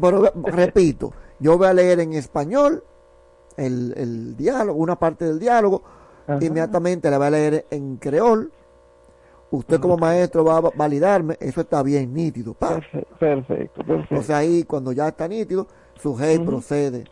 pero, 0.00 0.32
repito, 0.44 1.12
yo 1.38 1.58
voy 1.58 1.66
a 1.68 1.72
leer 1.74 2.00
en 2.00 2.12
español 2.14 2.82
el, 3.56 3.92
el 3.96 4.36
diálogo, 4.36 4.78
una 4.80 4.96
parte 4.96 5.24
del 5.24 5.38
diálogo, 5.38 5.82
inmediatamente 6.40 7.10
la 7.10 7.18
voy 7.18 7.26
a 7.26 7.30
leer 7.30 7.66
en 7.70 7.96
creol. 7.96 8.52
Usted 9.52 9.80
como 9.80 9.96
maestro 9.96 10.44
va 10.44 10.58
a 10.58 10.60
validarme, 10.60 11.36
eso 11.40 11.60
está 11.62 11.82
bien 11.82 12.14
nítido. 12.14 12.54
pa. 12.54 12.76
Perfecto, 12.76 13.16
perfecto. 13.18 13.82
Entonces 13.88 14.30
ahí 14.30 14.62
cuando 14.62 14.92
ya 14.92 15.08
está 15.08 15.26
nítido, 15.26 15.66
su 15.96 16.10
Ujú. 16.12 16.44
procede 16.44 17.04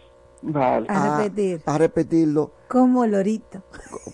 Vale. 0.43 0.87
A 0.89 1.19
repetir. 1.19 1.63
a 1.67 1.79
repetirlo 1.79 2.53
Como 2.69 3.07
lorito. 3.07 3.63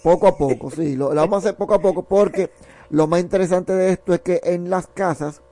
poco 0.02 0.26
a 0.26 0.36
poco, 0.38 0.70
sí, 0.70 0.96
lo, 0.96 1.10
lo 1.12 1.20
vamos 1.20 1.36
a 1.44 1.48
hacer 1.48 1.56
poco 1.56 1.74
a 1.74 1.80
poco 1.82 2.02
porque 2.04 2.50
lo 2.90 3.06
más 3.06 3.20
interesante 3.20 3.72
de 3.74 3.90
esto 3.90 4.14
es 4.14 4.20
que 4.20 4.40
en 4.44 4.70
las 4.70 4.86
casas 4.86 5.42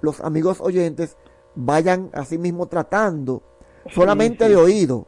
los 0.00 0.20
amigos 0.20 0.60
oyentes 0.60 1.16
vayan 1.54 2.10
así 2.12 2.38
mismo 2.38 2.66
tratando 2.66 3.42
solamente 3.90 4.44
sí. 4.44 4.50
de 4.50 4.56
oído. 4.56 5.06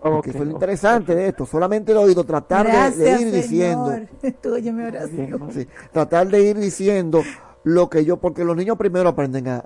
Porque 0.00 0.30
Ok, 0.30 0.34
eso 0.36 0.38
es 0.38 0.44
lo 0.48 0.52
interesante 0.52 1.14
de 1.14 1.28
esto, 1.28 1.46
solamente 1.46 1.92
de 1.92 1.98
oído, 1.98 2.22
tratar 2.24 2.94
de- 2.94 3.10
ir 3.20 3.32
diciendo, 3.32 3.92
Señor. 4.20 4.36
Tú 4.42 4.54
oye 4.54 4.72
mi 4.72 4.84
oración. 4.84 5.48
sí, 5.52 5.66
tratar 5.90 6.28
de 6.28 6.42
ir 6.42 6.56
diciendo 6.58 7.22
lo 7.64 7.90
que 7.90 8.04
yo, 8.04 8.18
porque 8.18 8.44
los 8.44 8.56
niños 8.56 8.76
primero 8.76 9.08
aprenden 9.08 9.48
a, 9.48 9.64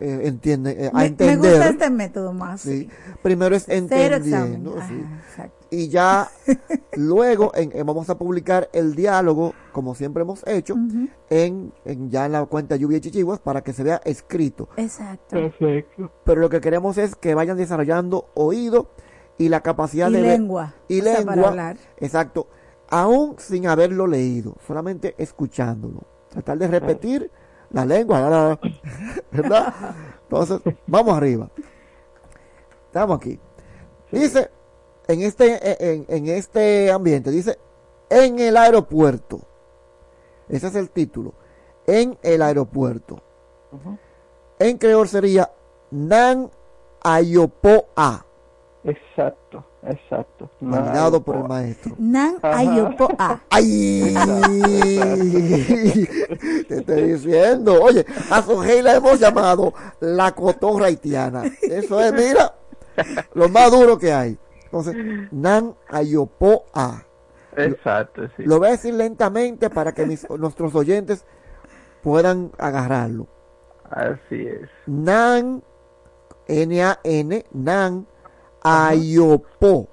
eh, 0.00 0.20
entienden, 0.24 0.80
eh, 0.80 0.88
a 0.88 0.92
Me, 0.92 1.00
me 1.00 1.06
entender. 1.06 1.38
gusta 1.52 1.68
este 1.68 1.90
método 1.90 2.32
más. 2.32 2.60
Sí. 2.60 2.88
Primero 3.22 3.54
es 3.56 3.64
Cero 3.66 3.76
entendiendo. 4.16 4.76
sí. 4.88 5.04
Y 5.70 5.88
ya 5.88 6.28
luego 6.96 7.50
en- 7.54 7.72
en- 7.76 7.84
vamos 7.86 8.08
a 8.10 8.16
publicar 8.18 8.68
el 8.72 8.94
diálogo, 8.94 9.52
como 9.72 9.94
siempre 9.94 10.22
hemos 10.22 10.46
hecho, 10.46 10.76
en, 11.28 11.72
en 11.84 12.10
ya 12.10 12.26
en 12.26 12.32
la 12.32 12.44
cuenta 12.46 12.76
Lluvia 12.76 12.98
y 12.98 13.00
Chichiguas 13.00 13.40
para 13.40 13.62
que 13.62 13.72
se 13.72 13.82
vea 13.82 14.00
escrito. 14.04 14.68
Exacto. 14.76 15.36
Perfecto. 15.36 16.10
Pero 16.24 16.40
lo 16.40 16.48
que 16.48 16.60
queremos 16.60 16.98
es 16.98 17.16
que 17.16 17.34
vayan 17.34 17.56
desarrollando 17.56 18.28
oído 18.34 18.90
y 19.38 19.48
la 19.48 19.60
capacidad 19.62 20.08
Y 20.08 20.14
de 20.14 20.20
lengua. 20.22 20.74
Y 20.88 21.00
O 21.00 21.04
sea, 21.04 21.14
lengua. 21.18 21.34
para 21.34 21.48
hablar. 21.48 21.76
Exacto. 21.98 22.46
Aún 22.88 23.34
sin 23.38 23.66
haberlo 23.66 24.06
leído, 24.06 24.54
solamente 24.66 25.14
escuchándolo. 25.18 26.04
Tratar 26.30 26.58
de 26.58 26.68
repetir 26.68 27.30
la 27.70 27.84
lengua, 27.84 28.20
la, 28.20 28.60
¿verdad? 29.30 29.74
Entonces, 30.22 30.60
vamos 30.86 31.16
arriba. 31.16 31.48
Estamos 32.86 33.18
aquí. 33.18 33.38
Dice, 34.10 34.50
en 35.08 35.22
este, 35.22 35.94
en, 35.94 36.06
en 36.08 36.28
este 36.28 36.90
ambiente, 36.90 37.30
dice, 37.30 37.58
en 38.08 38.38
el 38.38 38.56
aeropuerto. 38.56 39.40
Ese 40.48 40.68
es 40.68 40.74
el 40.76 40.90
título. 40.90 41.34
En 41.86 42.18
el 42.22 42.42
aeropuerto. 42.42 43.22
En 44.58 44.78
creol 44.78 45.08
sería 45.08 45.50
Nan 45.90 46.50
Ayopoa. 47.02 48.24
Exacto, 48.84 49.64
exacto. 49.88 50.50
Validado 50.60 51.22
por 51.22 51.36
el 51.36 51.44
maestro. 51.44 51.94
Nan 51.98 52.36
ayopoa. 52.42 53.40
¡Ay! 53.50 54.14
Te 56.68 56.78
estoy 56.78 57.02
diciendo. 57.12 57.82
Oye, 57.82 58.04
a 58.30 58.42
Sojei 58.42 58.82
la 58.82 58.96
hemos 58.96 59.18
llamado 59.20 59.72
la 60.00 60.32
cotorra 60.32 60.86
haitiana. 60.86 61.44
Eso 61.62 62.00
es, 62.00 62.12
mira, 62.12 62.54
lo 63.34 63.48
más 63.48 63.70
duro 63.70 63.98
que 63.98 64.12
hay. 64.12 64.38
Entonces, 64.64 64.96
Nan 65.32 65.74
Ayopoa. 65.88 67.04
Exacto, 67.56 68.22
sí. 68.36 68.42
Lo 68.44 68.58
voy 68.58 68.68
a 68.68 68.72
decir 68.72 68.92
lentamente 68.94 69.70
para 69.70 69.92
que 69.92 70.04
mis- 70.04 70.28
nuestros 70.38 70.74
oyentes 70.74 71.24
puedan 72.02 72.50
agarrarlo. 72.58 73.26
Así 73.88 74.46
es. 74.46 74.68
Nan, 74.86 75.62
N-A-N, 76.48 77.46
Nan, 77.52 78.06
Ayopo. 78.66 79.88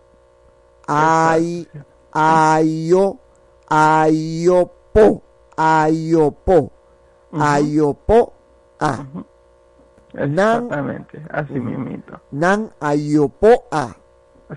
Ay, 0.87 1.67
ayo, 2.11 3.17
ayopo, 3.67 5.21
ayopo, 5.55 6.71
ayopo, 7.39 8.33
a. 8.79 9.05
Exactamente, 10.13 11.21
así 11.31 11.53
mismito. 11.59 12.19
nan, 12.31 12.71
ayopo, 12.79 13.63
a. 13.71 13.95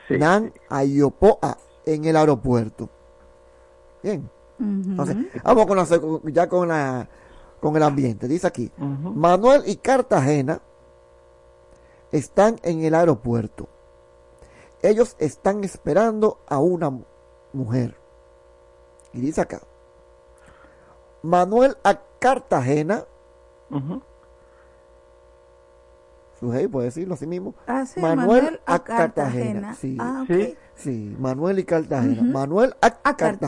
Sí. 0.08 0.18
Nan, 0.18 0.52
ayopo, 0.68 1.38
a. 1.42 1.56
En 1.86 2.04
el 2.04 2.16
aeropuerto. 2.16 2.88
Bien. 4.02 4.28
Entonces, 4.58 5.16
vamos 5.44 5.66
con 5.66 5.76
la, 5.76 5.84
sec- 5.84 6.32
ya 6.32 6.48
con 6.48 6.68
la, 6.68 7.06
con 7.60 7.76
el 7.76 7.82
ambiente. 7.82 8.26
Dice 8.26 8.46
aquí, 8.48 8.72
Manuel 8.78 9.62
y 9.66 9.76
Cartagena 9.76 10.60
están 12.10 12.56
en 12.62 12.82
el 12.84 12.94
aeropuerto. 12.94 13.68
Ellos 14.82 15.16
están 15.18 15.64
esperando 15.64 16.38
a 16.46 16.58
una 16.58 16.90
mu- 16.90 17.04
mujer. 17.52 17.96
Y 19.12 19.20
dice 19.20 19.40
acá, 19.40 19.60
Manuel 21.22 21.76
a 21.82 22.00
Cartagena, 22.18 23.04
Ujú. 23.70 24.00
Sujei, 26.38 26.68
puede 26.68 26.86
decirlo 26.86 27.14
así 27.14 27.26
mismo. 27.26 27.54
Ah, 27.66 27.86
sí, 27.86 27.98
Manuel, 27.98 28.26
Manuel 28.42 28.60
a 28.66 28.74
a 28.74 28.84
Cartagena. 28.84 29.14
Cartagena. 29.72 29.74
Sí. 29.74 29.96
Ah, 29.98 30.24
sí, 30.28 30.56
sí, 30.74 31.16
Manuel 31.18 31.58
y 31.58 31.64
Cartagena. 31.64 32.22
Manuel 32.22 32.76
a, 32.82 32.86
A 32.86 33.16
Cartagena. 33.16 33.38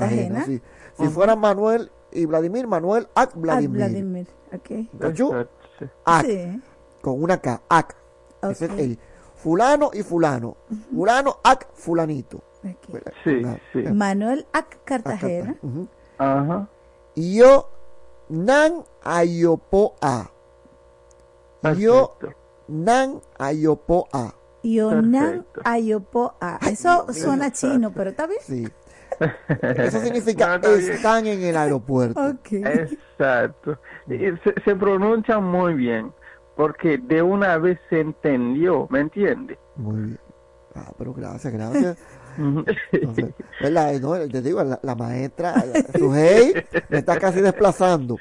Cartagena. 0.40 0.44
sí. 0.46 0.62
Si 0.98 1.06
fuera 1.08 1.36
Manuel 1.36 1.92
y 2.10 2.24
Vladimir, 2.24 2.66
Manuel 2.66 3.06
a 3.14 3.26
Vladimir. 3.26 3.76
Vladimir. 3.76 4.26
Ok. 4.52 4.98
¿Cachú? 4.98 5.32
Sí. 5.78 5.84
Ac, 6.06 6.26
Sí. 6.26 6.62
con 7.02 7.22
una 7.22 7.38
K, 7.40 7.62
ac. 7.68 7.94
Ese 8.42 8.64
es 8.64 8.70
el 8.72 8.98
fulano 9.38 9.90
y 9.92 10.02
fulano. 10.02 10.56
Fulano, 10.90 11.38
ac, 11.42 11.68
fulanito. 11.74 12.42
Sí, 13.24 13.42
sí. 13.72 13.82
Manuel 13.82 14.46
ac, 14.52 14.78
Cartagena. 14.84 15.56
Ajá. 16.18 16.68
Y 17.14 17.38
yo, 17.38 17.70
nan 18.28 18.84
ayopoa. 19.02 20.30
Yo, 21.76 22.16
nan 22.68 23.20
ayopoa. 23.38 24.34
Yonan 24.62 25.44
Perfecto. 25.44 25.60
Ayopoa. 25.64 26.58
Eso 26.70 27.06
suena 27.12 27.52
chino, 27.52 27.92
pero 27.92 28.10
está 28.10 28.26
bien. 28.26 28.40
Sí. 28.42 28.68
Eso 29.62 30.00
significa 30.00 30.58
No, 30.58 30.68
están 30.68 31.26
en 31.26 31.42
el 31.42 31.56
aeropuerto. 31.56 32.20
Ok. 32.20 32.52
Exacto. 32.52 33.78
Y 34.06 34.18
Se, 34.18 34.54
se 34.64 34.76
pronuncia 34.76 35.38
muy 35.38 35.74
bien, 35.74 36.12
porque 36.58 36.98
de 36.98 37.22
una 37.22 37.56
vez 37.56 37.78
se 37.88 38.00
entendió, 38.00 38.88
¿me 38.90 38.98
entiende? 38.98 39.56
Muy 39.76 40.02
bien. 40.02 40.18
Ah, 40.74 40.90
pero 40.98 41.14
gracias, 41.14 41.52
gracias. 41.52 41.98
Entonces, 42.92 43.32
¿verdad? 43.60 43.92
No, 44.00 44.14
te 44.28 44.42
digo, 44.42 44.64
la, 44.64 44.80
la 44.82 44.96
maestra, 44.96 45.54
su 45.96 46.12
hey, 46.12 46.52
me 46.88 46.98
está 46.98 47.16
casi 47.20 47.40
desplazando. 47.40 48.16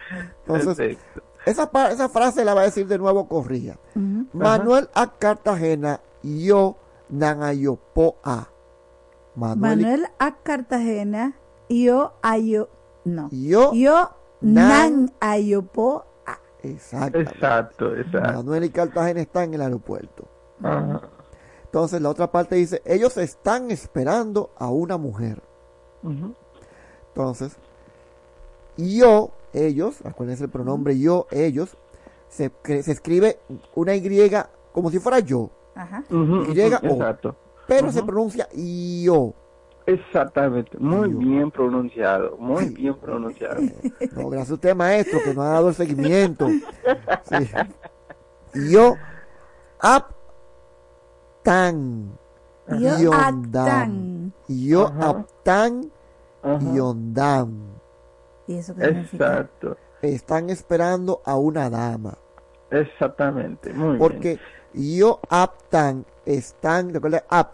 Entonces, 0.46 0.78
Perfecto. 0.78 1.22
esa, 1.48 1.72
esa 1.90 2.10
frase 2.10 2.46
la 2.46 2.54
va 2.54 2.62
a 2.62 2.66
decir 2.66 2.86
de 2.86 3.00
nuevo 3.00 3.28
Corría. 3.28 3.80
Manuel 4.34 4.88
a 4.94 5.14
Cartagena, 5.18 6.02
yo 6.22 6.78
nanayopoa. 7.10 8.50
Manuel, 9.34 9.80
Manuel 9.80 10.08
a 10.20 10.36
Cartagena. 10.44 11.34
Yo 11.70 12.14
ayo. 12.22 12.70
No. 13.04 13.30
yo, 13.32 13.74
Yo 13.74 14.12
nan-. 14.42 15.12
Exacto. 16.72 17.20
Exacto, 17.20 17.96
exacto. 17.96 18.34
Manuel 18.34 18.64
y 18.66 18.70
Cartagena 18.70 19.22
están 19.22 19.46
en 19.46 19.54
el 19.56 19.62
aeropuerto. 19.62 20.28
Ajá. 20.64 21.02
Entonces 21.66 22.02
la 22.02 22.10
otra 22.10 22.32
parte 22.32 22.56
dice, 22.56 22.82
ellos 22.86 23.18
están 23.18 23.72
esperando 23.72 24.52
a 24.58 24.70
una 24.70 24.98
mujer. 24.98 25.42
Entonces, 27.10 27.58
yo, 28.78 29.32
ellos, 29.52 29.98
acuérdense 30.06 30.46
el 30.46 30.50
pronombre 30.50 30.98
yo, 30.98 31.28
ellos, 31.30 31.76
se, 32.30 32.52
se 32.64 32.92
escribe 32.92 33.40
una 33.76 33.96
Y 33.96 34.50
como 34.72 34.92
si 34.92 35.00
fuera 35.00 35.20
yo, 35.20 35.50
Ajá. 35.76 36.04
Y 36.10 36.54
O. 36.54 36.80
Exacto. 36.84 37.36
pero 37.68 37.92
se 37.92 38.02
pronuncia 38.04 38.48
yo. 39.04 39.34
Exactamente, 39.88 40.78
muy 40.80 41.08
bien 41.08 41.50
pronunciado, 41.50 42.36
muy 42.38 42.66
bien 42.72 42.94
pronunciado. 42.96 43.62
No, 44.12 44.30
gracias 44.30 44.52
a 44.52 44.54
usted, 44.56 44.76
maestro, 44.76 45.20
que 45.24 45.34
nos 45.34 45.46
ha 45.46 45.50
dado 45.50 45.70
el 45.70 45.76
seguimiento. 45.76 46.50
Sí. 47.24 47.50
Yo, 48.70 48.96
aptan, 51.44 52.12
Yo 52.68 53.00
yondam. 53.00 54.32
Yo, 54.50 54.88
aptan, 55.00 55.90
yondam. 56.74 57.62
¿Y 58.46 58.56
eso 58.58 58.76
qué 58.76 58.88
significa? 58.88 59.26
Exacto, 59.26 59.78
Están 60.02 60.50
esperando 60.50 61.22
a 61.24 61.38
una 61.38 61.70
dama. 61.70 62.18
exactamente, 62.72 63.72
muy 63.74 63.88
bien. 63.90 64.00
Porque 64.00 64.38
yo 64.74 65.22
aptan, 65.30 66.06
están, 66.26 66.94
recuerda, 66.94 67.24
ap, 67.30 67.54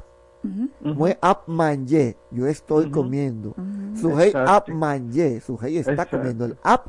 Mue 0.81 1.17
ap 1.21 1.47
manje, 1.47 2.17
yo 2.31 2.47
estoy 2.47 2.89
comiendo. 2.91 3.55
Sujei 3.95 4.31
ap 4.35 4.69
manje, 4.69 5.39
sujei 5.41 5.77
está 5.77 5.91
Exacto. 5.91 6.17
comiendo. 6.17 6.45
El 6.45 6.57
ap 6.63 6.87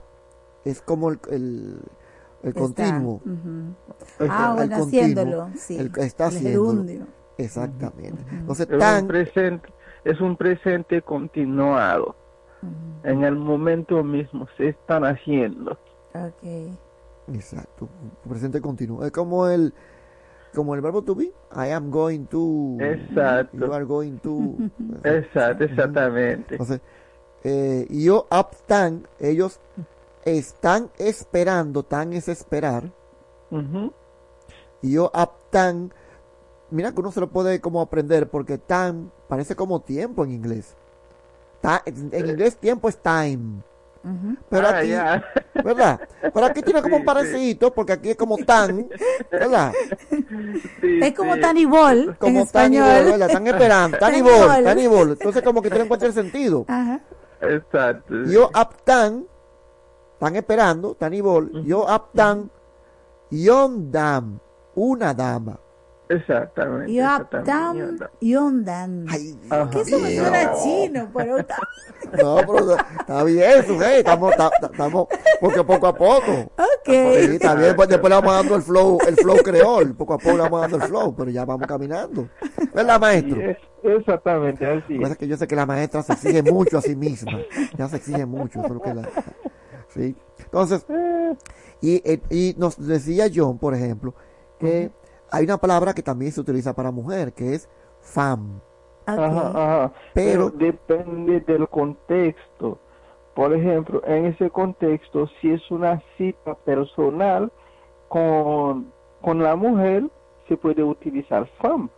es 0.64 0.80
como 0.82 1.10
el, 1.10 1.18
el, 1.30 1.78
el 2.42 2.48
Está, 2.48 2.60
continuo. 2.60 3.14
ujú. 3.24 3.74
Ah, 4.28 4.48
El 4.50 4.56
bueno, 4.68 4.78
continuo, 4.78 5.04
haciéndolo, 5.04 5.48
sí. 5.56 5.76
el 5.78 5.92
que 5.92 6.00
está 6.02 6.26
haciéndolo. 6.26 6.84
Exactamente. 7.38 8.22
Entonces, 8.30 8.68
es 8.70 8.78
tan, 8.78 9.02
un 9.02 9.08
presente, 9.08 9.68
es 10.04 10.20
un 10.20 10.36
presente 10.36 11.02
continuado. 11.02 12.16
En 13.02 13.24
el 13.24 13.36
momento 13.36 14.02
mismo 14.02 14.46
se 14.56 14.68
están 14.68 15.04
haciendo. 15.04 15.72
Ok. 16.14 16.72
exacto, 17.34 17.88
presente 18.26 18.60
continuo. 18.60 19.04
Es 19.04 19.10
como 19.12 19.46
el, 19.48 19.74
como 20.54 20.74
el 20.74 20.80
verbo 20.80 21.02
to 21.02 21.14
be. 21.14 21.24
I 21.54 21.70
am 21.72 21.90
going 21.90 22.24
to. 22.26 22.78
Exacto. 22.80 23.56
You 23.66 23.72
are 23.72 23.84
going 23.84 24.18
to. 24.18 24.56
Exacto, 25.04 25.64
exactamente. 25.64 26.54
Entonces, 26.54 26.80
eh, 27.42 27.86
yo 27.90 28.26
aptan, 28.30 29.06
ellos 29.20 29.60
están 30.24 30.90
esperando, 30.98 31.82
tan 31.82 32.12
es 32.14 32.28
esperar. 32.28 32.90
Ujú. 33.50 33.92
Y 34.82 34.92
yo 34.92 35.10
aptan, 35.14 35.92
mira 36.70 36.92
que 36.92 37.00
uno 37.00 37.12
se 37.12 37.20
lo 37.20 37.28
puede 37.30 37.60
como 37.60 37.80
aprender 37.80 38.28
porque 38.30 38.56
tan 38.58 39.10
parece 39.28 39.54
como 39.56 39.80
tiempo 39.80 40.24
en 40.24 40.32
inglés. 40.32 40.74
Ta- 41.60 41.82
en 41.86 42.10
en 42.12 42.28
inglés 42.30 42.56
tiempo 42.56 42.88
es 42.88 42.96
time. 42.98 43.62
Pero 44.50 44.66
Ah, 44.68 44.78
aquí, 44.78 44.88
ya. 44.88 45.24
¿verdad? 45.64 46.00
Pero 46.20 46.44
aquí 46.46 46.60
tiene 46.62 46.82
como 46.82 46.96
un 46.96 47.02
Sí, 47.02 47.08
sí. 47.08 47.14
parecito 47.14 47.72
porque 47.72 47.92
aquí 47.94 48.10
es 48.10 48.16
como 48.16 48.36
tan, 48.38 48.86
¿verdad? 49.30 49.72
Es 50.82 51.14
como 51.14 51.36
tan 51.38 51.56
y 51.56 51.64
bol 51.64 51.98
en 52.10 52.14
Como 52.14 52.44
tan 52.46 52.72
y 52.74 52.76
español. 52.78 53.02
bol, 53.02 53.12
¿verdad? 53.12 53.28
Están 53.28 53.46
esperando, 53.46 53.98
tan 53.98 54.14
y 54.14 54.18
Tan 54.18 54.18
y 54.18 54.22
bol, 54.22 54.64
tan 54.64 54.78
y 54.78 54.86
bol. 54.86 55.10
Entonces 55.12 55.42
como 55.42 55.62
que 55.62 55.70
tienen 55.70 55.88
cualquier 55.88 56.12
sentido. 56.12 56.64
Ajá. 56.68 57.00
Exacto. 57.40 58.14
Yo 58.26 58.50
aptan, 58.52 59.26
están 60.14 60.36
esperando, 60.36 60.94
tan 60.94 61.14
y 61.14 61.20
bol. 61.20 61.64
Yo 61.64 61.88
aptan, 61.88 62.50
yondam, 63.30 64.38
una 64.74 65.14
dama. 65.14 65.58
Exactamente. 66.08 66.92
Exactamente. 66.94 68.04
aptam 68.04 68.18
yondan. 68.20 69.06
Que 69.70 69.80
eso 69.80 69.98
me 69.98 70.14
suena 70.16 70.52
chino, 70.62 71.08
pero 71.14 71.38
está- 71.38 71.56
No, 72.22 72.36
pero 72.36 72.76
está 73.00 73.24
bien, 73.24 73.66
sujei, 73.66 73.98
estamos, 73.98 74.30
está- 74.32 74.50
estamos, 74.70 75.06
porque 75.40 75.64
poco 75.64 75.86
a 75.86 75.94
poco. 75.94 76.32
Ok. 76.58 76.86
Sí, 76.86 76.92
está 77.36 77.54
bien, 77.54 77.74
pues 77.74 77.88
después 77.88 78.10
le 78.10 78.16
vamos 78.16 78.34
dando 78.34 78.54
el 78.56 78.62
flow, 78.62 78.98
el 79.08 79.16
flow 79.16 79.36
creol, 79.42 79.94
poco 79.96 80.14
a 80.14 80.18
poco 80.18 80.36
le 80.36 80.42
vamos 80.42 80.60
dando 80.60 80.76
el 80.76 80.82
flow, 80.82 81.14
pero 81.16 81.30
ya 81.30 81.44
vamos 81.46 81.66
caminando. 81.66 82.28
¿Verdad, 82.74 83.00
maestro? 83.00 83.36
Sí, 83.36 83.42
es- 83.42 83.58
exactamente, 84.00 84.66
así. 84.66 84.94
Lo 84.94 84.98
que 84.98 85.00
pasa 85.00 85.12
es 85.12 85.18
que 85.18 85.28
yo 85.28 85.36
sé 85.38 85.46
que 85.46 85.56
la 85.56 85.66
maestra 85.66 86.02
se 86.02 86.12
exige 86.12 86.42
mucho 86.42 86.78
a 86.78 86.82
sí 86.82 86.94
misma. 86.94 87.32
Ya 87.78 87.88
se 87.88 87.96
exige 87.96 88.26
mucho. 88.26 88.58
Eso 88.60 88.66
es 88.68 88.74
lo 88.74 88.82
que 88.82 88.94
la- 88.94 89.08
¿sí? 89.88 90.14
Entonces, 90.38 90.84
y, 91.80 91.96
eh, 92.04 92.20
y 92.30 92.54
nos 92.58 92.76
decía 92.86 93.26
John, 93.34 93.58
por 93.58 93.74
ejemplo, 93.74 94.14
que 94.58 94.90
hay 95.30 95.44
una 95.44 95.58
palabra 95.58 95.94
que 95.94 96.02
también 96.02 96.32
se 96.32 96.40
utiliza 96.40 96.74
para 96.74 96.90
mujer, 96.90 97.32
que 97.32 97.54
es 97.54 97.68
fam. 98.00 98.60
Ajá, 99.06 99.26
ajá. 99.50 99.92
Pero- 100.14 100.50
Pero 100.52 100.72
depende 100.72 101.40
del 101.40 101.68
contexto. 101.68 102.78
Por 103.34 103.52
ejemplo, 103.52 104.00
en 104.06 104.26
ese 104.26 104.48
contexto, 104.50 105.28
si 105.40 105.50
es 105.50 105.70
una 105.70 106.00
cita 106.16 106.54
personal 106.54 107.50
con, 108.08 108.92
con 109.20 109.42
la 109.42 109.56
mujer, 109.56 110.08
se 110.48 110.56
puede 110.56 110.82
utilizar 110.84 111.46
femme. 111.60 111.88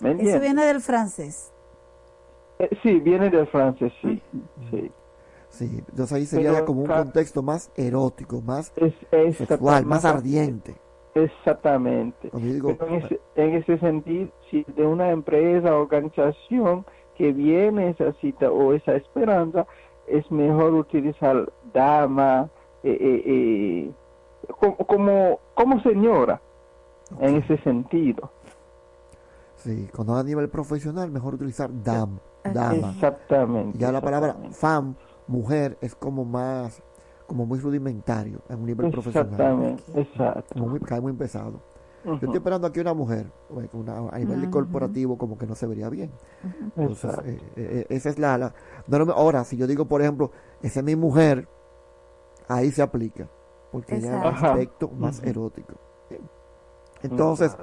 ¿Me 0.00 0.12
Eso 0.12 0.40
viene 0.40 0.64
del 0.64 0.80
francés. 0.80 1.52
Eh, 2.58 2.68
sí, 2.82 2.98
viene 3.00 3.30
del 3.30 3.46
francés, 3.46 3.92
sí. 4.02 4.20
sí. 4.70 4.90
Sí, 5.50 5.84
entonces 5.88 6.12
ahí 6.12 6.26
sería 6.26 6.52
Pero 6.52 6.64
como 6.66 6.82
un 6.82 6.88
contexto 6.88 7.42
más 7.42 7.70
erótico, 7.76 8.40
más 8.40 8.72
Es, 8.76 9.36
sexual, 9.36 9.84
más 9.84 10.02
más 10.02 10.04
ardiente. 10.04 10.76
Exactamente. 11.14 12.30
Digo- 12.32 12.76
Pero 12.78 12.86
en, 12.94 13.02
ese, 13.04 13.20
en 13.36 13.54
ese 13.54 13.78
sentido, 13.78 14.28
si 14.50 14.64
de 14.76 14.86
una 14.86 15.10
empresa 15.10 15.74
o 15.76 15.80
organización 15.82 16.84
que 17.16 17.32
viene 17.32 17.90
esa 17.90 18.12
cita 18.14 18.50
o 18.50 18.72
esa 18.72 18.94
esperanza, 18.94 19.66
es 20.06 20.30
mejor 20.30 20.74
utilizar 20.74 21.50
dama 21.72 22.48
eh, 22.82 22.96
eh, 23.00 23.22
eh, 23.26 23.92
como, 24.58 24.76
como, 24.78 25.38
como 25.54 25.80
señora, 25.82 26.40
en 27.20 27.36
ese 27.36 27.58
sentido. 27.58 28.30
Sí, 29.56 29.88
cuando 29.94 30.16
a 30.16 30.22
nivel 30.24 30.48
profesional, 30.48 31.10
mejor 31.10 31.34
utilizar 31.34 31.68
dam, 31.84 32.18
dama. 32.44 32.92
Exactamente. 32.92 33.78
Ya 33.78 33.92
la 33.92 34.00
palabra 34.00 34.36
fam, 34.52 34.94
mujer, 35.26 35.76
es 35.82 35.94
como 35.94 36.24
más, 36.24 36.82
como 37.30 37.46
muy 37.46 37.60
rudimentario 37.60 38.40
a 38.48 38.56
un 38.56 38.66
nivel 38.66 38.90
profesional. 38.90 39.32
Exactamente, 39.34 39.82
exacto. 40.00 40.52
Como 40.54 40.66
muy, 40.66 40.80
cae 40.80 41.00
muy 41.00 41.12
pesado. 41.12 41.60
Yo 42.04 42.14
estoy 42.14 42.34
esperando 42.38 42.66
aquí 42.66 42.80
una 42.80 42.92
mujer, 42.92 43.30
una- 43.72 44.08
a 44.10 44.18
nivel 44.18 44.40
Ujú. 44.42 44.50
corporativo 44.50 45.16
como 45.16 45.38
que 45.38 45.46
no 45.46 45.54
se 45.54 45.68
vería 45.68 45.88
bien. 45.88 46.10
Entonces, 46.74 47.04
Exacto. 47.10 47.30
eh, 47.30 47.38
eh, 47.56 47.86
esa 47.88 48.08
es 48.08 48.18
la, 48.18 48.36
la- 48.36 48.52
no, 48.88 48.98
no 48.98 49.06
me- 49.06 49.12
ahora, 49.12 49.44
si 49.44 49.56
yo 49.56 49.68
digo, 49.68 49.84
por 49.84 50.00
ejemplo, 50.02 50.32
esa 50.60 50.80
es 50.80 50.84
mi 50.86 50.96
mujer, 50.96 51.46
ahí 52.48 52.72
se 52.72 52.82
aplica, 52.82 53.28
porque 53.70 54.00
ya 54.00 54.16
es 54.16 54.20
un 54.40 54.44
aspecto 54.44 54.88
más 54.88 55.22
erótico. 55.22 55.74
Entonces, 57.04 57.56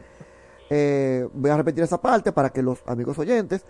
eh, 0.69 1.27
voy 1.34 1.52
a 1.52 1.57
repetir 1.57 1.84
esa 1.84 1.99
parte 2.02 2.31
para 2.31 2.52
que 2.52 2.61
los 2.64 2.81
amigos 2.88 3.19
oyentes 3.19 3.65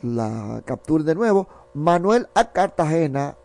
la 0.00 0.62
capturen 0.64 1.04
de 1.04 1.14
nuevo. 1.14 1.48
Manuel 1.74 2.28
a 2.34 2.50
Cartagena, 2.50 3.36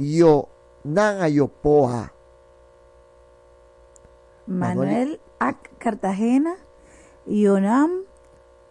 yo, 0.00 0.48
nan 0.94 1.20
a 1.22 1.28
Yopoa. 1.28 2.12
Manuel 4.46 5.20
a 5.40 5.52
Cartagena, 5.78 6.54
Yonam 7.26 8.02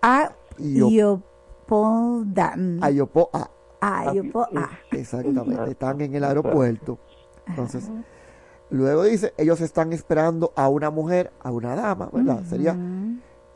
a 0.01 0.31
Yo- 0.57 0.89
Yopodan. 0.89 2.79
A 2.81 2.89
Yopoa. 2.89 3.49
A 3.79 4.11
Yopoa. 4.13 4.69
Exactamente, 4.91 5.71
están 5.71 6.01
en 6.01 6.15
el 6.15 6.23
aeropuerto. 6.23 6.97
Entonces, 7.45 7.89
luego 8.71 9.03
dice, 9.03 9.33
ellos 9.37 9.61
están 9.61 9.93
esperando 9.93 10.51
a 10.55 10.67
una 10.67 10.89
mujer, 10.89 11.31
a 11.39 11.51
una 11.51 11.75
dama, 11.75 12.09
¿verdad? 12.11 12.43
Sería 12.45 12.75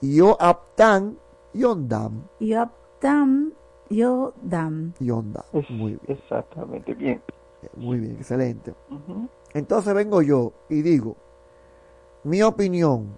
yo 0.01 0.38
aptan 0.39 1.17
yondam, 1.53 2.23
Yoptam, 2.39 3.51
Yodam. 3.89 4.93
yondam. 4.99 5.43
Muy 5.69 5.97
bien, 5.97 5.99
Exactamente, 6.07 6.93
bien. 6.93 7.21
Muy 7.75 7.99
bien, 7.99 8.17
excelente. 8.17 8.73
Entonces 9.53 9.93
vengo 9.93 10.21
yo 10.21 10.53
y 10.69 10.81
digo, 10.81 11.15
mi 12.23 12.41
opinión, 12.41 13.17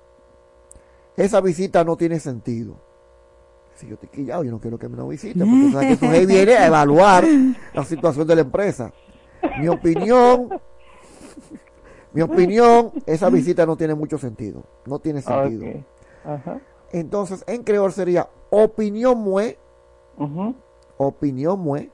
esa 1.15 1.41
visita 1.41 1.83
no 1.83 1.95
tiene 1.95 2.19
sentido. 2.19 2.75
Si 3.75 3.87
yo 3.87 3.95
estoy 3.95 4.09
quillado, 4.09 4.43
yo 4.43 4.51
no 4.51 4.59
quiero 4.59 4.77
que 4.77 4.87
me 4.87 4.97
lo 4.97 5.07
visite, 5.07 5.39
porque 5.39 5.71
sabes 5.71 5.87
que 5.87 6.05
Sujei 6.05 6.25
viene 6.25 6.53
a 6.53 6.67
evaluar 6.67 7.25
la 7.73 7.83
situación 7.83 8.27
de 8.27 8.35
la 8.35 8.41
empresa. 8.41 8.93
Mi 9.59 9.67
opinión, 9.67 10.49
mi 12.13 12.21
opinión, 12.21 12.91
esa 13.05 13.29
visita 13.29 13.65
no 13.65 13.75
tiene 13.75 13.95
mucho 13.95 14.17
sentido. 14.17 14.63
No 14.85 14.99
tiene 14.99 15.21
sentido. 15.21 15.65
Entonces, 16.91 17.43
en 17.47 17.63
creol 17.63 17.91
sería 17.91 18.29
opinión 18.51 19.17
mue, 19.17 19.57
opinión 20.97 21.59
mue. 21.59 21.89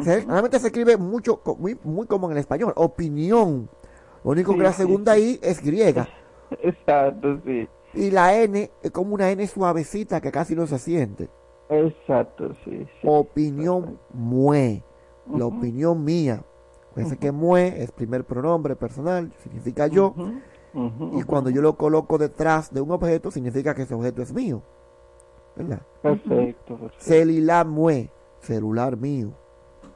Se- 0.00 0.20
Realmente 0.24 0.58
se 0.58 0.68
escribe 0.68 0.96
mucho, 0.96 1.40
muy, 1.58 1.78
muy 1.84 2.06
como 2.06 2.26
en 2.26 2.32
el 2.32 2.38
español, 2.38 2.72
opinión. 2.76 3.68
Lo 4.24 4.30
único 4.30 4.52
Sí, 4.52 4.58
que 4.58 4.62
la 4.64 4.72
sí, 4.72 4.76
segunda 4.82 5.18
I 5.18 5.38
es 5.42 5.62
griega. 5.62 6.08
Exacto, 6.62 7.40
sí. 7.44 7.68
Y 7.94 8.10
la 8.10 8.34
N 8.40 8.70
es 8.82 8.90
como 8.90 9.14
una 9.14 9.30
N 9.30 9.46
suavecita 9.46 10.20
que 10.20 10.32
casi 10.32 10.54
no 10.54 10.66
se 10.66 10.78
siente. 10.78 11.28
Exacto, 11.68 12.54
sí. 12.64 12.86
sí. 13.00 13.08
Opinión 13.08 13.98
mue. 14.12 14.82
La 15.30 15.46
opinión 15.46 16.04
mía. 16.04 16.42
Parece 16.94 17.16
que 17.16 17.32
mue 17.32 17.82
es 17.82 17.90
primer 17.92 18.24
pronombre 18.24 18.76
personal, 18.76 19.32
significa 19.42 19.86
yo. 19.86 20.14
Y 21.12 21.22
cuando 21.22 21.50
yo 21.50 21.60
lo 21.62 21.76
coloco 21.76 22.18
detrás 22.18 22.72
de 22.72 22.80
un 22.80 22.90
objeto, 22.90 23.30
significa 23.30 23.74
que 23.74 23.82
ese 23.82 23.94
objeto 23.94 24.22
es 24.22 24.32
mío. 24.32 24.62
¿Verdad? 25.56 25.82
Perfecto, 26.02 26.76
perfecto. 26.76 26.96
Celila 26.98 27.64
mue. 27.64 28.10
celular 28.40 28.96
mío. 28.96 29.32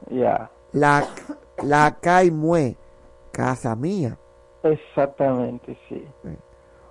Ya. 0.09 0.49
La, 0.73 1.05
la 1.63 1.97
caimue, 1.99 2.77
casa 3.31 3.75
mía. 3.75 4.17
Exactamente, 4.63 5.77
sí. 5.87 6.03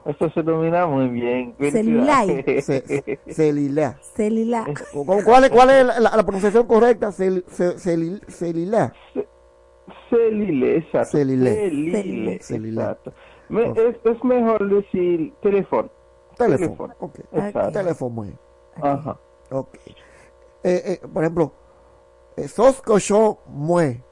Esto 0.05 0.31
se 0.31 0.43
domina 0.43 0.87
muy 0.87 1.09
bien. 1.09 1.55
Celular. 1.59 2.27
Ce- 2.63 3.19
Celila. 3.29 3.99
Celular. 4.01 4.67
¿Cómo- 4.93 5.19
¿Cuál 5.25 5.45
es, 5.45 5.51
cuál 5.51 5.71
es 5.71 5.85
la, 5.87 5.99
la- 6.01 6.23
pronunciación 6.23 6.67
correcta? 6.67 7.11
Cel, 7.11 7.45
ce- 7.49 7.77
celil- 7.77 8.25
celila. 8.29 8.93
Celile, 10.11 10.79
exacto. 10.79 11.19
Es, 13.51 13.97
es 14.05 14.25
mejor 14.25 14.69
decir 14.69 15.33
teléfono. 15.43 15.89
Teléfono. 16.37 16.95
ok. 17.01 17.19
Exacto. 17.33 17.73
Teléfono. 17.73 18.11
muy. 18.11 18.35
Ajá. 18.81 19.19
Ok. 19.51 19.75
Eh, 19.87 19.93
eh, 20.65 21.01
por 21.13 21.23
ejemplo, 21.23 21.53
eh, 22.37 22.49
Soscocho 22.49 23.39
mue. 23.47 24.03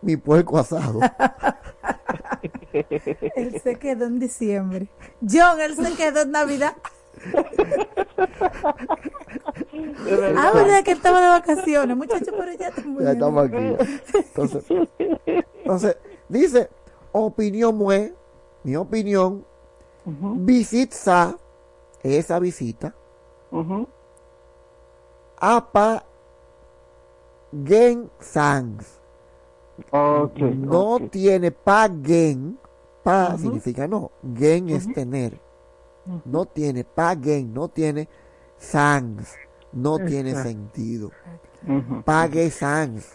Mi 0.00 0.16
puerco 0.16 0.58
asado. 0.58 1.00
Él 2.72 3.60
se 3.60 3.76
quedó 3.76 4.06
en 4.06 4.20
diciembre. 4.20 4.88
John, 5.20 5.60
él 5.60 5.74
se 5.74 5.94
quedó 5.96 6.22
en 6.22 6.30
Navidad. 6.30 6.74
Ah, 10.36 10.52
verdad 10.54 10.84
que 10.84 10.92
él 10.92 10.96
estaba 10.98 11.20
de 11.20 11.28
vacaciones, 11.28 11.96
muchachos, 11.96 12.34
pero 12.38 12.52
ya 12.52 12.68
estamos 12.68 13.02
ya 13.02 13.12
estamos 13.12 13.46
aquí. 13.46 13.76
Entonces, 14.14 14.64
entonces, 15.28 15.96
dice, 16.28 16.70
opinión 17.12 17.76
mue, 17.76 18.14
mi 18.62 18.76
opinión, 18.76 19.44
visita 20.04 21.36
esa 22.02 22.38
visita, 22.38 22.94
apa 25.40 26.04
gen 27.52 28.10
sans. 28.20 29.00
no 29.92 31.00
tiene 31.10 31.50
paguen, 31.50 32.58
pa 33.02 33.36
significa 33.38 33.86
no, 33.86 34.10
gen 34.34 34.68
es 34.70 34.92
tener. 34.92 35.40
No 36.24 36.46
tiene 36.46 36.84
paguen, 36.84 37.52
no 37.52 37.68
tiene 37.68 38.08
sans, 38.56 39.36
no 39.72 39.98
tiene 39.98 40.34
sentido. 40.34 41.10
Pague 42.04 42.50
sans, 42.50 43.14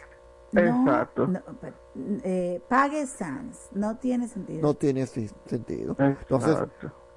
No, 0.51 0.61
Exacto. 0.61 1.26
no, 1.27 1.39
pero, 1.60 1.76
eh, 2.23 2.61
pague 2.69 3.07
sans, 3.07 3.69
no 3.72 3.97
tiene 3.97 4.27
sentido. 4.27 4.61
no 4.61 4.73
tiene 4.76 5.07
sentido. 5.07 5.95
Entonces, 5.97 6.57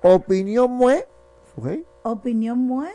opinión 0.03 0.71
mue, 0.71 1.07
suje, 1.55 1.85
Opinión 2.03 2.59
mue, 2.59 2.89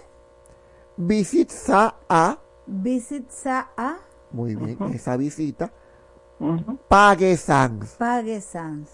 visita 0.98 1.96
a, 2.10 2.40
visita 2.66 3.70
a, 3.78 3.98
muy 4.34 4.56
bien, 4.56 4.78
esa 4.94 5.18
visita, 5.18 5.72
Ujú. 6.40 6.78
pague 6.88 7.36
sans. 7.38 7.96
pague 7.98 8.42
sans. 8.42 8.90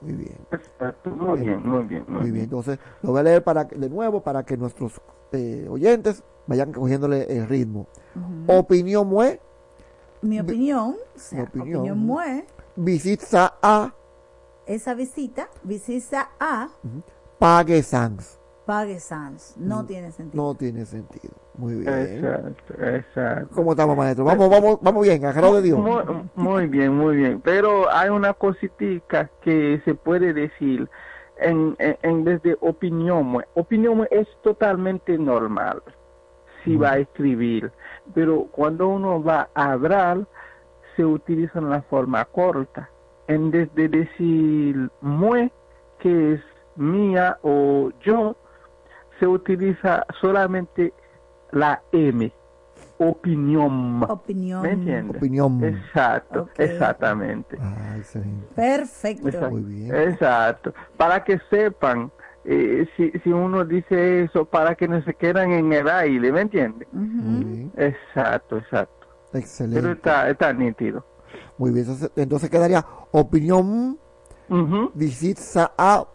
Muy 0.00 0.12
bien. 0.14 0.38
Exacto. 0.50 1.10
Muy 1.10 1.40
bien, 1.40 1.62
muy 1.68 1.84
bien. 1.84 2.04
Muy 2.08 2.30
bien, 2.32 2.44
entonces 2.44 2.78
lo 3.02 3.10
voy 3.12 3.20
a 3.20 3.22
leer 3.22 3.44
para 3.44 3.64
de 3.64 3.88
nuevo 3.88 4.20
para 4.20 4.42
que 4.44 4.56
nuestros 4.56 5.00
eh, 5.32 5.66
oyentes 5.70 6.24
vayan 6.48 6.72
cogiéndole 6.72 7.22
el 7.36 7.46
ritmo. 7.48 7.86
Opinión 8.48 9.06
mue, 9.06 9.40
Mi 10.22 10.40
opinión, 10.40 10.96
o 11.14 11.18
sea, 11.18 11.38
Mi 11.38 11.44
opinión, 11.44 11.76
opinión. 11.80 11.98
mue, 11.98 12.46
visita 12.74 13.54
a, 13.62 13.94
esa 14.66 14.94
visita, 14.94 15.48
visita 15.62 16.30
a, 16.40 16.68
pague 17.38 17.82
sans. 17.84 18.38
Pague 18.66 19.00
sans. 19.00 19.56
No 19.58 19.84
tiene 19.84 20.12
sentido. 20.12 20.42
No 20.42 20.54
tiene 20.54 20.84
sentido. 20.84 21.34
Muy 21.54 21.74
bien. 21.76 21.88
Exacto, 21.88 22.74
exacto. 22.82 23.54
¿Cómo 23.54 23.72
estamos, 23.72 23.96
maestro? 23.96 24.24
Vamos, 24.24 24.48
vamos, 24.48 24.78
vamos 24.80 25.02
bien, 25.02 25.24
agarrado 25.24 25.56
de 25.56 25.62
Dios. 25.62 25.78
Muy, 25.78 26.02
muy 26.34 26.66
bien, 26.66 26.94
muy 26.94 27.16
bien. 27.16 27.40
Pero 27.40 27.90
hay 27.90 28.08
una 28.10 28.32
cositica 28.34 29.30
que 29.42 29.80
se 29.84 29.94
puede 29.94 30.32
decir 30.32 30.88
en, 31.38 31.76
en, 31.78 31.98
en 32.02 32.24
vez 32.24 32.42
de 32.42 32.56
opinión. 32.60 33.44
Opinión 33.54 34.06
es 34.10 34.26
totalmente 34.42 35.18
normal 35.18 35.82
si 36.64 36.76
va 36.76 36.92
a 36.92 36.98
escribir, 36.98 37.72
pero 38.14 38.46
cuando 38.52 38.88
uno 38.88 39.22
va 39.22 39.48
a 39.54 39.72
hablar 39.72 40.26
se 40.96 41.04
utiliza 41.04 41.58
en 41.58 41.70
la 41.70 41.82
forma 41.82 42.24
corta. 42.26 42.88
En 43.26 43.50
vez 43.50 43.72
de 43.74 43.88
decir 43.88 44.90
mue, 45.00 45.50
que 45.98 46.34
es 46.34 46.40
mía 46.76 47.38
o 47.42 47.90
yo, 48.04 48.36
se 49.18 49.26
utiliza 49.26 50.06
solamente 50.20 50.92
la 51.52 51.82
M, 51.92 52.32
opinión. 52.98 54.02
Opinión. 54.04 54.62
¿Me 54.62 54.72
entiendes? 54.72 55.16
Opinión. 55.16 55.64
Exacto, 55.64 56.48
exactamente. 56.56 57.56
Ah, 57.60 57.96
excelente. 57.96 58.46
Perfecto. 58.54 59.28
Exacto. 59.28 59.58
Exacto. 59.58 60.74
Para 60.96 61.24
que 61.24 61.40
sepan, 61.50 62.10
eh, 62.44 62.86
si, 62.96 63.10
si 63.22 63.30
uno 63.30 63.64
dice 63.64 64.24
eso, 64.24 64.44
para 64.44 64.74
que 64.74 64.88
no 64.88 65.02
se 65.02 65.14
quedan 65.14 65.52
en 65.52 65.72
el 65.72 65.88
aire, 65.88 66.32
¿me 66.32 66.42
entiendes? 66.42 66.88
Exacto, 67.76 68.58
exacto. 68.58 69.06
Excelente. 69.32 69.80
Pero 69.80 69.92
está, 69.94 70.28
está 70.28 70.52
nítido. 70.52 71.04
Muy 71.58 71.70
bien. 71.70 71.86
Entonces, 72.16 72.50
quedaría 72.50 72.84
opinión 73.12 73.98
visita 74.94 75.72
a 75.76 76.06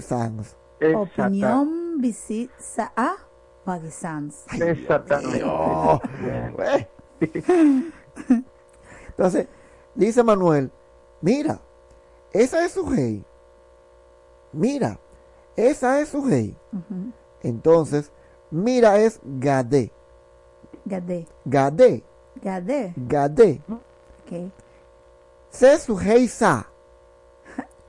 sans. 0.00 0.56
Opinión, 0.94 1.83
visita 2.00 2.92
a, 2.96 3.16
pague 3.64 3.90
sans. 3.90 4.44
Exactamente. 4.52 5.42
Oh. 5.44 6.00
Entonces, 9.08 9.46
dice 9.94 10.22
Manuel, 10.22 10.70
mira, 11.20 11.60
esa 12.32 12.64
es 12.64 12.72
su 12.72 12.88
rey. 12.88 13.24
Mira, 14.52 14.98
esa 15.56 16.00
es 16.00 16.08
su 16.08 16.24
rey. 16.24 16.56
Entonces, 17.42 18.10
mira 18.50 18.98
es 18.98 19.20
gadé. 19.24 19.92
Gadé. 20.84 21.26
Gadé. 21.44 22.04
Gadé. 22.42 22.92
Gadé. 22.96 23.62
Ok. 23.68 24.50
Se 25.50 25.78
su 25.78 25.96
rey 25.96 26.28
sa. 26.28 26.68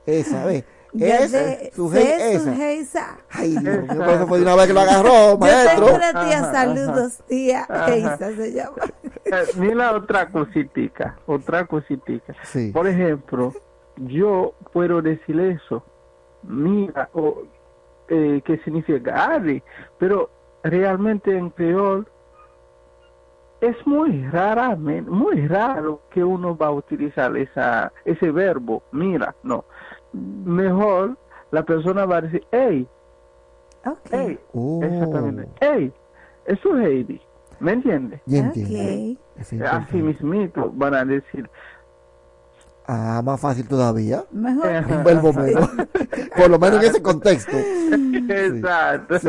Esa, 0.06 0.44
ve. 0.44 0.64
Es 1.00 1.74
su 1.74 1.88
sujeisa. 1.88 3.18
Ay, 3.30 3.56
Dios 3.58 3.82
mío, 3.82 3.98
por 3.98 4.08
eso 4.08 4.26
fue 4.26 4.38
de 4.38 4.44
una 4.44 4.54
vez 4.56 4.66
que 4.66 4.72
lo 4.72 4.80
agarró, 4.80 5.30
Yo 5.32 5.38
maestro. 5.38 5.86
tengo 5.86 5.96
una 5.96 6.24
tía, 6.24 6.52
saludos, 6.52 7.18
tía. 7.28 7.66
Ajá. 7.68 7.94
Eisa 7.94 8.32
se 8.32 8.52
llama. 8.52 8.76
Eh, 9.26 9.42
Mira 9.56 9.90
otra 9.92 10.28
cositica, 10.28 11.18
otra 11.26 11.66
cositica. 11.66 12.32
Sí. 12.44 12.70
Por 12.72 12.86
ejemplo, 12.86 13.52
yo 13.96 14.54
puedo 14.72 15.02
decir 15.02 15.40
eso, 15.40 15.82
mira, 16.44 17.08
o 17.12 17.42
eh, 18.08 18.40
que 18.44 18.58
significa 18.58 19.24
Ari, 19.34 19.60
pero 19.98 20.30
realmente 20.62 21.36
en 21.36 21.50
creol 21.50 22.06
es 23.60 23.76
muy 23.84 24.22
raramente, 24.28 25.10
muy 25.10 25.48
raro 25.48 26.02
que 26.10 26.22
uno 26.22 26.56
va 26.56 26.66
a 26.68 26.72
utilizar 26.72 27.36
esa, 27.36 27.92
ese 28.04 28.30
verbo, 28.30 28.84
mira, 28.92 29.34
no. 29.42 29.64
Mejor 30.12 31.16
la 31.50 31.64
persona 31.64 32.04
va 32.06 32.18
a 32.18 32.20
decir, 32.22 32.46
hey, 32.52 32.86
hey, 34.10 34.38
Oh. 34.52 34.80
exactamente, 34.82 35.48
hey, 35.60 35.92
eso 36.46 36.78
es 36.78 36.86
Heidi, 36.86 37.20
¿me 37.60 37.72
entiendes? 37.72 38.20
Ya 38.26 38.38
entiendo. 38.38 39.20
Es 39.36 39.52
Así 39.62 39.96
mismito 40.02 40.70
van 40.74 40.94
a 40.94 41.04
decir, 41.04 41.48
Ah, 42.88 43.20
más 43.24 43.40
fácil 43.40 43.66
todavía. 43.66 44.24
Mejor. 44.30 44.68
Un 44.88 45.02
verbo 45.04 45.32
menos. 45.32 45.68
Por 46.36 46.48
lo 46.50 46.56
menos 46.58 46.80
en 46.84 46.90
ese 46.90 47.02
contexto. 47.02 47.56
Exacto. 48.28 49.18
Sí. 49.18 49.28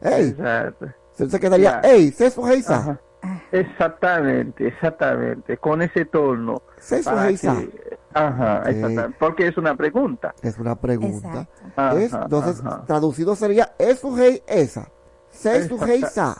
Ey, 0.00 0.28
Exacto. 0.30 0.86
se 1.12 1.40
quedaría, 1.40 1.82
Ya. 1.82 1.90
ey, 1.90 2.10
se 2.10 2.30
su 2.30 2.42
rey 2.44 2.62
sa. 2.62 2.76
Ajá. 2.78 3.00
Exactamente, 3.54 4.66
exactamente, 4.66 5.56
con 5.58 5.80
ese 5.80 6.04
tono. 6.06 6.60
Se 6.76 7.02
que- 7.60 7.98
Ajá, 8.12 8.60
Ok. 8.62 8.66
exactamente, 8.68 9.16
porque 9.20 9.46
es 9.46 9.56
una 9.56 9.76
pregunta. 9.76 10.34
Es 10.42 10.58
una 10.58 10.74
pregunta. 10.74 11.46
Ajá, 11.76 11.94
Es- 12.00 12.12
entonces, 12.12 12.60
ajá. 12.64 12.84
traducido 12.84 13.36
sería, 13.36 13.72
es 13.78 14.00
su 14.00 14.16
rey 14.16 14.42
esa. 14.48 14.88
Se 15.30 15.68
su 15.68 15.78
rey 15.78 16.02
sa. 16.02 16.36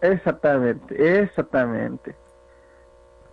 Exactamente, 0.00 1.20
exactamente. 1.22 2.14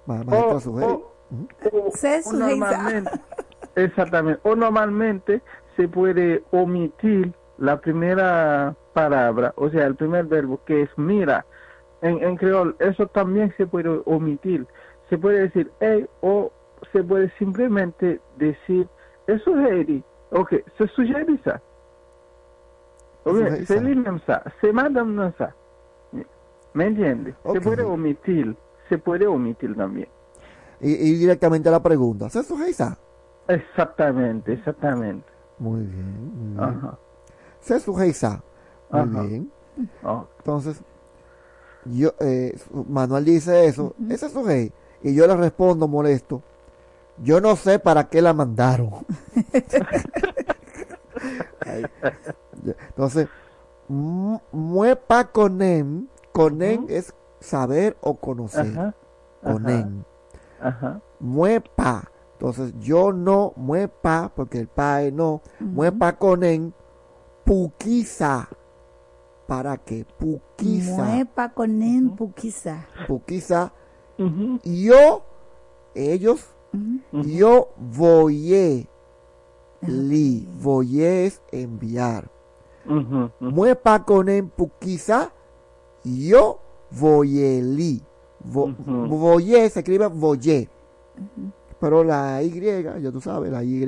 Ma- 0.08 0.22
O- 0.28 0.60
su 0.60 0.76
rey. 0.78 0.88
o- 0.88 1.92
Se 1.94 2.22
normalmente, 2.32 3.12
exactamente, 3.76 4.40
o 4.44 4.56
normalmente 4.56 5.42
se 5.78 5.88
puede 5.88 6.44
omitir 6.50 7.32
la 7.60 7.80
primera 7.80 8.76
palabra, 8.94 9.54
o 9.56 9.70
sea, 9.70 9.86
el 9.86 9.96
primer 9.96 10.26
verbo 10.26 10.60
que 10.66 10.82
es 10.82 10.90
mira. 10.98 11.46
En, 12.02 12.24
en 12.24 12.38
creol, 12.38 12.76
eso 12.80 13.08
también 13.08 13.54
se 13.58 13.68
puede 13.68 14.02
omitir. 14.06 14.66
Se 15.10 15.18
puede 15.18 15.42
decir 15.42 15.72
hey 15.80 16.06
o 16.22 16.52
se 16.92 17.04
puede 17.04 17.30
simplemente 17.38 18.22
decir 18.38 18.88
eso 19.28 19.58
es. 19.60 20.04
Ok, 20.32 20.54
se 20.78 20.88
Sujeita. 20.88 21.62
se 23.66 24.20
ça, 24.26 24.44
se 24.62 24.74
ça. 25.38 25.56
¿Me 26.12 26.26
¿Me 26.74 26.86
entiendes? 26.86 27.36
Se 27.52 27.62
puede 27.62 27.84
omitir, 27.84 28.56
se 28.88 28.98
puede 28.98 29.28
omitir 29.28 29.76
también. 29.76 30.08
Y, 30.82 30.92
y 30.94 31.14
directamente 31.16 31.68
a 31.70 31.74
la 31.74 31.84
pregunta, 31.84 32.30
¿se 32.30 32.44
sujeita? 32.44 32.98
Exactamente, 33.48 34.54
exactamente. 34.54 35.28
Muy 35.58 35.82
bien. 35.82 36.34
Muy 36.36 36.48
bien. 36.56 36.64
Ajá. 36.64 36.98
Se 37.60 37.80
sujeita. 37.80 38.42
Muy 38.92 39.02
Ajá. 39.02 39.22
bien. 39.24 39.52
Ah, 40.04 40.24
Entonces, 40.38 40.82
yo, 41.92 42.14
eh, 42.20 42.58
Manuel 42.88 43.26
dice 43.26 43.66
eso, 43.66 43.96
ese 44.10 44.30
sujei, 44.30 44.72
y 45.04 45.14
yo 45.14 45.28
le 45.28 45.36
respondo 45.36 45.88
molesto, 45.88 46.42
yo 47.22 47.42
no 47.42 47.56
sé 47.56 47.80
para 47.80 48.08
qué 48.10 48.22
la 48.22 48.34
mandaron. 48.34 49.06
Entonces, 52.90 53.28
mu- 53.88 54.40
muepa 54.52 55.26
conem, 55.26 56.08
conem 56.32 56.86
es 56.90 57.14
saber 57.40 57.98
o 58.02 58.16
conocer. 58.16 58.68
Ajá, 58.78 58.94
Conem. 59.44 60.04
Ajá. 60.62 61.02
Muepa. 61.20 62.12
Entonces, 62.34 62.74
yo 62.80 63.12
no 63.14 63.54
muepa, 63.56 64.32
porque 64.36 64.60
el 64.60 64.68
pae 64.68 65.12
no. 65.12 65.42
Muepa 65.60 66.14
conem, 66.18 66.72
puquiza. 67.46 68.48
¿Para 69.50 69.78
qué? 69.78 70.06
Puquiza. 70.06 71.04
Muepa 71.04 71.50
con 71.50 71.82
en 71.82 72.12
puquiza. 72.12 72.86
Puquiza. 73.08 73.74
Yo, 74.64 75.24
ellos, 75.96 76.54
yo 77.12 77.70
voy 77.76 78.88
li. 79.82 80.48
Voy 80.62 81.02
es 81.02 81.42
enviar. 81.52 82.30
Muepa 83.40 84.06
con 84.06 84.30
en 84.30 84.50
puquiza. 84.50 85.32
Yo 86.04 86.60
voy 86.92 87.40
li. 87.64 88.04
Vo, 88.42 88.72
Voy 88.86 89.46
se 89.46 89.80
escribe 89.80 90.10
voy. 90.10 90.70
Pero 91.80 92.04
la 92.04 92.44
Y, 92.44 92.52
ya 93.02 93.12
tú 93.12 93.20
sabes, 93.20 93.52
la 93.52 93.64
Y 93.64 93.84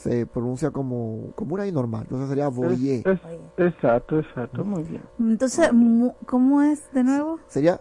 se 0.00 0.24
pronuncia 0.26 0.70
como, 0.70 1.32
como 1.34 1.54
una 1.54 1.66
I 1.66 1.72
normal. 1.72 2.02
Entonces 2.04 2.28
sería 2.30 2.48
voy. 2.48 2.90
Es- 2.90 3.06
es- 3.06 3.20
exacto, 3.58 4.18
exacto, 4.18 4.64
muy 4.64 4.82
bien. 4.84 5.02
Entonces, 5.18 5.72
mu- 5.72 6.14
¿cómo 6.26 6.62
es 6.62 6.90
de 6.92 7.04
nuevo? 7.04 7.38
Sería 7.48 7.80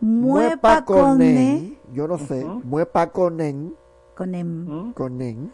Muepa 0.00 0.84
con 0.84 0.96
conen, 1.12 1.36
en. 1.38 1.78
yo 1.94 2.06
no 2.06 2.18
sé, 2.18 2.44
muepa 2.64 3.10
conen, 3.10 3.74
Con 4.14 4.34
em. 4.34 4.92
conen, 4.92 5.52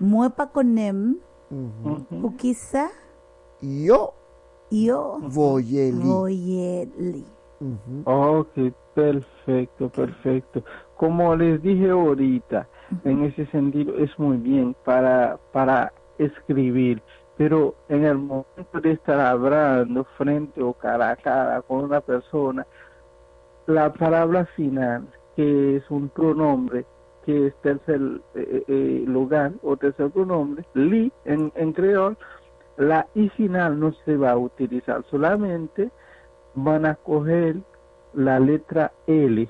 Muepa 0.00 0.48
con 0.50 0.76
em. 0.76 1.16
ujú. 1.50 2.20
Puquiza. 2.20 2.88
yo 3.60 4.12
Yo. 4.70 5.18
voyeli. 5.22 6.00
Voyeli. 6.04 7.24
Ujú. 7.60 8.02
Ok, 8.04 8.72
perfecto, 8.94 9.88
perfecto. 9.90 10.64
Como 10.96 11.36
les 11.36 11.62
dije 11.62 11.90
ahorita, 11.90 12.68
en 13.04 13.24
ese 13.24 13.46
sentido 13.46 13.96
es 13.98 14.16
muy 14.18 14.36
bien 14.36 14.74
para, 14.84 15.38
para 15.52 15.92
escribir, 16.18 17.02
pero 17.36 17.74
en 17.88 18.04
el 18.04 18.18
momento 18.18 18.80
de 18.80 18.92
estar 18.92 19.18
hablando 19.20 20.04
frente 20.16 20.62
o 20.62 20.72
cara 20.72 21.10
a 21.10 21.16
cara 21.16 21.62
con 21.62 21.84
una 21.84 22.00
persona, 22.00 22.66
la 23.66 23.92
palabra 23.92 24.46
final, 24.56 25.06
que 25.36 25.76
es 25.76 25.90
un 25.90 26.08
pronombre, 26.08 26.84
que 27.24 27.46
es 27.46 27.54
tercer 27.62 28.00
eh, 28.34 28.64
eh, 28.68 29.04
lugar 29.06 29.52
o 29.62 29.76
tercer 29.76 30.10
pronombre, 30.10 30.64
li 30.74 31.10
en, 31.24 31.50
en 31.54 31.72
creol, 31.72 32.16
la 32.76 33.06
i 33.14 33.28
final 33.30 33.78
no 33.78 33.92
se 34.04 34.16
va 34.16 34.32
a 34.32 34.36
utilizar, 34.36 35.04
solamente 35.10 35.90
van 36.54 36.86
a 36.86 36.94
coger 36.96 37.56
la 38.14 38.38
letra 38.38 38.92
L. 39.06 39.48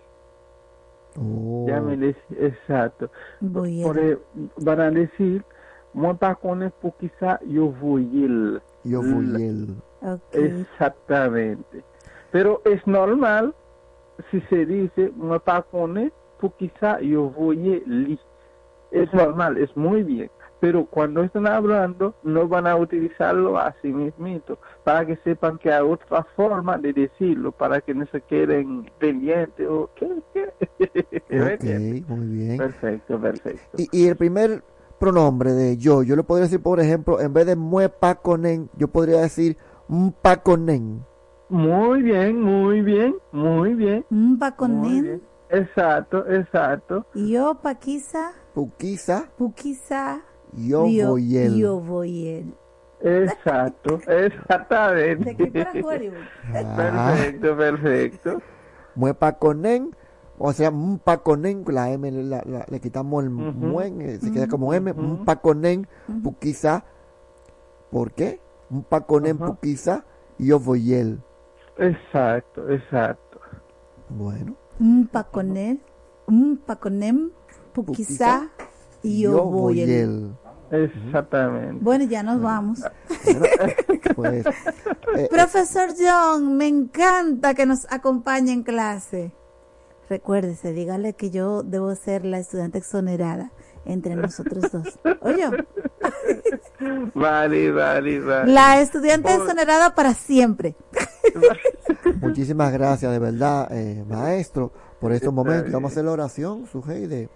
Oh. 1.18 1.64
Ya 1.68 1.80
me 1.80 1.96
dec- 1.96 2.16
exacto. 2.38 3.10
Voy 3.40 3.82
Por 3.82 3.98
e- 3.98 4.18
van 4.58 4.80
a 4.80 4.90
decir, 4.90 5.44
monta 5.92 6.34
con 6.34 6.62
el 6.62 6.72
quizá 6.98 7.38
yo 7.46 7.66
voy 7.68 8.24
el. 8.24 8.62
Yo 8.84 9.02
voyel. 9.02 9.76
Exactamente. 10.32 11.84
Pero 12.30 12.60
es 12.64 12.84
normal 12.86 13.54
si 14.30 14.40
se 14.42 14.66
dice, 14.66 15.12
monta 15.16 15.62
con 15.62 15.98
el 15.98 16.12
quizá 16.58 17.00
yo 17.00 17.30
voy 17.30 17.82
li. 17.86 18.18
Es 18.90 19.12
normal, 19.12 19.56
es 19.56 19.74
muy 19.76 20.02
bien. 20.02 20.30
Pero 20.64 20.86
cuando 20.86 21.22
están 21.22 21.46
hablando, 21.46 22.14
no 22.22 22.48
van 22.48 22.66
a 22.66 22.74
utilizarlo 22.74 23.58
así 23.58 23.92
mismito, 23.92 24.58
para 24.82 25.04
que 25.04 25.14
sepan 25.16 25.58
que 25.58 25.70
hay 25.70 25.82
otra 25.82 26.26
forma 26.34 26.78
de 26.78 26.94
decirlo, 26.94 27.52
para 27.52 27.82
que 27.82 27.92
no 27.92 28.06
se 28.06 28.22
queden 28.22 28.90
pendientes 28.98 29.68
o 29.68 29.90
qué. 29.94 30.08
Ok, 31.34 32.08
muy 32.08 32.26
bien. 32.28 32.56
Perfecto, 32.56 33.20
perfecto. 33.20 33.76
Y, 33.76 33.88
y 33.92 34.08
el 34.08 34.16
primer 34.16 34.64
pronombre 34.98 35.52
de 35.52 35.76
yo, 35.76 36.02
yo 36.02 36.16
le 36.16 36.22
podría 36.22 36.44
decir, 36.44 36.62
por 36.62 36.80
ejemplo, 36.80 37.20
en 37.20 37.34
vez 37.34 37.44
de 37.44 37.56
muepa 37.56 38.14
conen, 38.14 38.70
yo 38.78 38.88
podría 38.88 39.20
decir 39.20 39.58
mpa 39.88 40.38
conen. 40.38 41.04
Muy 41.50 42.00
bien, 42.00 42.40
muy 42.40 42.80
bien, 42.80 43.16
muy 43.32 43.74
bien. 43.74 44.06
Mpa 44.08 44.56
con 44.56 44.76
Muy 44.78 44.96
en. 44.96 45.02
bien. 45.02 45.22
Exacto, 45.50 46.24
exacto. 46.26 47.04
Yo 50.56 50.82
paquiza. 50.84 51.06
Puquiza. 51.06 51.08
Puquiza. 51.08 51.56
Yo. 51.56 51.56
Yo 51.58 51.80
voyel. 51.80 52.54
Exacto, 53.00 54.00
exactamente. 54.08 55.24
De 55.24 55.30
aquí 55.62 55.82
para 55.82 55.96
Hollywood. 55.96 56.16
Perfecto, 56.76 57.56
perfecto. 57.56 58.42
Muepa 58.94 59.32
conen, 59.38 59.94
o 60.38 60.52
sea, 60.52 60.70
mpa 60.70 61.18
conen, 61.18 61.64
la 61.66 61.90
M 61.90 62.10
la- 62.10 62.42
la- 62.46 62.66
le 62.68 62.80
quitamos 62.80 63.24
el 63.24 63.30
muen, 63.30 64.00
eh, 64.00 64.18
se 64.20 64.30
queda 64.32 64.46
como 64.46 64.72
M, 64.72 64.92
mpa 64.92 65.36
conen, 65.36 65.86
puquiza. 66.22 66.84
¿Por 67.90 68.12
qué? 68.12 68.40
Mpa 68.70 69.02
conen, 69.02 69.36
puquiza, 69.38 70.04
yo 70.38 70.58
voyel. 70.58 71.20
Exacto, 71.76 72.68
exacto. 72.70 73.40
Bueno. 74.08 74.54
Él. 75.56 75.80
Mpa 76.26 76.76
con 76.76 77.02
em. 77.02 77.30
Puquiza. 77.72 78.50
Yo, 79.02 79.44
voyel. 79.44 79.88
voyel. 79.88 80.36
Exactamente. 80.74 81.78
Bueno, 81.82 82.04
ya 82.04 82.22
nos 82.22 82.40
vamos. 82.40 82.80
Pues, 84.14 84.46
eh, 85.16 85.28
Profesor 85.30 85.88
John, 85.98 86.56
me 86.56 86.68
encanta 86.68 87.54
que 87.54 87.66
nos 87.66 87.90
acompañe 87.90 88.52
en 88.52 88.62
clase. 88.62 89.32
Recuérdese, 90.08 90.72
dígale 90.72 91.14
que 91.14 91.30
yo 91.30 91.62
debo 91.62 91.94
ser 91.94 92.24
la 92.24 92.38
estudiante 92.38 92.78
exonerada 92.78 93.50
entre 93.86 94.14
nosotros 94.14 94.70
dos. 94.70 94.98
Oye, 95.22 95.44
Vale, 97.14 97.72
vale, 97.72 98.20
vale. 98.20 98.52
la 98.52 98.80
estudiante 98.80 99.30
Por- 99.32 99.40
exonerada 99.42 99.94
para 99.94 100.14
siempre. 100.14 100.76
Muchísimas 102.20 102.72
gracias, 102.72 103.10
de 103.10 103.18
verdad, 103.18 103.68
eh, 103.72 104.04
maestro, 104.06 104.72
por 105.00 105.12
estos 105.12 105.32
momentos. 105.32 105.72
Vamos 105.72 105.90
a 105.90 105.92
hacer 105.92 106.04
la 106.04 106.12
oración, 106.12 106.66
Sujeide, 106.66 107.28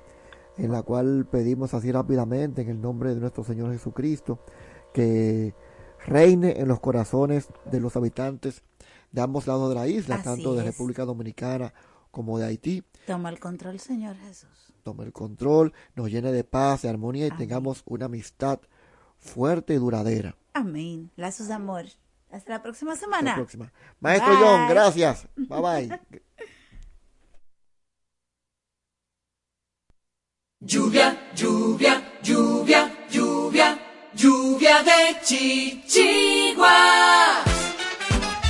en 0.58 0.72
la 0.72 0.82
cual 0.82 1.26
pedimos 1.30 1.72
así 1.74 1.90
rápidamente, 1.92 2.62
en 2.62 2.68
el 2.68 2.80
nombre 2.80 3.14
de 3.14 3.20
nuestro 3.20 3.44
Señor 3.44 3.72
Jesucristo, 3.72 4.40
que 4.92 5.54
reine 6.06 6.60
en 6.60 6.68
los 6.68 6.80
corazones 6.80 7.48
de 7.70 7.80
los 7.80 7.96
habitantes 7.96 8.62
de 9.12 9.20
ambos 9.22 9.46
lados 9.46 9.68
de 9.70 9.74
la 9.74 9.86
isla, 9.88 10.16
Así 10.16 10.24
tanto 10.24 10.54
de 10.54 10.60
es. 10.60 10.66
República 10.66 11.04
Dominicana 11.04 11.72
como 12.10 12.38
de 12.38 12.46
Haití. 12.46 12.82
Toma 13.06 13.28
el 13.30 13.38
control, 13.38 13.78
Señor 13.80 14.16
Jesús. 14.16 14.72
Tome 14.82 15.04
el 15.04 15.12
control, 15.12 15.72
nos 15.94 16.10
llene 16.10 16.32
de 16.32 16.44
paz, 16.44 16.82
de 16.82 16.88
armonía 16.88 17.26
y 17.26 17.30
tengamos 17.30 17.82
una 17.86 18.06
amistad 18.06 18.60
fuerte 19.18 19.74
y 19.74 19.76
duradera. 19.78 20.36
Amén. 20.54 21.10
Lazos 21.16 21.48
de 21.48 21.54
amor. 21.54 21.84
Hasta 22.30 22.52
la 22.54 22.62
próxima 22.62 22.92
Hasta 22.92 23.06
semana. 23.06 23.30
la 23.30 23.36
próxima. 23.36 23.72
Maestro 24.00 24.32
Bye. 24.34 24.42
John, 24.42 24.68
gracias. 24.68 25.28
Bye 25.36 25.60
bye. 25.88 26.18
Lluvia, 30.60 31.16
lluvia, 31.36 32.02
lluvia, 32.20 32.90
lluvia, 33.08 33.78
lluvia 34.12 34.82
de 34.82 35.16
chichigua. 35.24 36.74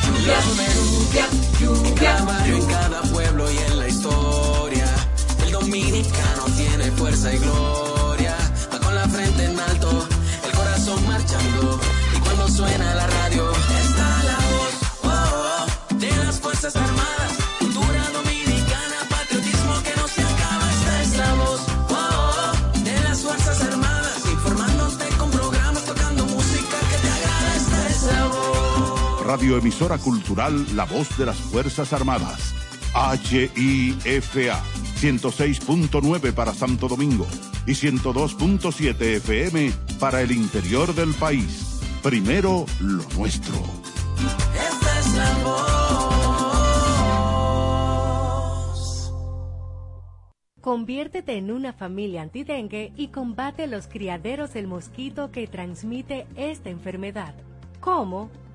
Lluvia, 0.07 0.41
lluvia, 0.73 1.27
lluvia, 1.61 2.47
en 2.47 2.67
cada 2.67 3.03
pueblo 3.13 3.51
y 3.53 3.59
en 3.59 3.79
la 3.79 3.89
historia. 3.89 4.87
El 5.45 5.53
dominicano 5.53 6.47
tiene 6.57 6.91
fuerza 6.93 7.31
y 7.35 7.39
gloria. 7.41 8.35
Va 8.73 8.79
con 8.81 8.95
la 8.95 9.07
frente 9.07 9.45
en 9.45 9.61
alto, 9.61 10.09
el 10.47 10.53
corazón 10.53 11.07
marchando. 11.07 11.79
Y 12.17 12.21
cuando 12.21 12.49
suena 12.49 12.95
la 12.95 13.07
radioemisora 29.29 29.99
cultural 29.99 30.65
La 30.75 30.87
Voz 30.87 31.19
de 31.19 31.27
las 31.27 31.37
Fuerzas 31.37 31.93
Armadas. 31.93 32.55
HIFA 32.95 34.63
106.9 34.97 36.33
para 36.33 36.55
Santo 36.55 36.89
Domingo 36.89 37.27
y 37.67 37.73
102.7 37.73 39.17
FM 39.17 39.71
para 40.01 40.23
el 40.23 40.33
interior 40.33 40.95
del 40.95 41.13
país. 41.13 41.79
Primero 42.03 42.65
lo 42.81 43.05
nuestro. 43.19 43.57
Esta 44.55 44.99
es 44.99 45.15
la 45.15 45.39
voz. 45.45 45.69
Conviértete 50.63 51.37
en 51.37 51.51
una 51.51 51.75
familia 51.75 52.23
antidengue 52.23 52.95
y 52.97 53.09
combate 53.09 53.67
los 53.67 53.89
criaderos 53.89 54.55
del 54.55 54.69
mosquito 54.69 55.31
que 55.31 55.47
transmite 55.47 56.27
esta 56.35 56.71
enfermedad. 56.71 57.35
¿Cómo? 57.81 58.31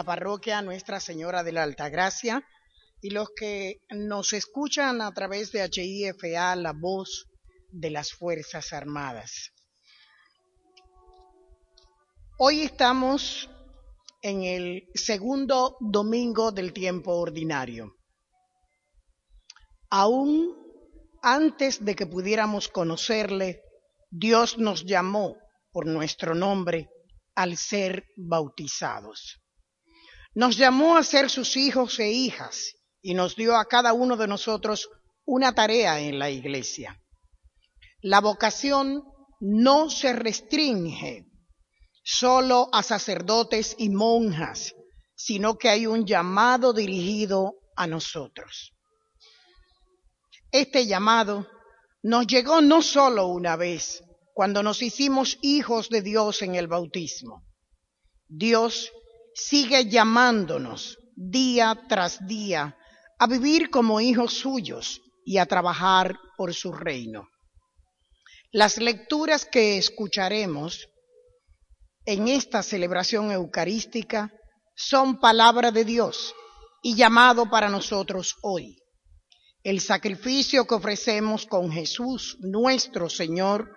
La 0.00 0.04
parroquia 0.04 0.62
Nuestra 0.62 0.98
Señora 0.98 1.42
de 1.42 1.52
la 1.52 1.62
Altagracia 1.62 2.42
y 3.02 3.10
los 3.10 3.28
que 3.36 3.82
nos 3.90 4.32
escuchan 4.32 5.02
a 5.02 5.12
través 5.12 5.52
de 5.52 5.68
HIFA, 5.70 6.56
la 6.56 6.72
voz 6.72 7.26
de 7.70 7.90
las 7.90 8.10
Fuerzas 8.12 8.72
Armadas. 8.72 9.50
Hoy 12.38 12.62
estamos 12.62 13.50
en 14.22 14.42
el 14.42 14.84
segundo 14.94 15.76
domingo 15.80 16.50
del 16.50 16.72
tiempo 16.72 17.18
ordinario. 17.18 17.92
Aún 19.90 20.56
antes 21.20 21.84
de 21.84 21.94
que 21.94 22.06
pudiéramos 22.06 22.68
conocerle, 22.68 23.60
Dios 24.10 24.56
nos 24.56 24.86
llamó 24.86 25.36
por 25.70 25.84
nuestro 25.84 26.34
nombre 26.34 26.88
al 27.34 27.58
ser 27.58 28.06
bautizados. 28.16 29.40
Nos 30.34 30.56
llamó 30.56 30.96
a 30.96 31.02
ser 31.02 31.28
sus 31.28 31.56
hijos 31.56 31.98
e 31.98 32.10
hijas 32.10 32.74
y 33.02 33.14
nos 33.14 33.36
dio 33.36 33.56
a 33.56 33.64
cada 33.64 33.92
uno 33.92 34.16
de 34.16 34.28
nosotros 34.28 34.88
una 35.24 35.54
tarea 35.54 36.00
en 36.00 36.18
la 36.18 36.30
iglesia. 36.30 37.00
La 38.02 38.20
vocación 38.20 39.02
no 39.40 39.90
se 39.90 40.12
restringe 40.12 41.26
solo 42.02 42.68
a 42.72 42.82
sacerdotes 42.82 43.74
y 43.78 43.90
monjas, 43.90 44.74
sino 45.14 45.56
que 45.56 45.68
hay 45.68 45.86
un 45.86 46.06
llamado 46.06 46.72
dirigido 46.72 47.54
a 47.76 47.86
nosotros. 47.86 48.72
Este 50.50 50.86
llamado 50.86 51.46
nos 52.02 52.26
llegó 52.26 52.60
no 52.60 52.82
solo 52.82 53.26
una 53.26 53.56
vez, 53.56 54.02
cuando 54.32 54.62
nos 54.62 54.82
hicimos 54.82 55.38
hijos 55.42 55.90
de 55.90 56.02
Dios 56.02 56.42
en 56.42 56.54
el 56.54 56.66
bautismo. 56.66 57.44
Dios 58.26 58.90
sigue 59.34 59.88
llamándonos 59.88 60.98
día 61.16 61.78
tras 61.88 62.26
día 62.26 62.76
a 63.18 63.26
vivir 63.26 63.70
como 63.70 64.00
hijos 64.00 64.34
suyos 64.34 65.00
y 65.24 65.38
a 65.38 65.46
trabajar 65.46 66.18
por 66.36 66.54
su 66.54 66.72
reino. 66.72 67.28
Las 68.52 68.78
lecturas 68.78 69.44
que 69.44 69.78
escucharemos 69.78 70.88
en 72.06 72.28
esta 72.28 72.62
celebración 72.62 73.30
eucarística 73.30 74.32
son 74.74 75.20
palabra 75.20 75.70
de 75.70 75.84
Dios 75.84 76.34
y 76.82 76.96
llamado 76.96 77.50
para 77.50 77.68
nosotros 77.68 78.36
hoy. 78.42 78.78
El 79.62 79.80
sacrificio 79.80 80.66
que 80.66 80.74
ofrecemos 80.74 81.44
con 81.44 81.70
Jesús 81.70 82.38
nuestro 82.40 83.10
Señor 83.10 83.70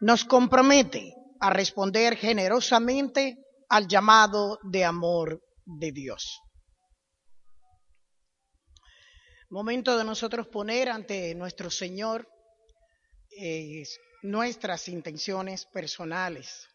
nos 0.00 0.24
compromete 0.24 1.14
a 1.40 1.50
responder 1.50 2.16
generosamente 2.16 3.38
al 3.72 3.88
llamado 3.88 4.58
de 4.62 4.84
amor 4.84 5.42
de 5.64 5.92
Dios. 5.92 6.42
Momento 9.48 9.96
de 9.96 10.04
nosotros 10.04 10.46
poner 10.48 10.90
ante 10.90 11.34
nuestro 11.34 11.70
Señor 11.70 12.28
eh, 13.30 13.82
nuestras 14.24 14.88
intenciones 14.88 15.64
personales. 15.64 16.68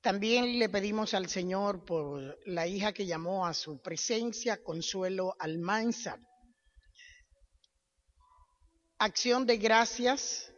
También 0.00 0.58
le 0.58 0.70
pedimos 0.70 1.12
al 1.12 1.28
Señor 1.28 1.84
por 1.84 2.38
la 2.46 2.66
hija 2.66 2.94
que 2.94 3.04
llamó 3.04 3.46
a 3.46 3.52
su 3.52 3.78
presencia, 3.82 4.62
Consuelo 4.62 5.34
Almanza. 5.38 6.18
Acción 8.98 9.44
de 9.44 9.58
gracias 9.58 10.50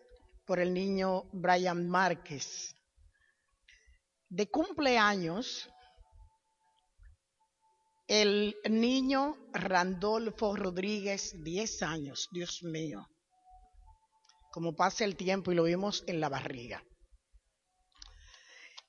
por 0.50 0.58
el 0.58 0.74
niño 0.74 1.28
Brian 1.32 1.88
Márquez. 1.88 2.74
De 4.28 4.50
cumpleaños, 4.50 5.70
el 8.08 8.56
niño 8.68 9.36
Randolfo 9.52 10.56
Rodríguez, 10.56 11.40
10 11.44 11.82
años, 11.84 12.28
Dios 12.32 12.64
mío, 12.64 13.06
como 14.50 14.74
pasa 14.74 15.04
el 15.04 15.14
tiempo 15.14 15.52
y 15.52 15.54
lo 15.54 15.62
vimos 15.62 16.02
en 16.08 16.18
la 16.18 16.28
barriga. 16.28 16.82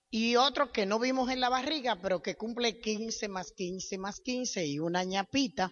Y 0.09 0.37
otro 0.37 0.71
que 0.71 0.87
no 0.87 0.97
vimos 0.97 1.29
en 1.29 1.41
la 1.41 1.49
barriga, 1.49 2.01
pero 2.01 2.23
que 2.23 2.37
cumple 2.37 2.79
15 2.79 3.27
más 3.27 3.51
15 3.51 3.99
más 3.99 4.19
15 4.19 4.65
y 4.65 4.79
una 4.79 5.03
ñapita, 5.03 5.71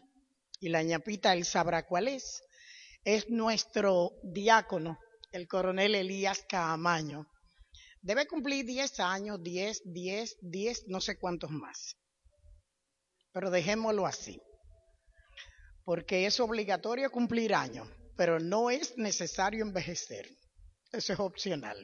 y 0.60 0.70
la 0.70 0.84
ñapita 0.84 1.34
él 1.34 1.45
sabrá 1.45 1.88
cuál 1.88 2.10
es, 2.10 2.44
es 3.03 3.28
nuestro 3.32 4.11
diácono, 4.22 4.99
el 5.31 5.47
coronel 5.47 5.95
Elías 5.95 6.43
Caamaño. 6.47 7.27
Debe 8.01 8.27
cumplir 8.27 8.65
10 8.65 8.99
años, 8.99 9.43
10, 9.43 9.81
10, 9.85 10.38
10, 10.41 10.88
no 10.88 11.01
sé 11.01 11.18
cuántos 11.18 11.51
más. 11.51 11.95
Pero 13.31 13.51
dejémoslo 13.51 14.06
así, 14.06 14.41
porque 15.84 16.26
es 16.26 16.39
obligatorio 16.39 17.11
cumplir 17.11 17.53
años, 17.53 17.88
pero 18.15 18.39
no 18.39 18.69
es 18.69 18.97
necesario 18.97 19.64
envejecer. 19.64 20.27
Eso 20.91 21.14
es 21.14 21.19
opcional, 21.19 21.77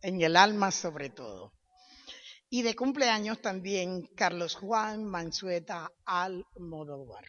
en 0.00 0.22
el 0.22 0.36
alma 0.36 0.70
sobre 0.70 1.10
todo. 1.10 1.52
Y 2.48 2.62
de 2.62 2.74
cumpleaños 2.76 3.42
también 3.42 4.06
Carlos 4.16 4.54
Juan 4.54 5.04
Mansueta 5.04 5.90
Almodóvar. 6.06 7.24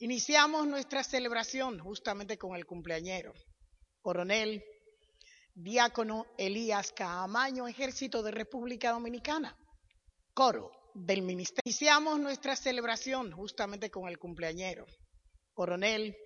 Iniciamos 0.00 0.66
nuestra 0.66 1.04
celebración 1.04 1.78
justamente 1.78 2.38
con 2.38 2.56
el 2.56 2.64
cumpleañero, 2.64 3.34
coronel, 4.02 4.62
diácono 5.54 6.26
Elías 6.36 6.92
Caamaño, 6.92 7.66
Ejército 7.66 8.22
de 8.22 8.30
República 8.30 8.92
Dominicana, 8.92 9.56
coro 10.34 10.70
del 10.94 11.22
Ministerio. 11.22 11.62
Iniciamos 11.64 12.18
nuestra 12.18 12.56
celebración 12.56 13.32
justamente 13.32 13.90
con 13.90 14.08
el 14.08 14.18
cumpleañero, 14.18 14.86
coronel, 15.54 16.16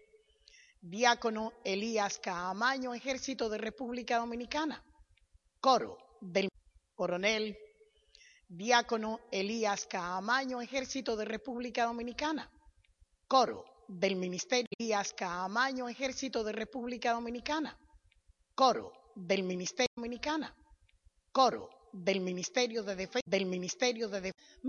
diácono 0.80 1.52
Elías 1.64 2.18
Caamaño, 2.18 2.94
Ejército 2.94 3.48
de 3.48 3.58
República 3.58 4.18
Dominicana, 4.18 4.82
coro 5.60 5.96
del 6.20 6.48
coronel, 6.94 7.56
diácono 8.48 9.20
Elías 9.30 9.86
Caamaño, 9.86 10.60
Ejército 10.60 11.16
de 11.16 11.24
República 11.24 11.84
Dominicana, 11.84 12.50
coro 13.28 13.64
del 13.98 14.16
Ministerio 14.16 14.68
Elías 14.78 15.12
Caamaño, 15.12 15.88
Ejército 15.88 16.42
de 16.44 16.52
República 16.52 17.12
Dominicana, 17.12 17.78
coro 18.54 18.92
del 19.14 19.42
Ministerio 19.42 19.88
Dominicana, 19.94 20.54
coro 21.32 21.68
del 21.92 22.20
Ministerio 22.20 22.82
de 22.82 22.96
Defensa, 22.96 23.20
del 23.26 23.46
Ministerio 23.46 24.08
de 24.08 24.20
Defensa. 24.20 24.60